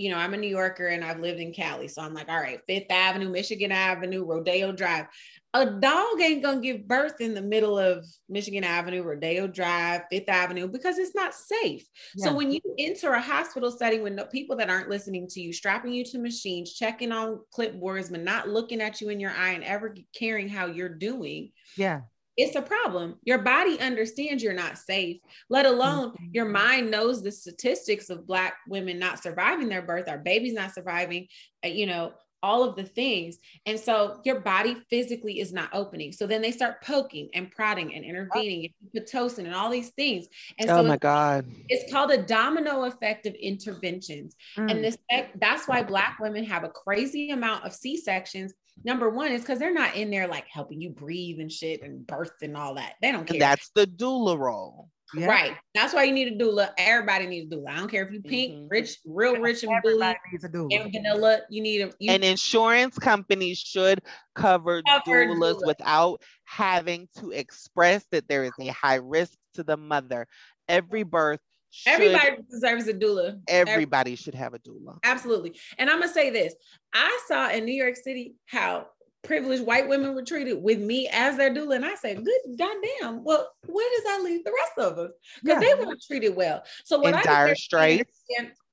you 0.00 0.08
know, 0.08 0.16
I'm 0.16 0.32
a 0.32 0.38
New 0.38 0.48
Yorker 0.48 0.86
and 0.86 1.04
I've 1.04 1.20
lived 1.20 1.40
in 1.40 1.52
Cali. 1.52 1.86
So 1.86 2.00
I'm 2.00 2.14
like, 2.14 2.30
all 2.30 2.40
right, 2.40 2.60
Fifth 2.66 2.90
Avenue, 2.90 3.28
Michigan 3.28 3.70
Avenue, 3.70 4.24
Rodeo 4.24 4.72
Drive. 4.72 5.04
A 5.52 5.66
dog 5.66 6.20
ain't 6.22 6.42
gonna 6.42 6.62
give 6.62 6.88
birth 6.88 7.20
in 7.20 7.34
the 7.34 7.42
middle 7.42 7.78
of 7.78 8.06
Michigan 8.26 8.64
Avenue, 8.64 9.02
Rodeo 9.02 9.46
Drive, 9.46 10.02
Fifth 10.10 10.30
Avenue 10.30 10.68
because 10.68 10.96
it's 10.96 11.14
not 11.14 11.34
safe. 11.34 11.84
Yeah. 12.16 12.26
So 12.26 12.34
when 12.34 12.50
you 12.50 12.60
enter 12.78 13.12
a 13.12 13.20
hospital 13.20 13.70
setting 13.70 14.02
with 14.02 14.14
no, 14.14 14.24
people 14.24 14.56
that 14.56 14.70
aren't 14.70 14.88
listening 14.88 15.26
to 15.28 15.40
you, 15.40 15.52
strapping 15.52 15.92
you 15.92 16.02
to 16.04 16.18
machines, 16.18 16.72
checking 16.72 17.12
on 17.12 17.40
clipboards, 17.54 18.10
but 18.10 18.22
not 18.22 18.48
looking 18.48 18.80
at 18.80 19.02
you 19.02 19.10
in 19.10 19.20
your 19.20 19.32
eye 19.32 19.50
and 19.50 19.64
ever 19.64 19.94
caring 20.14 20.48
how 20.48 20.64
you're 20.66 20.88
doing. 20.88 21.50
Yeah 21.76 22.02
it's 22.42 22.56
a 22.56 22.62
problem. 22.62 23.16
Your 23.24 23.38
body 23.38 23.78
understands 23.80 24.42
you're 24.42 24.52
not 24.52 24.78
safe, 24.78 25.18
let 25.48 25.66
alone 25.66 26.10
mm-hmm. 26.10 26.26
your 26.32 26.46
mind 26.46 26.90
knows 26.90 27.22
the 27.22 27.32
statistics 27.32 28.10
of 28.10 28.26
Black 28.26 28.54
women 28.68 28.98
not 28.98 29.22
surviving 29.22 29.68
their 29.68 29.82
birth, 29.82 30.08
our 30.08 30.18
babies 30.18 30.54
not 30.54 30.74
surviving, 30.74 31.28
uh, 31.64 31.68
you 31.68 31.86
know, 31.86 32.12
all 32.42 32.64
of 32.64 32.76
the 32.76 32.84
things. 32.84 33.38
And 33.66 33.78
so 33.78 34.20
your 34.24 34.40
body 34.40 34.76
physically 34.88 35.40
is 35.40 35.52
not 35.52 35.70
opening. 35.72 36.12
So 36.12 36.26
then 36.26 36.40
they 36.40 36.52
start 36.52 36.82
poking 36.82 37.28
and 37.34 37.50
prodding 37.50 37.94
and 37.94 38.04
intervening, 38.04 38.72
pitocin 38.96 39.44
and 39.44 39.54
all 39.54 39.70
these 39.70 39.90
things. 39.90 40.26
And 40.58 40.70
oh 40.70 40.76
so 40.76 40.82
my 40.82 40.96
God. 40.96 41.46
It's 41.68 41.92
called 41.92 42.10
a 42.10 42.22
domino 42.22 42.84
effect 42.84 43.26
of 43.26 43.34
interventions. 43.34 44.36
Mm. 44.56 44.70
And 44.70 44.84
this 44.84 44.96
that's 45.36 45.68
why 45.68 45.82
Black 45.82 46.18
women 46.18 46.44
have 46.44 46.64
a 46.64 46.70
crazy 46.70 47.30
amount 47.30 47.64
of 47.64 47.74
C-sections 47.74 48.54
Number 48.84 49.10
one 49.10 49.32
is 49.32 49.42
because 49.42 49.58
they're 49.58 49.74
not 49.74 49.96
in 49.96 50.10
there 50.10 50.26
like 50.26 50.46
helping 50.46 50.80
you 50.80 50.90
breathe 50.90 51.38
and 51.40 51.52
shit 51.52 51.82
and 51.82 52.06
birth 52.06 52.32
and 52.42 52.56
all 52.56 52.74
that. 52.74 52.94
They 53.02 53.12
don't 53.12 53.26
care. 53.26 53.34
And 53.34 53.42
that's 53.42 53.70
the 53.74 53.86
doula 53.86 54.38
role. 54.38 54.88
Yeah. 55.14 55.26
Right. 55.26 55.56
That's 55.74 55.92
why 55.92 56.04
you 56.04 56.12
need 56.12 56.28
a 56.32 56.36
doula. 56.36 56.70
Everybody 56.78 57.26
needs 57.26 57.52
a 57.52 57.56
doula. 57.56 57.70
I 57.70 57.76
don't 57.78 57.90
care 57.90 58.04
if 58.04 58.12
you 58.12 58.22
pink, 58.22 58.54
mm-hmm. 58.54 58.68
rich, 58.68 58.98
real 59.04 59.36
rich 59.36 59.62
and 59.64 59.72
blue. 59.82 59.92
Everybody 59.92 60.18
needs 60.32 60.44
a 60.44 60.48
doula. 60.48 60.80
And 60.80 60.92
vanilla. 60.92 61.40
You 61.50 61.62
need 61.62 61.82
a 61.82 61.92
you, 61.98 62.12
and 62.12 62.22
insurance 62.22 62.98
companies 62.98 63.58
should 63.58 64.02
cover, 64.34 64.82
cover 64.82 65.26
doulas 65.26 65.56
doula. 65.56 65.66
without 65.66 66.22
having 66.44 67.08
to 67.18 67.32
express 67.32 68.04
that 68.12 68.28
there 68.28 68.44
is 68.44 68.52
a 68.60 68.68
high 68.68 68.96
risk 68.96 69.32
to 69.54 69.64
the 69.64 69.76
mother. 69.76 70.26
Every 70.68 71.02
birth 71.02 71.40
should, 71.70 71.92
everybody 71.92 72.36
deserves 72.50 72.88
a 72.88 72.94
doula. 72.94 73.40
Everybody 73.48 74.16
should 74.16 74.34
have 74.34 74.54
a 74.54 74.58
doula. 74.58 74.98
Absolutely. 75.04 75.58
And 75.78 75.88
I'm 75.88 76.00
gonna 76.00 76.12
say 76.12 76.30
this: 76.30 76.54
I 76.92 77.20
saw 77.28 77.50
in 77.50 77.64
New 77.64 77.74
York 77.74 77.96
City 77.96 78.34
how 78.46 78.86
privileged 79.22 79.64
white 79.64 79.88
women 79.88 80.14
were 80.14 80.24
treated 80.24 80.62
with 80.62 80.80
me 80.80 81.08
as 81.12 81.36
their 81.36 81.52
doula, 81.52 81.76
and 81.76 81.84
I 81.84 81.94
said, 81.94 82.24
"Good 82.24 82.58
goddamn! 82.58 83.22
Well, 83.24 83.48
where 83.66 83.90
does 83.96 84.04
that 84.04 84.22
leave 84.24 84.44
the 84.44 84.52
rest 84.52 84.90
of 84.90 84.98
us? 84.98 85.10
Because 85.42 85.62
yeah. 85.62 85.74
they 85.76 85.84
weren't 85.84 86.02
treated 86.02 86.34
well." 86.34 86.62
So 86.84 86.98
what 86.98 87.08
in 87.08 87.14
I 87.14 87.22
dire 87.22 87.54
straits. 87.54 88.24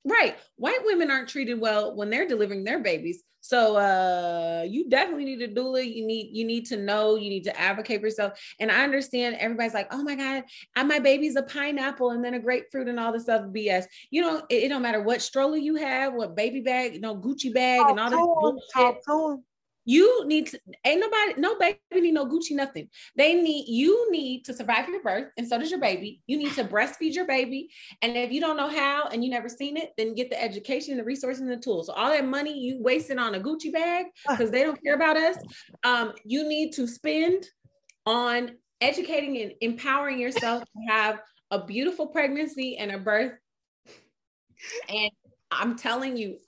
Right. 0.07 0.37
White 0.55 0.85
women 0.85 1.11
aren't 1.11 1.27
treated 1.27 1.59
well 1.59 1.93
when 1.95 2.09
they're 2.09 2.27
delivering 2.27 2.63
their 2.63 2.79
babies. 2.79 3.23
So 3.47 3.77
uh 3.77 4.63
you 4.67 4.89
definitely 4.89 5.25
need 5.25 5.41
a 5.41 5.47
doula. 5.47 5.83
You 5.83 6.05
need 6.05 6.35
you 6.35 6.45
need 6.45 6.65
to 6.67 6.77
know, 6.77 7.15
you 7.15 7.29
need 7.29 7.45
to 7.45 7.59
advocate 7.59 8.01
for 8.01 8.07
yourself. 8.07 8.39
And 8.59 8.69
I 8.71 8.83
understand 8.83 9.37
everybody's 9.39 9.73
like, 9.73 9.87
oh 9.91 10.03
my 10.03 10.15
God, 10.15 10.43
I, 10.75 10.83
my 10.83 10.99
baby's 10.99 11.35
a 11.37 11.43
pineapple 11.43 12.11
and 12.11 12.23
then 12.23 12.33
a 12.33 12.39
grapefruit 12.39 12.87
and 12.89 12.99
all 12.99 13.13
this 13.13 13.29
other 13.29 13.47
BS. 13.47 13.85
You 14.09 14.21
know, 14.21 14.37
it, 14.49 14.63
it 14.63 14.69
don't 14.69 14.81
matter 14.81 15.01
what 15.01 15.21
stroller 15.21 15.57
you 15.57 15.75
have, 15.75 16.13
what 16.13 16.35
baby 16.35 16.59
bag, 16.61 16.93
you 16.95 16.99
know, 16.99 17.15
Gucci 17.15 17.53
bag, 17.53 17.81
and 17.89 17.99
all 17.99 18.09
this 18.11 18.21
you 19.87 20.27
need 20.27 20.47
to, 20.47 20.59
ain't 20.83 20.99
nobody, 20.99 21.39
no 21.39 21.57
baby 21.57 21.77
need 21.93 22.13
no 22.13 22.25
Gucci, 22.25 22.51
nothing. 22.51 22.89
They 23.15 23.35
need, 23.35 23.69
you 23.69 24.11
need 24.11 24.43
to 24.43 24.53
survive 24.53 24.89
your 24.89 25.01
birth, 25.01 25.31
and 25.37 25.47
so 25.47 25.57
does 25.57 25.71
your 25.71 25.79
baby. 25.79 26.21
You 26.27 26.37
need 26.37 26.51
to 26.55 26.65
breastfeed 26.65 27.13
your 27.13 27.25
baby. 27.25 27.69
And 28.01 28.17
if 28.17 28.29
you 28.29 28.41
don't 28.41 28.57
know 28.57 28.67
how 28.67 29.07
and 29.07 29.23
you 29.23 29.29
never 29.29 29.47
seen 29.47 29.77
it, 29.77 29.93
then 29.97 30.13
get 30.13 30.29
the 30.29 30.43
education, 30.43 30.97
the 30.97 31.05
resources, 31.05 31.39
and 31.39 31.49
the 31.49 31.55
tools. 31.55 31.87
So 31.87 31.93
all 31.93 32.09
that 32.09 32.27
money 32.27 32.59
you 32.59 32.83
wasting 32.83 33.17
on 33.17 33.35
a 33.35 33.39
Gucci 33.39 33.71
bag 33.71 34.07
because 34.29 34.51
they 34.51 34.63
don't 34.63 34.77
care 34.83 34.95
about 34.95 35.15
us, 35.15 35.37
um, 35.85 36.11
you 36.25 36.45
need 36.45 36.73
to 36.73 36.85
spend 36.85 37.45
on 38.05 38.57
educating 38.81 39.41
and 39.41 39.53
empowering 39.61 40.19
yourself 40.19 40.63
to 40.63 40.93
have 40.93 41.21
a 41.49 41.63
beautiful 41.63 42.07
pregnancy 42.07 42.75
and 42.75 42.91
a 42.91 42.97
birth. 42.97 43.31
And 44.89 45.11
I'm 45.49 45.77
telling 45.77 46.17
you, 46.17 46.39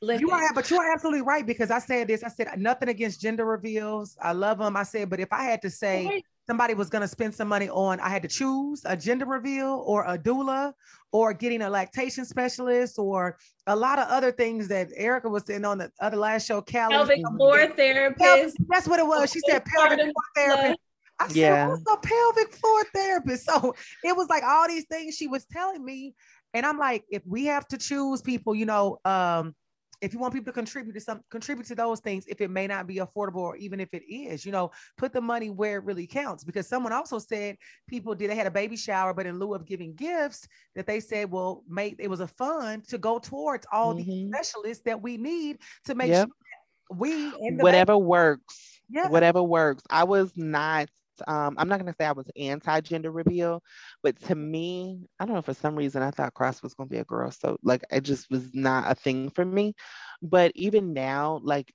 Listen. 0.00 0.20
You 0.20 0.30
are, 0.30 0.54
but 0.54 0.70
you 0.70 0.78
are 0.78 0.92
absolutely 0.92 1.22
right 1.22 1.44
because 1.44 1.72
I 1.72 1.80
said 1.80 2.06
this. 2.06 2.22
I 2.22 2.28
said 2.28 2.48
nothing 2.56 2.88
against 2.88 3.20
gender 3.20 3.44
reveals. 3.44 4.16
I 4.22 4.30
love 4.30 4.58
them. 4.58 4.76
I 4.76 4.84
said, 4.84 5.10
but 5.10 5.18
if 5.18 5.32
I 5.32 5.42
had 5.42 5.60
to 5.62 5.70
say 5.70 6.22
somebody 6.46 6.74
was 6.74 6.88
going 6.88 7.02
to 7.02 7.08
spend 7.08 7.34
some 7.34 7.48
money 7.48 7.68
on, 7.68 7.98
I 7.98 8.08
had 8.08 8.22
to 8.22 8.28
choose 8.28 8.82
a 8.84 8.96
gender 8.96 9.26
reveal 9.26 9.82
or 9.84 10.04
a 10.04 10.16
doula 10.16 10.72
or 11.10 11.32
getting 11.32 11.62
a 11.62 11.70
lactation 11.70 12.24
specialist 12.24 12.96
or 12.96 13.38
a 13.66 13.74
lot 13.74 13.98
of 13.98 14.06
other 14.06 14.30
things 14.30 14.68
that 14.68 14.88
Erica 14.94 15.28
was 15.28 15.44
saying 15.46 15.64
on 15.64 15.78
the 15.78 15.90
other 16.00 16.16
last 16.16 16.46
show. 16.46 16.62
Callie, 16.62 16.94
pelvic 16.94 17.20
floor 17.36 17.66
therapist. 17.74 18.56
That's 18.68 18.86
what 18.86 19.00
it 19.00 19.06
was. 19.06 19.32
She 19.32 19.40
said 19.48 19.64
pelvic 19.64 19.98
floor 19.98 20.12
therapist. 20.36 20.78
I 21.18 21.26
said, 21.26 21.36
yeah. 21.36 21.68
what's 21.68 21.82
a 21.92 21.96
pelvic 21.96 22.54
floor 22.54 22.84
therapist? 22.94 23.48
So 23.60 23.74
it 24.04 24.16
was 24.16 24.28
like 24.28 24.44
all 24.44 24.68
these 24.68 24.84
things 24.88 25.16
she 25.16 25.26
was 25.26 25.44
telling 25.46 25.84
me. 25.84 26.14
And 26.54 26.64
I'm 26.64 26.78
like, 26.78 27.02
if 27.10 27.22
we 27.26 27.46
have 27.46 27.66
to 27.68 27.78
choose 27.78 28.22
people, 28.22 28.54
you 28.54 28.64
know, 28.64 28.98
um, 29.04 29.54
if 30.00 30.12
you 30.12 30.18
want 30.18 30.32
people 30.32 30.46
to 30.46 30.52
contribute 30.52 30.92
to 30.92 31.00
some 31.00 31.20
contribute 31.30 31.66
to 31.66 31.74
those 31.74 32.00
things 32.00 32.24
if 32.26 32.40
it 32.40 32.50
may 32.50 32.66
not 32.66 32.86
be 32.86 32.96
affordable 32.96 33.36
or 33.38 33.56
even 33.56 33.80
if 33.80 33.92
it 33.92 34.02
is 34.08 34.44
you 34.44 34.52
know 34.52 34.70
put 34.96 35.12
the 35.12 35.20
money 35.20 35.50
where 35.50 35.78
it 35.78 35.84
really 35.84 36.06
counts 36.06 36.44
because 36.44 36.66
someone 36.66 36.92
also 36.92 37.18
said 37.18 37.56
people 37.88 38.14
did 38.14 38.30
they 38.30 38.36
had 38.36 38.46
a 38.46 38.50
baby 38.50 38.76
shower 38.76 39.12
but 39.12 39.26
in 39.26 39.38
lieu 39.38 39.54
of 39.54 39.66
giving 39.66 39.94
gifts 39.94 40.46
that 40.74 40.86
they 40.86 41.00
said 41.00 41.30
well 41.30 41.62
make 41.68 41.96
it 41.98 42.08
was 42.08 42.20
a 42.20 42.28
fund 42.28 42.86
to 42.86 42.98
go 42.98 43.18
towards 43.18 43.66
all 43.72 43.94
mm-hmm. 43.94 44.08
the 44.08 44.28
specialists 44.28 44.82
that 44.84 45.00
we 45.00 45.16
need 45.16 45.58
to 45.84 45.94
make 45.94 46.08
yep. 46.08 46.26
sure 46.26 46.96
we 46.98 47.30
whatever 47.56 47.94
baby- 47.94 48.04
works 48.04 48.80
yeah. 48.88 49.08
whatever 49.08 49.42
works 49.42 49.82
i 49.90 50.04
was 50.04 50.32
not 50.36 50.88
um, 51.26 51.54
I'm 51.58 51.68
not 51.68 51.78
gonna 51.78 51.94
say 51.98 52.04
I 52.06 52.12
was 52.12 52.28
anti-gender 52.36 53.10
reveal, 53.10 53.62
but 54.02 54.18
to 54.24 54.34
me, 54.34 55.08
I 55.18 55.26
don't 55.26 55.34
know 55.34 55.42
for 55.42 55.54
some 55.54 55.74
reason 55.76 56.02
I 56.02 56.10
thought 56.10 56.34
Cross 56.34 56.62
was 56.62 56.74
gonna 56.74 56.88
be 56.88 56.98
a 56.98 57.04
girl. 57.04 57.30
So 57.30 57.58
like 57.62 57.82
it 57.90 58.02
just 58.02 58.30
was 58.30 58.54
not 58.54 58.90
a 58.90 58.94
thing 58.94 59.30
for 59.30 59.44
me. 59.44 59.74
But 60.22 60.52
even 60.54 60.92
now, 60.92 61.34
like 61.42 61.66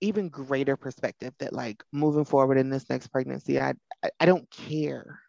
even 0.00 0.28
greater 0.28 0.76
perspective 0.76 1.34
that 1.38 1.52
like 1.52 1.82
moving 1.92 2.24
forward 2.24 2.58
in 2.58 2.70
this 2.70 2.88
next 2.88 3.08
pregnancy, 3.08 3.60
I 3.60 3.74
I, 4.02 4.10
I 4.20 4.26
don't 4.26 4.48
care. 4.50 5.20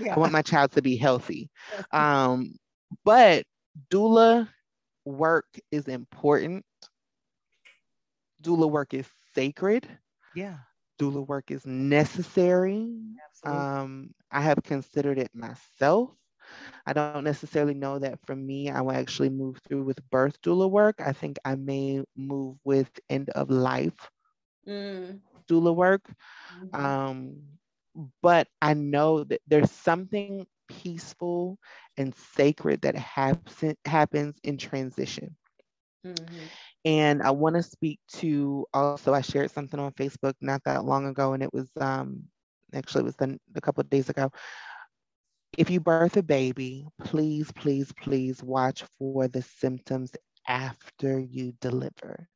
Yeah. 0.00 0.16
I 0.16 0.18
want 0.20 0.32
my 0.32 0.42
child 0.42 0.72
to 0.72 0.82
be 0.82 0.96
healthy. 0.96 1.50
Um, 1.92 2.54
but 3.04 3.44
doula 3.90 4.48
work 5.04 5.46
is 5.70 5.88
important. 5.88 6.64
Doula 8.42 8.70
work 8.70 8.94
is 8.94 9.08
sacred. 9.34 9.88
Yeah 10.34 10.58
doula 10.98 11.26
work 11.26 11.50
is 11.50 11.66
necessary. 11.66 12.90
Um, 13.44 14.14
I 14.30 14.40
have 14.40 14.62
considered 14.62 15.18
it 15.18 15.30
myself. 15.34 16.10
I 16.86 16.92
don't 16.92 17.24
necessarily 17.24 17.74
know 17.74 17.98
that 17.98 18.18
for 18.26 18.36
me, 18.36 18.70
I 18.70 18.80
will 18.82 18.92
actually 18.92 19.30
move 19.30 19.58
through 19.66 19.84
with 19.84 19.98
birth 20.10 20.40
doula 20.42 20.70
work. 20.70 20.96
I 21.00 21.12
think 21.12 21.38
I 21.44 21.54
may 21.54 22.02
move 22.16 22.56
with 22.64 22.90
end 23.08 23.30
of 23.30 23.50
life 23.50 24.10
mm. 24.66 25.18
doula 25.48 25.74
work. 25.74 26.02
Mm-hmm. 26.62 26.84
Um, 26.84 27.36
but 28.22 28.48
I 28.60 28.74
know 28.74 29.24
that 29.24 29.40
there's 29.46 29.70
something 29.70 30.46
peaceful 30.68 31.58
and 31.96 32.14
sacred 32.34 32.82
that 32.82 32.96
happens 32.96 33.76
happens 33.84 34.36
in 34.42 34.58
transition. 34.58 35.36
Mm-hmm. 36.04 36.44
And 36.84 37.22
I 37.22 37.30
want 37.30 37.56
to 37.56 37.62
speak 37.62 37.98
to 38.14 38.66
also, 38.74 39.14
I 39.14 39.22
shared 39.22 39.50
something 39.50 39.80
on 39.80 39.92
Facebook 39.92 40.34
not 40.40 40.62
that 40.64 40.84
long 40.84 41.06
ago, 41.06 41.32
and 41.32 41.42
it 41.42 41.52
was 41.52 41.70
um, 41.80 42.24
actually 42.74 43.02
it 43.02 43.04
was 43.06 43.16
the, 43.16 43.38
a 43.54 43.60
couple 43.60 43.80
of 43.80 43.90
days 43.90 44.10
ago. 44.10 44.30
If 45.56 45.70
you 45.70 45.80
birth 45.80 46.16
a 46.16 46.22
baby, 46.22 46.86
please, 47.02 47.50
please, 47.52 47.92
please 47.92 48.42
watch 48.42 48.84
for 48.98 49.28
the 49.28 49.42
symptoms 49.42 50.12
after 50.48 51.20
you 51.20 51.54
deliver. 51.60 52.28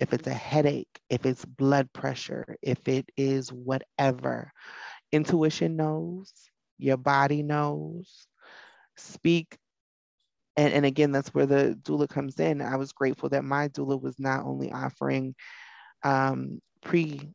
If 0.00 0.12
it's 0.12 0.26
a 0.26 0.30
mm-hmm. 0.30 0.38
headache, 0.38 1.00
if 1.08 1.24
it's 1.24 1.44
blood 1.44 1.92
pressure, 1.92 2.56
if 2.62 2.86
it 2.88 3.08
is 3.16 3.52
whatever, 3.52 4.52
intuition 5.12 5.76
knows, 5.76 6.32
your 6.78 6.96
body 6.96 7.42
knows. 7.42 8.26
Speak 8.96 9.56
and, 10.58 10.74
and 10.74 10.84
again, 10.84 11.12
that's 11.12 11.32
where 11.32 11.46
the 11.46 11.78
doula 11.82 12.08
comes 12.08 12.40
in. 12.40 12.60
I 12.60 12.74
was 12.74 12.90
grateful 12.90 13.28
that 13.28 13.44
my 13.44 13.68
doula 13.68 14.02
was 14.02 14.18
not 14.18 14.44
only 14.44 14.72
offering 14.72 15.36
um, 16.02 16.60
pre 16.82 17.30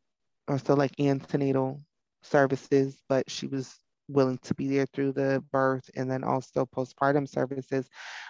or 0.46 0.58
so 0.58 0.74
like 0.74 0.92
antenatal 1.00 1.80
services, 2.22 2.98
but 3.08 3.30
she 3.30 3.46
was 3.46 3.74
willing 4.08 4.38
to 4.38 4.54
be 4.54 4.68
there 4.68 4.86
through 4.86 5.12
the 5.12 5.42
birth 5.52 5.88
and 5.96 6.10
then 6.10 6.24
also 6.24 6.66
postpartum 6.66 7.28
services. 7.28 7.88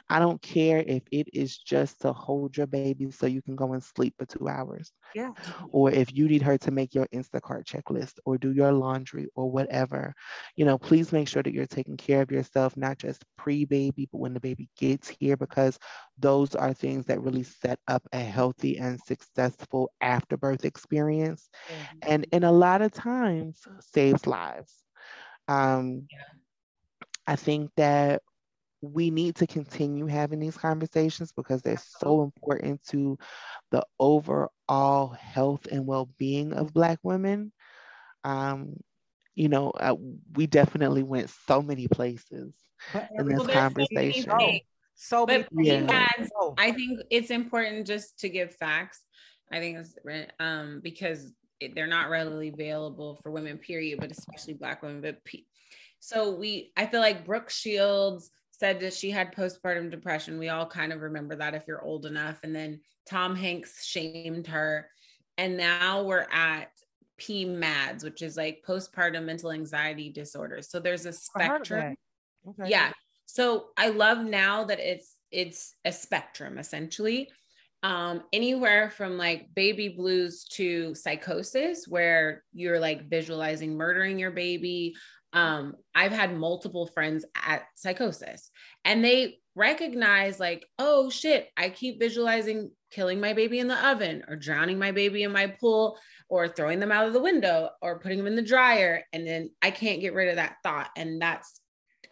I 0.08 0.18
don't 0.18 0.40
care 0.42 0.84
if 0.86 1.02
it 1.10 1.28
is 1.32 1.58
just 1.58 2.00
to 2.02 2.12
hold 2.12 2.56
your 2.56 2.66
baby 2.66 3.10
so 3.10 3.26
you 3.26 3.42
can 3.42 3.56
go 3.56 3.72
and 3.72 3.82
sleep 3.82 4.14
for 4.18 4.26
two 4.26 4.48
hours. 4.48 4.92
Yeah. 5.14 5.30
Or 5.70 5.90
if 5.90 6.14
you 6.14 6.28
need 6.28 6.42
her 6.42 6.58
to 6.58 6.70
make 6.70 6.94
your 6.94 7.06
Instacart 7.08 7.64
checklist 7.64 8.14
or 8.24 8.38
do 8.38 8.52
your 8.52 8.72
laundry 8.72 9.28
or 9.34 9.50
whatever, 9.50 10.14
you 10.56 10.64
know, 10.64 10.78
please 10.78 11.12
make 11.12 11.28
sure 11.28 11.42
that 11.42 11.52
you're 11.52 11.66
taking 11.66 11.96
care 11.96 12.22
of 12.22 12.30
yourself, 12.30 12.76
not 12.76 12.98
just 12.98 13.24
pre 13.36 13.64
baby, 13.64 14.08
but 14.10 14.18
when 14.18 14.34
the 14.34 14.40
baby 14.40 14.68
gets 14.78 15.08
here, 15.08 15.36
because 15.36 15.78
those 16.18 16.54
are 16.54 16.72
things 16.72 17.06
that 17.06 17.20
really 17.20 17.42
set 17.42 17.78
up 17.88 18.02
a 18.12 18.18
healthy 18.20 18.78
and 18.78 19.00
successful 19.00 19.90
afterbirth 20.00 20.64
experience. 20.64 21.48
Mm-hmm. 21.68 22.12
And 22.12 22.26
in 22.32 22.44
a 22.44 22.52
lot 22.52 22.82
of 22.82 22.92
times, 22.92 23.60
saves 23.80 24.26
lives. 24.26 24.83
Um, 25.48 26.06
yeah. 26.10 26.18
I 27.26 27.36
think 27.36 27.70
that 27.76 28.22
we 28.92 29.10
need 29.10 29.36
to 29.36 29.46
continue 29.46 30.06
having 30.06 30.38
these 30.38 30.56
conversations 30.56 31.32
because 31.32 31.62
they're 31.62 31.80
so 31.98 32.22
important 32.22 32.82
to 32.88 33.18
the 33.70 33.84
overall 33.98 35.16
health 35.18 35.66
and 35.70 35.86
well-being 35.86 36.52
of 36.52 36.74
black 36.74 36.98
women 37.02 37.52
um, 38.24 38.74
you 39.34 39.48
know 39.48 39.70
uh, 39.70 39.94
we 40.34 40.46
definitely 40.46 41.02
went 41.02 41.30
so 41.30 41.62
many 41.62 41.88
places 41.88 42.54
in 43.18 43.26
this 43.26 43.46
conversation 43.46 44.30
so, 44.30 44.58
so 44.94 45.26
but 45.26 45.48
yeah. 45.52 46.06
i 46.58 46.70
think 46.70 47.00
it's 47.10 47.30
important 47.30 47.86
just 47.86 48.18
to 48.18 48.28
give 48.28 48.54
facts 48.54 49.02
i 49.50 49.58
think 49.58 49.78
it's 49.78 49.94
um, 50.40 50.80
because 50.82 51.32
they're 51.74 51.86
not 51.86 52.10
readily 52.10 52.48
available 52.48 53.18
for 53.22 53.30
women 53.30 53.58
period 53.58 53.98
but 54.00 54.10
especially 54.10 54.54
black 54.54 54.82
women 54.82 55.00
but 55.00 55.18
so 56.00 56.34
we 56.34 56.72
i 56.76 56.86
feel 56.86 57.00
like 57.00 57.24
brooke 57.24 57.50
shields 57.50 58.30
said 58.50 58.80
that 58.80 58.94
she 58.94 59.10
had 59.10 59.34
postpartum 59.34 59.90
depression 59.90 60.38
we 60.38 60.48
all 60.48 60.66
kind 60.66 60.92
of 60.92 61.00
remember 61.00 61.34
that 61.34 61.54
if 61.54 61.64
you're 61.66 61.84
old 61.84 62.06
enough 62.06 62.38
and 62.42 62.54
then 62.54 62.80
tom 63.08 63.34
hanks 63.34 63.84
shamed 63.84 64.46
her 64.46 64.88
and 65.36 65.56
now 65.56 66.02
we're 66.02 66.26
at 66.32 66.68
PMADS, 67.20 68.04
which 68.04 68.22
is 68.22 68.36
like 68.36 68.64
postpartum 68.66 69.24
mental 69.24 69.52
anxiety 69.52 70.10
disorders. 70.10 70.70
So 70.70 70.80
there's 70.80 71.06
a 71.06 71.12
spectrum. 71.12 71.96
Okay. 72.46 72.70
Yeah. 72.70 72.92
So 73.26 73.66
I 73.76 73.88
love 73.88 74.24
now 74.24 74.64
that 74.64 74.80
it's 74.80 75.16
it's 75.30 75.74
a 75.84 75.92
spectrum 75.92 76.58
essentially 76.58 77.30
um, 77.84 78.22
anywhere 78.32 78.88
from 78.88 79.18
like 79.18 79.46
baby 79.54 79.90
blues 79.90 80.44
to 80.52 80.94
psychosis, 80.94 81.86
where 81.86 82.42
you're 82.54 82.80
like 82.80 83.10
visualizing 83.10 83.76
murdering 83.76 84.18
your 84.18 84.30
baby. 84.30 84.94
Um, 85.34 85.74
I've 85.94 86.12
had 86.12 86.34
multiple 86.34 86.86
friends 86.86 87.26
at 87.34 87.64
psychosis 87.74 88.50
and 88.84 89.04
they 89.04 89.38
recognize, 89.54 90.40
like, 90.40 90.64
oh 90.78 91.10
shit, 91.10 91.48
I 91.56 91.68
keep 91.68 92.00
visualizing 92.00 92.70
killing 92.90 93.20
my 93.20 93.34
baby 93.34 93.58
in 93.58 93.68
the 93.68 93.88
oven 93.88 94.24
or 94.28 94.36
drowning 94.36 94.78
my 94.78 94.92
baby 94.92 95.22
in 95.22 95.32
my 95.32 95.48
pool 95.48 95.98
or 96.30 96.48
throwing 96.48 96.80
them 96.80 96.92
out 96.92 97.06
of 97.06 97.12
the 97.12 97.20
window 97.20 97.68
or 97.82 97.98
putting 97.98 98.16
them 98.18 98.26
in 98.26 98.36
the 98.36 98.42
dryer. 98.42 99.04
And 99.12 99.26
then 99.26 99.50
I 99.60 99.70
can't 99.70 100.00
get 100.00 100.14
rid 100.14 100.30
of 100.30 100.36
that 100.36 100.56
thought. 100.62 100.88
And 100.96 101.20
that's 101.20 101.60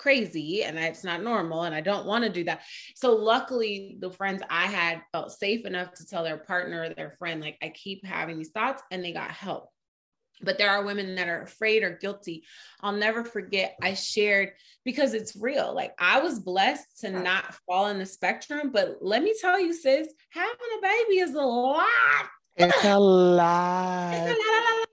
crazy 0.02 0.64
and 0.64 0.76
it's 0.76 1.04
not 1.04 1.22
normal 1.22 1.62
and 1.62 1.74
I 1.74 1.80
don't 1.80 2.06
want 2.06 2.24
to 2.24 2.30
do 2.30 2.42
that. 2.44 2.62
So 2.96 3.14
luckily 3.14 3.96
the 4.00 4.10
friends 4.10 4.42
I 4.50 4.66
had 4.66 5.02
felt 5.12 5.30
safe 5.30 5.64
enough 5.64 5.92
to 5.94 6.06
tell 6.06 6.24
their 6.24 6.38
partner 6.38 6.82
or 6.82 6.88
their 6.88 7.14
friend 7.18 7.40
like 7.40 7.56
I 7.62 7.68
keep 7.68 8.04
having 8.04 8.36
these 8.36 8.50
thoughts 8.50 8.82
and 8.90 9.04
they 9.04 9.12
got 9.12 9.30
help. 9.30 9.68
But 10.44 10.58
there 10.58 10.70
are 10.70 10.84
women 10.84 11.14
that 11.14 11.28
are 11.28 11.42
afraid 11.42 11.84
or 11.84 11.98
guilty. 11.98 12.42
I'll 12.80 12.90
never 12.90 13.24
forget 13.24 13.76
I 13.80 13.94
shared 13.94 14.50
because 14.84 15.14
it's 15.14 15.36
real. 15.36 15.72
Like 15.72 15.94
I 16.00 16.18
was 16.18 16.40
blessed 16.40 17.00
to 17.02 17.10
not 17.10 17.54
fall 17.66 17.86
in 17.86 18.00
the 18.00 18.06
spectrum, 18.06 18.72
but 18.72 18.96
let 19.00 19.22
me 19.22 19.34
tell 19.40 19.60
you 19.60 19.72
sis, 19.72 20.08
having 20.30 20.56
a 20.78 20.82
baby 20.82 21.20
is 21.20 21.34
a 21.34 21.40
lot. 21.40 21.86
It's 22.56 22.84
a 22.84 22.98
lot. 22.98 24.14
It's 24.14 24.32
a 24.32 24.80
lot, 24.80 24.88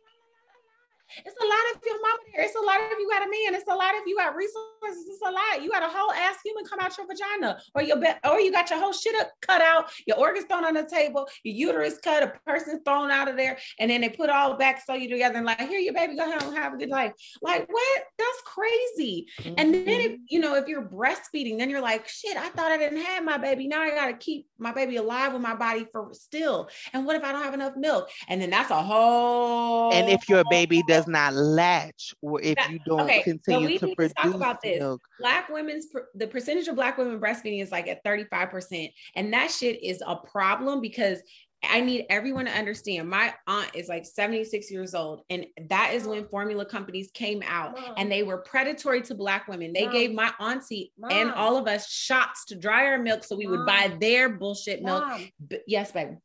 it's 1.17 1.35
a 1.41 1.47
lot 1.47 1.65
of 1.73 1.81
your 1.85 2.01
mama 2.01 2.19
there. 2.33 2.45
It's 2.45 2.55
a 2.55 2.59
lot 2.59 2.81
of 2.81 2.97
you 2.99 3.09
got 3.09 3.23
a 3.23 3.29
man. 3.29 3.55
It's 3.55 3.69
a 3.69 3.75
lot 3.75 3.95
of 3.95 4.01
you 4.05 4.15
got 4.15 4.35
resources. 4.35 5.07
It's 5.09 5.21
a 5.21 5.31
lot. 5.31 5.63
You 5.63 5.69
got 5.69 5.83
a 5.83 5.89
whole 5.89 6.11
ass 6.11 6.37
human 6.43 6.65
come 6.65 6.79
out 6.79 6.97
your 6.97 7.07
vagina, 7.07 7.59
or 7.75 7.81
your 7.81 7.97
be- 7.97 8.19
or 8.27 8.39
you 8.39 8.51
got 8.51 8.69
your 8.69 8.79
whole 8.79 8.93
shit 8.93 9.19
up, 9.19 9.31
cut 9.41 9.61
out, 9.61 9.91
your 10.05 10.17
organs 10.17 10.45
thrown 10.45 10.65
on 10.65 10.73
the 10.73 10.83
table, 10.83 11.27
your 11.43 11.55
uterus 11.69 11.97
cut, 12.03 12.23
a 12.23 12.33
person 12.45 12.81
thrown 12.83 13.11
out 13.11 13.27
of 13.27 13.37
there, 13.37 13.57
and 13.79 13.89
then 13.89 14.01
they 14.01 14.09
put 14.09 14.29
all 14.29 14.55
back 14.55 14.83
sew 14.85 14.93
you 14.93 15.09
together 15.09 15.37
and 15.37 15.45
like, 15.45 15.59
here, 15.59 15.79
your 15.79 15.93
baby, 15.93 16.15
go 16.15 16.29
home, 16.39 16.53
have 16.53 16.73
a 16.73 16.77
good 16.77 16.89
life. 16.89 17.13
Like 17.41 17.67
what? 17.71 18.03
That's 18.17 18.41
crazy. 18.45 19.27
Mm-hmm. 19.41 19.53
And 19.57 19.73
then 19.73 19.87
if 19.87 20.11
mm-hmm. 20.11 20.23
you 20.29 20.39
know 20.39 20.55
if 20.55 20.67
you're 20.67 20.87
breastfeeding, 20.87 21.57
then 21.57 21.69
you're 21.69 21.81
like, 21.81 22.07
shit, 22.07 22.37
I 22.37 22.49
thought 22.49 22.71
I 22.71 22.77
didn't 22.77 23.01
have 23.01 23.23
my 23.23 23.37
baby. 23.37 23.67
Now 23.67 23.81
I 23.81 23.91
gotta 23.91 24.13
keep 24.13 24.47
my 24.57 24.71
baby 24.71 24.97
alive 24.97 25.33
with 25.33 25.41
my 25.41 25.55
body 25.55 25.85
for 25.91 26.09
still. 26.13 26.69
And 26.93 27.05
what 27.05 27.15
if 27.15 27.23
I 27.23 27.31
don't 27.31 27.43
have 27.43 27.53
enough 27.53 27.75
milk? 27.75 28.09
And 28.27 28.41
then 28.41 28.49
that's 28.49 28.71
a 28.71 28.81
whole. 28.81 29.93
And 29.93 30.09
if 30.09 30.27
your 30.29 30.43
baby 30.49 30.83
does 30.87 30.98
not 31.07 31.33
latch 31.33 32.13
or 32.21 32.41
if 32.41 32.57
you 32.69 32.79
don't 32.85 33.01
okay, 33.01 33.21
continue 33.23 33.77
so 33.77 33.87
to 33.87 33.95
produce 33.95 34.13
to 34.13 34.23
talk 34.23 34.35
about 34.35 34.61
this. 34.61 34.79
Milk. 34.79 35.01
Black 35.19 35.49
women's 35.49 35.87
the 36.15 36.27
percentage 36.27 36.67
of 36.67 36.75
black 36.75 36.97
women 36.97 37.19
breastfeeding 37.19 37.61
is 37.61 37.71
like 37.71 37.87
at 37.87 38.03
35%. 38.03 38.91
And 39.15 39.33
that 39.33 39.51
shit 39.51 39.83
is 39.83 40.01
a 40.05 40.15
problem 40.15 40.81
because 40.81 41.21
I 41.63 41.81
need 41.81 42.05
everyone 42.09 42.45
to 42.45 42.51
understand. 42.51 43.09
My 43.09 43.33
aunt 43.47 43.75
is 43.75 43.89
like 43.89 44.05
76 44.05 44.71
years 44.71 44.95
old, 44.95 45.23
and 45.29 45.45
that 45.69 45.91
is 45.93 46.07
when 46.07 46.25
formula 46.27 46.65
companies 46.65 47.11
came 47.13 47.43
out 47.45 47.77
Mom. 47.77 47.93
and 47.97 48.11
they 48.11 48.23
were 48.23 48.37
predatory 48.37 49.01
to 49.03 49.15
Black 49.15 49.47
women. 49.47 49.73
They 49.73 49.85
Mom. 49.85 49.93
gave 49.93 50.13
my 50.13 50.31
auntie 50.39 50.93
Mom. 50.97 51.11
and 51.11 51.31
all 51.31 51.57
of 51.57 51.67
us 51.67 51.91
shots 51.91 52.45
to 52.45 52.55
dry 52.55 52.85
our 52.85 52.97
milk 52.97 53.23
so 53.23 53.35
we 53.35 53.47
would 53.47 53.65
buy 53.65 53.93
their 53.99 54.29
bullshit 54.29 54.81
milk. 54.81 55.03
B- 55.47 55.59
yes, 55.67 55.91
baby. 55.91 56.17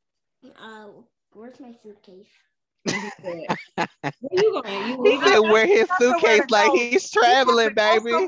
Uh, 0.45 0.87
where's 1.33 1.59
my 1.59 1.73
suitcase? 1.83 2.29
where 3.23 3.47
you 4.33 4.63
going? 4.63 4.89
You 4.89 5.01
he 5.03 5.19
said, 5.19 5.39
wear 5.41 5.67
his 5.67 5.89
suitcase 5.99 6.43
like 6.51 6.73
he's 6.73 7.11
traveling, 7.11 7.75
baby. 7.75 8.11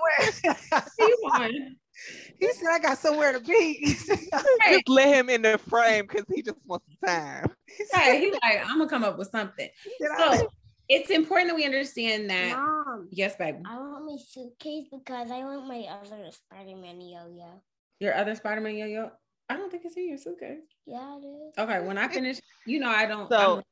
he 2.39 2.53
said, 2.53 2.69
I 2.70 2.78
got 2.81 2.99
somewhere 2.99 3.33
to 3.33 3.41
be. 3.41 3.81
just 3.83 4.89
let 4.89 5.09
him 5.09 5.28
in 5.28 5.43
the 5.43 5.59
frame 5.59 6.07
because 6.09 6.24
he 6.35 6.43
just 6.43 6.59
wants 6.66 6.87
some 6.87 7.09
time. 7.09 7.53
Hey, 7.93 8.20
he's 8.20 8.33
like, 8.43 8.62
I'm 8.66 8.78
gonna 8.78 8.89
come 8.89 9.05
up 9.05 9.19
with 9.19 9.31
something. 9.31 9.69
So 10.16 10.49
it's 10.89 11.11
important 11.11 11.51
that 11.51 11.57
we 11.57 11.65
understand 11.65 12.31
that. 12.31 12.57
Mom, 12.57 13.09
yes, 13.11 13.37
baby. 13.37 13.59
I 13.66 13.77
want 13.77 14.05
my 14.07 14.16
suitcase 14.16 14.87
because 14.91 15.31
I 15.31 15.41
want 15.41 15.66
my 15.66 15.87
other 15.91 16.31
Spider-Man 16.31 17.01
yo-yo. 17.01 17.62
Your 17.99 18.15
other 18.15 18.35
Spider-Man 18.35 18.77
yo-yo? 18.77 19.11
I 19.49 19.57
don't 19.57 19.70
think 19.70 19.85
it's 19.85 19.97
in 19.97 20.09
your 20.09 20.19
suitcase. 20.19 20.59
Yeah, 20.87 21.16
it 21.16 21.27
is. 21.27 21.55
Okay, 21.59 21.81
when 21.87 21.99
I 21.99 22.09
finish, 22.09 22.41
you 22.66 22.81
know 22.81 22.89
I 22.89 23.07
don't. 23.07 23.28
So 23.28 23.62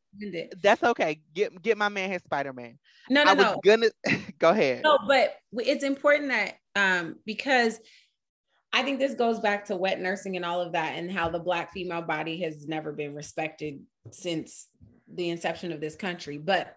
that's 0.62 0.82
okay. 0.82 1.20
Get 1.34 1.60
get 1.62 1.78
my 1.78 1.88
man 1.88 2.10
his 2.10 2.22
Spider 2.22 2.52
Man. 2.52 2.78
No, 3.10 3.24
no, 3.24 3.30
I 3.30 3.34
was 3.34 3.44
no. 3.44 3.60
Gonna 3.64 3.90
go 4.38 4.50
ahead. 4.50 4.82
No, 4.82 4.98
but 5.06 5.36
it's 5.52 5.84
important 5.84 6.30
that 6.30 6.54
um 6.76 7.16
because 7.24 7.78
I 8.72 8.82
think 8.82 8.98
this 8.98 9.14
goes 9.14 9.38
back 9.38 9.66
to 9.66 9.76
wet 9.76 10.00
nursing 10.00 10.36
and 10.36 10.44
all 10.44 10.60
of 10.60 10.72
that, 10.72 10.96
and 10.96 11.10
how 11.10 11.28
the 11.28 11.38
black 11.38 11.72
female 11.72 12.02
body 12.02 12.40
has 12.42 12.66
never 12.66 12.92
been 12.92 13.14
respected 13.14 13.80
since 14.10 14.68
the 15.12 15.30
inception 15.30 15.72
of 15.72 15.80
this 15.80 15.94
country. 15.94 16.38
But 16.38 16.74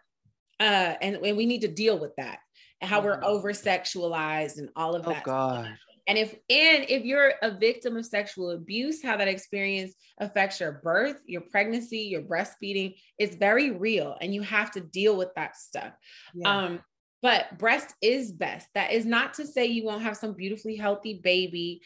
uh, 0.60 0.96
and, 1.02 1.16
and 1.18 1.38
we 1.38 1.46
need 1.46 1.62
to 1.62 1.68
deal 1.68 1.98
with 1.98 2.16
that, 2.18 2.40
and 2.82 2.90
how 2.90 3.00
mm-hmm. 3.00 3.08
we're 3.08 3.24
over 3.24 3.52
sexualized 3.52 4.60
and 4.60 4.70
all 4.76 4.96
of 4.96 5.08
oh, 5.08 5.12
that. 5.12 5.24
Oh 5.24 5.26
God 5.26 5.78
and 6.08 6.18
if 6.18 6.34
and 6.50 6.86
if 6.90 7.04
you're 7.04 7.34
a 7.42 7.52
victim 7.52 7.98
of 7.98 8.06
sexual 8.06 8.52
abuse 8.52 9.04
how 9.04 9.18
that 9.18 9.28
experience 9.28 9.94
affects 10.20 10.60
your 10.60 10.80
birth 10.84 11.18
your 11.26 11.42
pregnancy 11.42 12.00
your 12.00 12.22
breastfeeding 12.22 12.96
it's 13.20 13.36
very 13.36 13.72
real 13.72 14.16
and 14.22 14.34
you 14.34 14.42
have 14.42 14.72
to 14.72 14.80
deal 14.80 15.16
with 15.16 15.30
that 15.36 15.56
stuff 15.56 15.94
yeah. 16.34 16.58
um 16.58 16.80
but 17.22 17.58
breast 17.58 17.94
is 18.02 18.32
best 18.32 18.68
that 18.74 18.92
is 18.92 19.06
not 19.06 19.34
to 19.34 19.46
say 19.46 19.66
you 19.66 19.84
won't 19.84 20.04
have 20.04 20.18
some 20.18 20.34
beautifully 20.34 20.76
healthy 20.76 21.20
baby 21.24 21.82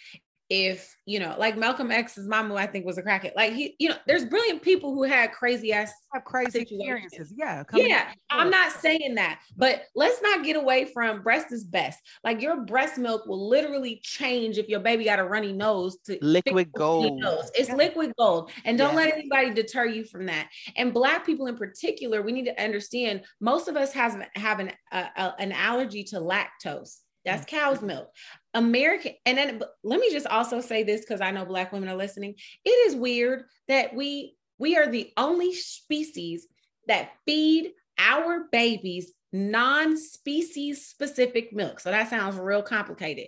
if 0.51 0.97
you 1.05 1.17
know, 1.17 1.33
like 1.39 1.57
Malcolm 1.57 1.91
X's 1.91 2.27
mama, 2.27 2.55
I 2.55 2.67
think 2.67 2.85
was 2.85 2.97
a 2.97 3.01
crackhead. 3.01 3.31
Like 3.37 3.53
he, 3.53 3.73
you 3.79 3.87
know, 3.87 3.95
there's 4.05 4.25
brilliant 4.25 4.61
people 4.61 4.93
who 4.93 5.03
had 5.03 5.31
crazy 5.31 5.71
ass 5.71 5.93
have 6.11 6.25
crazy 6.25 6.59
experiences. 6.59 7.33
Yeah, 7.33 7.63
yeah. 7.73 8.11
I'm 8.29 8.49
not 8.49 8.73
saying 8.73 9.15
that, 9.15 9.39
but 9.55 9.83
let's 9.95 10.21
not 10.21 10.43
get 10.43 10.57
away 10.57 10.91
from 10.93 11.23
breast 11.23 11.53
is 11.53 11.63
best. 11.63 11.99
Like 12.25 12.41
your 12.41 12.65
breast 12.65 12.97
milk 12.97 13.25
will 13.27 13.47
literally 13.47 14.01
change 14.03 14.57
if 14.57 14.67
your 14.67 14.81
baby 14.81 15.05
got 15.05 15.19
a 15.19 15.23
runny 15.23 15.53
nose 15.53 15.97
to 16.07 16.17
liquid 16.21 16.73
gold. 16.73 17.23
It's 17.55 17.69
yeah. 17.69 17.75
liquid 17.75 18.11
gold, 18.17 18.51
and 18.65 18.77
don't 18.77 18.89
yeah. 18.91 19.05
let 19.05 19.13
anybody 19.13 19.53
deter 19.53 19.85
you 19.85 20.03
from 20.03 20.25
that. 20.25 20.49
And 20.75 20.93
black 20.93 21.25
people 21.25 21.47
in 21.47 21.55
particular, 21.55 22.21
we 22.21 22.33
need 22.33 22.45
to 22.45 22.61
understand 22.61 23.21
most 23.39 23.69
of 23.69 23.77
us 23.77 23.93
has 23.93 24.17
have 24.35 24.59
an 24.59 24.73
uh, 24.91 25.31
an 25.39 25.53
allergy 25.53 26.03
to 26.03 26.17
lactose. 26.17 26.97
That's 27.23 27.45
cow's 27.45 27.81
milk. 27.81 28.09
American, 28.53 29.13
and 29.25 29.37
then 29.37 29.61
let 29.83 29.99
me 29.99 30.11
just 30.11 30.27
also 30.27 30.59
say 30.59 30.83
this 30.83 31.01
because 31.01 31.21
I 31.21 31.31
know 31.31 31.45
Black 31.45 31.71
women 31.71 31.89
are 31.89 31.95
listening. 31.95 32.35
It 32.65 32.69
is 32.69 32.95
weird 32.95 33.43
that 33.67 33.95
we 33.95 34.35
we 34.57 34.77
are 34.77 34.87
the 34.87 35.11
only 35.17 35.53
species 35.53 36.47
that 36.87 37.11
feed 37.25 37.71
our 37.97 38.47
babies 38.51 39.13
non-species 39.33 40.87
specific 40.87 41.53
milk. 41.53 41.79
So 41.79 41.91
that 41.91 42.09
sounds 42.09 42.37
real 42.37 42.61
complicated. 42.61 43.27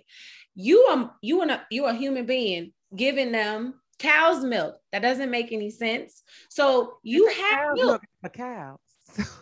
You 0.54 0.80
are 0.90 1.14
you 1.22 1.42
a 1.42 1.66
you 1.70 1.86
a 1.86 1.94
human 1.94 2.26
being 2.26 2.72
giving 2.94 3.32
them 3.32 3.80
cow's 3.98 4.44
milk. 4.44 4.76
That 4.92 5.02
doesn't 5.02 5.30
make 5.30 5.52
any 5.52 5.70
sense. 5.70 6.22
So 6.50 6.98
you 7.02 7.28
have 7.28 7.74
milk 7.74 8.02
a 8.22 8.28
cows. 8.28 8.78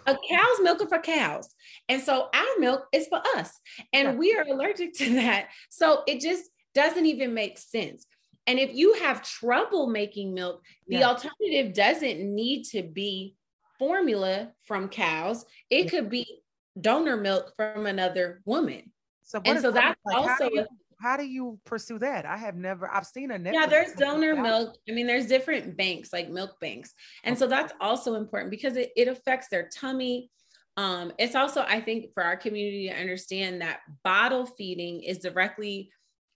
A 0.07 0.16
cow's 0.28 0.61
milk 0.62 0.89
for 0.89 0.99
cows. 0.99 1.49
And 1.89 2.03
so 2.03 2.28
our 2.35 2.59
milk 2.59 2.86
is 2.93 3.07
for 3.09 3.20
us. 3.36 3.59
And 3.93 4.09
yeah. 4.09 4.15
we 4.15 4.35
are 4.35 4.44
allergic 4.49 4.94
to 4.99 5.15
that. 5.15 5.49
So 5.70 6.03
it 6.07 6.20
just 6.20 6.51
doesn't 6.74 7.07
even 7.07 7.35
make 7.35 7.59
sense. 7.59 8.07
And 8.47 8.59
if 8.59 8.74
you 8.74 8.94
have 8.94 9.23
trouble 9.23 9.86
making 9.86 10.35
milk, 10.35 10.62
the 10.89 10.99
yeah. 10.99 11.09
alternative 11.09 11.74
doesn't 11.74 12.20
need 12.20 12.65
to 12.70 12.82
be 12.82 13.36
formula 13.78 14.51
from 14.65 14.89
cows. 14.89 15.44
It 15.70 15.85
yeah. 15.85 15.90
could 15.90 16.11
be 16.11 16.43
donor 16.81 17.16
milk 17.16 17.53
from 17.57 17.86
another 17.86 18.40
woman. 18.44 18.90
So 19.23 19.40
and 19.44 19.61
so 19.61 19.70
that's 19.70 19.99
like? 20.05 20.16
also 20.16 20.28
how 20.28 20.49
do, 20.49 20.55
you, 20.55 20.66
how 21.03 21.16
do, 21.16 21.24
you, 21.24 21.59
pursue 21.65 21.99
that? 21.99 22.24
I 22.24 22.37
have 22.37 22.57
never 22.57 22.89
I've 22.93 23.07
seen 23.07 23.31
a 23.31 23.39
yeah. 23.39 23.66
There's 23.66 23.93
donor 23.93 24.41
milk. 24.41 24.77
I 24.89 24.93
mean, 24.93 25.07
there's 25.07 25.27
different 25.27 25.77
banks 25.77 26.12
like 26.12 26.31
milk 26.31 26.59
banks, 26.61 26.95
and 27.24 27.35
okay. 27.35 27.41
so 27.41 27.47
that's 27.49 27.73
also 27.81 28.15
important 28.15 28.51
because 28.51 28.77
it, 28.77 28.93
it 28.97 29.09
affects 29.09 29.49
their 29.51 29.69
tummy. 29.69 30.31
Um, 30.77 31.12
it's 31.19 31.35
also 31.35 31.62
I 31.62 31.81
think 31.81 32.15
for 32.15 32.23
our 32.23 32.37
community 32.37 32.89
to 32.89 32.95
understand 32.95 33.61
that 33.61 33.81
bottle 34.05 34.47
feeding 34.47 35.03
is 35.03 35.19
directly 35.19 35.91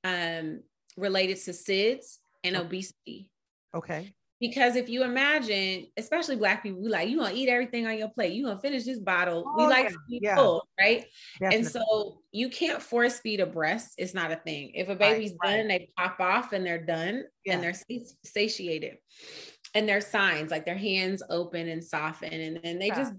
um, 0.05 0.63
related 0.97 1.39
to 1.45 1.53
SIDS 1.53 2.19
and 2.45 2.57
obesity. 2.57 3.31
Okay. 3.75 4.15
Because 4.39 4.77
if 4.77 4.89
you 4.89 5.03
imagine, 5.03 5.87
especially 5.97 6.37
black 6.37 6.63
people, 6.63 6.83
we 6.83 6.89
like 6.89 7.09
you 7.09 7.19
gonna 7.19 7.35
eat 7.35 7.49
everything 7.49 7.87
on 7.87 7.97
your 7.97 8.09
plate. 8.11 8.35
You 8.35 8.45
gonna 8.45 8.59
finish 8.59 8.85
this 8.85 8.99
bottle. 8.99 9.45
Oh, 9.47 9.57
we 9.57 9.65
like 9.65 9.89
to 9.89 9.99
be 10.09 10.21
yeah. 10.23 10.37
full, 10.37 10.69
right? 10.79 11.07
Definitely. 11.41 11.57
And 11.57 11.67
so 11.67 12.19
you 12.33 12.51
can't 12.51 12.83
force 12.83 13.19
feed 13.19 13.41
a 13.41 13.47
breast. 13.47 13.95
It's 13.97 14.13
not 14.13 14.33
a 14.33 14.37
thing. 14.37 14.73
If 14.75 14.89
a 14.89 14.95
baby's 14.95 15.33
right, 15.43 15.57
done, 15.57 15.69
right. 15.69 15.81
they 15.81 15.89
pop 15.97 16.21
off 16.21 16.53
and 16.53 16.67
they're 16.67 16.85
done 16.85 17.25
yeah. 17.47 17.55
and 17.55 17.63
they're 17.63 17.75
satiated. 18.25 18.99
And 19.75 19.89
their 19.89 20.01
signs 20.01 20.51
like 20.51 20.65
their 20.65 20.77
hands 20.77 21.23
open 21.29 21.69
and 21.69 21.83
soften, 21.83 22.33
and 22.33 22.61
then 22.63 22.79
they 22.79 22.91
just 22.91 23.13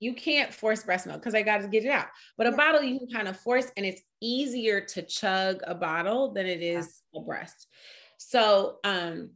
you 0.00 0.12
can't 0.12 0.52
force 0.52 0.82
breast 0.82 1.06
milk 1.06 1.20
because 1.20 1.34
I 1.34 1.42
got 1.42 1.62
to 1.62 1.68
get 1.68 1.84
it 1.84 1.90
out. 1.90 2.08
But 2.36 2.46
a 2.46 2.50
yeah. 2.50 2.56
bottle 2.56 2.82
you 2.82 2.98
can 2.98 3.08
kind 3.08 3.28
of 3.28 3.38
force, 3.38 3.70
and 3.76 3.86
it's 3.86 4.02
easier 4.20 4.80
to 4.80 5.02
chug 5.02 5.60
a 5.66 5.74
bottle 5.74 6.32
than 6.32 6.46
it 6.46 6.62
is 6.62 7.02
a 7.14 7.20
breast. 7.20 7.66
So, 8.18 8.78
um, 8.84 9.30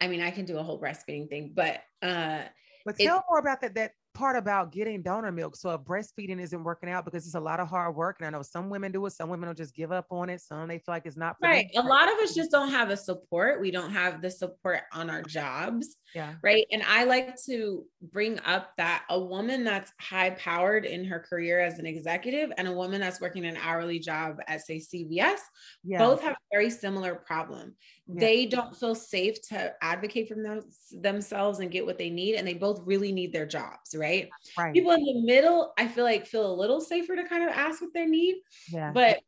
I 0.00 0.08
mean, 0.08 0.20
I 0.20 0.30
can 0.30 0.44
do 0.44 0.58
a 0.58 0.62
whole 0.62 0.80
breastfeeding 0.80 1.28
thing, 1.28 1.52
but 1.54 1.80
uh, 2.02 2.42
but 2.84 2.96
tell 2.98 3.18
it, 3.18 3.24
more 3.28 3.38
about 3.38 3.60
that 3.60 3.74
that 3.74 3.92
part 4.18 4.34
about 4.36 4.72
getting 4.72 5.00
donor 5.00 5.30
milk. 5.30 5.54
So 5.54 5.70
if 5.70 5.82
breastfeeding 5.82 6.40
isn't 6.40 6.64
working 6.64 6.90
out 6.90 7.04
because 7.04 7.24
it's 7.24 7.36
a 7.36 7.40
lot 7.40 7.60
of 7.60 7.68
hard 7.68 7.94
work, 7.94 8.16
and 8.18 8.26
I 8.26 8.30
know 8.30 8.42
some 8.42 8.68
women 8.68 8.90
do 8.90 9.06
it, 9.06 9.12
some 9.12 9.28
women 9.28 9.48
will 9.48 9.54
just 9.54 9.74
give 9.74 9.92
up 9.92 10.06
on 10.10 10.28
it. 10.28 10.40
Some 10.40 10.66
they 10.66 10.78
feel 10.78 10.94
like 10.94 11.06
it's 11.06 11.16
not 11.16 11.36
right. 11.40 11.68
Them. 11.72 11.86
A 11.86 11.88
lot 11.88 12.12
of 12.12 12.18
us 12.18 12.34
just 12.34 12.50
don't 12.50 12.70
have 12.70 12.88
the 12.88 12.96
support. 12.96 13.60
We 13.60 13.70
don't 13.70 13.92
have 13.92 14.20
the 14.20 14.30
support 14.30 14.80
on 14.92 15.08
our 15.08 15.22
jobs. 15.22 15.96
Yeah. 16.14 16.34
Right. 16.42 16.66
And 16.72 16.82
I 16.82 17.04
like 17.04 17.36
to 17.46 17.84
bring 18.10 18.40
up 18.40 18.72
that 18.76 19.04
a 19.08 19.20
woman 19.20 19.62
that's 19.62 19.92
high 20.00 20.30
powered 20.30 20.84
in 20.84 21.04
her 21.04 21.20
career 21.20 21.60
as 21.60 21.78
an 21.78 21.86
executive 21.86 22.50
and 22.58 22.66
a 22.66 22.72
woman 22.72 23.00
that's 23.00 23.20
working 23.20 23.44
an 23.44 23.56
hourly 23.62 24.00
job 24.00 24.38
at 24.48 24.62
say 24.62 24.78
CVS 24.78 25.38
yeah. 25.84 25.98
both 25.98 26.22
have 26.22 26.32
a 26.32 26.48
very 26.50 26.70
similar 26.70 27.14
problem. 27.14 27.76
Yeah. 28.10 28.20
They 28.20 28.46
don't 28.46 28.74
feel 28.74 28.94
safe 28.94 29.40
to 29.48 29.74
advocate 29.82 30.28
for 30.28 30.34
them, 30.34 30.62
themselves 30.92 31.58
and 31.58 31.70
get 31.70 31.84
what 31.84 31.98
they 31.98 32.08
need. 32.08 32.36
And 32.36 32.48
they 32.48 32.54
both 32.54 32.80
really 32.84 33.12
need 33.12 33.32
their 33.32 33.46
jobs. 33.46 33.94
Right? 33.94 34.30
right. 34.58 34.72
People 34.72 34.92
in 34.92 35.04
the 35.04 35.20
middle, 35.22 35.74
I 35.76 35.88
feel 35.88 36.04
like 36.04 36.26
feel 36.26 36.50
a 36.50 36.54
little 36.54 36.80
safer 36.80 37.16
to 37.16 37.24
kind 37.24 37.44
of 37.44 37.50
ask 37.50 37.82
what 37.82 37.92
they 37.92 38.06
need. 38.06 38.36
Yeah. 38.72 38.92
But 38.92 39.20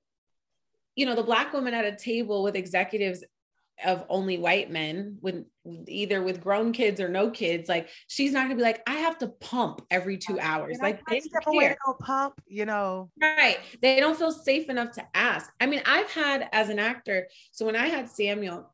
you 0.97 1.07
know, 1.07 1.15
the 1.15 1.23
black 1.23 1.52
woman 1.52 1.74
at 1.74 1.85
a 1.85 1.97
table 1.97 2.43
with 2.43 2.57
executives 2.57 3.23
of 3.85 4.05
only 4.09 4.39
white 4.39 4.70
men 4.70 5.19
with 5.20 5.44
either 5.86 6.23
with 6.23 6.40
grown 6.40 6.73
kids 6.73 7.01
or 7.01 7.09
no 7.09 7.31
kids 7.31 7.69
like 7.69 7.89
she's 8.09 8.32
not 8.32 8.44
gonna 8.44 8.57
be 8.57 8.62
like 8.62 8.82
i 8.86 8.94
have 8.94 9.19
to 9.19 9.28
pump 9.28 9.82
every 9.90 10.16
two 10.16 10.39
hours. 10.40 10.78
know, 10.78 10.85
like 10.85 11.01
they 11.07 11.20
step 11.20 11.47
away 11.47 11.77
go 11.85 11.94
pump 11.94 12.40
you 12.47 12.65
know? 12.66 13.11
Right 13.20 13.59
they 13.82 14.01
don't 14.01 14.19
feel 14.19 14.32
safe 14.32 14.69
enough 14.69 14.93
to 14.93 15.07
ask. 15.15 15.51
I 15.61 15.66
mean 15.66 15.82
i've 15.86 16.11
had 16.11 16.48
as 16.52 16.69
an 16.69 16.78
actor 16.78 17.28
so 17.52 17.66
when 17.66 17.77
i 17.77 17.86
had 17.86 18.09
samuel 18.09 18.73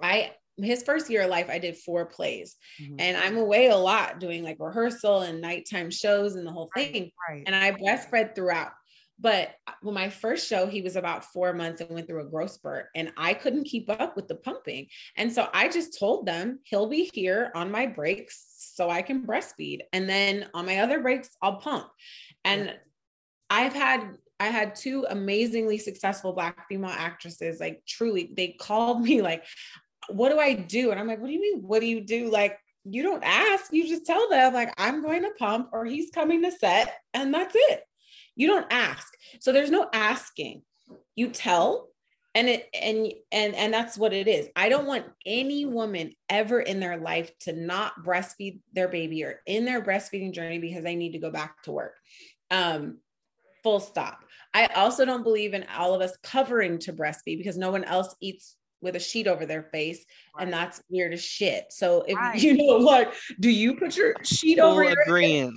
i 0.00 0.32
his 0.56 0.82
first 0.82 1.10
year 1.10 1.22
of 1.22 1.30
life 1.30 1.48
i 1.50 1.58
did 1.58 1.76
four 1.76 2.06
plays. 2.06 2.56
Mm-hmm. 2.80 2.96
and 2.98 3.16
i'm 3.16 3.36
away 3.36 3.68
a 3.68 3.76
lot 3.76 4.20
doing 4.20 4.42
like 4.42 4.56
rehearsal 4.60 5.20
and 5.20 5.40
nighttime 5.40 5.90
shows 5.90 6.36
and 6.36 6.46
the 6.46 6.52
whole 6.52 6.70
thing. 6.74 7.10
right, 7.28 7.34
right. 7.36 7.42
and 7.46 7.54
i 7.54 7.72
breastfed 7.72 8.34
throughout 8.34 8.72
but 9.20 9.50
uh, 9.66 9.72
when 9.82 9.94
my 9.94 10.08
first 10.08 10.48
show, 10.48 10.66
he 10.66 10.82
was 10.82 10.96
about 10.96 11.24
four 11.24 11.52
months 11.52 11.80
and 11.80 11.90
went 11.90 12.06
through 12.06 12.22
a 12.22 12.30
growth 12.30 12.52
spurt, 12.52 12.86
and 12.94 13.12
I 13.16 13.34
couldn't 13.34 13.64
keep 13.64 13.90
up 13.90 14.16
with 14.16 14.28
the 14.28 14.36
pumping. 14.36 14.86
And 15.16 15.32
so 15.32 15.48
I 15.52 15.68
just 15.68 15.98
told 15.98 16.26
them 16.26 16.60
he'll 16.64 16.88
be 16.88 17.10
here 17.12 17.50
on 17.54 17.70
my 17.70 17.86
breaks 17.86 18.46
so 18.74 18.88
I 18.88 19.02
can 19.02 19.26
breastfeed. 19.26 19.80
And 19.92 20.08
then 20.08 20.48
on 20.54 20.66
my 20.66 20.78
other 20.78 21.00
breaks, 21.00 21.30
I'll 21.42 21.56
pump. 21.56 21.88
And 22.44 22.66
yeah. 22.66 22.74
I've 23.50 23.74
had 23.74 24.16
I 24.40 24.46
had 24.46 24.74
two 24.74 25.06
amazingly 25.10 25.76
successful 25.76 26.32
black 26.32 26.66
female 26.66 26.90
actresses, 26.90 27.60
like 27.60 27.82
truly, 27.86 28.32
they 28.34 28.56
called 28.58 29.02
me 29.02 29.20
like, 29.20 29.44
what 30.08 30.30
do 30.30 30.38
I 30.38 30.54
do? 30.54 30.90
And 30.90 30.98
I'm 30.98 31.06
like, 31.06 31.20
what 31.20 31.26
do 31.26 31.34
you 31.34 31.40
mean? 31.42 31.62
What 31.62 31.80
do 31.80 31.86
you 31.86 32.00
do? 32.00 32.30
Like, 32.30 32.58
you 32.84 33.02
don't 33.02 33.22
ask, 33.22 33.70
you 33.70 33.86
just 33.86 34.06
tell 34.06 34.30
them, 34.30 34.54
like, 34.54 34.72
I'm 34.78 35.02
going 35.02 35.22
to 35.22 35.30
pump 35.38 35.68
or 35.72 35.84
he's 35.84 36.10
coming 36.10 36.42
to 36.42 36.50
set, 36.50 36.94
and 37.12 37.34
that's 37.34 37.54
it. 37.54 37.82
You 38.40 38.46
don't 38.46 38.66
ask. 38.70 39.06
So 39.40 39.52
there's 39.52 39.70
no 39.70 39.90
asking. 39.92 40.62
You 41.14 41.28
tell 41.28 41.90
and 42.34 42.48
it 42.48 42.70
and 42.72 43.12
and 43.30 43.54
and 43.54 43.74
that's 43.74 43.98
what 43.98 44.14
it 44.14 44.26
is. 44.28 44.48
I 44.56 44.70
don't 44.70 44.86
want 44.86 45.04
any 45.26 45.66
woman 45.66 46.12
ever 46.30 46.58
in 46.58 46.80
their 46.80 46.96
life 46.96 47.30
to 47.40 47.52
not 47.52 48.02
breastfeed 48.02 48.60
their 48.72 48.88
baby 48.88 49.24
or 49.24 49.40
in 49.44 49.66
their 49.66 49.82
breastfeeding 49.82 50.32
journey 50.32 50.58
because 50.58 50.82
they 50.82 50.96
need 50.96 51.12
to 51.12 51.18
go 51.18 51.30
back 51.30 51.62
to 51.64 51.72
work. 51.72 51.96
Um 52.50 52.98
full 53.62 53.78
stop. 53.78 54.24
I 54.54 54.68
also 54.68 55.04
don't 55.04 55.22
believe 55.22 55.52
in 55.52 55.66
all 55.76 55.92
of 55.92 56.00
us 56.00 56.16
covering 56.22 56.78
to 56.78 56.94
breastfeed 56.94 57.36
because 57.36 57.58
no 57.58 57.70
one 57.70 57.84
else 57.84 58.14
eats 58.22 58.56
with 58.80 58.96
a 58.96 59.00
sheet 59.00 59.26
over 59.26 59.44
their 59.44 59.64
face 59.64 60.06
right. 60.34 60.44
and 60.44 60.52
that's 60.52 60.80
weird 60.88 61.12
as 61.12 61.22
shit. 61.22 61.66
So 61.68 62.04
if 62.08 62.16
right. 62.16 62.42
you 62.42 62.56
know 62.56 62.76
like 62.76 63.12
do 63.38 63.50
you 63.50 63.76
put 63.76 63.98
your 63.98 64.14
sheet 64.22 64.60
Full 64.60 64.70
over 64.70 64.84
your 64.84 65.04
face? 65.04 65.52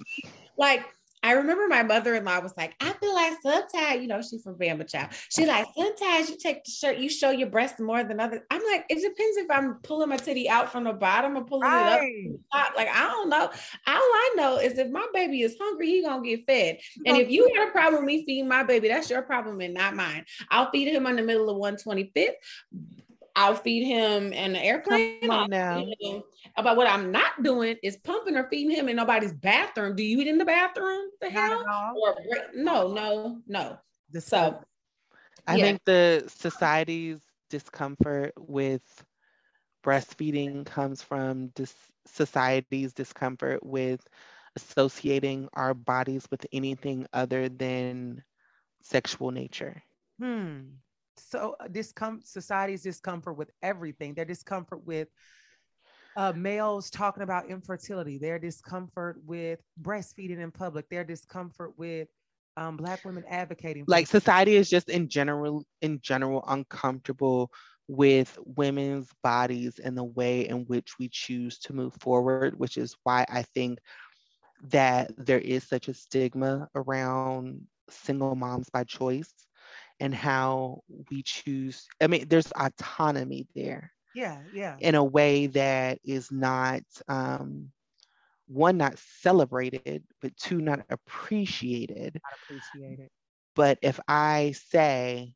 Like 0.57 0.85
I 1.24 1.32
remember 1.32 1.68
my 1.70 1.84
mother-in-law 1.84 2.41
was 2.41 2.54
like, 2.58 2.76
I 2.82 2.91
feel 2.94 3.14
like 3.14 3.34
sometimes, 3.41 4.02
you 4.02 4.08
know, 4.08 4.22
she's 4.22 4.44
from 4.44 4.56
Bama 4.56 4.90
Child. 4.90 5.12
She 5.30 5.45
like, 5.45 5.66
sometimes 5.76 6.30
you 6.30 6.38
take 6.38 6.66
the 6.66 6.72
shirt, 6.72 6.98
you 6.98 7.10
show 7.10 7.30
your 7.32 7.50
breast 7.50 7.80
more 7.80 8.04
than 8.04 8.20
others. 8.20 8.41
I'm 8.52 8.62
like, 8.70 8.86
it 8.90 8.95
depends 8.95 9.38
if 9.38 9.50
I'm 9.50 9.76
pulling 9.84 10.10
my 10.10 10.18
titty 10.18 10.50
out 10.50 10.72
from 10.72 10.84
the 10.84 10.94
bottom 10.94 11.38
or 11.38 11.45
pulling 11.45 11.70
right. 11.70 12.12
it 12.12 12.40
up. 12.52 12.74
Like, 12.76 12.90
I 12.90 13.08
don't 13.08 13.30
know. 13.30 13.45
All 13.45 13.52
I 13.88 14.34
know 14.36 14.58
is 14.58 14.78
if 14.78 14.90
my 14.91 15.08
baby 15.14 15.41
is 15.41 15.56
hungry, 15.60 15.88
he 15.88 16.04
gonna 16.04 16.24
get 16.24 16.45
fed. 16.45 16.80
And 17.06 17.18
if 17.18 17.30
you 17.30 17.50
got 17.56 17.70
a 17.70 17.72
problem 17.72 18.04
with 18.04 18.08
me 18.08 18.26
feeding 18.26 18.48
my 18.50 18.64
baby, 18.64 18.90
that's 18.90 19.10
your 19.10 19.22
problem 19.22 19.62
and 19.62 19.74
not 19.74 19.95
mine. 19.95 20.26
I'll 20.50 20.72
feed 20.72 20.90
him 20.90 21.06
in 21.08 21.16
the 21.16 21.22
middle 21.22 21.50
of 21.50 21.58
125th. 21.58 22.32
I'll 23.35 23.55
feed 23.55 23.85
him 23.85 24.31
in 24.31 24.53
the 24.53 24.60
airplane. 24.60 25.22
Come 25.22 25.31
on 25.31 25.49
now. 25.49 25.84
About 26.55 26.77
what 26.77 26.88
I'm 26.88 27.11
not 27.11 27.41
doing 27.41 27.77
is 27.81 27.97
pumping 27.97 28.35
or 28.35 28.47
feeding 28.49 28.76
him 28.76 28.89
in 28.89 28.95
nobody's 28.95 29.34
bathroom. 29.34 29.95
Do 29.95 30.03
you 30.03 30.19
eat 30.22 30.27
in 30.27 30.38
the 30.38 30.45
bathroom? 30.45 31.10
The 31.19 31.30
hell? 31.30 31.95
Or, 31.99 32.15
no, 32.53 32.93
no, 32.93 33.41
no. 33.47 33.80
So 34.19 34.64
I 35.47 35.57
yeah. 35.57 35.64
think 35.64 35.81
the 35.85 36.26
society's 36.27 37.22
discomfort 37.49 38.34
with 38.38 38.84
breastfeeding 39.84 40.65
comes 40.65 41.01
from 41.01 41.47
dis- 41.47 41.91
society's 42.05 42.93
discomfort 42.93 43.65
with 43.65 44.07
associating 44.55 45.49
our 45.53 45.73
bodies 45.73 46.27
with 46.30 46.45
anything 46.53 47.07
other 47.14 47.49
than 47.49 48.23
sexual 48.84 49.31
nature. 49.31 49.81
Hmm 50.19 50.60
so 51.18 51.56
uh, 51.60 51.68
discomfort 51.68 52.27
society's 52.27 52.84
discomfort 52.84 53.38
with 53.38 53.52
everything. 53.61 54.14
Their 54.14 54.26
discomfort 54.26 54.85
with 54.85 55.07
uh, 56.15 56.34
males 56.35 56.90
talking 56.90 57.23
about 57.23 57.49
infertility. 57.49 58.18
Their 58.18 58.40
discomfort 58.40 59.18
with 59.26 59.60
breastfeeding 59.81 60.40
in 60.40 60.52
public. 60.52 60.90
Their 60.90 61.03
discomfort 61.03 61.73
with 61.77 62.07
um, 62.57 62.77
black 62.77 63.03
women 63.03 63.23
advocating 63.27 63.84
like 63.88 64.07
society 64.07 64.56
is 64.56 64.69
just 64.69 64.90
in 64.90 65.07
general 65.07 65.65
in 65.81 65.99
general 66.02 66.44
uncomfortable 66.48 67.52
with 67.88 68.38
women's 68.45 69.10
bodies 69.23 69.80
and 69.80 69.98
the 69.98 70.03
way 70.03 70.48
in 70.48 70.65
which 70.65 70.99
we 70.99 71.10
choose 71.10 71.57
to 71.57 71.73
move 71.73 71.94
forward 71.99 72.57
which 72.60 72.77
is 72.77 72.95
why 73.03 73.26
i 73.30 73.41
think 73.41 73.80
that 74.61 75.11
there 75.18 75.40
is 75.40 75.64
such 75.68 75.88
a 75.88 75.94
stigma 75.94 76.68
around 76.76 77.60
single 77.90 78.35
moms 78.35 78.69
by 78.69 78.84
choice 78.84 79.34
and 80.04 80.20
how 80.20 80.86
we 81.12 81.24
choose. 81.24 81.90
I 82.02 82.08
mean, 82.08 82.30
there's 82.30 82.52
autonomy 82.54 83.48
there. 83.56 83.94
Yeah, 84.14 84.44
yeah. 84.52 84.80
In 84.80 84.96
a 84.96 85.04
way 85.04 85.48
that 85.48 86.00
is 86.04 86.32
not 86.32 86.84
um, 87.08 87.72
one 88.48 88.78
not 88.78 88.98
celebrated 89.00 90.04
but 90.22 90.36
two 90.38 90.62
not 90.62 90.82
appreciated 90.86 92.22
Not 92.24 92.34
appreciated. 92.42 93.10
but 93.56 93.78
if 93.82 94.00
i 94.08 94.54
say 94.56 95.34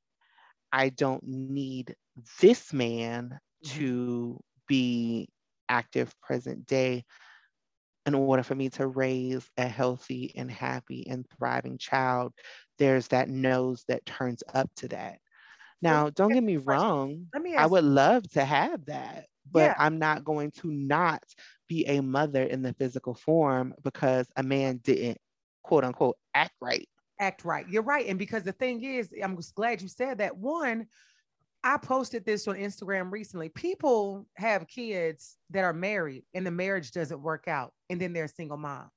i 0.72 0.90
don't 0.90 1.24
need 1.26 1.96
this 2.42 2.74
man 2.74 3.40
Mhm. 3.62 3.80
to 3.80 4.40
be 4.68 5.28
active 5.70 6.20
present 6.22 6.66
day 6.66 7.04
in 8.08 8.16
order 8.16 8.42
for 8.42 8.56
me 8.56 8.70
to 8.70 8.88
raise 8.88 9.48
a 9.58 9.68
healthy 9.68 10.34
and 10.36 10.50
happy 10.50 11.06
and 11.10 11.26
thriving 11.38 11.78
child 11.78 12.34
there's 12.80 13.08
that 13.10 13.30
nose 13.30 13.84
that 13.88 14.06
turns 14.06 14.44
up 14.54 14.70
to 14.76 14.88
that 14.88 15.20
now 15.82 16.10
don't 16.10 16.32
get 16.32 16.44
me 16.44 16.58
wrong 16.58 17.28
Let 17.34 17.44
me 17.44 17.56
I 17.56 17.66
would 17.66 17.84
love 17.84 18.30
to 18.32 18.44
have 18.44 18.86
that, 18.86 19.26
but 19.52 19.62
Yeah. 19.62 19.76
I'm 19.78 20.00
not 20.00 20.24
going 20.24 20.52
to 20.62 20.72
not 20.72 21.24
be 21.68 21.86
a 21.86 22.02
mother 22.02 22.44
in 22.44 22.62
the 22.62 22.74
physical 22.74 23.14
form 23.14 23.74
because 23.84 24.28
a 24.36 24.44
man 24.44 24.78
didn't 24.78 25.20
quote 25.64 25.84
unquote 25.84 26.18
act 26.34 26.54
right. 26.62 26.88
act 27.20 27.44
right. 27.46 27.68
You're 27.68 27.84
right. 27.84 28.08
And 28.08 28.18
because 28.18 28.44
the 28.44 28.52
thing 28.54 28.84
is, 28.84 29.10
I'm 29.22 29.36
just 29.36 29.56
glad 29.56 29.82
you 29.82 29.88
said 29.88 30.20
that. 30.20 30.38
One, 30.38 30.88
I 31.64 31.78
posted 31.78 32.26
this 32.26 32.48
on 32.48 32.56
Instagram 32.56 33.12
recently. 33.12 33.50
People 33.50 34.28
have 34.38 34.68
kids 34.68 35.38
that 35.50 35.64
are 35.64 35.74
married 35.74 36.26
and 36.34 36.46
the 36.46 36.52
marriage 36.52 36.92
doesn't 36.92 37.22
work 37.22 37.48
out, 37.48 37.74
and 37.90 38.00
then 38.00 38.14
they're 38.14 38.26
a 38.26 38.30
single 38.30 38.58
mom. 38.58 38.90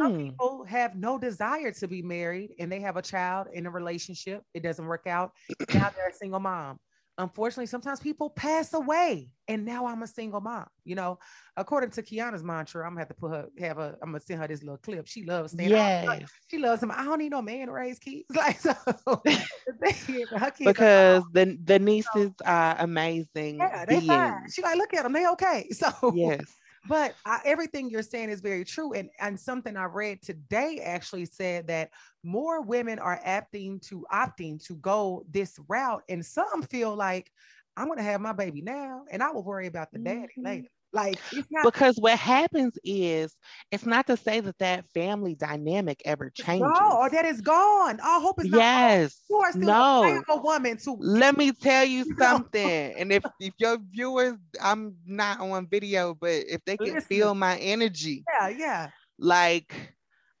Some 0.00 0.12
Mhm. 0.12 0.40
people 0.40 0.64
have 0.64 0.96
no 0.96 1.18
desire 1.18 1.72
to 1.72 1.88
be 1.88 2.02
married 2.02 2.54
and 2.58 2.72
they 2.72 2.80
have 2.80 2.96
a 2.96 3.02
child 3.02 3.48
in 3.52 3.66
a 3.66 3.70
relationship. 3.70 4.42
It 4.54 4.62
doesn't 4.62 4.86
work 4.86 5.06
out. 5.06 5.32
Now 5.70 5.90
they're 5.90 6.08
a 6.08 6.12
single 6.14 6.40
mom. 6.40 6.80
Unfortunately, 7.18 7.66
sometimes 7.66 8.00
people 8.00 8.30
pass 8.30 8.72
away 8.72 9.28
and 9.46 9.64
now 9.64 9.86
I'm 9.86 10.02
a 10.02 10.06
single 10.06 10.40
mom. 10.40 10.66
You 10.84 10.94
know, 10.94 11.18
according 11.56 11.90
to 11.90 12.02
Kiana's 12.02 12.42
mantra, 12.42 12.84
I'm 12.86 12.92
gonna 12.92 13.00
have 13.00 13.08
to 13.08 13.14
put 13.14 13.30
her, 13.30 13.46
have 13.58 13.78
a, 13.78 13.96
I'm 14.02 14.10
gonna 14.10 14.20
send 14.20 14.40
her 14.40 14.48
this 14.48 14.62
little 14.62 14.78
clip. 14.78 15.06
She 15.06 15.24
loves 15.24 15.52
saying, 15.52 15.72
oh, 15.72 15.76
"I 15.76 16.00
don't- 16.06 16.20
Yes, 16.20 16.30
she 16.50 16.58
loves 16.58 16.82
him. 16.82 16.90
I 16.90 17.04
don't 17.04 17.18
need 17.18 17.30
no 17.30 17.42
man 17.42 17.66
to 17.66 17.72
raise 17.72 17.98
kids. 17.98 18.24
Like 18.34 18.58
so, 18.58 18.72
the 19.04 19.72
thing 19.80 20.16
is, 20.16 20.28
her 20.30 20.50
kids 20.50 20.58
because 20.64 21.24
the 21.32 21.58
the 21.64 21.78
nieces 21.78 22.32
are 22.44 22.76
amazing 22.78 23.58
yeah, 23.58 23.84
they 23.84 24.00
fine. 24.00 24.50
She 24.50 24.62
like, 24.62 24.76
look 24.78 24.94
at 24.94 25.02
them, 25.02 25.12
they 25.12 25.26
okay. 25.28 25.68
So 25.72 25.90
Yes. 26.14 26.40
But 26.84 27.16
I, 27.24 27.40
everything 27.44 27.90
you're 27.90 28.02
saying 28.02 28.30
is 28.30 28.40
very 28.40 28.64
true. 28.64 28.92
And 28.92 29.10
and 29.20 29.38
something 29.38 29.76
I 29.76 29.84
read 29.84 30.22
today 30.22 30.80
actually 30.84 31.26
said 31.26 31.68
that 31.68 31.90
more 32.22 32.62
women 32.62 32.98
are 32.98 33.20
opting 33.24 33.80
to 33.88 34.06
opting 34.12 34.62
to 34.66 34.76
go 34.76 35.24
this 35.28 35.58
route, 35.68 36.02
and 36.08 36.24
some 36.24 36.62
feel 36.64 36.94
like 36.96 37.30
I'm 37.76 37.88
gonna 37.88 38.02
have 38.02 38.20
my 38.20 38.32
baby 38.32 38.62
now, 38.62 39.04
and 39.10 39.22
I 39.22 39.30
will 39.30 39.44
worry 39.44 39.66
about 39.66 39.92
the 39.92 39.98
daddy 39.98 40.34
Mhm. 40.36 40.42
later. 40.42 40.68
Like 40.92 41.18
it's 41.32 41.48
not 41.50 41.64
Because 41.64 41.96
what 41.98 42.18
happens 42.18 42.78
is 42.84 43.34
it's 43.70 43.86
not 43.86 44.06
to 44.08 44.16
say 44.16 44.40
that 44.40 44.58
that 44.58 44.84
family 44.92 45.34
dynamic 45.34 46.02
ever 46.04 46.30
changes. 46.30 46.60
gone, 46.60 46.96
or 46.96 47.10
that 47.10 47.24
is 47.24 47.40
gone. 47.40 47.98
All 48.00 48.20
hope 48.20 48.40
is 48.40 48.50
not. 48.50 48.58
gone. 48.58 48.58
Yes. 48.60 49.20
You 49.30 49.36
are 49.38 49.52
still 49.52 49.66
No. 49.66 50.22
a 50.28 50.36
woman 50.40 50.76
to 50.78 50.96
Let 50.98 51.36
me 51.36 51.52
tell 51.52 51.84
you 51.84 52.04
something. 52.18 52.94
And 52.96 53.12
if, 53.12 53.24
if 53.40 53.54
your 53.58 53.78
viewers, 53.90 54.36
I'm 54.60 54.96
not 55.06 55.40
on 55.40 55.66
video, 55.68 56.14
but 56.14 56.30
if 56.48 56.64
they 56.64 56.76
can 56.76 56.94
Listen. 56.94 57.08
feel 57.08 57.34
my 57.34 57.56
energy, 57.58 58.24
yeah, 58.38 58.48
yeah. 58.48 58.90
like 59.18 59.94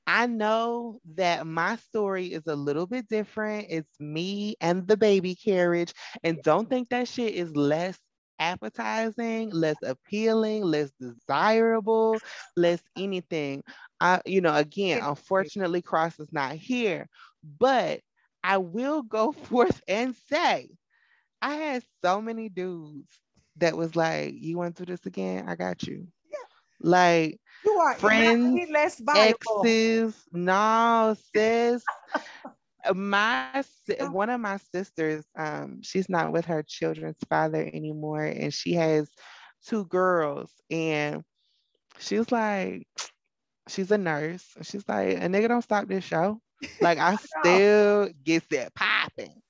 I 0.06 0.26
know 0.26 1.00
that 1.14 1.46
my 1.46 1.76
story 1.76 2.26
is 2.32 2.42
a 2.46 2.56
little 2.56 2.86
bit 2.86 3.08
different. 3.08 3.66
It's 3.70 4.00
me 4.00 4.56
and 4.60 4.86
the 4.86 4.96
baby 4.96 5.34
carriage. 5.34 5.94
And 6.24 6.42
don't 6.42 6.68
think 6.68 6.88
that 6.90 7.08
shit 7.08 7.34
is 7.34 7.54
less 7.56 7.98
appetizing, 8.42 9.50
less 9.50 9.76
appealing, 9.82 10.64
less 10.64 10.92
desirable, 11.00 12.22
less 12.56 12.82
anything. 12.96 13.62
I, 14.00 14.20
you 14.26 14.40
know, 14.40 14.54
again, 14.54 15.00
unfortunately, 15.02 15.82
Cross 15.82 16.18
is 16.20 16.32
not 16.32 16.54
here, 16.54 17.08
but 17.58 18.00
I 18.42 18.58
will 18.58 19.02
go 19.02 19.32
forth 19.48 19.80
and 19.88 20.14
say 20.28 20.70
I 21.42 21.54
had 21.54 21.84
so 22.04 22.20
many 22.20 22.48
dudes 22.48 23.20
that 23.58 23.76
was 23.76 23.94
like, 23.96 24.34
You 24.36 24.58
went 24.58 24.76
through 24.76 24.86
this 24.86 25.06
again? 25.06 25.48
I 25.48 25.54
got 25.56 25.82
you. 25.84 26.06
Yeah. 26.30 26.88
Like 26.90 27.40
You 27.64 27.72
are 27.72 27.94
Friends, 27.94 28.68
less 28.72 29.00
exes. 29.14 30.16
No, 30.32 31.16
sis. 31.34 31.84
my 32.94 33.50
Oh. 34.00 34.10
one 34.10 34.30
of 34.30 34.40
my 34.40 34.56
sisters, 34.56 35.24
um, 35.36 35.80
she's 35.82 36.08
not 36.08 36.32
with 36.32 36.44
her 36.46 36.62
children's 36.62 37.18
father 37.28 37.60
anymore, 37.72 38.22
and 38.24 38.52
she 38.52 38.74
has 38.74 39.10
two 39.64 39.84
girls, 39.86 40.52
and 40.70 41.22
she 41.98 42.18
was 42.18 42.30
like, 42.30 42.86
she's 43.68 43.90
a 43.90 43.98
nurse. 43.98 44.52
and 44.56 44.66
She's 44.66 44.86
like, 44.88 45.16
a 45.16 45.28
nigga 45.28 45.48
don't 45.48 45.62
stop 45.62 45.88
this 45.88 46.04
show. 46.04 46.40
Like 46.80 46.98
I 46.98 47.16
still 47.16 48.08
get 48.24 48.48
that 48.50 48.74
popping. 48.74 49.40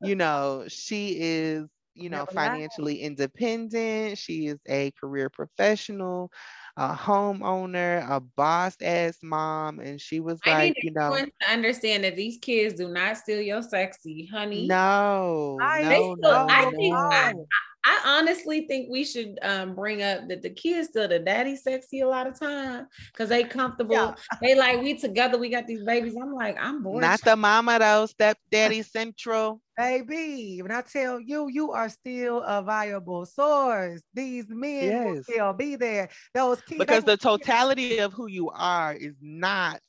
You 0.00 0.14
know, 0.16 0.64
she 0.68 1.16
is, 1.20 1.68
you 1.94 2.10
know, 2.10 2.26
financially 2.26 3.00
independent. 3.00 4.18
She 4.18 4.46
is 4.46 4.58
a 4.68 4.92
career 4.92 5.28
professional, 5.30 6.30
a 6.76 6.94
homeowner, 6.94 8.08
a 8.10 8.20
boss 8.20 8.76
ass 8.80 9.18
mom. 9.22 9.78
And 9.80 10.00
she 10.00 10.20
was 10.20 10.40
I 10.44 10.50
like, 10.68 10.76
you 10.82 10.90
know, 10.92 11.12
everyone 11.12 11.30
to 11.40 11.50
understand 11.50 12.04
that 12.04 12.16
these 12.16 12.38
kids 12.38 12.74
do 12.74 12.88
not 12.88 13.16
steal 13.18 13.40
your 13.40 13.62
sexy, 13.62 14.26
honey. 14.26 14.66
no, 14.68 15.58
I- 15.60 15.82
no, 15.82 15.88
They 15.88 15.98
no, 16.00 16.14
still- 16.16 16.46
I 16.50 16.70
think 16.70 16.92
no. 16.94 16.98
I- 17.12 17.34
I 17.84 18.18
honestly 18.18 18.66
think 18.68 18.88
we 18.90 19.04
should 19.04 19.38
um, 19.42 19.74
bring 19.74 20.02
up 20.02 20.28
that 20.28 20.42
the 20.42 20.50
kids 20.50 20.88
still 20.88 21.08
the 21.08 21.18
daddy 21.18 21.56
sexy 21.56 22.00
a 22.00 22.08
lot 22.08 22.28
of 22.28 22.38
time 22.38 22.86
because 23.12 23.28
they 23.28 23.42
comfortable. 23.42 23.94
Yeah. 23.94 24.14
They 24.40 24.54
like 24.54 24.80
we 24.80 24.96
together. 24.96 25.36
We 25.36 25.50
got 25.50 25.66
these 25.66 25.82
babies. 25.82 26.14
I'm 26.20 26.32
like 26.32 26.56
I'm 26.60 26.82
bored. 26.82 27.02
Not 27.02 27.20
the 27.22 27.34
mama 27.34 27.78
though, 27.80 28.06
step 28.06 28.38
daddy 28.50 28.82
central. 28.82 29.60
Baby, 29.76 30.60
when 30.62 30.70
I 30.70 30.82
tell 30.82 31.18
you, 31.18 31.48
you 31.48 31.72
are 31.72 31.88
still 31.88 32.42
a 32.42 32.62
viable 32.62 33.26
source. 33.26 34.02
These 34.14 34.46
men 34.48 35.04
will 35.06 35.22
still 35.24 35.52
be 35.52 35.74
there. 35.76 36.08
Those 36.34 36.60
kids, 36.60 36.78
because 36.78 37.02
the 37.02 37.16
totality 37.16 37.98
of 37.98 38.12
who 38.12 38.28
you 38.28 38.50
are 38.50 38.94
is 38.94 39.14
not 39.20 39.80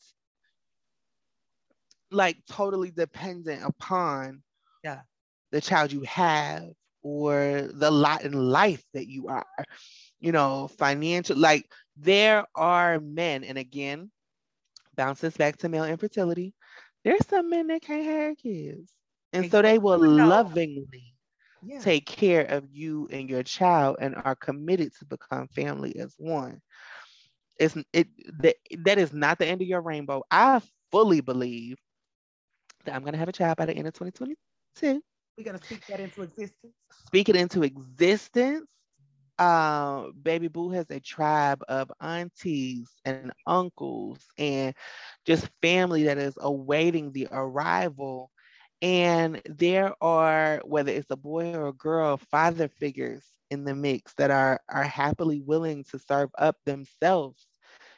like 2.10 2.38
totally 2.50 2.92
dependent 2.92 3.64
upon 3.64 4.42
Yeah. 4.84 5.02
the 5.52 5.62
child 5.62 5.92
you 5.92 6.02
have 6.02 6.64
or 7.04 7.70
the 7.74 7.92
lot 7.92 8.24
in 8.24 8.34
life 8.34 8.84
that 8.94 9.08
you 9.08 9.28
are 9.28 9.46
you 10.20 10.32
know 10.32 10.68
financial 10.78 11.38
like 11.38 11.70
there 11.98 12.46
are 12.56 13.00
men 13.00 13.44
and 13.44 13.58
again 13.58 14.10
bounces 14.96 15.36
back 15.38 15.58
to 15.58 15.70
male 15.70 15.86
infertility 15.86 16.54
there's 17.04 17.26
some 17.28 17.50
men 17.50 17.68
that 17.68 17.82
can't 17.82 18.06
have 18.06 18.38
kids 18.38 18.92
and 19.34 19.50
so 19.52 19.62
they 19.62 19.80
will 19.80 20.00
lovingly 20.00 21.14
yeah. 21.66 21.80
take 21.80 22.06
care 22.06 22.44
of 22.44 22.66
you 22.72 23.08
and 23.12 23.30
your 23.30 23.44
child 23.44 23.98
and 24.00 24.16
are 24.16 24.36
committed 24.36 24.94
to 25.00 25.06
become 25.06 25.48
family 25.48 25.96
as 25.98 26.14
one. 26.18 26.62
It's 27.60 27.76
it 27.94 28.08
that, 28.42 28.56
that 28.84 28.98
is 28.98 29.14
not 29.14 29.40
the 29.40 29.48
end 29.48 29.62
of 29.62 29.68
your 29.68 29.82
rainbow. 29.82 30.24
I 30.30 30.62
fully 30.92 31.22
believe 31.22 31.78
that 32.86 32.96
I'm 32.96 33.04
gonna 33.04 33.18
have 33.18 33.30
a 33.30 33.34
child 33.34 33.58
by 33.58 33.66
the 33.66 33.74
end 33.74 33.88
of 33.88 33.94
2022. 33.94 35.02
We're 35.38 35.46
gonna 35.46 35.62
speak 35.64 35.86
that 35.88 36.00
into 36.00 36.22
existence. 36.22 36.74
Speak 37.08 37.30
it 37.30 37.36
into 37.36 37.64
existence. 37.64 38.70
Uh, 39.40 40.12
baby 40.22 40.48
boo 40.48 40.70
has 40.70 40.90
a 40.92 41.00
tribe 41.00 41.64
of 41.68 41.92
aunties 42.00 42.88
and 43.06 43.32
uncles 43.48 44.20
and 44.38 44.76
just 45.26 45.50
family 45.62 46.04
that 46.04 46.20
is 46.20 46.38
awaiting 46.40 47.12
the 47.12 47.28
arrival 47.32 48.30
and 48.84 49.42
there 49.46 49.94
are 50.02 50.62
whether 50.66 50.92
it's 50.92 51.10
a 51.10 51.16
boy 51.16 51.52
or 51.54 51.68
a 51.70 51.74
girl 51.74 52.18
father 52.18 52.68
figures 52.68 53.26
in 53.50 53.64
the 53.64 53.74
mix 53.74 54.14
that 54.16 54.30
are 54.30 54.60
are 54.70 54.84
happily 54.84 55.42
willing 55.42 55.84
to 55.86 55.98
serve 55.98 56.30
up 56.38 56.58
themselves 56.66 57.48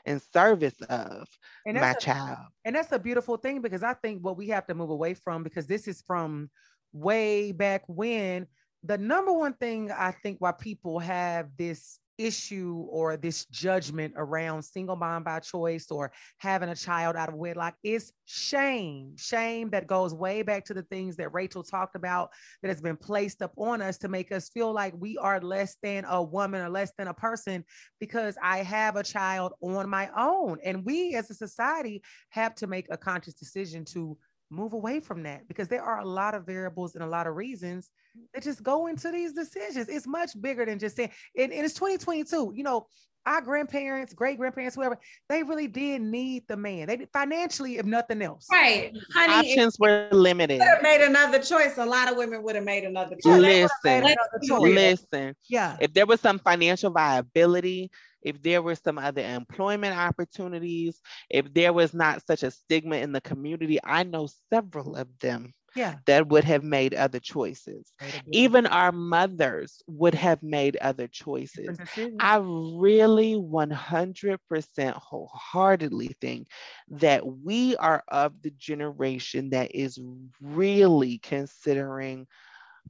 in 0.05 0.19
service 0.19 0.79
of 0.89 1.27
my 1.73 1.91
a, 1.91 1.95
child 1.95 2.47
and 2.63 2.75
that's 2.75 2.91
a 2.91 2.99
beautiful 2.99 3.37
thing 3.37 3.61
because 3.61 3.83
I 3.83 3.93
think 3.93 4.23
what 4.23 4.37
we 4.37 4.47
have 4.49 4.65
to 4.67 4.73
move 4.73 4.89
away 4.89 5.13
from 5.13 5.43
because 5.43 5.67
this 5.67 5.87
is 5.87 6.01
from 6.01 6.49
way 6.95 7.51
back 7.51 7.83
when 7.87 8.47
the 8.83 8.97
number 8.97 9.33
one 9.33 9.53
thing 9.53 9.91
I 9.91 10.11
think 10.11 10.37
why 10.39 10.53
people 10.53 10.99
have 10.99 11.49
this 11.57 11.99
issue 12.17 12.85
or 12.89 13.17
this 13.17 13.45
judgment 13.47 14.13
around 14.15 14.63
single 14.63 14.95
mom 14.95 15.23
by 15.23 15.39
choice 15.39 15.91
or 15.91 16.13
having 16.37 16.69
a 16.69 16.75
child 16.75 17.17
out 17.17 17.27
of 17.27 17.35
wedlock 17.35 17.75
is 17.83 18.13
shame. 18.23 19.13
Shame 19.17 19.69
that 19.71 19.87
goes 19.87 20.13
way 20.13 20.41
back 20.41 20.63
to 20.65 20.73
the 20.73 20.83
things 20.83 21.17
that 21.17 21.33
Rachel 21.33 21.63
talked 21.63 21.95
about 21.95 22.29
that 22.61 22.69
has 22.69 22.79
been 22.79 22.95
placed 22.95 23.41
up 23.41 23.51
on 23.57 23.81
us 23.81 23.97
to 23.97 24.07
make 24.07 24.31
us 24.31 24.49
feel 24.49 24.71
like 24.71 24.93
we 24.97 25.17
are 25.17 25.41
less 25.41 25.75
than 25.83 26.05
a 26.07 26.23
woman 26.23 26.61
or 26.61 26.69
less 26.69 26.93
than 26.97 27.09
a 27.09 27.13
person 27.13 27.65
because 27.99 28.37
I 28.41 28.59
have 28.59 28.95
a 28.95 29.03
child 29.03 29.53
on 29.61 29.89
my 29.89 30.09
own. 30.17 30.59
And 30.63 30.85
we 30.85 31.15
as 31.15 31.29
a 31.29 31.35
society 31.35 32.01
have 32.29 32.55
to 32.55 32.67
make 32.67 32.87
a 32.89 32.97
conscious 32.97 33.33
decision 33.33 33.83
to 33.85 34.17
move 34.55 34.73
away 34.73 34.99
from 34.99 35.23
that 35.23 35.47
because 35.47 35.67
there 35.67 35.83
are 35.83 35.99
a 35.99 36.05
lot 36.05 36.33
of 36.33 36.45
variables 36.45 36.95
and 36.95 37.03
a 37.03 37.07
lot 37.07 37.27
of 37.27 37.35
reasons 37.35 37.89
that 38.33 38.43
just 38.43 38.63
go 38.63 38.87
into 38.87 39.11
these 39.11 39.33
decisions. 39.33 39.89
It's 39.89 40.07
much 40.07 40.31
bigger 40.39 40.65
than 40.65 40.79
just 40.79 40.95
saying, 40.95 41.11
and, 41.37 41.51
and 41.51 41.65
it's 41.65 41.73
2022. 41.73 42.53
You 42.55 42.63
know, 42.63 42.87
our 43.25 43.41
grandparents, 43.41 44.13
great 44.13 44.37
grandparents, 44.37 44.75
whoever, 44.75 44.99
they 45.29 45.43
really 45.43 45.67
did 45.67 46.01
need 46.01 46.43
the 46.47 46.55
man. 46.55 46.87
They 46.87 47.07
financially, 47.11 47.77
if 47.77 47.85
nothing 47.85 48.21
else. 48.21 48.47
Right. 48.51 48.93
Honey, 49.13 49.33
options 49.33 49.77
were 49.79 50.07
limited. 50.11 50.59
Would 50.59 50.67
have 50.67 50.83
made 50.83 51.01
another 51.01 51.39
choice. 51.39 51.77
A 51.77 51.85
lot 51.85 52.11
of 52.11 52.17
women 52.17 52.43
would 52.43 52.55
have 52.55 52.63
made 52.63 52.83
another 52.83 53.15
choice. 53.15 53.39
Listen, 53.39 54.03
another 54.03 54.17
choice. 54.47 54.61
listen. 54.61 55.35
Yeah. 55.49 55.77
If 55.81 55.93
there 55.93 56.05
was 56.05 56.21
some 56.21 56.39
financial 56.39 56.91
viability, 56.91 57.89
if 58.25 58.43
there 58.43 58.61
were 58.63 58.75
some 58.75 58.99
other 58.99 59.23
employment 59.23 59.97
opportunities, 59.97 61.01
if 61.29 61.53
there 61.53 61.73
was 61.73 61.93
not 61.93 62.25
such 62.27 62.43
a 62.43 62.51
stigma 62.51 62.97
in 62.97 63.13
the 63.13 63.21
community, 63.21 63.79
I 63.83 64.03
know 64.03 64.27
several 64.51 64.95
of 64.97 65.09
them 65.19 65.53
Yeah. 65.75 65.99
that 66.07 66.27
would 66.29 66.45
have 66.45 66.63
made 66.63 66.93
other 66.95 67.19
choices. 67.19 67.93
Even 68.31 68.67
our 68.67 68.91
mothers 68.91 69.83
would 69.87 70.15
have 70.15 70.43
made 70.43 70.77
other 70.77 71.07
choices. 71.07 71.79
I 72.19 72.37
really 72.43 73.35
100% 73.35 74.95
wholeheartedly 74.95 76.09
think 76.21 76.47
that 76.91 77.25
we 77.25 77.75
are 77.77 78.03
of 78.09 78.41
the 78.41 78.51
generation 78.51 79.51
that 79.51 79.75
is 79.75 79.99
really 80.41 81.19
considering 81.19 82.27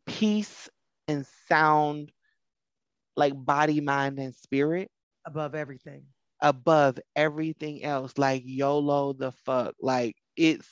peace 0.06 0.70
and 1.07 1.26
sound, 1.48 2.12
like 3.18 3.34
body, 3.36 3.82
mind, 3.82 4.20
and 4.20 4.36
spirit 4.36 4.90
above 5.26 5.56
everything. 5.56 6.03
above 6.41 6.99
everything 7.15 7.84
else. 7.84 8.18
Like 8.18 8.43
YOLO 8.45 9.14
the 9.14 9.31
fuck. 9.31 9.73
Like 9.81 10.15
it's, 10.35 10.68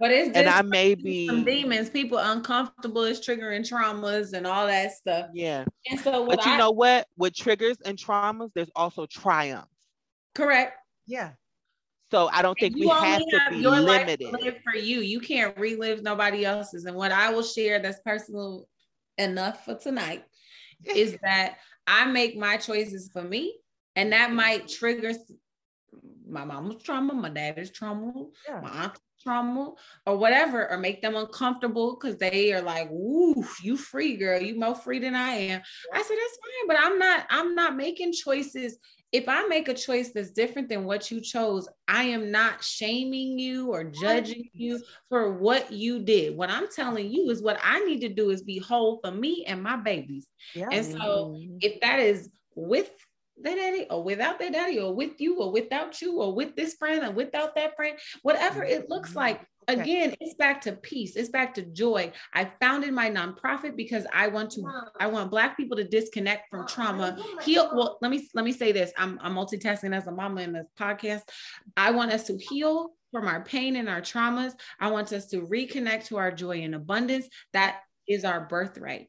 But 0.00 0.10
it's 0.10 0.36
and 0.36 0.48
I 0.48 0.62
may 0.62 0.94
be, 0.94 1.28
demons. 1.44 1.90
People 1.90 2.18
uncomfortable 2.18 3.02
is 3.04 3.20
triggering 3.20 3.60
traumas 3.68 4.32
and 4.32 4.46
all 4.46 4.66
that 4.66 4.92
stuff. 4.92 5.28
yeah. 5.34 5.64
And 5.90 6.00
so 6.00 6.22
what 6.22 6.38
But 6.38 6.46
you 6.46 6.52
I 6.52 6.58
know 6.58 6.70
what? 6.70 7.06
With 7.16 7.34
triggers 7.34 7.76
and 7.84 7.96
traumas, 7.98 8.50
there's 8.54 8.70
also 8.74 9.06
triumphs. 9.06 9.68
correct. 10.34 10.74
Yeah. 11.06 11.32
So 12.10 12.28
I 12.32 12.42
don't 12.42 12.58
think 12.60 12.76
we 12.76 12.90
only 12.90 13.08
have 13.08 13.20
to 13.20 13.40
be 13.50 13.56
your 13.58 13.80
life 13.80 14.06
to 14.06 14.24
limited. 14.24 14.32
live 14.42 14.58
for 14.62 14.76
you. 14.76 15.00
You 15.00 15.18
can't 15.20 15.56
relive 15.58 16.02
nobody 16.02 16.44
else's. 16.44 16.84
And 16.84 16.94
what 16.96 17.10
I 17.10 17.30
will 17.30 17.42
share 17.42 17.78
that's 17.78 18.00
personal 18.04 18.68
enough 19.18 19.64
for 19.64 19.76
tonight 19.76 20.24
is 20.94 21.16
that 21.22 21.56
I 21.86 22.06
make 22.06 22.36
my 22.36 22.56
choices 22.56 23.10
for 23.12 23.22
me, 23.22 23.56
and 23.96 24.12
that 24.12 24.28
mm-hmm. 24.28 24.36
might 24.36 24.68
trigger 24.68 25.12
my 26.28 26.44
mama's 26.44 26.82
trauma, 26.82 27.12
my 27.12 27.28
dad's 27.28 27.70
trauma, 27.70 28.12
Yeah. 28.48 28.60
my 28.60 28.84
aunt's 28.84 29.00
trauma, 29.22 29.74
or 30.06 30.16
whatever, 30.16 30.70
or 30.70 30.78
make 30.78 31.02
them 31.02 31.14
uncomfortable 31.14 31.96
because 31.96 32.16
they 32.16 32.52
are 32.52 32.62
like, 32.62 32.90
"Ooh, 32.90 33.44
you 33.62 33.76
free, 33.76 34.16
girl. 34.16 34.40
You 34.40 34.58
more 34.58 34.74
free 34.74 34.98
than 34.98 35.14
I 35.14 35.30
am." 35.34 35.62
I 35.92 36.02
said, 36.02 36.16
"That's 36.16 36.38
fine, 36.42 36.68
but 36.68 36.76
I'm 36.80 36.98
not. 36.98 37.26
I'm 37.28 37.54
not 37.54 37.76
making 37.76 38.12
choices." 38.12 38.78
If 39.12 39.28
I 39.28 39.46
make 39.46 39.68
a 39.68 39.74
choice 39.74 40.10
that's 40.10 40.30
different 40.30 40.68
than 40.68 40.84
what 40.84 41.10
you 41.10 41.20
chose, 41.20 41.68
I 41.86 42.04
am 42.04 42.30
not 42.30 42.64
shaming 42.64 43.38
you 43.38 43.70
or 43.70 43.84
judging 43.84 44.48
you 44.56 44.82
for 45.08 45.34
what 45.38 45.70
you 45.72 46.02
did. 46.02 46.34
What 46.36 46.50
I'm 46.50 46.68
telling 46.68 47.10
you 47.10 47.28
is 47.30 47.42
what 47.42 47.58
I 47.62 47.80
need 47.84 48.00
to 48.00 48.08
do 48.08 48.30
is 48.30 48.42
be 48.42 48.58
whole 48.58 49.00
for 49.04 49.10
me 49.10 49.44
and 49.46 49.62
my 49.62 49.76
babies. 49.76 50.26
Yeah. 50.54 50.68
And 50.70 50.86
so 50.86 51.32
Mhm. 51.34 51.58
if 51.60 51.80
that 51.82 52.00
is 52.00 52.30
with 52.54 52.90
their 53.36 53.56
daddy 53.56 53.86
or 53.90 54.02
without 54.02 54.38
their 54.38 54.50
daddy 54.50 54.78
or 54.78 54.94
with 54.94 55.20
you 55.20 55.38
or 55.40 55.52
without 55.52 56.00
you 56.00 56.20
or 56.20 56.34
with 56.34 56.56
this 56.56 56.74
friend 56.74 57.04
or 57.04 57.10
without 57.12 57.54
that 57.56 57.76
friend, 57.76 57.98
whatever 58.22 58.62
it 58.62 58.88
looks 58.88 59.14
like, 59.16 59.46
Okay. 59.68 59.80
again, 59.80 60.14
it's 60.20 60.34
back 60.34 60.60
to 60.62 60.72
peace. 60.72 61.16
It's 61.16 61.28
back 61.28 61.54
to 61.54 61.62
joy. 61.62 62.12
I 62.34 62.50
founded 62.60 62.92
my 62.92 63.10
nonprofit 63.10 63.76
because 63.76 64.06
I 64.12 64.28
want 64.28 64.50
to, 64.52 64.64
I 64.98 65.06
want 65.06 65.30
black 65.30 65.56
people 65.56 65.76
to 65.76 65.84
disconnect 65.84 66.50
from 66.50 66.66
trauma. 66.66 67.16
Oh 67.18 67.38
heal. 67.42 67.70
Well, 67.74 67.98
let 68.02 68.10
me 68.10 68.28
let 68.34 68.44
me 68.44 68.52
say 68.52 68.72
this. 68.72 68.92
I'm, 68.96 69.18
I'm 69.22 69.34
multitasking 69.34 69.94
as 69.94 70.06
a 70.06 70.12
mama 70.12 70.42
in 70.42 70.52
this 70.52 70.66
podcast. 70.78 71.22
I 71.76 71.90
want 71.90 72.12
us 72.12 72.24
to 72.24 72.36
heal 72.38 72.90
from 73.12 73.28
our 73.28 73.44
pain 73.44 73.76
and 73.76 73.88
our 73.88 74.00
traumas. 74.00 74.52
I 74.80 74.90
want 74.90 75.12
us 75.12 75.26
to 75.26 75.42
reconnect 75.42 76.06
to 76.06 76.16
our 76.16 76.32
joy 76.32 76.62
and 76.62 76.74
abundance. 76.74 77.28
That 77.52 77.80
is 78.08 78.24
our 78.24 78.46
birthright. 78.46 79.08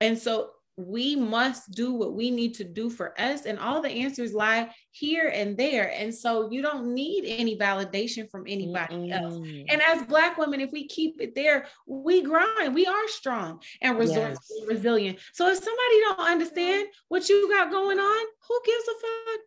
And 0.00 0.18
so 0.18 0.50
we 0.76 1.14
must 1.14 1.70
do 1.70 1.92
what 1.92 2.14
we 2.14 2.30
need 2.30 2.54
to 2.54 2.64
do 2.64 2.90
for 2.90 3.18
us. 3.20 3.46
And 3.46 3.58
all 3.58 3.80
the 3.80 3.90
answers 3.90 4.32
lie 4.32 4.70
here 4.90 5.28
and 5.28 5.56
there. 5.56 5.92
And 5.92 6.12
so 6.12 6.50
you 6.50 6.62
don't 6.62 6.92
need 6.94 7.24
any 7.26 7.56
validation 7.56 8.28
from 8.28 8.44
anybody 8.48 9.10
else. 9.12 9.34
Mm-mm. 9.34 9.66
And 9.68 9.80
as 9.82 10.04
Black 10.06 10.36
women, 10.36 10.60
if 10.60 10.72
we 10.72 10.88
keep 10.88 11.20
it 11.20 11.34
there, 11.34 11.66
we 11.86 12.22
grind. 12.22 12.74
We 12.74 12.86
are 12.86 13.08
strong 13.08 13.60
and 13.82 13.98
resourceful, 13.98 14.56
Yes. 14.56 14.60
and 14.60 14.68
resilient. 14.68 15.18
So 15.32 15.48
if 15.48 15.58
somebody 15.58 16.00
don't 16.00 16.20
understand 16.20 16.88
what 17.08 17.28
you 17.28 17.48
got 17.48 17.70
going 17.70 18.00
on, 18.00 18.26
who 18.48 18.60
gives 18.64 18.84
a 18.88 18.92
fuck? 19.00 19.40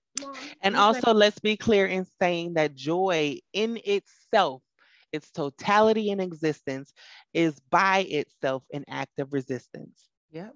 And 0.62 0.76
Okay. 0.76 0.82
also, 0.82 1.14
let's 1.14 1.40
be 1.40 1.58
clear 1.58 1.86
in 1.88 2.06
saying 2.20 2.54
that 2.54 2.74
joy 2.74 3.40
in 3.54 3.80
itself, 3.86 4.64
its 5.12 5.30
totality 5.32 6.10
and 6.10 6.22
existence, 6.22 6.94
is 7.34 7.60
by 7.70 8.00
itself 8.10 8.64
an 8.74 8.86
act 8.88 9.20
of 9.20 9.34
resistance. 9.34 10.08
Yep. 10.32 10.56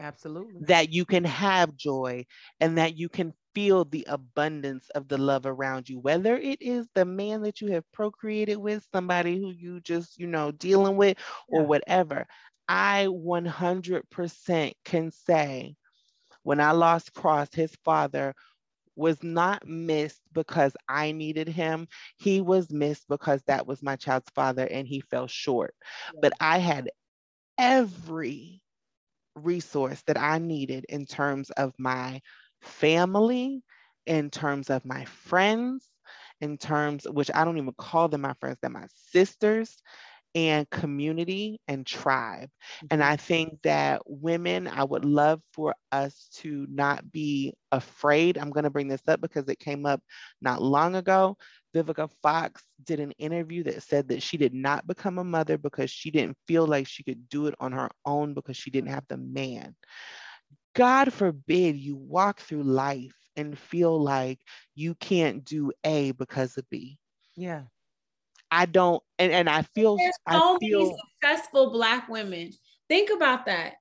Absolutely. 0.00 0.66
That 0.66 0.92
you 0.92 1.04
can 1.04 1.24
have 1.24 1.76
joy 1.76 2.26
and 2.60 2.78
that 2.78 2.96
you 2.96 3.08
can 3.08 3.32
feel 3.54 3.84
the 3.84 4.06
abundance 4.08 4.88
of 4.90 5.08
the 5.08 5.18
love 5.18 5.46
around 5.46 5.88
you, 5.88 5.98
whether 5.98 6.36
it 6.36 6.60
is 6.62 6.88
the 6.94 7.04
man 7.04 7.42
that 7.42 7.60
you 7.60 7.72
have 7.72 7.90
procreated 7.92 8.56
with, 8.58 8.86
somebody 8.92 9.38
who 9.38 9.50
you 9.50 9.80
just, 9.80 10.18
you 10.18 10.26
know, 10.26 10.50
dealing 10.52 10.96
with, 10.96 11.16
or 11.50 11.62
Yeah. 11.62 11.66
whatever. 11.66 12.26
I 12.68 13.08
100% 13.08 14.76
can 14.84 15.10
say 15.10 15.76
when 16.42 16.60
I 16.60 16.72
lost 16.72 17.14
Cross, 17.14 17.54
his 17.54 17.74
father 17.84 18.34
was 18.96 19.22
not 19.22 19.66
missed 19.66 20.22
because 20.32 20.76
I 20.88 21.12
needed 21.12 21.48
him. 21.48 21.88
He 22.16 22.40
was 22.40 22.72
missed 22.72 23.06
because 23.08 23.42
that 23.46 23.66
was 23.66 23.82
my 23.82 23.96
child's 23.96 24.30
father 24.34 24.66
and 24.66 24.86
he 24.86 25.00
fell 25.00 25.26
short. 25.28 25.74
But 26.20 26.32
I 26.40 26.58
had 26.58 26.90
every 27.58 28.59
resource 29.34 30.02
that 30.06 30.18
I 30.18 30.38
needed 30.38 30.86
in 30.88 31.06
terms 31.06 31.50
of 31.50 31.72
my 31.78 32.20
family, 32.62 33.62
in 34.06 34.30
terms 34.30 34.70
of 34.70 34.84
my 34.84 35.04
friends, 35.04 35.86
in 36.40 36.58
terms, 36.58 37.06
which 37.08 37.30
I 37.34 37.44
don't 37.44 37.58
even 37.58 37.74
call 37.76 38.08
them 38.08 38.22
my 38.22 38.34
friends, 38.40 38.58
they're 38.60 38.70
my 38.70 38.86
sisters, 39.12 39.76
and 40.34 40.68
community 40.70 41.60
and 41.66 41.84
tribe. 41.84 42.48
And 42.90 43.00
mm-hmm. 43.00 43.12
I 43.12 43.16
think 43.16 43.58
that 43.62 44.02
women, 44.06 44.68
I 44.68 44.84
would 44.84 45.04
love 45.04 45.40
for 45.52 45.74
us 45.90 46.28
to 46.36 46.66
not 46.70 47.10
be 47.10 47.54
afraid. 47.72 48.38
I'm 48.38 48.50
going 48.50 48.64
to 48.64 48.70
bring 48.70 48.88
this 48.88 49.02
up 49.08 49.20
because 49.20 49.48
it 49.48 49.58
came 49.58 49.86
up 49.86 50.00
not 50.40 50.62
long 50.62 50.94
ago. 50.94 51.36
Vivica 51.74 52.10
Fox 52.22 52.62
did 52.84 53.00
an 53.00 53.12
interview 53.12 53.62
that 53.64 53.82
said 53.82 54.08
that 54.08 54.22
she 54.22 54.36
did 54.36 54.54
not 54.54 54.86
become 54.86 55.18
a 55.18 55.24
mother 55.24 55.56
because 55.56 55.90
she 55.90 56.10
didn't 56.10 56.36
feel 56.46 56.66
like 56.66 56.86
she 56.86 57.02
could 57.02 57.28
do 57.28 57.46
it 57.46 57.54
on 57.60 57.72
her 57.72 57.90
own 58.04 58.34
because 58.34 58.56
she 58.56 58.70
didn't 58.70 58.90
have 58.90 59.04
the 59.08 59.16
man. 59.16 59.74
God 60.74 61.12
forbid 61.12 61.76
you 61.76 61.96
walk 61.96 62.40
through 62.40 62.62
life 62.62 63.16
and 63.36 63.58
feel 63.58 64.00
like 64.00 64.40
you 64.74 64.94
can't 64.94 65.44
do 65.44 65.72
A 65.84 66.12
because 66.12 66.56
of 66.56 66.68
B. 66.70 66.98
Yeah. 67.36 67.62
I 68.50 68.66
don't, 68.66 69.02
and, 69.18 69.32
and 69.32 69.48
I 69.48 69.62
feel, 69.62 69.96
There's 69.96 70.14
I 70.26 70.38
so 70.38 70.58
feel, 70.58 70.80
many 70.80 70.96
successful 71.22 71.70
Black 71.70 72.08
women. 72.08 72.50
Think 72.88 73.10
about 73.10 73.46
that. 73.46 73.74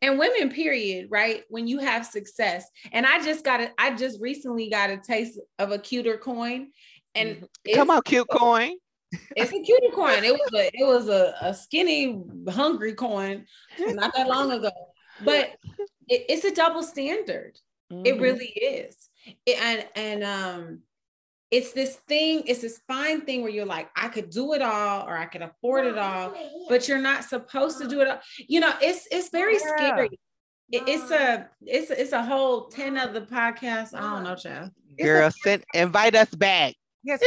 And 0.00 0.18
women, 0.18 0.50
period, 0.50 1.08
right? 1.10 1.44
When 1.48 1.68
you 1.68 1.78
have 1.78 2.04
success. 2.04 2.66
And 2.90 3.06
I 3.06 3.22
just 3.22 3.44
got 3.44 3.60
it, 3.60 3.72
I 3.78 3.94
just 3.94 4.20
recently 4.20 4.68
got 4.68 4.90
a 4.90 4.96
taste 4.96 5.38
of 5.60 5.70
a 5.70 5.78
cuter 5.78 6.16
coin. 6.16 6.70
And 7.14 7.46
it's, 7.64 7.76
come 7.76 7.90
on, 7.90 8.02
cute 8.02 8.28
coin. 8.30 8.72
it's 9.36 9.52
a 9.52 9.60
cuter 9.62 9.94
coin. 9.94 10.24
It 10.24 10.32
was 10.32 10.50
a 10.54 10.70
it 10.72 10.86
was 10.86 11.08
a, 11.08 11.34
a 11.40 11.52
skinny, 11.54 12.22
hungry 12.48 12.94
coin 12.94 13.46
not 13.78 14.14
that 14.14 14.28
long 14.28 14.50
ago. 14.52 14.70
But 15.24 15.50
it, 16.08 16.24
it's 16.28 16.44
a 16.44 16.54
double 16.54 16.82
standard. 16.82 17.58
It 17.90 18.16
Mhm. 18.16 18.20
really 18.20 18.46
is. 18.48 18.96
It- 19.46 19.60
and 19.62 19.86
and 19.94 20.24
um 20.24 20.82
it's 21.50 21.72
this 21.72 21.96
thing, 22.08 22.44
it's 22.46 22.62
this 22.62 22.80
fine 22.88 23.20
thing 23.26 23.42
where 23.42 23.50
you're 23.50 23.66
like, 23.66 23.90
I 23.94 24.08
could 24.08 24.30
do 24.30 24.54
it 24.54 24.62
all 24.62 25.06
or 25.06 25.14
I 25.14 25.26
could 25.26 25.42
afford 25.42 25.84
it 25.84 25.98
all, 25.98 26.32
but 26.70 26.88
you're 26.88 26.96
not 26.96 27.24
supposed 27.24 27.78
to 27.82 27.86
do 27.86 28.00
it 28.00 28.08
all. 28.08 28.20
You 28.48 28.60
know, 28.60 28.72
it's 28.80 29.06
it's 29.10 29.28
very 29.28 29.54
Yeah. 29.54 29.76
scary. 29.76 30.08
It- 30.70 30.88
it's 30.88 31.10
a 31.10 31.50
it's 31.66 31.90
it's 31.90 32.12
a 32.12 32.24
whole 32.24 32.68
10 32.68 32.96
of 32.96 33.12
the 33.12 33.20
podcast. 33.20 33.92
I 33.94 34.00
don't 34.00 34.22
know, 34.24 34.34
child. 34.34 34.70
It's 34.96 35.00
a- 35.00 35.04
Girl, 35.04 35.30
send, 35.44 35.62
invite 35.74 36.14
us 36.14 36.30
back. 36.34 36.72
Yes, 37.02 37.20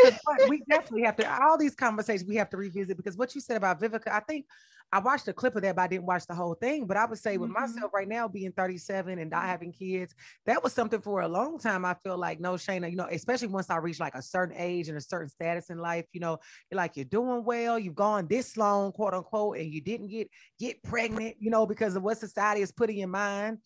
we 0.47 0.63
definitely 0.69 1.03
have 1.03 1.15
to. 1.17 1.43
All 1.43 1.57
these 1.57 1.75
conversations 1.75 2.27
we 2.27 2.35
have 2.37 2.49
to 2.51 2.57
revisit 2.57 2.95
because 2.97 3.17
what 3.17 3.35
you 3.35 3.41
said 3.41 3.57
about 3.57 3.79
Vivica, 3.81 4.07
I 4.09 4.21
think 4.21 4.45
I 4.91 4.99
watched 4.99 5.27
a 5.27 5.33
clip 5.33 5.55
of 5.55 5.63
that, 5.63 5.75
but 5.75 5.81
I 5.81 5.87
didn't 5.87 6.05
watch 6.05 6.25
the 6.27 6.35
whole 6.35 6.53
thing. 6.55 6.85
But 6.87 6.95
I 6.95 7.05
would 7.05 7.19
say 7.19 7.37
with 7.37 7.49
Mhm. 7.49 7.53
myself 7.53 7.91
right 7.93 8.07
now, 8.07 8.27
being 8.27 8.53
37 8.53 9.19
and 9.19 9.29
not 9.31 9.43
having 9.43 9.73
kids, 9.73 10.13
that 10.45 10.63
was 10.63 10.73
something 10.73 11.01
for 11.01 11.21
a 11.21 11.27
long 11.27 11.59
time. 11.59 11.83
I 11.83 11.95
feel 11.95 12.17
like 12.17 12.39
no, 12.39 12.53
Shayna, 12.53 12.89
you 12.89 12.95
know, 12.95 13.07
especially 13.11 13.47
once 13.47 13.69
I 13.69 13.77
reached 13.77 13.99
like 13.99 14.15
a 14.15 14.21
certain 14.21 14.55
age 14.57 14.87
and 14.87 14.97
a 14.97 15.01
certain 15.01 15.27
status 15.29 15.69
in 15.69 15.77
life, 15.79 16.05
you 16.13 16.19
know, 16.21 16.37
you're 16.71 16.77
like 16.77 16.95
you're 16.95 17.05
doing 17.05 17.43
well, 17.43 17.77
you've 17.77 17.95
gone 17.95 18.27
this 18.27 18.55
long, 18.57 18.91
quote 18.93 19.13
unquote, 19.13 19.57
and 19.57 19.71
you 19.73 19.81
didn't 19.81 20.07
get 20.07 20.29
get 20.59 20.81
pregnant, 20.83 21.35
you 21.39 21.49
know, 21.49 21.65
because 21.65 21.95
of 21.95 22.03
what 22.03 22.17
society 22.17 22.61
is 22.61 22.71
putting 22.71 22.99
in 22.99 23.09
mind. 23.09 23.57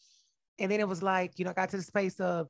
And 0.57 0.71
then 0.71 0.79
it 0.79 0.87
was 0.87 1.03
like, 1.03 1.37
you 1.37 1.45
know, 1.45 1.51
I 1.51 1.53
got 1.53 1.69
to 1.69 1.77
the 1.77 1.83
space 1.83 2.19
of, 2.19 2.47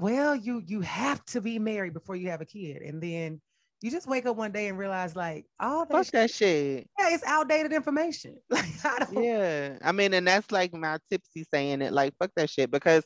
well, 0.00 0.34
you 0.34 0.62
you 0.66 0.80
have 0.82 1.24
to 1.26 1.40
be 1.40 1.58
married 1.58 1.94
before 1.94 2.16
you 2.16 2.30
have 2.30 2.40
a 2.40 2.46
kid. 2.46 2.82
And 2.82 3.02
then 3.02 3.40
you 3.80 3.90
just 3.90 4.08
wake 4.08 4.26
up 4.26 4.36
one 4.36 4.50
day 4.50 4.68
and 4.68 4.78
realize 4.78 5.14
like 5.14 5.46
all 5.60 5.86
that, 5.86 6.06
shit, 6.06 6.12
that 6.12 6.30
shit. 6.30 6.88
Yeah, 6.98 7.14
it's 7.14 7.24
outdated 7.24 7.72
information. 7.72 8.36
Like 8.50 8.84
I 8.84 8.98
don't 8.98 9.22
Yeah. 9.22 9.78
I 9.82 9.92
mean, 9.92 10.14
and 10.14 10.26
that's 10.26 10.50
like 10.50 10.74
my 10.74 10.98
tipsy 11.10 11.46
saying 11.52 11.82
it, 11.82 11.92
like 11.92 12.14
fuck 12.18 12.30
that 12.36 12.50
shit. 12.50 12.70
Because 12.70 13.04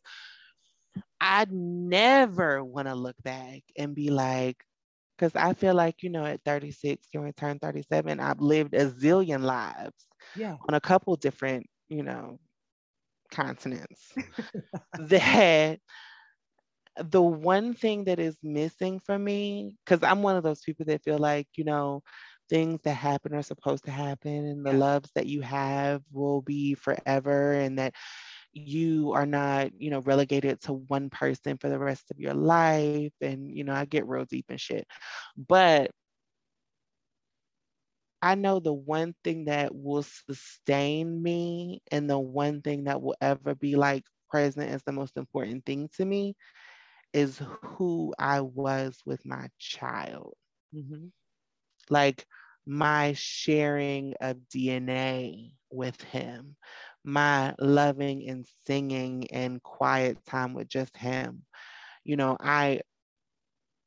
I 1.21 1.47
never 1.51 2.65
want 2.65 2.89
to 2.89 2.95
look 2.95 3.17
back 3.23 3.63
and 3.77 3.95
be 3.95 4.11
like, 4.11 4.57
because 5.17 5.33
I 5.37 5.55
feel 5.55 5.75
like, 5.75 6.03
you 6.03 6.11
know, 6.11 6.25
at 6.25 6.41
36, 6.45 7.07
you're 7.13 7.23
going 7.23 7.33
to 7.33 7.41
turn 7.41 7.59
37, 7.59 8.19
I've 8.19 8.41
lived 8.41 8.75
a 8.75 8.91
zillion 8.91 9.43
lives 9.43 10.07
yeah. 10.35 10.57
on 10.69 10.75
a 10.75 10.81
couple 10.81 11.15
different, 11.17 11.67
you 11.89 12.03
know, 12.03 12.39
continents 13.31 14.13
that 14.99 15.79
the 16.97 17.23
one 17.23 17.75
thing 17.75 18.05
that 18.05 18.19
is 18.19 18.37
missing 18.43 19.01
for 19.01 19.19
me, 19.19 19.77
because 19.85 20.03
I'm 20.03 20.23
one 20.23 20.37
of 20.37 20.43
those 20.43 20.61
people 20.61 20.85
that 20.87 21.03
feel 21.03 21.19
like, 21.19 21.49
you 21.57 21.65
know, 21.65 22.03
things 22.51 22.81
that 22.85 22.95
happen 22.95 23.35
are 23.35 23.43
supposed 23.43 23.85
to 23.85 23.91
happen 23.91 24.45
and 24.47 24.67
the 24.67 24.73
loves 24.73 25.11
that 25.15 25.27
you 25.27 25.41
have 25.41 26.03
will 26.13 26.43
be 26.43 26.75
forever 26.75 27.53
and 27.53 27.79
that 27.79 27.95
you 28.53 29.13
are 29.13 29.27
not, 29.27 29.71
you 29.79 29.91
know, 29.91 30.01
relegated 30.01 30.61
to 30.63 30.75
one 30.75 31.09
person 31.09 31.57
for 31.59 31.71
the 31.71 31.79
rest 31.79 32.11
of 32.11 32.19
your 32.21 32.35
life. 32.35 33.13
And, 33.21 33.51
you 33.51 33.65
know, 33.65 33.73
I 33.73 33.87
get 33.87 34.07
real 34.07 34.27
deep 34.27 34.47
and 34.51 34.61
shit. 34.61 34.87
But 35.37 35.91
I 38.21 38.35
know 38.35 38.61
the 38.61 38.73
one 38.73 39.15
thing 39.25 39.47
that 39.47 39.75
will 39.75 40.05
sustain 40.05 41.23
me 41.23 41.83
and 41.91 42.09
the 42.09 42.19
one 42.19 42.61
thing 42.63 42.85
that 42.85 43.01
will 43.03 43.17
ever 43.21 43.55
be 43.55 43.77
like 43.77 44.05
present 44.31 44.71
is 44.71 44.83
the 44.85 44.93
most 44.93 45.17
important 45.17 45.65
thing 45.67 45.89
to 45.97 46.05
me 46.05 46.35
is 47.13 47.39
who 47.63 48.15
I 48.19 48.41
was 48.41 49.03
with 49.07 49.25
my 49.25 49.49
child. 49.59 50.35
Mm-hmm. 50.75 51.09
Like 51.91 52.27
my 52.67 53.13
sharing 53.15 54.15
of 54.21 54.49
DNA 54.49 55.55
with 55.71 56.01
him, 56.03 56.57
my 57.05 57.55
loving 57.59 58.29
and 58.29 58.47
singing 58.67 59.27
and 59.33 59.63
quiet 59.63 60.19
time 60.25 60.55
with 60.55 60.69
just 60.69 60.97
him. 60.97 61.45
You 62.05 62.17
know, 62.17 62.37
I 62.41 62.81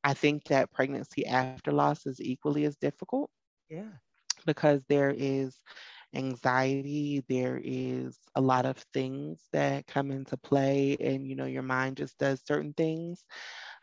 I 0.04 0.14
think 0.14 0.46
that 0.46 0.72
pregnancy 0.72 1.26
after 1.26 1.72
loss 1.72 2.06
is 2.06 2.22
equally 2.22 2.54
as 2.66 2.66
difficult. 2.66 3.20
Yeah. 3.70 4.00
Because 4.46 4.84
there 4.88 5.14
is 5.16 5.60
anxiety, 6.16 7.24
there 7.30 7.60
is 7.64 8.18
a 8.36 8.42
lot 8.42 8.66
of 8.66 8.78
things 8.94 9.48
that 9.54 9.88
come 9.88 10.12
into 10.12 10.38
play, 10.38 10.98
and 11.00 11.28
you 11.28 11.36
know, 11.36 11.46
your 11.46 11.64
mind 11.64 11.98
just 11.98 12.18
does 12.20 12.42
certain 12.46 12.74
things. 12.74 13.26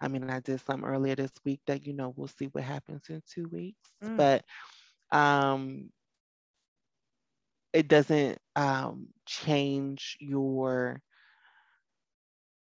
I 0.00 0.08
mean, 0.08 0.28
I 0.30 0.40
did 0.40 0.60
some 0.60 0.84
earlier 0.84 1.16
this 1.16 1.32
week 1.44 1.60
that, 1.66 1.86
you 1.86 1.92
know, 1.94 2.12
we'll 2.16 2.28
see 2.28 2.46
what 2.46 2.64
happens 2.64 3.02
in 3.08 3.22
two 3.26 3.48
weeks. 3.48 3.90
Mm. 4.02 4.16
But 4.16 4.44
um 5.12 5.90
it 7.72 7.88
doesn't 7.88 8.38
um, 8.56 9.08
change 9.26 10.16
your 10.20 11.02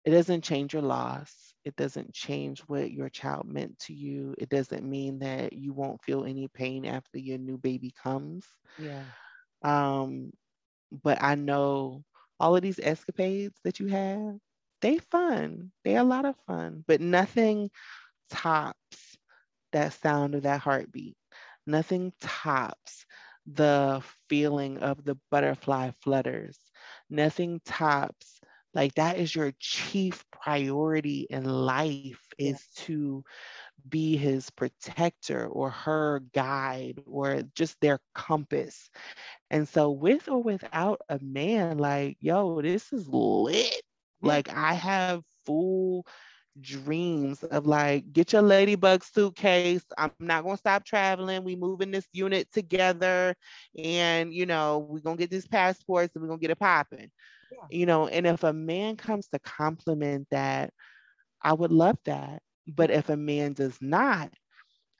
it 0.04 0.10
doesn't 0.10 0.42
change 0.44 0.72
your 0.72 0.82
loss 0.82 1.54
it 1.64 1.76
doesn't 1.76 2.12
change 2.14 2.60
what 2.62 2.90
your 2.90 3.08
child 3.08 3.46
meant 3.46 3.78
to 3.78 3.92
you 3.92 4.34
it 4.38 4.48
doesn't 4.48 4.84
mean 4.88 5.18
that 5.20 5.52
you 5.52 5.72
won't 5.72 6.02
feel 6.02 6.24
any 6.24 6.48
pain 6.48 6.84
after 6.86 7.18
your 7.18 7.38
new 7.38 7.58
baby 7.58 7.92
comes 8.02 8.46
yeah 8.78 9.04
um 9.62 10.30
but 11.02 11.22
i 11.22 11.34
know 11.34 12.04
all 12.40 12.56
of 12.56 12.62
these 12.62 12.80
escapades 12.80 13.58
that 13.64 13.78
you 13.80 13.86
have 13.86 14.36
they 14.80 14.98
fun 14.98 15.70
they're 15.84 16.00
a 16.00 16.04
lot 16.04 16.24
of 16.24 16.36
fun 16.46 16.84
but 16.86 17.00
nothing 17.00 17.70
tops 18.30 19.16
that 19.72 19.92
sound 19.92 20.34
of 20.34 20.42
that 20.42 20.60
heartbeat 20.60 21.16
nothing 21.66 22.12
tops 22.20 23.04
the 23.46 24.02
feeling 24.28 24.78
of 24.78 25.04
the 25.04 25.16
butterfly 25.30 25.90
flutters. 26.02 26.58
Nothing 27.10 27.60
tops 27.64 28.40
like 28.74 28.94
that 28.94 29.18
is 29.18 29.34
your 29.34 29.52
chief 29.58 30.24
priority 30.30 31.26
in 31.30 31.44
life 31.44 32.20
is 32.38 32.62
yeah. 32.76 32.86
to 32.86 33.24
be 33.88 34.16
his 34.16 34.50
protector 34.50 35.46
or 35.46 35.70
her 35.70 36.22
guide 36.34 37.02
or 37.06 37.42
just 37.54 37.80
their 37.80 38.00
compass. 38.14 38.90
And 39.50 39.68
so 39.68 39.90
with 39.90 40.28
or 40.28 40.42
without 40.42 41.00
a 41.08 41.18
man 41.22 41.78
like 41.78 42.16
yo 42.20 42.60
this 42.62 42.92
is 42.92 43.08
lit. 43.08 43.82
Like 44.20 44.48
I 44.54 44.74
have 44.74 45.22
full 45.46 46.04
dreams 46.60 47.42
of 47.44 47.66
like 47.66 48.12
get 48.12 48.32
your 48.32 48.42
ladybug 48.42 49.04
suitcase 49.04 49.84
i'm 49.96 50.10
not 50.18 50.42
going 50.42 50.56
to 50.56 50.60
stop 50.60 50.84
traveling 50.84 51.44
we 51.44 51.54
move 51.54 51.80
in 51.80 51.90
this 51.90 52.06
unit 52.12 52.50
together 52.52 53.34
and 53.76 54.32
you 54.32 54.46
know 54.46 54.78
we're 54.78 55.00
going 55.00 55.16
to 55.16 55.22
get 55.22 55.30
these 55.30 55.46
passports 55.46 56.14
and 56.14 56.22
we're 56.22 56.28
going 56.28 56.40
to 56.40 56.42
get 56.42 56.50
it 56.50 56.58
popping 56.58 57.10
yeah. 57.52 57.58
you 57.70 57.86
know 57.86 58.08
and 58.08 58.26
if 58.26 58.42
a 58.42 58.52
man 58.52 58.96
comes 58.96 59.28
to 59.28 59.38
compliment 59.38 60.26
that 60.30 60.72
i 61.42 61.52
would 61.52 61.70
love 61.70 61.98
that 62.04 62.42
but 62.74 62.90
if 62.90 63.08
a 63.08 63.16
man 63.16 63.52
does 63.52 63.76
not 63.80 64.30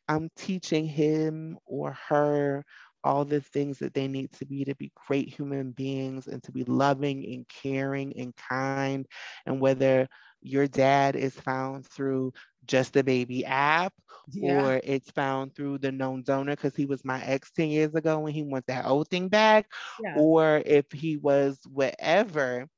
i'm 0.09 0.31
teaching 0.36 0.86
him 0.86 1.59
or 1.66 1.97
her 2.09 2.65
all 3.05 3.24
the 3.24 3.40
things 3.40 3.78
that 3.78 3.95
they 3.95 4.09
need 4.09 4.31
to 4.32 4.45
be 4.45 4.65
to 4.65 4.74
be 4.74 4.93
great 5.07 5.28
human 5.28 5.70
beings 5.70 6.27
and 6.27 6.43
to 6.43 6.53
be 6.53 6.65
loving 6.65 7.24
and 7.24 7.49
caring 7.49 8.12
and 8.19 8.35
kind 8.36 9.07
and 9.47 9.61
whether 9.61 10.09
your 10.40 10.66
dad 10.66 11.16
is 11.16 11.35
found 11.35 11.86
through 11.86 12.32
just 12.66 12.93
the 12.93 13.03
baby 13.03 13.45
app 13.45 13.93
yeah. 14.31 14.62
or 14.62 14.81
it's 14.85 15.11
found 15.11 15.55
through 15.55 15.78
the 15.78 15.90
known 15.90 16.23
donor 16.23 16.55
because 16.55 16.77
he 16.77 16.86
was 16.86 17.05
my 17.05 17.23
ex 17.24 17.51
10 17.53 17.69
years 17.69 17.95
ago 17.95 18.19
when 18.19 18.32
he 18.32 18.43
wants 18.43 18.66
that 18.66 18.85
old 18.85 19.09
thing 19.09 19.28
back 19.28 19.66
yeah. 20.03 20.15
or 20.16 20.62
if 20.66 20.90
he 20.93 21.16
was 21.16 21.59
whatever 21.73 22.69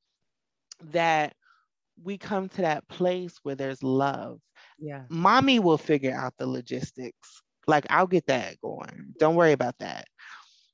that 0.91 1.33
we 2.03 2.17
come 2.17 2.49
to 2.49 2.61
that 2.61 2.87
place 2.87 3.39
where 3.43 3.55
there's 3.55 3.83
love 3.83 4.39
yeah 4.81 5.05
mommy 5.09 5.59
will 5.59 5.77
figure 5.77 6.13
out 6.15 6.33
the 6.39 6.47
logistics 6.47 7.43
like 7.67 7.85
i'll 7.89 8.07
get 8.07 8.25
that 8.27 8.59
going 8.61 9.13
don't 9.19 9.35
worry 9.35 9.53
about 9.53 9.77
that 9.79 10.05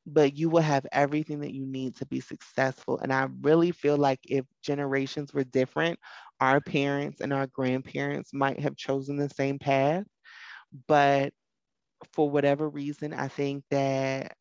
but 0.07 0.35
you 0.37 0.49
will 0.49 0.61
have 0.61 0.85
everything 0.91 1.39
that 1.41 1.53
you 1.53 1.65
need 1.65 1.95
to 1.95 2.05
be 2.07 2.19
successful. 2.21 2.99
And 2.99 3.13
I 3.13 3.27
really 3.41 3.71
feel 3.71 3.97
like 3.97 4.19
if 4.23 4.45
generations 4.63 5.33
were 5.33 5.43
different, 5.45 5.99
our 6.41 6.59
parents 6.61 7.21
and 7.21 7.33
our 7.33 7.47
grandparents 7.47 8.33
might 8.33 8.59
have 8.61 8.75
chosen 8.77 9.17
the 9.17 9.29
same 9.29 9.59
path. 9.59 10.05
But 10.87 11.33
for 12.13 12.29
whatever 12.29 12.69
reason, 12.69 13.13
I 13.13 13.27
think 13.29 13.63
that 13.71 14.33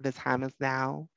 the 0.00 0.12
time 0.12 0.42
is 0.44 0.54
now. 0.60 1.08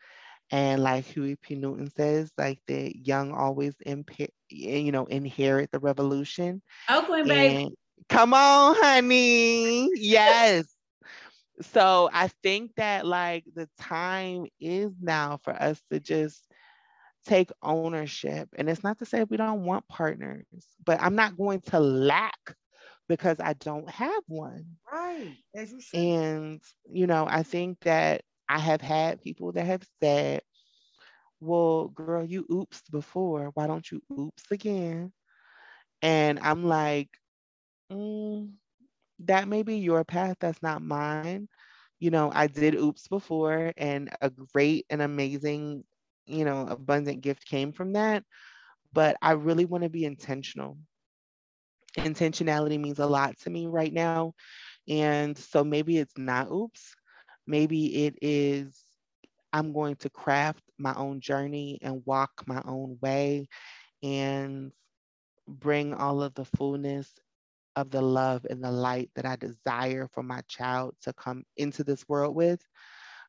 And 0.51 0.81
like 0.83 1.05
Huey 1.05 1.35
P. 1.35 1.55
Newton 1.55 1.89
says, 1.89 2.31
like 2.37 2.59
the 2.67 2.95
young 2.95 3.31
always 3.31 3.75
impa- 3.85 4.29
you 4.49 4.91
know, 4.91 5.05
inherit 5.05 5.71
the 5.71 5.79
revolution. 5.79 6.61
Oh, 6.89 7.01
Oakland, 7.01 7.27
baby. 7.27 7.75
Come 8.09 8.33
on, 8.33 8.75
honey. 8.77 9.89
Yes 9.95 10.73
so 11.61 12.09
I 12.13 12.27
think 12.43 12.75
that 12.75 13.05
like 13.05 13.45
the 13.55 13.67
time 13.79 14.45
is 14.59 14.91
now 15.01 15.39
for 15.43 15.53
us 15.53 15.81
to 15.91 15.99
just 15.99 16.43
take 17.25 17.51
ownership. 17.61 18.49
And 18.57 18.69
it's 18.69 18.83
not 18.83 18.99
to 18.99 19.05
say 19.05 19.23
we 19.23 19.37
don't 19.37 19.65
want 19.65 19.87
partners, 19.87 20.45
but 20.85 21.01
I'm 21.01 21.15
not 21.15 21.37
going 21.37 21.61
to 21.67 21.79
lack 21.79 22.55
because 23.07 23.39
I 23.39 23.53
don't 23.53 23.89
have 23.89 24.23
one. 24.27 24.77
Right. 24.91 25.35
As 25.55 25.71
you 25.71 25.81
should. 25.81 25.99
And, 25.99 26.61
you 26.89 27.07
know, 27.07 27.25
I 27.27 27.43
think 27.43 27.79
that 27.81 28.21
I 28.49 28.59
have 28.59 28.81
had 28.81 29.21
people 29.21 29.51
that 29.53 29.65
have 29.65 29.83
said, 30.01 30.41
well, 31.39 31.89
girl, 31.89 32.23
you 32.25 32.45
oops 32.51 32.81
before. 32.91 33.51
Why 33.55 33.67
don't 33.67 33.89
you 33.91 34.01
oops 34.11 34.43
again? 34.51 35.11
And 36.01 36.39
I'm 36.39 36.65
like, 36.65 37.09
mm, 37.91 38.51
that 39.19 39.47
may 39.47 39.63
be 39.63 39.77
your 39.77 40.03
path. 40.05 40.37
That's 40.39 40.61
not 40.63 40.81
mine. 40.81 41.47
You 41.99 42.11
know, 42.11 42.31
I 42.33 42.47
did 42.47 42.75
oops 42.75 43.07
before, 43.07 43.73
and 43.77 44.09
a 44.21 44.29
great 44.31 44.85
and 44.89 45.01
amazing, 45.01 45.85
you 46.27 46.45
know, 46.45 46.67
abundant 46.67 47.21
gift 47.21 47.45
came 47.45 47.71
from 47.73 47.93
that. 47.93 48.23
But 48.93 49.17
I 49.21 49.33
really 49.33 49.65
want 49.65 49.83
to 49.83 49.89
be 49.89 50.05
intentional. 50.05 50.77
Intentionality 51.97 52.79
means 52.79 52.99
a 52.99 53.07
lot 53.07 53.37
to 53.39 53.49
me 53.49 53.67
right 53.67 53.93
now. 53.93 54.33
And 54.87 55.37
so 55.37 55.63
maybe 55.63 55.97
it's 55.97 56.17
not 56.17 56.51
oops. 56.51 56.95
Maybe 57.47 58.05
it 58.05 58.17
is 58.21 58.83
I'm 59.53 59.73
going 59.73 59.95
to 59.97 60.09
craft 60.09 60.63
my 60.77 60.93
own 60.95 61.21
journey 61.21 61.79
and 61.81 62.05
walk 62.05 62.43
my 62.47 62.61
own 62.65 62.99
way 63.01 63.47
and 64.03 64.71
bring 65.47 65.93
all 65.93 66.21
of 66.21 66.33
the 66.35 66.45
fullness 66.45 67.19
of 67.75 67.89
the 67.91 68.01
love 68.01 68.45
and 68.49 68.63
the 68.63 68.71
light 68.71 69.11
that 69.15 69.25
I 69.25 69.35
desire 69.35 70.07
for 70.07 70.23
my 70.23 70.41
child 70.47 70.95
to 71.01 71.13
come 71.13 71.43
into 71.57 71.83
this 71.83 72.07
world 72.09 72.35
with, 72.35 72.61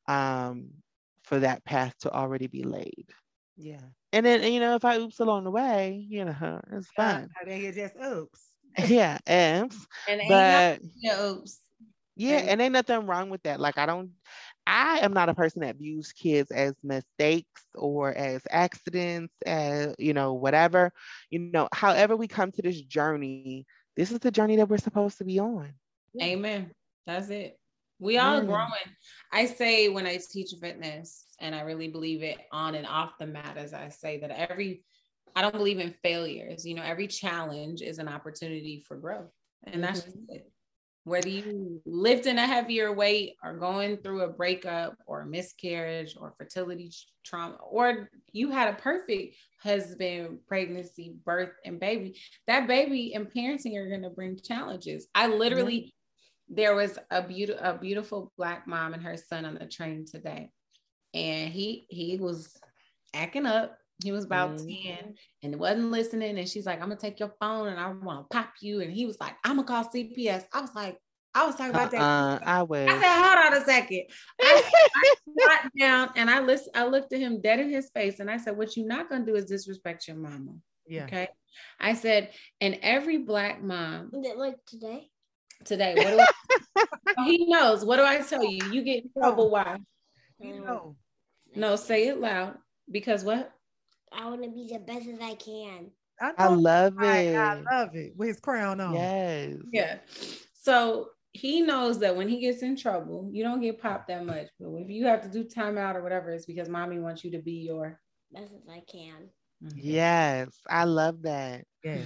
um, 0.08 0.70
for 1.22 1.40
that 1.40 1.64
path 1.64 1.96
to 2.00 2.12
already 2.12 2.46
be 2.46 2.62
laid. 2.64 3.12
Yeah. 3.56 3.90
And 4.12 4.24
then 4.24 4.52
you 4.52 4.60
know, 4.60 4.74
if 4.74 4.84
I 4.84 4.98
oops 4.98 5.20
along 5.20 5.44
the 5.44 5.50
way, 5.50 6.06
you 6.08 6.24
know, 6.24 6.60
it's 6.72 6.90
fine. 6.90 7.34
I 7.40 7.44
then 7.44 7.60
you 7.60 7.72
just 7.72 7.96
oops. 8.02 8.52
yeah, 8.88 9.18
oops. 9.30 9.86
And 10.06 10.20
ain't 10.20 10.46
But 10.46 10.80
no 11.02 11.30
oops. 11.38 11.60
Yeah, 12.18 12.38
And- 12.38 12.48
and 12.50 12.60
ain't 12.62 12.72
nothing 12.72 13.06
wrong 13.06 13.30
with 13.30 13.42
that. 13.44 13.60
Like 13.60 13.78
I 13.78 13.86
don't 13.86 14.10
I 14.66 14.98
am 14.98 15.14
not 15.14 15.30
a 15.30 15.34
person 15.34 15.62
that 15.62 15.76
views 15.76 16.12
kids 16.12 16.50
as 16.50 16.74
mistakes 16.82 17.62
or 17.74 18.12
as 18.12 18.42
accidents, 18.50 19.32
as 19.46 19.94
you 19.98 20.12
know, 20.12 20.34
whatever. 20.34 20.92
You 21.30 21.38
know, 21.38 21.68
however 21.72 22.16
we 22.16 22.28
come 22.28 22.52
to 22.52 22.60
this 22.62 22.80
journey, 22.82 23.64
this 23.96 24.12
is 24.12 24.18
the 24.18 24.30
journey 24.30 24.56
that 24.56 24.68
we're 24.68 24.76
supposed 24.76 25.16
to 25.18 25.24
be 25.24 25.38
on. 25.38 25.72
Amen. 26.22 26.70
That's 27.06 27.30
it. 27.30 27.58
We 27.98 28.18
all 28.18 28.40
Yeah. 28.40 28.44
growing. 28.46 28.96
I 29.32 29.46
say 29.46 29.88
when 29.88 30.06
I 30.06 30.18
teach 30.18 30.54
fitness, 30.60 31.24
and 31.40 31.54
I 31.54 31.62
really 31.62 31.88
believe 31.88 32.22
it 32.22 32.38
on 32.52 32.74
and 32.74 32.86
off 32.86 33.16
the 33.18 33.26
mat, 33.26 33.56
as 33.56 33.72
I 33.72 33.88
say 33.88 34.18
that 34.20 34.30
every, 34.30 34.84
I 35.34 35.42
don't 35.42 35.54
believe 35.54 35.78
in 35.78 35.94
failures. 36.02 36.66
You 36.66 36.74
know, 36.74 36.82
every 36.82 37.06
challenge 37.08 37.80
is 37.80 37.98
an 37.98 38.08
opportunity 38.08 38.84
for 38.86 38.96
growth, 38.96 39.32
and 39.64 39.82
that's 39.82 40.02
just 40.02 40.16
it. 40.28 40.50
Whether 41.08 41.28
you 41.28 41.80
lifting 41.86 42.38
a 42.38 42.46
heavier 42.46 42.92
weight 42.92 43.36
or 43.42 43.56
going 43.56 43.96
through 43.98 44.22
a 44.22 44.32
breakup 44.32 44.94
or 45.06 45.22
a 45.22 45.26
miscarriage 45.26 46.16
or 46.20 46.34
fertility 46.36 46.92
trauma, 47.24 47.56
or 47.56 48.10
you 48.32 48.50
had 48.50 48.68
a 48.68 48.76
perfect 48.76 49.36
husband, 49.62 50.40
pregnancy, 50.46 51.14
birth, 51.24 51.52
and 51.64 51.80
baby, 51.80 52.20
that 52.46 52.68
baby 52.68 53.14
and 53.14 53.32
parenting 53.32 53.76
are 53.76 53.88
going 53.88 54.02
to 54.02 54.10
bring 54.10 54.38
challenges. 54.38 55.08
I 55.14 55.28
literally, 55.28 55.94
there 56.48 56.74
was 56.74 56.98
a 57.10 57.26
beautiful, 57.26 57.64
a 57.64 57.78
beautiful 57.78 58.32
black 58.36 58.66
mom 58.66 58.94
and 58.94 59.02
her 59.02 59.16
son 59.16 59.44
on 59.44 59.54
the 59.54 59.66
train 59.66 60.04
today, 60.04 60.50
and 61.14 61.52
he 61.52 61.86
he 61.88 62.18
was 62.18 62.54
acting 63.14 63.46
up. 63.46 63.78
He 64.02 64.12
was 64.12 64.24
about 64.24 64.52
Mhm. 64.52 64.82
10 64.84 65.14
and 65.42 65.58
wasn't 65.58 65.90
listening. 65.90 66.38
And 66.38 66.48
she's 66.48 66.66
like, 66.66 66.80
I'm 66.80 66.88
gonna 66.88 67.00
take 67.00 67.18
your 67.18 67.34
phone 67.40 67.68
and 67.68 67.80
I 67.80 67.88
want 67.90 68.28
to 68.30 68.34
pop 68.36 68.52
you. 68.60 68.80
And 68.80 68.92
he 68.92 69.06
was 69.06 69.18
like, 69.20 69.34
I'm 69.44 69.56
gonna 69.56 69.66
call 69.66 69.84
CPS. 69.84 70.44
I 70.52 70.60
was 70.60 70.74
like, 70.74 70.98
I 71.34 71.44
was 71.46 71.56
talking 71.56 71.74
about 71.74 71.90
that. 71.90 72.00
Uh-uh, 72.00 72.38
I 72.44 72.58
I 72.60 72.62
would. 72.62 72.88
said, 72.88 73.22
hold 73.22 73.46
on 73.54 73.62
a 73.62 73.64
second. 73.64 74.04
I 74.40 74.62
sat 75.40 75.70
down 75.78 76.10
and 76.16 76.30
I 76.30 76.40
listened, 76.40 76.76
I 76.76 76.86
looked 76.86 77.12
at 77.12 77.18
him 77.20 77.40
dead 77.40 77.60
in 77.60 77.70
his 77.70 77.90
face 77.90 78.20
and 78.20 78.30
I 78.30 78.36
said, 78.38 78.56
What 78.56 78.76
you're 78.76 78.86
not 78.86 79.08
gonna 79.08 79.26
do 79.26 79.34
is 79.34 79.46
disrespect 79.46 80.06
your 80.08 80.16
mama. 80.16 80.54
Yeah. 80.86 81.04
Okay. 81.04 81.28
I 81.80 81.94
said, 81.94 82.30
and 82.60 82.78
every 82.82 83.18
black 83.18 83.62
mom 83.62 84.10
Is 84.14 84.26
it 84.30 84.38
like 84.38 84.56
today? 84.66 85.10
today, 85.64 85.94
what 85.96 86.10
do 86.10 86.20
I 87.18 87.24
he 87.26 87.46
knows. 87.46 87.84
What 87.84 87.96
do 87.96 88.04
I 88.04 88.18
tell 88.22 88.44
you? 88.44 88.70
You 88.70 88.82
get 88.82 89.04
in 89.04 89.10
trouble. 89.12 89.50
Why? 89.50 89.78
You 90.38 90.60
know. 90.64 90.96
No, 91.56 91.74
say 91.76 92.06
it 92.06 92.20
loud. 92.20 92.58
Because 92.90 93.24
what? 93.24 93.52
I 94.12 94.28
want 94.28 94.42
to 94.42 94.50
be 94.50 94.68
the 94.72 94.78
best 94.78 95.08
as 95.08 95.20
I 95.20 95.34
can. 95.34 95.90
I, 96.20 96.32
I 96.36 96.48
love 96.48 96.94
I, 96.98 97.18
it. 97.18 97.36
I 97.36 97.62
love 97.72 97.94
it 97.94 98.12
with 98.16 98.28
his 98.28 98.40
crown 98.40 98.80
on. 98.80 98.94
Yes. 98.94 99.56
Yeah. 99.72 99.98
So 100.54 101.10
he 101.32 101.60
knows 101.60 102.00
that 102.00 102.16
when 102.16 102.28
he 102.28 102.40
gets 102.40 102.62
in 102.62 102.76
trouble, 102.76 103.30
you 103.32 103.44
don't 103.44 103.60
get 103.60 103.80
popped 103.80 104.08
that 104.08 104.26
much. 104.26 104.48
But 104.58 104.70
if 104.78 104.90
you 104.90 105.06
have 105.06 105.22
to 105.22 105.28
do 105.28 105.44
timeout 105.44 105.94
or 105.94 106.02
whatever, 106.02 106.32
it's 106.32 106.46
because 106.46 106.68
mommy 106.68 106.98
wants 106.98 107.24
you 107.24 107.30
to 107.32 107.38
be 107.38 107.52
your. 107.52 108.00
Best 108.30 108.52
as 108.52 108.68
I 108.68 108.82
can. 108.86 109.30
Mm-hmm. 109.64 109.78
Yes. 109.80 110.50
I 110.68 110.84
love 110.84 111.22
that. 111.22 111.64
Yeah. 111.82 112.00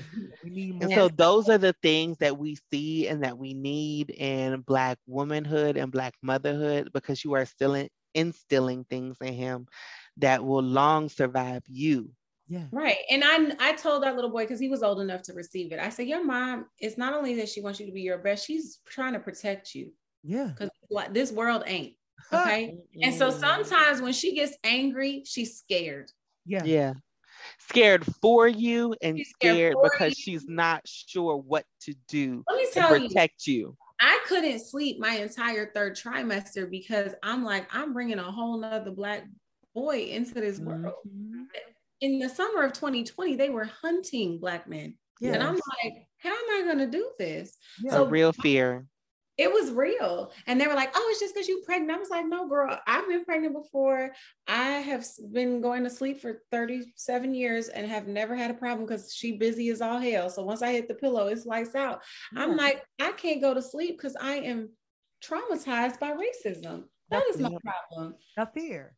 We 0.45 0.51
need. 0.51 0.83
And 0.83 0.93
so 0.93 1.09
those 1.09 1.49
are 1.49 1.59
the 1.59 1.75
things 1.83 2.19
that 2.19 2.39
we 2.39 2.57
see 2.71 3.09
and 3.09 3.25
that 3.25 3.37
we 3.37 3.55
need 3.55 4.11
in 4.11 4.61
Black 4.61 4.99
womanhood 5.07 5.77
and 5.77 5.91
Black 5.91 6.15
motherhood 6.23 6.91
because 6.95 7.25
you 7.25 7.35
are 7.35 7.45
still 7.45 7.75
in, 7.75 7.89
instilling 8.15 8.85
things 8.85 9.17
in 9.21 9.35
him 9.35 9.67
that 10.19 10.45
will 10.45 10.63
long 10.63 11.09
survive 11.09 11.63
you. 11.67 12.11
yeah. 12.49 12.65
Right. 12.71 12.99
And 13.11 13.23
I 13.25 13.55
I 13.59 13.73
told 13.75 14.03
that 14.03 14.15
little 14.15 14.31
boy 14.31 14.45
because 14.45 14.61
he 14.61 14.69
was 14.69 14.83
old 14.83 15.01
enough 15.01 15.23
to 15.23 15.33
receive 15.33 15.73
it. 15.73 15.79
I 15.79 15.89
said, 15.89 16.07
Your 16.07 16.25
mom, 16.25 16.67
it's 16.79 16.99
not 16.99 17.15
only 17.15 17.35
that 17.37 17.49
she 17.49 17.61
wants 17.63 17.81
you 17.81 17.87
to 17.87 17.93
be 17.93 18.03
your 18.03 18.19
best, 18.19 18.47
she's 18.47 18.81
trying 18.87 19.15
to 19.15 19.21
protect 19.21 19.75
you 19.75 19.93
Yeah. 20.23 20.53
because 20.55 20.71
this 21.13 21.33
world 21.33 21.63
ain't. 21.67 21.95
Okay. 22.33 22.77
And 23.03 23.15
so 23.15 23.31
sometimes 23.31 24.01
when 24.01 24.13
she 24.13 24.35
gets 24.35 24.57
angry, 24.65 25.23
she's 25.27 25.59
scared. 25.59 26.11
Yeah. 26.47 26.63
Yeah. 26.65 26.93
Scared 27.69 28.05
for 28.21 28.47
you 28.47 28.95
and 29.03 29.19
She's 29.19 29.31
scared 29.31 29.57
scared 29.57 29.77
because 29.83 30.19
you. 30.19 30.23
she's 30.39 30.47
not 30.47 30.83
sure 30.87 31.37
what 31.37 31.65
to 31.83 31.95
do 32.09 32.45
Let 32.49 32.57
me 32.59 32.67
to 32.67 32.73
tell 32.73 32.97
you, 32.97 33.09
protect 33.09 33.47
you. 33.47 33.77
I 34.01 34.21
couldn't 34.27 34.61
sleep 34.61 34.99
my 35.01 35.15
entire 35.17 35.71
third 35.75 35.97
trimester 35.97 36.71
because 36.71 37.13
I'm 37.23 37.45
like, 37.45 37.67
I'm 37.75 37.93
bringing 37.93 38.19
a 38.19 38.31
whole 38.31 38.59
nother 38.61 38.91
black 38.93 39.25
boy 39.75 40.01
into 40.05 40.35
this 40.35 40.59
world. 40.59 40.95
Mhm. 41.07 41.47
In 42.01 42.19
the 42.19 42.29
summer 42.29 42.63
of 42.63 42.73
2020, 42.73 43.37
they 43.37 43.51
were 43.51 43.65
hunting 43.65 44.39
black 44.39 44.69
men. 44.69 44.99
Yeah. 45.21 45.35
And 45.35 45.43
I'm 45.43 45.55
like, 45.55 46.09
how 46.19 46.31
am 46.31 46.51
I 46.51 46.63
going 46.65 46.79
to 46.79 46.87
do 46.89 47.11
this? 47.19 47.57
Yeah. 47.81 47.97
A 47.97 48.05
real 48.05 48.33
fear. 48.33 48.87
It 49.39 49.51
was 49.51 49.71
real. 49.71 50.33
And 50.47 50.61
they 50.61 50.67
were 50.67 50.75
like, 50.75 50.91
oh, 50.95 51.09
it's 51.11 51.21
just 51.21 51.35
because 51.35 51.49
you're 51.49 51.65
pregnant. 51.65 51.97
I 51.97 51.99
was 51.99 52.11
like, 52.11 52.27
no, 52.27 52.49
girl, 52.49 52.79
I've 52.87 53.09
been 53.09 53.25
pregnant 53.25 53.55
before. 53.55 54.13
I 54.47 54.65
have 54.65 55.07
been 55.33 55.61
going 55.61 55.85
to 55.85 55.91
sleep 55.91 56.21
for 56.21 56.43
37 56.51 57.35
years 57.35 57.69
and 57.69 57.87
have 57.87 58.07
never 58.07 58.37
had 58.37 58.51
a 58.51 58.55
problem 58.55 58.87
because 58.87 59.15
she 59.15 59.39
busy 59.39 59.71
as 59.71 59.81
all 59.81 59.99
hell. 59.99 60.29
So 60.29 60.43
once 60.43 60.61
I 60.61 60.73
hit 60.73 60.87
the 60.87 60.95
pillow, 60.95 61.29
it's 61.29 61.47
lights 61.47 61.75
out. 61.75 62.03
I'm 62.37 62.57
like, 62.57 62.85
I 63.01 63.13
can't 63.13 63.41
go 63.41 63.55
to 63.55 63.63
sleep 63.63 63.97
because 63.97 64.17
I 64.21 64.35
am 64.35 64.71
traumatized 65.25 65.99
by 65.99 66.13
racism. 66.13 66.85
That 67.11 67.25
is 67.31 67.39
my 67.39 67.57
problem. 67.65 68.17
A 68.37 68.47
fear. 68.47 68.95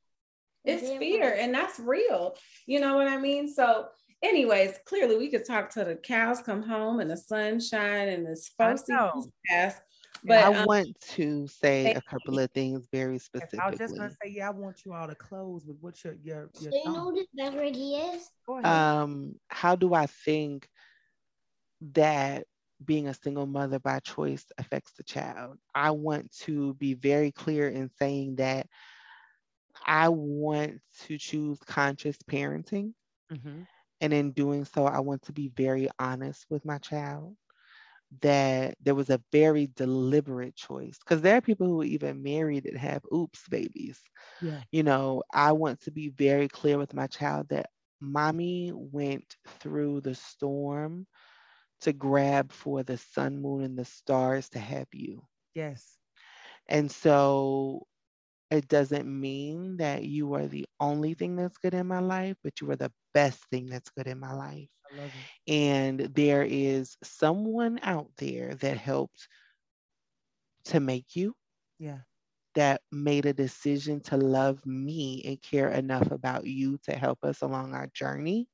It's 0.65 0.89
Yeah. 0.89 0.99
fear, 0.99 1.37
and 1.39 1.55
that's 1.55 1.79
real. 1.79 2.37
You 2.67 2.81
know 2.81 2.97
what 2.97 3.07
I 3.07 3.19
mean? 3.19 3.53
So, 3.53 3.89
anyways, 4.23 4.79
clearly 4.87 5.17
we 5.17 5.29
could 5.29 5.45
talk 5.45 5.71
till 5.71 5.85
the 5.85 5.97
cows 5.97 6.41
come 6.41 6.63
home 6.63 7.01
and 7.01 7.11
the 7.11 7.17
sun 7.17 7.61
shine 7.61 8.09
and 8.09 8.27
the 8.27 8.31
I 8.31 8.35
supposed 8.35 8.87
to 8.87 9.31
pass. 9.47 9.81
But 10.25 10.39
I 10.39 10.49
um, 10.49 10.67
want 10.67 10.99
to 11.01 11.47
say 11.49 11.93
a 11.93 12.01
couple 12.01 12.39
of 12.39 12.51
things 12.53 12.89
very 12.91 13.15
Yes, 13.15 13.25
specifically. 13.25 13.61
I 13.63 13.71
was 13.71 13.79
just 13.79 13.97
gonna 13.97 14.11
say, 14.23 14.31
yeah, 14.31 14.49
I 14.49 14.53
want 14.53 14.85
you 14.87 14.95
all 14.95 15.07
to 15.07 15.15
close 15.15 15.67
with 15.67 15.77
what 15.81 16.03
your 16.03 16.15
your 16.23 16.51
your 16.61 16.73
Do 16.73 16.79
you 16.79 16.85
know 16.87 16.93
thought. 16.95 17.05
what 17.07 17.15
this 17.15 17.27
beverage 17.35 17.77
is? 17.77 18.31
Go 18.47 18.59
ahead. 18.59 18.67
um, 18.67 19.35
how 19.49 19.77
do 19.77 19.93
I 19.93 20.07
think 20.07 20.67
that 21.93 22.47
being 22.85 23.09
a 23.09 23.15
single 23.15 23.47
mother 23.47 23.79
by 23.79 24.01
choice 24.01 24.47
affects 24.57 24.93
the 24.97 25.03
child? 25.05 25.59
I 25.75 25.91
want 25.91 26.33
to 26.45 26.73
be 26.75 26.95
very 26.95 27.33
clear 27.33 27.69
in 27.69 27.91
saying 27.99 28.37
that 28.37 28.67
I 29.85 30.09
want 30.09 30.81
to 31.07 31.19
choose 31.19 31.59
conscious 31.61 32.19
parenting. 32.23 32.95
Mhm. 33.31 33.67
And 34.01 34.13
in 34.13 34.33
doing 34.33 34.65
so, 34.65 34.87
I 34.87 35.01
want 35.01 35.23
to 35.23 35.33
be 35.33 35.49
very 35.49 35.89
honest 35.99 36.47
with 36.51 36.65
my 36.65 36.79
child 36.79 37.37
that 38.23 38.77
there 38.81 38.95
was 38.95 39.11
a 39.11 39.23
very 39.33 39.67
deliberate 39.67 40.55
choice 40.57 40.99
because 40.99 41.21
there 41.23 41.37
are 41.37 41.41
people 41.43 41.67
who 41.67 41.81
are 41.83 41.85
even 41.85 42.23
married 42.23 42.67
and 42.67 42.79
have 42.79 43.03
oops 43.13 43.49
babies 43.49 44.03
Yeah. 44.41 44.65
you 44.71 44.83
know, 44.83 45.23
I 45.33 45.53
want 45.53 45.81
to 45.83 45.91
be 45.91 46.09
very 46.11 46.49
clear 46.49 46.79
with 46.79 46.95
my 46.95 47.07
child 47.07 47.49
that 47.51 47.71
mommy 48.01 48.73
went 48.75 49.37
through 49.47 50.01
the 50.01 50.15
storm 50.15 51.07
to 51.81 51.93
grab 51.93 52.53
for 52.53 52.83
the 52.83 52.97
sun, 52.99 53.41
moon, 53.41 53.63
and 53.65 53.79
the 53.79 53.85
stars 53.85 54.49
to 54.51 54.59
have 54.59 54.89
you. 54.93 55.27
Yes. 55.55 55.99
And 56.69 56.91
so 56.91 57.87
it 58.51 58.69
doesn't 58.69 59.07
mean 59.07 59.77
that 59.79 60.05
you 60.05 60.35
are 60.35 60.47
the 60.47 60.67
only 60.81 61.15
thing 61.15 61.37
that's 61.37 61.59
good 61.59 61.75
in 61.75 61.87
my 61.87 62.01
life, 62.01 62.37
but 62.43 62.61
you 62.61 62.71
are 62.71 62.77
the 62.77 62.93
best 63.15 63.45
thing 63.51 63.67
that's 63.67 63.91
good 63.91 64.07
in 64.07 64.19
my 64.19 64.33
life. 64.33 64.69
I 64.91 64.95
love. 64.95 65.15
And 65.49 66.01
there 66.01 66.43
is 66.45 66.97
someone 67.03 67.79
out 67.83 68.11
there 68.19 68.55
that 68.57 68.77
helped 68.79 69.29
to 70.65 70.81
make 70.81 71.17
you, 71.17 71.35
Yeah. 71.79 72.01
that 72.55 72.83
made 72.91 73.27
a 73.27 73.33
decision 73.33 74.01
to 74.01 74.17
love 74.17 74.65
me 74.67 75.23
and 75.25 75.41
care 75.43 75.69
enough 75.71 76.11
about 76.11 76.45
you 76.47 76.79
to 76.85 76.93
help 76.95 77.19
us 77.25 77.43
along 77.43 77.75
our 77.75 77.87
journey. 77.89 78.49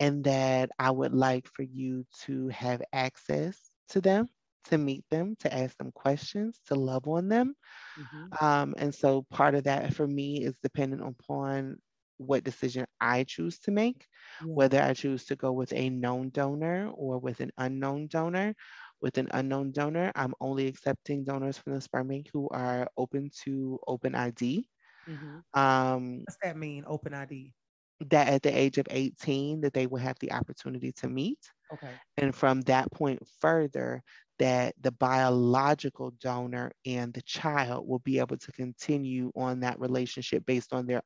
And 0.00 0.24
that 0.24 0.70
I 0.78 0.90
would 0.90 1.12
like 1.14 1.46
for 1.46 1.62
you 1.62 2.04
to 2.24 2.48
have 2.48 2.82
access 2.92 3.70
to 3.90 4.00
them, 4.00 4.28
to 4.66 4.78
meet 4.78 5.04
them, 5.10 5.36
to 5.40 5.52
ask 5.54 5.76
them 5.78 5.92
questions, 5.92 6.60
to 6.66 6.74
love 6.74 7.08
on 7.08 7.28
them. 7.28 7.54
Mhm. 7.96 8.36
Um, 8.40 8.74
and 8.78 8.94
so 8.94 9.22
part 9.30 9.54
of 9.54 9.64
that 9.64 9.94
for 9.94 10.06
me 10.06 10.42
is 10.44 10.56
dependent 10.62 11.02
upon 11.02 11.78
what 12.18 12.44
decision 12.44 12.86
I 13.00 13.24
choose 13.24 13.58
to 13.60 13.70
make, 13.70 14.06
Yeah. 14.38 14.54
whether 14.54 14.80
I 14.82 14.94
choose 14.94 15.26
to 15.26 15.36
go 15.36 15.52
with 15.52 15.72
a 15.72 15.90
known 15.90 16.30
donor 16.30 16.88
or 16.94 17.18
with 17.18 17.40
an 17.40 17.52
unknown 17.58 18.08
donor. 18.08 18.54
With 19.00 19.18
an 19.18 19.28
unknown 19.32 19.72
donor, 19.72 20.10
I'm 20.16 20.34
only 20.40 20.66
accepting 20.68 21.24
donors 21.24 21.58
from 21.58 21.74
the 21.74 21.80
sperm 21.82 22.08
bank 22.08 22.28
who 22.32 22.48
are 22.48 22.88
open 22.96 23.30
to 23.44 23.78
open 23.86 24.14
ID. 24.14 24.70
Mhm. 25.06 25.44
Um, 25.54 26.24
What's 26.24 26.38
that 26.42 26.56
mean? 26.56 26.84
Open 26.86 27.14
ID. 27.14 27.54
that 28.00 28.28
at 28.28 28.42
the 28.42 28.56
age 28.56 28.78
of 28.78 28.86
18, 28.90 29.60
that 29.62 29.72
they 29.72 29.86
will 29.86 29.98
have 30.00 30.18
the 30.20 30.32
opportunity 30.32 30.92
to 30.92 31.08
meet. 31.08 31.38
Okay. 31.70 32.00
And 32.18 32.34
from 32.34 32.62
that 32.62 32.90
point 32.92 33.26
further, 33.40 34.02
that 34.38 34.74
the 34.80 34.92
biological 34.92 36.10
donor 36.20 36.72
and 36.84 37.12
the 37.14 37.22
child 37.22 37.88
will 37.88 38.00
be 38.00 38.18
able 38.18 38.36
to 38.36 38.52
continue 38.52 39.32
on 39.34 39.60
that 39.60 39.80
relationship 39.80 40.44
based 40.46 40.72
on 40.72 40.86
their 40.86 41.02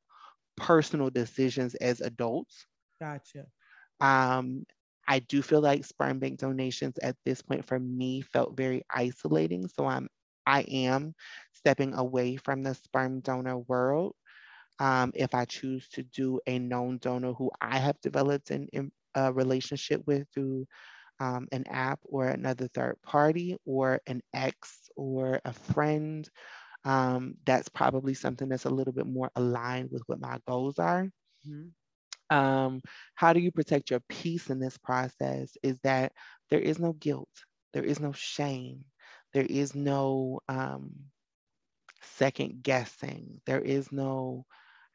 personal 0.57 1.11
decisions 1.11 1.75
as 1.77 2.01
adults. 2.01 2.67
Gotcha. 3.01 3.47
Um, 4.01 4.65
I 5.07 5.21
do 5.21 5.43
feel 5.43 5.61
like 5.61 5.85
sperm 5.85 6.19
bank 6.21 6.39
donations 6.39 6.99
at 6.99 7.17
this 7.25 7.43
point 7.43 7.67
for 7.67 7.79
me 7.79 8.21
felt 8.21 8.57
very 8.57 8.83
isolating. 8.91 9.67
So 9.69 9.87
I'm 9.87 10.09
I 10.47 10.61
am 10.63 11.15
stepping 11.53 11.95
away 11.95 12.37
from 12.37 12.63
the 12.63 12.75
sperm 12.75 13.21
donor 13.21 13.59
world. 13.59 14.15
Um, 14.79 15.13
if 15.15 15.35
I 15.35 15.45
choose 15.45 15.89
to 15.91 16.03
do 16.03 16.41
a 16.47 16.59
known 16.59 16.99
donor 16.99 17.33
who 17.35 17.51
I 17.61 17.79
have 17.79 18.01
developed 18.01 18.51
an, 18.51 18.69
a 19.15 19.33
relationship 19.33 20.03
with 20.07 20.27
through 20.33 20.67
um, 21.21 21.49
an 21.53 21.67
app 21.69 22.01
or 22.05 22.29
another 22.29 22.69
third 22.69 22.97
party 23.03 23.57
or 23.67 24.01
an 24.07 24.23
ex 24.35 24.91
or 24.97 25.41
a 25.45 25.53
friend, 25.53 26.29
um, 26.85 27.37
that's 27.47 27.69
probably 27.71 28.15
something 28.15 28.49
that's 28.49 28.67
a 28.67 28.71
little 28.71 28.95
bit 28.95 29.07
more 29.07 29.31
aligned 29.37 29.91
with 29.93 30.03
what 30.07 30.21
my 30.21 30.39
goals 30.47 30.79
are. 30.79 31.05
Mm-hmm 31.49 31.69
um, 32.31 32.81
how 33.15 33.33
do 33.33 33.41
you 33.41 33.51
protect 33.53 33.91
your 33.91 34.01
peace 34.09 34.51
in 34.51 34.61
this 34.61 34.79
process 34.79 35.57
is 35.63 35.79
that 35.81 36.13
there 36.51 36.61
is 36.61 36.79
no 36.79 36.93
guilt, 36.93 37.29
there 37.73 37.85
is 37.85 38.01
no 38.01 38.13
shame, 38.13 38.85
there 39.33 39.47
is 39.47 39.75
no 39.75 40.41
um, 40.49 40.91
second 42.03 42.63
guessing, 42.63 43.41
there 43.47 43.61
is 43.61 43.91
no 43.93 44.47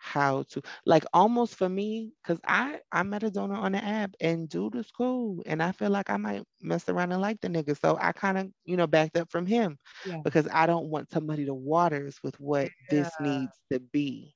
how 0.06 0.44
to 0.50 0.62
like 0.86 1.04
almost 1.14 1.56
for 1.56 1.68
me 1.68 2.14
because 2.22 2.40
i 2.48 2.80
i 2.92 3.02
met 3.02 3.24
a 3.24 3.32
donor 3.32 3.56
on 3.56 3.72
the 3.72 3.84
app 3.84 4.12
and 4.22 4.50
dude 4.50 4.76
is 4.76 4.92
cool 4.92 5.42
and 5.48 5.64
i 5.64 5.72
feel 5.72 5.90
like 5.90 6.10
i 6.10 6.18
might 6.18 6.44
mess 6.62 6.88
around 6.90 7.12
and 7.12 7.22
like 7.22 7.42
the 7.42 7.48
nigga 7.48 7.78
so 7.80 7.98
i 8.00 8.12
kind 8.12 8.38
of 8.38 8.48
you 8.66 8.78
know 8.78 8.88
backed 8.88 9.18
up 9.18 9.30
from 9.32 9.46
him 9.46 9.78
yeah. 10.06 10.20
because 10.24 10.48
i 10.54 10.66
don't 10.68 10.90
want 10.90 11.10
somebody 11.10 11.44
to 11.44 11.46
muddy 11.46 11.46
the 11.46 11.54
waters 11.54 12.20
with 12.24 12.40
what 12.40 12.66
yeah. 12.66 12.70
this 12.90 13.12
needs 13.20 13.54
to 13.72 13.80
be 13.80 14.36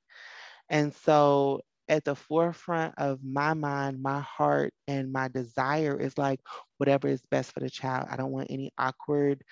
and 0.68 0.92
so 0.92 1.60
at 1.88 2.04
the 2.04 2.14
forefront 2.14 2.94
of 2.98 3.18
my 3.24 3.52
mind, 3.52 4.00
my 4.00 4.20
heart, 4.20 4.72
and 4.86 5.12
my 5.12 5.28
desire 5.28 6.00
is 6.00 6.16
like 6.16 6.40
whatever 6.78 7.08
is 7.08 7.22
best 7.30 7.52
for 7.52 7.60
the 7.60 7.68
child. 7.68 8.06
I 8.08 8.16
don't 8.16 8.30
want 8.30 8.46
any 8.48 8.72
awkward 8.78 9.42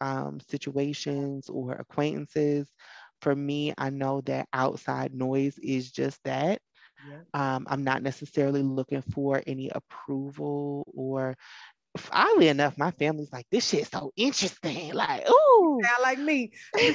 um, 0.00 0.38
situations 0.48 1.48
or 1.48 1.72
acquaintances. 1.72 2.70
For 3.20 3.34
me, 3.34 3.74
I 3.76 3.90
know 3.90 4.20
that 4.22 4.48
outside 4.52 5.14
noise 5.14 5.58
is 5.58 5.90
just 5.90 6.22
that. 6.24 6.60
Yeah. 7.08 7.18
Um, 7.34 7.66
I'm 7.68 7.84
not 7.84 8.02
necessarily 8.02 8.62
looking 8.62 9.02
for 9.02 9.42
any 9.46 9.70
approval 9.70 10.84
or 10.94 11.36
oddly 12.12 12.48
enough, 12.48 12.78
my 12.78 12.90
family's 12.92 13.32
like, 13.32 13.46
this 13.50 13.68
shit's 13.68 13.90
so 13.90 14.12
interesting. 14.16 14.92
Like, 14.94 15.28
ooh. 15.28 15.80
Sound 15.82 16.02
like 16.02 16.18
me. 16.18 16.52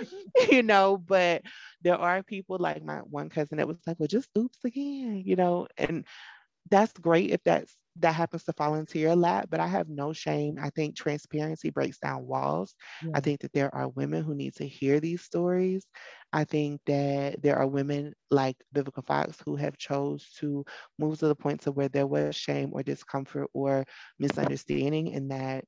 you 0.50 0.62
know, 0.62 0.96
but 0.96 1.42
there 1.82 1.96
are 1.96 2.22
people 2.22 2.58
like 2.58 2.84
my 2.84 2.98
one 2.98 3.28
cousin 3.28 3.58
that 3.58 3.68
was 3.68 3.78
like, 3.86 3.98
well, 3.98 4.06
just 4.06 4.28
oops 4.36 4.58
again, 4.64 5.22
you 5.24 5.36
know, 5.36 5.66
and 5.76 6.04
that's 6.70 6.92
great 6.94 7.30
if 7.30 7.42
that's 7.44 7.74
that 7.96 8.14
happens 8.14 8.44
to 8.44 8.52
fall 8.52 8.74
into 8.74 8.98
your 8.98 9.14
lap, 9.16 9.48
but 9.50 9.60
I 9.60 9.66
have 9.66 9.88
no 9.88 10.12
shame. 10.12 10.56
I 10.60 10.70
think 10.70 10.96
transparency 10.96 11.70
breaks 11.70 11.98
down 11.98 12.26
walls. 12.26 12.74
Yeah. 13.00 13.14
I 13.14 13.20
think 13.20 13.40
that 13.40 13.52
there 13.52 13.74
are 13.74 13.88
women 13.88 14.22
who 14.24 14.34
need 14.34 14.54
to 14.56 14.66
hear 14.66 15.00
these 15.00 15.22
stories. 15.22 15.86
I 16.32 16.44
think 16.44 16.80
that 16.86 17.42
there 17.42 17.56
are 17.58 17.66
women 17.66 18.14
like 18.30 18.56
Vivica 18.74 19.04
Fox 19.06 19.40
who 19.44 19.56
have 19.56 19.76
chose 19.78 20.32
to 20.40 20.64
move 20.98 21.18
to 21.20 21.28
the 21.28 21.36
point 21.36 21.62
to 21.62 21.72
where 21.72 21.88
there 21.88 22.06
was 22.06 22.30
shame 22.34 22.70
or 22.72 22.82
discomfort 22.82 23.48
or 23.54 23.84
misunderstanding 24.18 25.12
and 25.14 25.30
that 25.30 25.64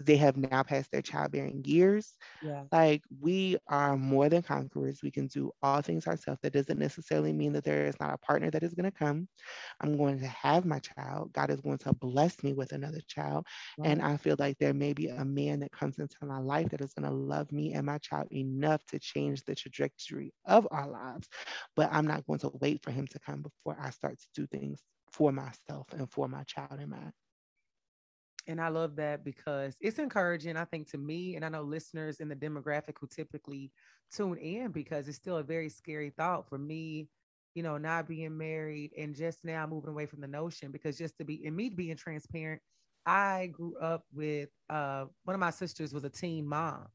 they 0.00 0.16
have 0.16 0.36
now 0.36 0.62
passed 0.62 0.90
their 0.90 1.02
childbearing 1.02 1.62
years. 1.64 2.14
Yeah. 2.42 2.64
Like 2.72 3.02
we 3.20 3.56
are 3.68 3.96
more 3.96 4.28
than 4.28 4.42
conquerors. 4.42 5.00
We 5.02 5.10
can 5.10 5.28
do 5.28 5.52
all 5.62 5.80
things 5.82 6.06
ourselves. 6.06 6.40
That 6.42 6.52
doesn't 6.52 6.78
necessarily 6.78 7.32
mean 7.32 7.52
that 7.52 7.64
there 7.64 7.86
is 7.86 7.98
not 8.00 8.14
a 8.14 8.18
partner 8.18 8.50
that 8.50 8.62
is 8.62 8.74
going 8.74 8.90
to 8.90 8.96
come. 8.96 9.28
I'm 9.80 9.96
going 9.96 10.18
to 10.20 10.26
have 10.26 10.64
my 10.64 10.80
child. 10.80 11.32
God 11.32 11.50
is 11.50 11.60
going 11.60 11.78
to 11.78 11.92
bless 11.92 12.42
me 12.42 12.52
with 12.52 12.72
another 12.72 13.00
child. 13.06 13.46
Right. 13.78 13.90
And 13.90 14.02
I 14.02 14.16
feel 14.16 14.36
like 14.38 14.58
there 14.58 14.74
may 14.74 14.92
be 14.92 15.08
a 15.08 15.24
man 15.24 15.60
that 15.60 15.72
comes 15.72 15.98
into 15.98 16.16
my 16.22 16.38
life 16.38 16.70
that 16.70 16.80
is 16.80 16.92
going 16.92 17.08
to 17.08 17.14
love 17.14 17.52
me 17.52 17.72
and 17.72 17.86
my 17.86 17.98
child 17.98 18.28
enough 18.32 18.84
to 18.86 18.98
change 18.98 19.44
the 19.44 19.54
trajectory 19.54 20.32
of 20.44 20.66
our 20.70 20.88
lives. 20.88 21.28
But 21.76 21.88
I'm 21.92 22.06
not 22.06 22.26
going 22.26 22.40
to 22.40 22.50
wait 22.60 22.82
for 22.82 22.90
him 22.90 23.06
to 23.08 23.18
come 23.20 23.42
before 23.42 23.76
I 23.80 23.90
start 23.90 24.18
to 24.18 24.26
do 24.34 24.46
things 24.46 24.80
for 25.12 25.30
myself 25.30 25.86
and 25.92 26.10
for 26.10 26.28
my 26.28 26.42
child 26.44 26.80
in 26.80 26.90
mind. 26.90 27.12
And 28.46 28.60
I 28.60 28.68
love 28.68 28.96
that 28.96 29.24
because 29.24 29.76
it's 29.80 29.98
encouraging, 29.98 30.56
I 30.56 30.64
think, 30.64 30.90
to 30.90 30.98
me, 30.98 31.36
and 31.36 31.44
I 31.44 31.48
know 31.48 31.62
listeners 31.62 32.20
in 32.20 32.28
the 32.28 32.36
demographic 32.36 32.96
who 33.00 33.06
typically 33.06 33.72
tune 34.14 34.36
in 34.36 34.70
because 34.70 35.08
it's 35.08 35.16
still 35.16 35.38
a 35.38 35.42
very 35.42 35.68
scary 35.68 36.10
thought 36.10 36.48
for 36.48 36.58
me, 36.58 37.08
you 37.54 37.62
know, 37.62 37.78
not 37.78 38.06
being 38.06 38.36
married 38.36 38.92
and 38.98 39.14
just 39.14 39.44
now 39.44 39.66
moving 39.66 39.90
away 39.90 40.06
from 40.06 40.20
the 40.20 40.26
notion 40.26 40.70
because 40.72 40.98
just 40.98 41.16
to 41.18 41.24
be, 41.24 41.42
and 41.46 41.56
me 41.56 41.70
being 41.70 41.96
transparent, 41.96 42.60
I 43.06 43.50
grew 43.52 43.76
up 43.78 44.04
with 44.12 44.50
uh, 44.68 45.06
one 45.24 45.34
of 45.34 45.40
my 45.40 45.50
sisters 45.50 45.92
was 45.92 46.04
a 46.04 46.10
teen 46.10 46.46
mom. 46.46 46.86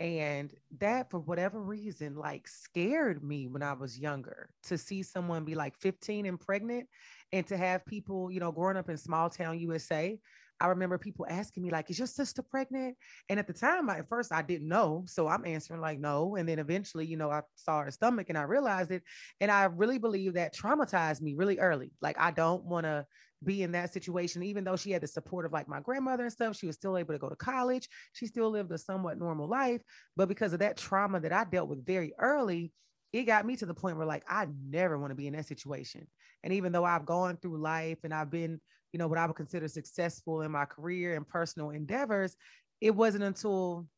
And 0.00 0.52
that, 0.80 1.10
for 1.10 1.20
whatever 1.20 1.60
reason, 1.60 2.16
like 2.16 2.48
scared 2.48 3.22
me 3.22 3.46
when 3.46 3.62
I 3.62 3.74
was 3.74 3.98
younger 3.98 4.48
to 4.64 4.76
see 4.76 5.04
someone 5.04 5.44
be 5.44 5.54
like 5.54 5.76
15 5.76 6.26
and 6.26 6.38
pregnant 6.38 6.88
and 7.32 7.46
to 7.46 7.56
have 7.56 7.86
people, 7.86 8.30
you 8.30 8.40
know, 8.40 8.50
growing 8.50 8.76
up 8.76 8.88
in 8.90 8.96
small 8.96 9.30
town 9.30 9.58
USA 9.60 10.18
I 10.60 10.68
remember 10.68 10.98
people 10.98 11.26
asking 11.28 11.62
me, 11.62 11.70
like, 11.70 11.90
is 11.90 11.98
your 11.98 12.06
sister 12.06 12.42
pregnant? 12.42 12.96
And 13.28 13.38
at 13.38 13.46
the 13.46 13.52
time, 13.52 13.90
I, 13.90 13.98
at 13.98 14.08
first, 14.08 14.32
I 14.32 14.42
didn't 14.42 14.68
know. 14.68 15.04
So 15.06 15.26
I'm 15.26 15.44
answering, 15.44 15.80
like, 15.80 15.98
no. 15.98 16.36
And 16.36 16.48
then 16.48 16.58
eventually, 16.58 17.06
you 17.06 17.16
know, 17.16 17.30
I 17.30 17.42
saw 17.56 17.82
her 17.82 17.90
stomach 17.90 18.28
and 18.28 18.38
I 18.38 18.42
realized 18.42 18.90
it. 18.90 19.02
And 19.40 19.50
I 19.50 19.64
really 19.64 19.98
believe 19.98 20.34
that 20.34 20.54
traumatized 20.54 21.20
me 21.22 21.34
really 21.34 21.58
early. 21.58 21.90
Like, 22.00 22.16
I 22.18 22.30
don't 22.30 22.64
want 22.64 22.84
to 22.84 23.04
be 23.42 23.62
in 23.62 23.72
that 23.72 23.92
situation, 23.92 24.42
even 24.42 24.64
though 24.64 24.76
she 24.76 24.90
had 24.90 25.02
the 25.02 25.06
support 25.06 25.44
of 25.44 25.52
like 25.52 25.68
my 25.68 25.80
grandmother 25.80 26.24
and 26.24 26.32
stuff. 26.32 26.56
She 26.56 26.66
was 26.66 26.76
still 26.76 26.96
able 26.96 27.14
to 27.14 27.18
go 27.18 27.28
to 27.28 27.36
college. 27.36 27.88
She 28.12 28.26
still 28.26 28.50
lived 28.50 28.72
a 28.72 28.78
somewhat 28.78 29.18
normal 29.18 29.48
life. 29.48 29.82
But 30.16 30.28
because 30.28 30.52
of 30.52 30.60
that 30.60 30.76
trauma 30.76 31.20
that 31.20 31.32
I 31.32 31.44
dealt 31.44 31.68
with 31.68 31.84
very 31.84 32.12
early, 32.18 32.72
it 33.12 33.24
got 33.24 33.46
me 33.46 33.56
to 33.56 33.66
the 33.66 33.74
point 33.74 33.96
where 33.96 34.06
like 34.06 34.24
I 34.28 34.46
never 34.68 34.98
want 34.98 35.10
to 35.12 35.14
be 35.14 35.26
in 35.26 35.34
that 35.34 35.46
situation. 35.46 36.06
And 36.42 36.52
even 36.52 36.72
though 36.72 36.84
I've 36.84 37.06
gone 37.06 37.36
through 37.36 37.58
life 37.58 37.98
and 38.02 38.12
I've 38.12 38.30
been 38.30 38.60
you 38.94 38.98
know, 38.98 39.08
what 39.08 39.18
I 39.18 39.26
would 39.26 39.34
consider 39.34 39.66
successful 39.66 40.42
in 40.42 40.52
my 40.52 40.66
career 40.66 41.16
and 41.16 41.26
personal 41.26 41.70
endeavors, 41.70 42.36
it 42.80 42.94
wasn't 42.94 43.24
until 43.24 43.88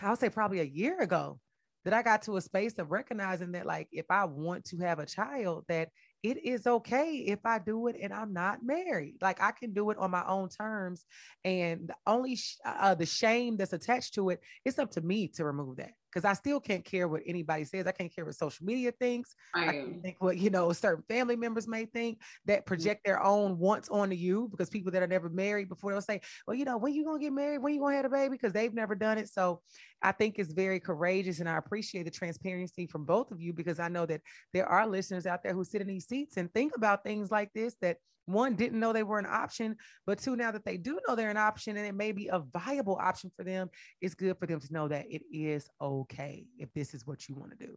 I 0.00 0.08
would 0.08 0.20
say 0.20 0.30
probably 0.30 0.60
a 0.60 0.64
year 0.64 1.00
ago 1.00 1.40
that 1.84 1.92
I 1.92 2.02
got 2.02 2.22
to 2.22 2.36
a 2.36 2.40
space 2.40 2.78
of 2.78 2.92
recognizing 2.92 3.50
that, 3.52 3.66
like, 3.66 3.88
if 3.90 4.06
I 4.10 4.24
want 4.26 4.66
to 4.66 4.78
have 4.78 5.00
a 5.00 5.04
child, 5.04 5.64
that 5.66 5.88
it 6.22 6.44
is 6.44 6.64
okay 6.64 7.24
if 7.26 7.40
I 7.44 7.58
do 7.58 7.88
it 7.88 7.96
and 8.00 8.12
I'm 8.12 8.32
not 8.32 8.62
married. 8.62 9.16
Like 9.20 9.42
I 9.42 9.50
can 9.50 9.74
do 9.74 9.90
it 9.90 9.98
on 9.98 10.12
my 10.12 10.24
own 10.26 10.48
terms. 10.48 11.04
And 11.44 11.88
the 11.88 11.96
only 12.06 12.36
sh- 12.36 12.56
uh, 12.64 12.94
the 12.94 13.06
shame 13.06 13.56
that's 13.56 13.72
attached 13.72 14.14
to 14.14 14.30
it, 14.30 14.40
it's 14.64 14.78
up 14.78 14.92
to 14.92 15.00
me 15.00 15.26
to 15.34 15.44
remove 15.44 15.76
that 15.78 15.90
because 16.14 16.24
I 16.24 16.34
still 16.34 16.60
can't 16.60 16.84
care 16.84 17.08
what 17.08 17.22
anybody 17.26 17.64
says. 17.64 17.86
I 17.86 17.92
can't 17.92 18.14
care 18.14 18.24
what 18.24 18.34
social 18.34 18.64
media 18.64 18.92
thinks. 18.92 19.34
I, 19.54 19.64
I 19.64 19.86
think 20.02 20.16
what 20.20 20.38
you 20.38 20.50
know 20.50 20.72
certain 20.72 21.02
family 21.08 21.34
members 21.34 21.66
may 21.66 21.86
think 21.86 22.20
that 22.46 22.60
mm-hmm. 22.60 22.68
project 22.68 23.04
their 23.04 23.22
own 23.22 23.58
wants 23.58 23.88
onto 23.88 24.14
you 24.14 24.48
because 24.50 24.70
people 24.70 24.92
that 24.92 25.02
are 25.02 25.08
never 25.08 25.28
married 25.28 25.68
before 25.68 25.90
they'll 25.90 26.00
say, 26.00 26.20
well, 26.46 26.54
you 26.54 26.64
know, 26.64 26.76
when 26.76 26.94
you 26.94 27.04
gonna 27.04 27.18
get 27.18 27.32
married, 27.32 27.58
when 27.58 27.74
you 27.74 27.80
gonna 27.80 27.96
have 27.96 28.04
a 28.04 28.08
baby, 28.10 28.30
because 28.30 28.52
they've 28.52 28.74
never 28.74 28.94
done 28.94 29.18
it. 29.18 29.28
So 29.28 29.60
I 30.02 30.12
think 30.12 30.38
it's 30.38 30.52
very 30.52 30.78
courageous, 30.78 31.40
and 31.40 31.48
I 31.48 31.56
appreciate 31.56 32.04
the 32.04 32.10
transparency 32.10 32.86
from 32.86 33.04
both 33.04 33.30
of 33.32 33.40
you 33.40 33.52
because 33.52 33.80
I 33.80 33.88
know 33.88 34.06
that 34.06 34.20
there 34.52 34.66
are 34.66 34.86
listeners 34.86 35.26
out 35.26 35.42
there 35.42 35.54
who 35.54 35.64
sit 35.64 35.80
in 35.80 35.88
these 35.88 36.06
seats 36.06 36.36
and 36.36 36.52
think 36.52 36.76
about 36.76 37.02
things 37.02 37.30
like 37.30 37.52
this 37.54 37.74
that 37.80 37.98
one 38.26 38.54
didn't 38.54 38.80
know 38.80 38.92
they 38.92 39.02
were 39.02 39.18
an 39.18 39.26
option, 39.26 39.76
but 40.06 40.18
two, 40.18 40.36
now 40.36 40.50
that 40.50 40.64
they 40.64 40.76
do 40.76 40.98
know 41.06 41.14
they're 41.14 41.30
an 41.30 41.36
option 41.36 41.76
and 41.76 41.86
it 41.86 41.94
may 41.94 42.12
be 42.12 42.28
a 42.28 42.38
viable 42.38 42.96
option 43.00 43.30
for 43.36 43.44
them, 43.44 43.68
it's 44.00 44.14
good 44.14 44.38
for 44.38 44.46
them 44.46 44.60
to 44.60 44.72
know 44.72 44.88
that 44.88 45.06
it 45.08 45.22
is 45.32 45.68
okay 45.80 46.46
if 46.58 46.72
this 46.72 46.94
is 46.94 47.06
what 47.06 47.28
you 47.28 47.34
want 47.34 47.58
to 47.58 47.66
do. 47.66 47.76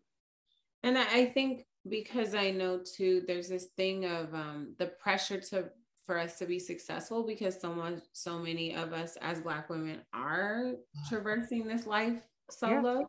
And 0.83 0.97
I 0.97 1.25
think 1.25 1.65
because 1.89 2.35
I 2.35 2.51
know 2.51 2.79
too, 2.79 3.23
there's 3.27 3.49
this 3.49 3.67
thing 3.77 4.05
of 4.05 4.33
um, 4.33 4.75
the 4.77 4.87
pressure 4.87 5.39
to 5.41 5.69
for 6.05 6.17
us 6.17 6.37
to 6.37 6.45
be 6.45 6.57
successful 6.57 7.23
because 7.23 7.59
so 7.59 7.73
much, 7.73 7.99
so 8.13 8.39
many 8.39 8.73
of 8.73 8.93
us 8.93 9.17
as 9.21 9.41
Black 9.41 9.69
women 9.69 9.99
are 10.13 10.75
traversing 11.09 11.67
this 11.67 11.85
life 11.85 12.21
solo. 12.49 12.99
Yeah 12.99 13.05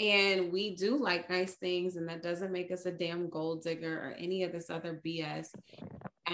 and 0.00 0.52
we 0.52 0.74
do 0.74 0.96
like 0.96 1.28
nice 1.28 1.54
things 1.54 1.96
and 1.96 2.08
that 2.08 2.22
doesn't 2.22 2.52
make 2.52 2.72
us 2.72 2.86
a 2.86 2.90
damn 2.90 3.28
gold 3.28 3.62
digger 3.62 3.98
or 3.98 4.16
any 4.18 4.42
of 4.42 4.52
this 4.52 4.70
other 4.70 5.00
bs 5.04 5.48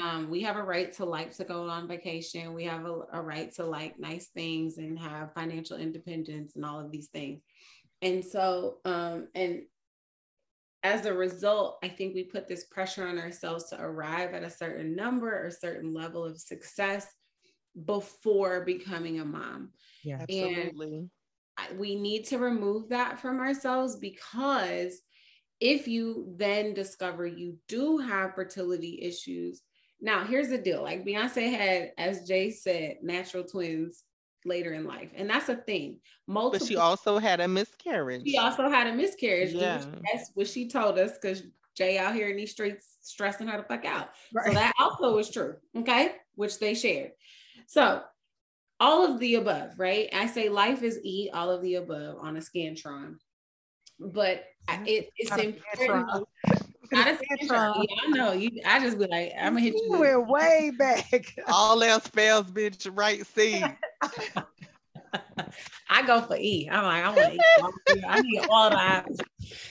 um, 0.03 0.31
we 0.31 0.43
have 0.43 0.57
a 0.57 0.63
right 0.63 0.93
to 0.95 1.05
like 1.05 1.37
to 1.37 1.45
go 1.45 1.69
on 1.69 1.89
vacation. 1.89 2.55
We 2.55 2.65
have 2.65 2.85
a, 2.85 3.01
a 3.13 3.23
right 3.23 3.53
to 3.55 3.65
like 3.65 3.99
nice 3.99 4.29
things 4.29 4.79
and 4.79 4.99
have 4.99 5.35
financial 5.35 5.77
independence 5.77 6.57
and 6.57 6.65
all 6.65 6.81
of 6.81 6.91
these 6.91 7.09
things. 7.09 7.43
And 8.03 8.25
so 8.25 8.79
um, 8.85 9.29
and 9.35 9.63
as 10.85 11.07
a 11.07 11.13
result 11.13 11.77
i 11.83 11.89
think 11.89 12.15
we 12.15 12.23
put 12.23 12.47
this 12.47 12.67
pressure 12.67 13.05
on 13.05 13.19
ourselves 13.19 13.65
to 13.65 13.81
arrive 13.81 14.33
at 14.33 14.45
a 14.45 14.49
certain 14.49 14.95
number 14.95 15.45
or 15.45 15.51
certain 15.51 15.93
level 15.93 16.25
of 16.25 16.39
success 16.39 17.05
before 17.85 18.65
becoming 18.65 19.21
a 19.21 19.25
mom. 19.25 19.71
Yeah. 20.05 20.19
Absolutely. 20.21 21.09
And 21.59 21.79
we 21.79 21.95
need 21.97 22.27
to 22.27 22.39
remove 22.39 22.89
that 22.91 23.19
from 23.19 23.41
ourselves 23.41 23.97
because 23.97 25.01
if 25.61 25.89
you 25.89 26.35
then 26.37 26.73
discover 26.73 27.27
you 27.27 27.57
do 27.67 27.99
have 27.99 28.35
fertility 28.35 29.01
issues, 29.03 29.63
now 30.01 30.25
here's 30.25 30.49
the 30.49 30.59
deal 30.59 30.83
like 30.83 31.05
Beyonce 31.05 31.51
had, 31.51 31.93
as 31.99 32.27
Jay 32.27 32.51
said, 32.51 32.99
natural 33.03 33.45
twins 33.45 34.05
later 34.45 34.73
in 34.73 34.87
life. 34.87 35.11
And 35.15 35.29
that's 35.29 35.49
a 35.49 35.57
thing. 35.57 35.99
Multiple, 36.27 36.67
but 36.67 36.69
she 36.69 36.77
also 36.77 37.19
had 37.19 37.41
a 37.41 37.49
miscarriage. 37.49 38.23
She 38.27 38.39
also 38.39 38.69
had 38.69 38.87
a 38.87 38.93
miscarriage. 38.93 39.53
Yeah. 39.53 39.85
That's 40.13 40.31
what 40.35 40.49
she 40.49 40.69
told 40.69 40.99
us 40.99 41.13
because 41.21 41.43
Jay 41.77 41.99
out 41.99 42.15
here 42.15 42.29
in 42.29 42.37
these 42.37 42.53
streets 42.53 42.99
stressing 43.03 43.49
her 43.49 43.57
the 43.57 43.65
fuck 43.65 43.85
out. 43.85 44.11
Right. 44.33 44.47
So 44.47 44.55
that 44.55 44.73
also 44.79 45.19
is 45.19 45.31
true. 45.31 45.57
Okay. 45.77 46.13
Which 46.35 46.59
they 46.59 46.75
shared. 46.75 47.13
So 47.67 48.03
all 48.81 49.05
of 49.05 49.19
the 49.19 49.37
above, 49.37 49.79
right? 49.79 50.09
I 50.13 50.27
say 50.27 50.49
life 50.49 50.83
is 50.83 51.01
E, 51.03 51.31
all 51.33 51.51
of 51.51 51.63
the 51.63 51.77
above 51.77 52.19
on 52.21 52.37
a 52.37 52.41
Scantron. 52.41 53.17
But 53.99 54.45
it, 54.87 55.11
it's 55.17 55.37
important. 55.37 56.29
Not 56.93 57.09
a 57.09 57.13
Scantron. 57.13 57.85
Yeah, 57.89 57.97
I 58.05 58.11
know. 58.11 58.33
You, 58.33 58.51
I 58.65 58.81
just 58.81 58.99
be 58.99 59.07
like, 59.07 59.33
I'm 59.39 59.55
gonna 59.55 59.61
hit 59.61 59.75
you. 59.75 59.95
You 59.95 60.01
went 60.01 60.29
way 60.29 60.73
back. 60.77 61.35
all 61.49 61.83
else 61.83 62.07
fails, 62.09 62.51
bitch. 62.51 62.89
Right 62.97 63.27
C. 63.27 63.65
I 65.91 66.03
go 66.07 66.21
for 66.23 66.37
E. 66.37 66.69
I'm 66.71 66.85
like, 66.85 67.05
I 67.05 67.11
want 67.11 67.35
E. 67.91 68.03
I 68.07 68.21
need 68.21 68.41
all 68.51 68.71
the 68.71 68.77
options. 68.77 69.21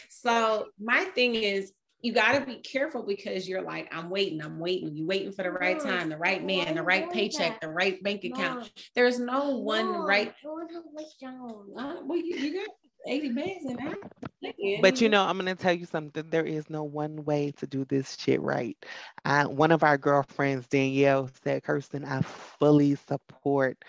So 0.09 0.67
my 0.79 1.05
thing 1.05 1.35
is, 1.35 1.71
you 2.01 2.13
got 2.13 2.33
to 2.33 2.45
be 2.45 2.57
careful 2.57 3.03
because 3.03 3.49
you're 3.49 3.61
like, 3.61 3.93
I'm 3.93 4.09
waiting, 4.09 4.41
I'm 4.41 4.59
waiting. 4.59 4.95
You 4.95 5.07
waiting 5.07 5.31
for 5.31 5.43
the 5.43 5.51
right 5.51 5.79
time, 5.79 6.09
the 6.09 6.17
right 6.17 6.43
man, 6.43 6.75
the 6.75 6.83
right 6.83 7.09
paycheck, 7.11 7.59
the 7.59 7.69
right 7.69 8.01
bank 8.03 8.23
account. 8.23 8.71
There's 8.95 9.19
no 9.19 9.57
one 9.57 9.91
right. 10.05 10.33
Uh, 10.45 11.95
well, 12.03 12.17
you, 12.17 12.35
you 12.37 12.53
got 12.53 12.69
80 13.05 13.29
bands 13.33 13.65
in 13.65 13.75
that. 13.77 14.81
But 14.81 15.01
you 15.01 15.09
know, 15.09 15.23
I'm 15.23 15.37
gonna 15.37 15.55
tell 15.55 15.73
you 15.73 15.85
something. 15.85 16.29
There 16.29 16.45
is 16.45 16.69
no 16.69 16.83
one 16.83 17.23
way 17.25 17.51
to 17.57 17.67
do 17.67 17.85
this 17.85 18.17
shit 18.19 18.41
right. 18.41 18.77
I, 19.25 19.45
one 19.45 19.71
of 19.71 19.83
our 19.83 19.97
girlfriends, 19.97 20.67
Danielle, 20.67 21.29
said, 21.43 21.63
"Kirsten, 21.63 22.05
I 22.05 22.21
fully 22.21 22.95
support 22.95 23.83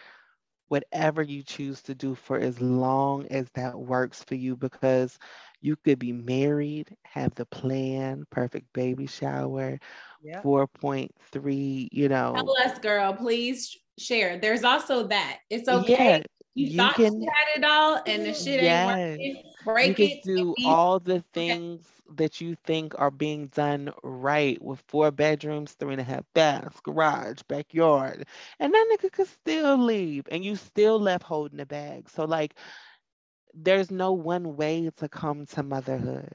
whatever 0.68 1.22
you 1.22 1.42
choose 1.42 1.82
to 1.82 1.94
do 1.94 2.14
for 2.14 2.38
as 2.38 2.60
long 2.60 3.26
as 3.28 3.50
that 3.54 3.78
works 3.78 4.22
for 4.22 4.34
you 4.34 4.56
because 4.56 5.18
you 5.60 5.76
could 5.76 5.98
be 5.98 6.12
married, 6.12 6.94
have 7.02 7.34
the 7.34 7.46
plan, 7.46 8.24
perfect 8.30 8.72
baby 8.72 9.06
shower, 9.06 9.78
yeah. 10.22 10.42
4.3, 10.42 11.88
you 11.90 12.08
know. 12.08 12.32
Tell 12.34 12.54
us, 12.64 12.78
girl, 12.78 13.14
please 13.14 13.76
share. 13.98 14.38
There's 14.38 14.62
also 14.62 15.08
that. 15.08 15.38
It's 15.50 15.68
okay. 15.68 16.18
Yeah, 16.18 16.22
you, 16.58 16.66
you 16.70 16.76
thought 16.76 16.94
can, 16.96 17.22
you 17.22 17.28
had 17.28 17.58
it 17.58 17.64
all 17.64 18.02
and 18.06 18.26
the 18.26 18.34
shit 18.34 18.62
yes, 18.62 18.96
ain't 18.96 19.18
working. 19.18 19.42
Break 19.64 19.98
you 19.98 20.04
it. 20.06 20.22
can 20.22 20.34
do 20.34 20.54
all 20.64 20.98
the 20.98 21.22
things 21.32 21.86
okay. 22.08 22.16
that 22.16 22.40
you 22.40 22.56
think 22.64 22.94
are 22.98 23.10
being 23.10 23.46
done 23.48 23.92
right 24.02 24.60
with 24.62 24.82
four 24.88 25.10
bedrooms, 25.10 25.72
three 25.72 25.92
and 25.92 26.00
a 26.00 26.04
half 26.04 26.24
baths, 26.34 26.80
garage, 26.80 27.42
backyard. 27.48 28.26
And 28.58 28.74
that 28.74 28.86
nigga 28.92 29.12
could 29.12 29.28
still 29.28 29.76
leave 29.78 30.26
and 30.30 30.44
you 30.44 30.56
still 30.56 30.98
left 30.98 31.24
holding 31.24 31.58
the 31.58 31.66
bag. 31.66 32.08
So 32.10 32.24
like 32.24 32.54
there's 33.54 33.90
no 33.90 34.12
one 34.12 34.56
way 34.56 34.90
to 34.96 35.08
come 35.08 35.46
to 35.46 35.62
motherhood. 35.62 36.32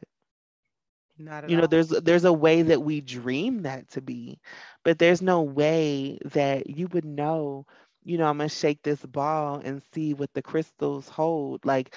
Not 1.18 1.44
at 1.44 1.50
you 1.50 1.58
know, 1.58 1.64
all. 1.64 1.68
there's 1.68 1.90
there's 1.90 2.26
a 2.26 2.34
way 2.34 2.64
that 2.64 2.82
we 2.82 3.02
dream 3.02 3.64
that 3.64 3.90
to 3.92 4.02
be, 4.02 4.40
but 4.84 5.00
there's 5.00 5.22
no 5.22 5.42
way 5.42 6.18
that 6.26 6.70
you 6.70 6.88
would 6.88 7.06
know, 7.06 7.66
you 8.04 8.18
know, 8.18 8.26
I'm 8.28 8.38
gonna 8.38 8.50
shake 8.50 8.82
this 8.84 9.06
ball 9.06 9.62
and 9.64 9.82
see 9.94 10.14
what 10.14 10.34
the 10.34 10.42
crystals 10.42 11.10
hold. 11.10 11.66
Like 11.66 11.96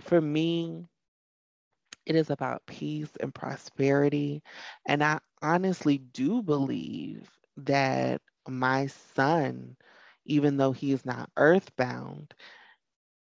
for 0.00 0.20
me, 0.20 0.88
it 2.06 2.14
is 2.16 2.30
about 2.30 2.66
peace 2.66 3.14
and 3.20 3.34
prosperity. 3.34 4.42
And 4.86 5.02
I 5.02 5.18
honestly 5.42 5.98
do 5.98 6.42
believe 6.42 7.30
that 7.58 8.20
my 8.48 8.86
son, 8.86 9.76
even 10.24 10.56
though 10.56 10.72
he 10.72 10.92
is 10.92 11.04
not 11.04 11.30
earthbound, 11.36 12.34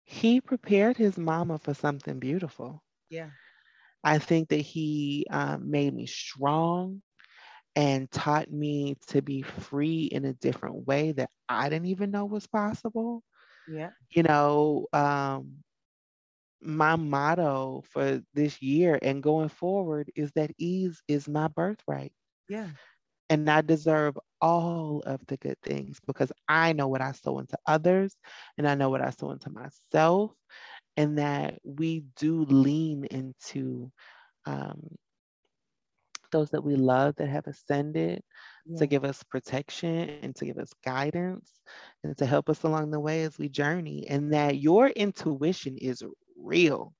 he 0.04 0.40
prepared 0.40 0.96
his 0.96 1.18
mama 1.18 1.58
for 1.58 1.74
something 1.74 2.18
beautiful. 2.18 2.82
Yeah. 3.10 3.30
I 4.04 4.18
think 4.18 4.48
that 4.50 4.60
he 4.60 5.26
um, 5.30 5.70
made 5.70 5.94
me 5.94 6.06
strong 6.06 7.02
and 7.80 8.10
taught 8.10 8.52
me 8.52 8.94
to 9.06 9.22
be 9.22 9.40
free 9.40 10.02
in 10.04 10.26
a 10.26 10.34
different 10.34 10.86
way 10.86 11.12
that 11.12 11.30
I 11.48 11.70
didn't 11.70 11.86
even 11.86 12.10
know 12.10 12.26
was 12.26 12.46
possible. 12.46 13.22
Yeah. 13.66 13.88
You 14.10 14.22
know, 14.22 14.86
um, 14.92 15.64
my 16.60 16.96
motto 16.96 17.82
for 17.88 18.20
this 18.34 18.60
year 18.60 18.98
and 19.00 19.22
going 19.22 19.48
forward 19.48 20.10
is 20.14 20.30
that 20.32 20.50
ease 20.58 21.02
is 21.08 21.26
my 21.26 21.48
birthright. 21.48 22.12
Yeah. 22.50 22.66
And 23.30 23.48
I 23.48 23.62
deserve 23.62 24.18
all 24.42 25.02
of 25.06 25.24
the 25.26 25.38
good 25.38 25.56
things 25.62 26.00
because 26.06 26.30
I 26.48 26.74
know 26.74 26.88
what 26.88 27.00
I 27.00 27.12
sow 27.12 27.38
into 27.38 27.56
others 27.66 28.14
and 28.58 28.68
I 28.68 28.74
know 28.74 28.90
what 28.90 29.00
I 29.00 29.08
sow 29.08 29.30
into 29.30 29.48
myself. 29.48 30.32
And 30.98 31.16
that 31.18 31.60
we 31.64 32.04
do 32.16 32.44
lean 32.44 33.06
into 33.06 33.90
um, 34.44 34.98
those 36.30 36.50
that 36.50 36.64
we 36.64 36.76
love 36.76 37.14
that 37.16 37.28
have 37.28 37.46
ascended 37.46 38.22
yeah. 38.66 38.78
to 38.78 38.86
give 38.86 39.04
us 39.04 39.22
protection 39.24 40.10
and 40.22 40.34
to 40.36 40.44
give 40.44 40.58
us 40.58 40.72
guidance 40.84 41.50
and 42.04 42.16
to 42.18 42.26
help 42.26 42.48
us 42.48 42.62
along 42.62 42.90
the 42.90 43.00
way 43.00 43.22
as 43.22 43.38
we 43.38 43.48
journey. 43.48 44.06
And 44.08 44.32
that 44.32 44.58
your 44.58 44.88
intuition 44.88 45.76
is 45.76 46.02
real. 46.36 46.94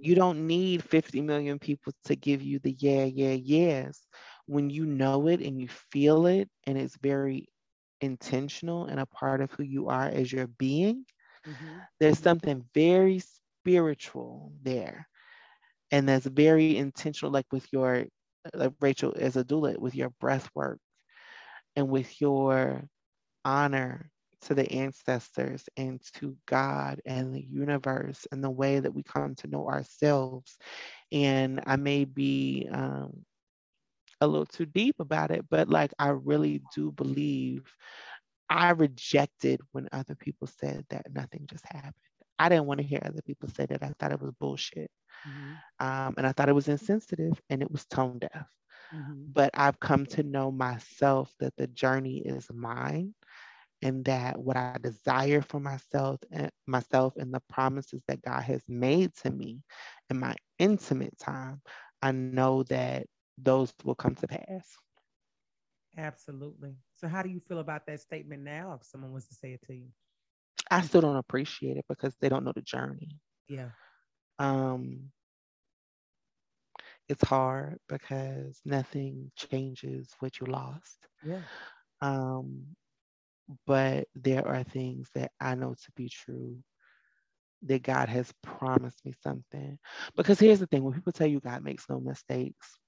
You 0.00 0.16
don't 0.16 0.46
need 0.46 0.82
50 0.82 1.20
million 1.20 1.58
people 1.60 1.92
to 2.06 2.16
give 2.16 2.42
you 2.42 2.58
the 2.58 2.74
yeah, 2.78 3.04
yeah, 3.04 3.34
yes 3.34 4.02
when 4.48 4.70
you 4.70 4.86
know 4.86 5.28
it 5.28 5.40
and 5.40 5.60
you 5.60 5.68
feel 5.92 6.26
it 6.26 6.48
and 6.66 6.78
it's 6.78 6.96
very 6.96 7.46
intentional 8.00 8.86
and 8.86 8.98
a 8.98 9.06
part 9.06 9.42
of 9.42 9.52
who 9.52 9.62
you 9.62 9.88
are 9.88 10.08
as 10.08 10.32
your 10.32 10.46
being, 10.46 11.04
mm-hmm. 11.46 11.78
there's 12.00 12.18
something 12.18 12.64
very 12.74 13.20
spiritual 13.20 14.52
there. 14.62 15.06
And 15.90 16.08
that's 16.08 16.26
very 16.26 16.78
intentional, 16.78 17.30
like 17.30 17.46
with 17.52 17.66
your, 17.72 18.06
like 18.54 18.72
Rachel 18.80 19.14
as 19.18 19.36
a 19.36 19.44
doula, 19.44 19.78
with 19.78 19.94
your 19.94 20.10
breath 20.20 20.48
work 20.54 20.80
and 21.76 21.88
with 21.88 22.20
your 22.20 22.84
honor 23.44 24.10
to 24.42 24.54
the 24.54 24.70
ancestors 24.72 25.64
and 25.76 26.00
to 26.14 26.36
God 26.46 27.00
and 27.06 27.34
the 27.34 27.42
universe 27.42 28.26
and 28.32 28.42
the 28.42 28.50
way 28.50 28.80
that 28.80 28.94
we 28.94 29.02
come 29.02 29.34
to 29.36 29.48
know 29.48 29.68
ourselves. 29.68 30.56
And 31.12 31.62
I 31.66 31.76
may 31.76 32.04
be 32.04 32.68
um, 32.72 33.24
a 34.20 34.26
little 34.26 34.46
too 34.46 34.66
deep 34.66 34.96
about 35.00 35.30
it, 35.30 35.46
but 35.50 35.68
like 35.68 35.92
I 35.98 36.08
really 36.10 36.62
do 36.74 36.92
believe 36.92 37.64
I 38.50 38.70
rejected 38.70 39.60
when 39.72 39.88
other 39.92 40.14
people 40.14 40.46
said 40.48 40.84
that 40.90 41.12
nothing 41.12 41.46
just 41.48 41.64
happened. 41.66 41.94
I 42.38 42.48
didn't 42.48 42.66
want 42.66 42.80
to 42.80 42.86
hear 42.86 43.00
other 43.04 43.22
people 43.22 43.48
say 43.48 43.66
that. 43.66 43.82
I 43.82 43.92
thought 43.98 44.12
it 44.12 44.20
was 44.20 44.32
bullshit. 44.38 44.90
Mm-hmm. 45.28 45.86
Um, 45.86 46.14
and 46.16 46.26
I 46.26 46.32
thought 46.32 46.48
it 46.48 46.54
was 46.54 46.68
insensitive 46.68 47.40
and 47.50 47.62
it 47.62 47.70
was 47.70 47.84
tone 47.86 48.18
deaf. 48.18 48.46
Mm-hmm. 48.94 49.24
But 49.32 49.50
I've 49.54 49.80
come 49.80 50.06
to 50.06 50.22
know 50.22 50.50
myself 50.50 51.32
that 51.40 51.54
the 51.56 51.66
journey 51.66 52.18
is 52.18 52.48
mine 52.52 53.14
and 53.82 54.04
that 54.06 54.38
what 54.38 54.56
I 54.56 54.76
desire 54.80 55.42
for 55.42 55.60
myself 55.60 56.20
and 56.30 56.50
myself 56.66 57.14
and 57.16 57.32
the 57.32 57.42
promises 57.48 58.02
that 58.08 58.22
God 58.22 58.42
has 58.42 58.62
made 58.68 59.14
to 59.22 59.30
me 59.30 59.62
in 60.10 60.18
my 60.18 60.34
intimate 60.58 61.18
time, 61.18 61.60
I 62.02 62.12
know 62.12 62.64
that 62.64 63.06
those 63.36 63.72
will 63.84 63.94
come 63.94 64.14
to 64.16 64.26
pass. 64.26 64.76
Absolutely. 65.96 66.76
So, 66.94 67.08
how 67.08 67.22
do 67.22 67.28
you 67.28 67.40
feel 67.40 67.58
about 67.58 67.86
that 67.86 68.00
statement 68.00 68.42
now 68.42 68.76
if 68.80 68.86
someone 68.86 69.12
was 69.12 69.26
to 69.26 69.34
say 69.34 69.52
it 69.52 69.62
to 69.66 69.74
you? 69.74 69.88
I 70.70 70.82
still 70.82 71.00
don't 71.00 71.16
appreciate 71.16 71.76
it 71.76 71.84
because 71.88 72.14
they 72.20 72.28
don't 72.28 72.44
know 72.44 72.52
the 72.54 72.62
journey. 72.62 73.18
Yeah. 73.48 73.70
Um, 74.38 75.10
it's 77.08 77.26
hard 77.26 77.78
because 77.88 78.60
nothing 78.64 79.30
changes 79.36 80.10
what 80.20 80.40
you 80.40 80.46
lost. 80.46 81.06
Yeah. 81.24 81.40
Um, 82.00 82.76
but 83.66 84.08
there 84.14 84.46
are 84.46 84.62
things 84.62 85.08
that 85.14 85.32
I 85.40 85.54
know 85.54 85.74
to 85.74 85.92
be 85.96 86.08
true 86.08 86.58
that 87.62 87.82
God 87.82 88.08
has 88.08 88.32
promised 88.42 89.04
me 89.04 89.14
something. 89.22 89.78
Because 90.16 90.38
here's 90.38 90.60
the 90.60 90.66
thing 90.66 90.84
when 90.84 90.94
people 90.94 91.12
tell 91.12 91.26
you 91.26 91.40
God 91.40 91.64
makes 91.64 91.88
no 91.88 91.98
mistakes, 91.98 92.78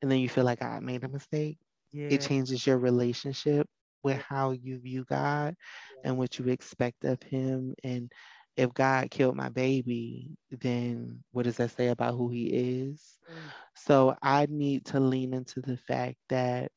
and 0.00 0.10
then 0.10 0.20
you 0.20 0.28
feel 0.28 0.44
like 0.44 0.62
I 0.62 0.78
made 0.80 1.04
a 1.04 1.08
mistake, 1.08 1.58
yeah. 1.92 2.08
it 2.10 2.20
changes 2.20 2.66
your 2.66 2.78
relationship 2.78 3.66
with 4.04 4.20
how 4.20 4.52
you 4.52 4.78
view 4.78 5.04
God 5.08 5.56
and 6.04 6.16
what 6.16 6.38
you 6.38 6.48
expect 6.48 7.04
of 7.04 7.22
Him. 7.22 7.74
And 7.82 8.12
if 8.56 8.72
God 8.72 9.10
killed 9.10 9.34
my 9.34 9.48
baby, 9.48 10.36
then 10.50 11.24
what 11.32 11.44
does 11.44 11.56
that 11.56 11.72
say 11.72 11.88
about 11.88 12.14
who 12.14 12.28
He 12.28 12.44
is? 12.44 13.18
Mm. 13.28 13.50
So 13.74 14.16
I 14.22 14.46
need 14.48 14.84
to 14.86 15.00
lean 15.00 15.34
into 15.34 15.60
the 15.60 15.76
fact 15.76 16.16
that 16.28 16.70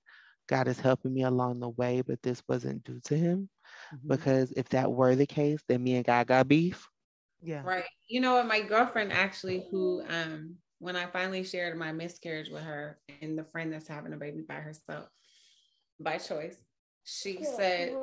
God 0.47 0.67
is 0.67 0.79
helping 0.79 1.13
me 1.13 1.23
along 1.23 1.59
the 1.59 1.69
way, 1.69 2.01
but 2.01 2.21
this 2.23 2.41
wasn't 2.47 2.83
due 2.83 3.01
to 3.05 3.17
Him. 3.17 3.49
Mm-hmm. 3.93 4.07
Because 4.07 4.51
if 4.53 4.69
that 4.69 4.91
were 4.91 5.15
the 5.15 5.27
case, 5.27 5.59
then 5.67 5.83
me 5.83 5.95
and 5.95 6.05
God 6.05 6.27
got 6.27 6.47
beef. 6.47 6.87
Yeah. 7.43 7.61
Right. 7.63 7.83
You 8.07 8.21
know 8.21 8.35
what? 8.35 8.47
My 8.47 8.61
girlfriend 8.61 9.13
actually, 9.13 9.65
who 9.69 10.01
um 10.09 10.55
when 10.79 10.95
I 10.95 11.07
finally 11.07 11.43
shared 11.43 11.77
my 11.77 11.91
miscarriage 11.91 12.49
with 12.49 12.63
her 12.63 12.99
and 13.21 13.37
the 13.37 13.43
friend 13.43 13.73
that's 13.73 13.87
having 13.87 14.13
a 14.13 14.17
baby 14.17 14.43
by 14.47 14.55
herself 14.55 15.07
by 15.99 16.17
choice, 16.17 16.57
she 17.07 17.41
said, 17.41 17.95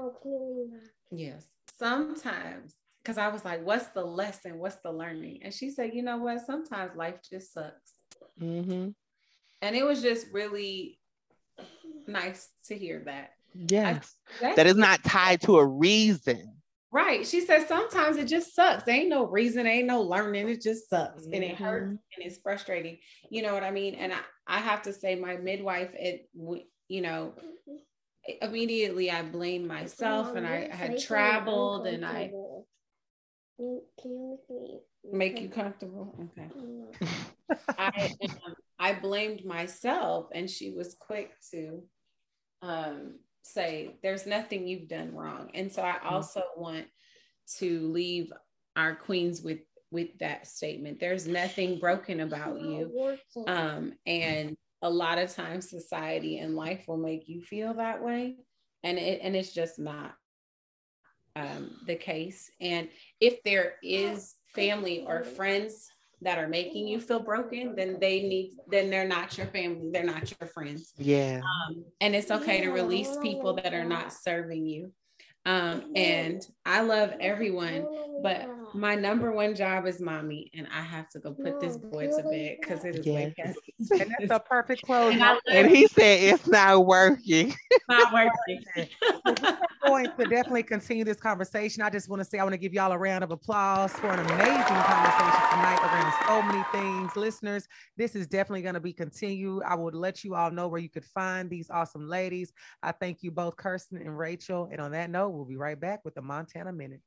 Yes, 1.11 1.45
sometimes, 1.79 2.75
because 3.03 3.19
I 3.19 3.29
was 3.29 3.45
like, 3.45 3.65
What's 3.65 3.89
the 3.89 4.05
lesson? 4.05 4.59
What's 4.59 4.77
the 4.77 4.91
learning? 4.91 5.41
And 5.43 5.53
she 5.53 5.71
said, 5.71 5.91
You 5.93 6.03
know 6.03 6.17
what? 6.17 6.47
Sometimes 6.47 6.97
life 6.97 7.17
just 7.31 7.53
sucks. 7.53 7.93
Mm-hmm. 8.41 8.89
And 9.63 9.77
it 9.77 9.85
was 9.85 10.01
just 10.01 10.29
really 10.33 10.99
nice 12.07 12.49
to 12.67 12.77
hear 12.77 13.03
that. 13.05 13.33
Yes. 13.55 14.15
I, 14.43 14.55
that 14.55 14.67
is 14.67 14.77
not 14.77 15.05
tied 15.05 15.43
to 15.43 15.59
a 15.59 15.67
reason. 15.67 16.55
Right. 16.91 17.27
She 17.27 17.41
said 17.41 17.69
sometimes 17.69 18.17
it 18.17 18.27
just 18.27 18.55
sucks. 18.55 18.85
There 18.85 18.95
ain't 18.95 19.09
no 19.11 19.27
reason, 19.27 19.67
ain't 19.67 19.87
no 19.87 20.01
learning. 20.01 20.49
It 20.49 20.63
just 20.63 20.89
sucks. 20.89 21.25
Mm-hmm. 21.25 21.35
And 21.35 21.45
it 21.45 21.57
hurts 21.57 21.85
mm-hmm. 21.85 22.23
and 22.23 22.27
it's 22.27 22.39
frustrating. 22.39 22.99
You 23.31 23.43
know 23.43 23.53
what 23.53 23.65
I 23.65 23.71
mean? 23.71 23.97
And 23.97 24.13
I, 24.13 24.19
I 24.47 24.59
have 24.61 24.83
to 24.83 24.93
say, 24.93 25.15
my 25.15 25.37
midwife, 25.37 25.91
it 25.95 26.29
you 26.89 27.03
know, 27.03 27.35
immediately 28.43 29.11
I 29.11 29.23
blamed 29.23 29.67
myself 29.67 30.35
and 30.35 30.47
I 30.47 30.75
had 30.75 30.99
traveled 30.99 31.87
and 31.87 32.05
I 32.05 32.31
can 33.57 33.81
you 34.05 34.39
make 34.51 34.51
me. 34.51 34.81
Make 35.13 35.41
you 35.41 35.49
comfortable. 35.49 36.15
Okay. 36.39 37.09
I 37.79 38.13
um, 38.47 38.55
I 38.79 38.95
blamed 38.95 39.45
myself 39.45 40.29
and 40.33 40.49
she 40.49 40.71
was 40.71 40.97
quick 40.99 41.33
to 41.53 41.83
um 42.63 43.19
say 43.43 43.97
there's 44.03 44.27
nothing 44.27 44.67
you've 44.67 44.89
done 44.89 45.15
wrong. 45.15 45.51
And 45.55 45.71
so 45.71 45.83
i 45.83 45.93
mm-hmm. 45.93 46.15
also 46.15 46.43
want 46.57 46.87
to 47.59 47.93
leave 47.93 48.33
our 48.77 48.97
queens 48.97 49.43
with 49.43 49.61
with 49.91 50.19
that 50.19 50.47
statement. 50.47 50.99
There's 50.99 51.27
nothing 51.27 51.79
broken 51.79 52.21
about 52.21 52.61
you. 52.61 53.17
um 53.47 53.93
and 54.07 54.57
a 54.85 54.91
lot 54.91 55.19
of 55.19 55.35
times 55.35 55.69
society 55.69 56.39
and 56.39 56.55
life 56.55 56.85
will 56.87 56.99
make 56.99 57.29
you 57.29 57.41
feel 57.41 57.75
that 57.75 58.03
way 58.03 58.37
and 58.85 58.99
it 58.99 59.21
and 59.23 59.35
it's 59.35 59.53
just 59.53 59.79
not 59.79 60.15
um 61.37 61.71
the 61.87 61.97
case 61.97 62.51
and 62.61 62.89
if 63.21 63.43
there 63.43 63.75
is 63.83 64.37
family 64.55 65.05
or 65.09 65.25
friends 65.25 65.91
that 66.25 66.39
are 66.39 66.49
making 66.49 66.89
you 66.89 67.01
feel 67.01 67.21
broken, 67.21 67.75
then 67.77 67.99
they 68.01 68.23
need, 68.23 68.57
then 68.71 68.89
they're 68.89 69.07
not 69.07 69.37
your 69.37 69.47
family, 69.49 69.91
they're 69.93 70.05
not 70.05 70.33
your 70.41 70.49
friends. 70.49 70.93
Yeah. 70.97 71.41
Um, 71.43 71.85
and 72.01 72.15
it's 72.15 72.31
okay 72.31 72.63
to 72.63 72.71
release 72.71 73.17
people 73.23 73.55
that 73.55 73.75
are 73.75 73.85
not 73.85 74.13
serving 74.13 74.67
you. 74.67 74.93
Um, 75.45 75.93
and 75.95 76.47
I 76.65 76.81
love 76.81 77.13
everyone, 77.21 77.87
but 78.23 78.49
my 78.75 78.95
number 78.95 79.33
one 79.33 79.55
job 79.55 79.87
is 79.87 80.01
mommy, 80.01 80.51
and 80.55 80.67
I 80.75 80.83
have 80.83 81.09
to 81.11 81.19
go 81.21 81.33
put 81.33 81.61
this 81.61 81.79
oh, 81.83 81.89
boy 81.89 82.09
to 82.09 82.23
bed 82.23 82.57
because 82.61 82.85
it 82.85 82.97
is 82.97 83.07
yes. 83.07 83.57
late. 83.91 84.01
and 84.01 84.15
that's 84.19 84.31
a 84.31 84.41
perfect 84.49 84.83
close. 84.83 85.15
And, 85.15 85.41
and 85.49 85.71
he 85.71 85.87
said 85.87 86.21
it's 86.23 86.47
not 86.47 86.85
working. 86.85 87.55
not 87.89 88.13
working. 88.13 88.89
going 89.87 90.07
to 90.19 90.25
definitely 90.25 90.63
continue 90.63 91.05
this 91.05 91.21
conversation. 91.21 91.83
I 91.83 91.91
just 91.91 92.09
want 92.09 92.21
to 92.21 92.25
say 92.25 92.39
I 92.39 92.43
want 92.43 92.55
to 92.55 92.59
give 92.59 92.73
y'all 92.73 92.93
a 92.93 92.99
round 92.99 93.23
of 93.23 93.31
applause 93.31 93.93
for 93.93 94.09
an 94.09 94.19
amazing 94.19 94.63
conversation 94.65 95.43
tonight 95.51 95.79
around 95.83 96.13
so 96.27 96.43
many 96.43 96.65
things. 96.73 97.17
Listeners, 97.17 97.69
this 97.97 98.17
is 98.17 98.27
definitely 98.27 98.63
going 98.63 98.75
to 98.75 98.81
be 98.81 98.93
continued. 98.93 99.63
I 99.65 99.75
would 99.75 99.95
let 99.95 100.25
you 100.25 100.35
all 100.35 100.51
know 100.51 100.69
where 100.69 100.81
you 100.81 100.89
could 100.89 101.05
find 101.05 101.49
these 101.49 101.71
awesome 101.71 102.09
ladies. 102.09 102.53
I 102.83 102.93
thank 102.93 103.23
you 103.23 103.31
both, 103.31 103.57
Kirsten 103.57 103.99
and 103.99 104.19
Rachel. 104.19 104.69
And 104.71 104.81
on 104.81 104.93
that 104.93 105.11
note, 105.11 105.31
we'll 105.31 105.45
be 105.45 105.57
right 105.57 105.79
back 105.79 106.05
with 106.05 106.15
the 106.15 106.23
Montana 106.23 106.73
Minute. 106.73 107.01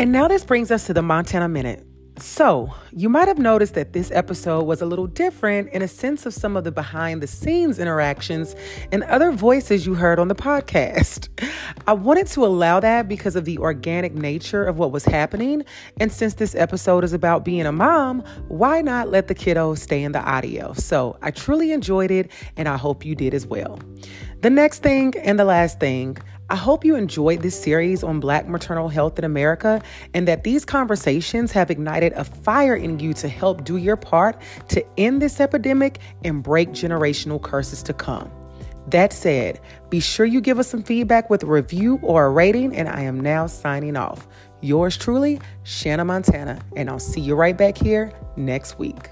And 0.00 0.12
now 0.12 0.28
this 0.28 0.44
brings 0.44 0.70
us 0.70 0.86
to 0.86 0.94
the 0.94 1.02
Montana 1.02 1.48
Minute. 1.48 1.84
So, 2.18 2.72
you 2.92 3.08
might 3.08 3.26
have 3.26 3.38
noticed 3.38 3.74
that 3.74 3.94
this 3.94 4.12
episode 4.12 4.64
was 4.64 4.80
a 4.80 4.86
little 4.86 5.08
different 5.08 5.70
in 5.70 5.82
a 5.82 5.88
sense 5.88 6.24
of 6.24 6.32
some 6.34 6.56
of 6.56 6.62
the 6.62 6.70
behind 6.70 7.20
the 7.20 7.26
scenes 7.26 7.80
interactions 7.80 8.54
and 8.92 9.02
other 9.04 9.32
voices 9.32 9.86
you 9.86 9.94
heard 9.94 10.20
on 10.20 10.28
the 10.28 10.36
podcast. 10.36 11.28
I 11.88 11.94
wanted 11.94 12.28
to 12.28 12.46
allow 12.46 12.78
that 12.78 13.08
because 13.08 13.34
of 13.34 13.44
the 13.44 13.58
organic 13.58 14.14
nature 14.14 14.64
of 14.64 14.78
what 14.78 14.92
was 14.92 15.04
happening. 15.04 15.64
And 15.98 16.12
since 16.12 16.34
this 16.34 16.54
episode 16.54 17.02
is 17.02 17.12
about 17.12 17.44
being 17.44 17.66
a 17.66 17.72
mom, 17.72 18.22
why 18.46 18.82
not 18.82 19.08
let 19.08 19.26
the 19.26 19.34
kiddos 19.34 19.78
stay 19.78 20.04
in 20.04 20.12
the 20.12 20.22
audio? 20.22 20.74
So, 20.74 21.18
I 21.22 21.32
truly 21.32 21.72
enjoyed 21.72 22.12
it 22.12 22.30
and 22.56 22.68
I 22.68 22.76
hope 22.76 23.04
you 23.04 23.16
did 23.16 23.34
as 23.34 23.46
well. 23.46 23.80
The 24.42 24.50
next 24.50 24.82
thing 24.84 25.14
and 25.18 25.40
the 25.40 25.44
last 25.44 25.80
thing, 25.80 26.18
I 26.50 26.56
hope 26.56 26.82
you 26.82 26.96
enjoyed 26.96 27.42
this 27.42 27.60
series 27.60 28.02
on 28.02 28.20
Black 28.20 28.48
maternal 28.48 28.88
health 28.88 29.18
in 29.18 29.24
America 29.26 29.82
and 30.14 30.26
that 30.28 30.44
these 30.44 30.64
conversations 30.64 31.52
have 31.52 31.70
ignited 31.70 32.14
a 32.14 32.24
fire 32.24 32.74
in 32.74 32.98
you 32.98 33.12
to 33.14 33.28
help 33.28 33.64
do 33.64 33.76
your 33.76 33.96
part 33.96 34.40
to 34.68 34.82
end 34.96 35.20
this 35.20 35.40
epidemic 35.40 35.98
and 36.24 36.42
break 36.42 36.70
generational 36.70 37.42
curses 37.42 37.82
to 37.82 37.92
come. 37.92 38.30
That 38.86 39.12
said, 39.12 39.60
be 39.90 40.00
sure 40.00 40.24
you 40.24 40.40
give 40.40 40.58
us 40.58 40.68
some 40.68 40.82
feedback 40.82 41.28
with 41.28 41.42
a 41.42 41.46
review 41.46 41.98
or 42.02 42.24
a 42.24 42.30
rating, 42.30 42.74
and 42.74 42.88
I 42.88 43.02
am 43.02 43.20
now 43.20 43.46
signing 43.46 43.98
off. 43.98 44.26
Yours 44.62 44.96
truly, 44.96 45.38
Shanna 45.64 46.06
Montana, 46.06 46.58
and 46.74 46.88
I'll 46.88 46.98
see 46.98 47.20
you 47.20 47.34
right 47.34 47.58
back 47.58 47.76
here 47.76 48.10
next 48.36 48.78
week. 48.78 49.10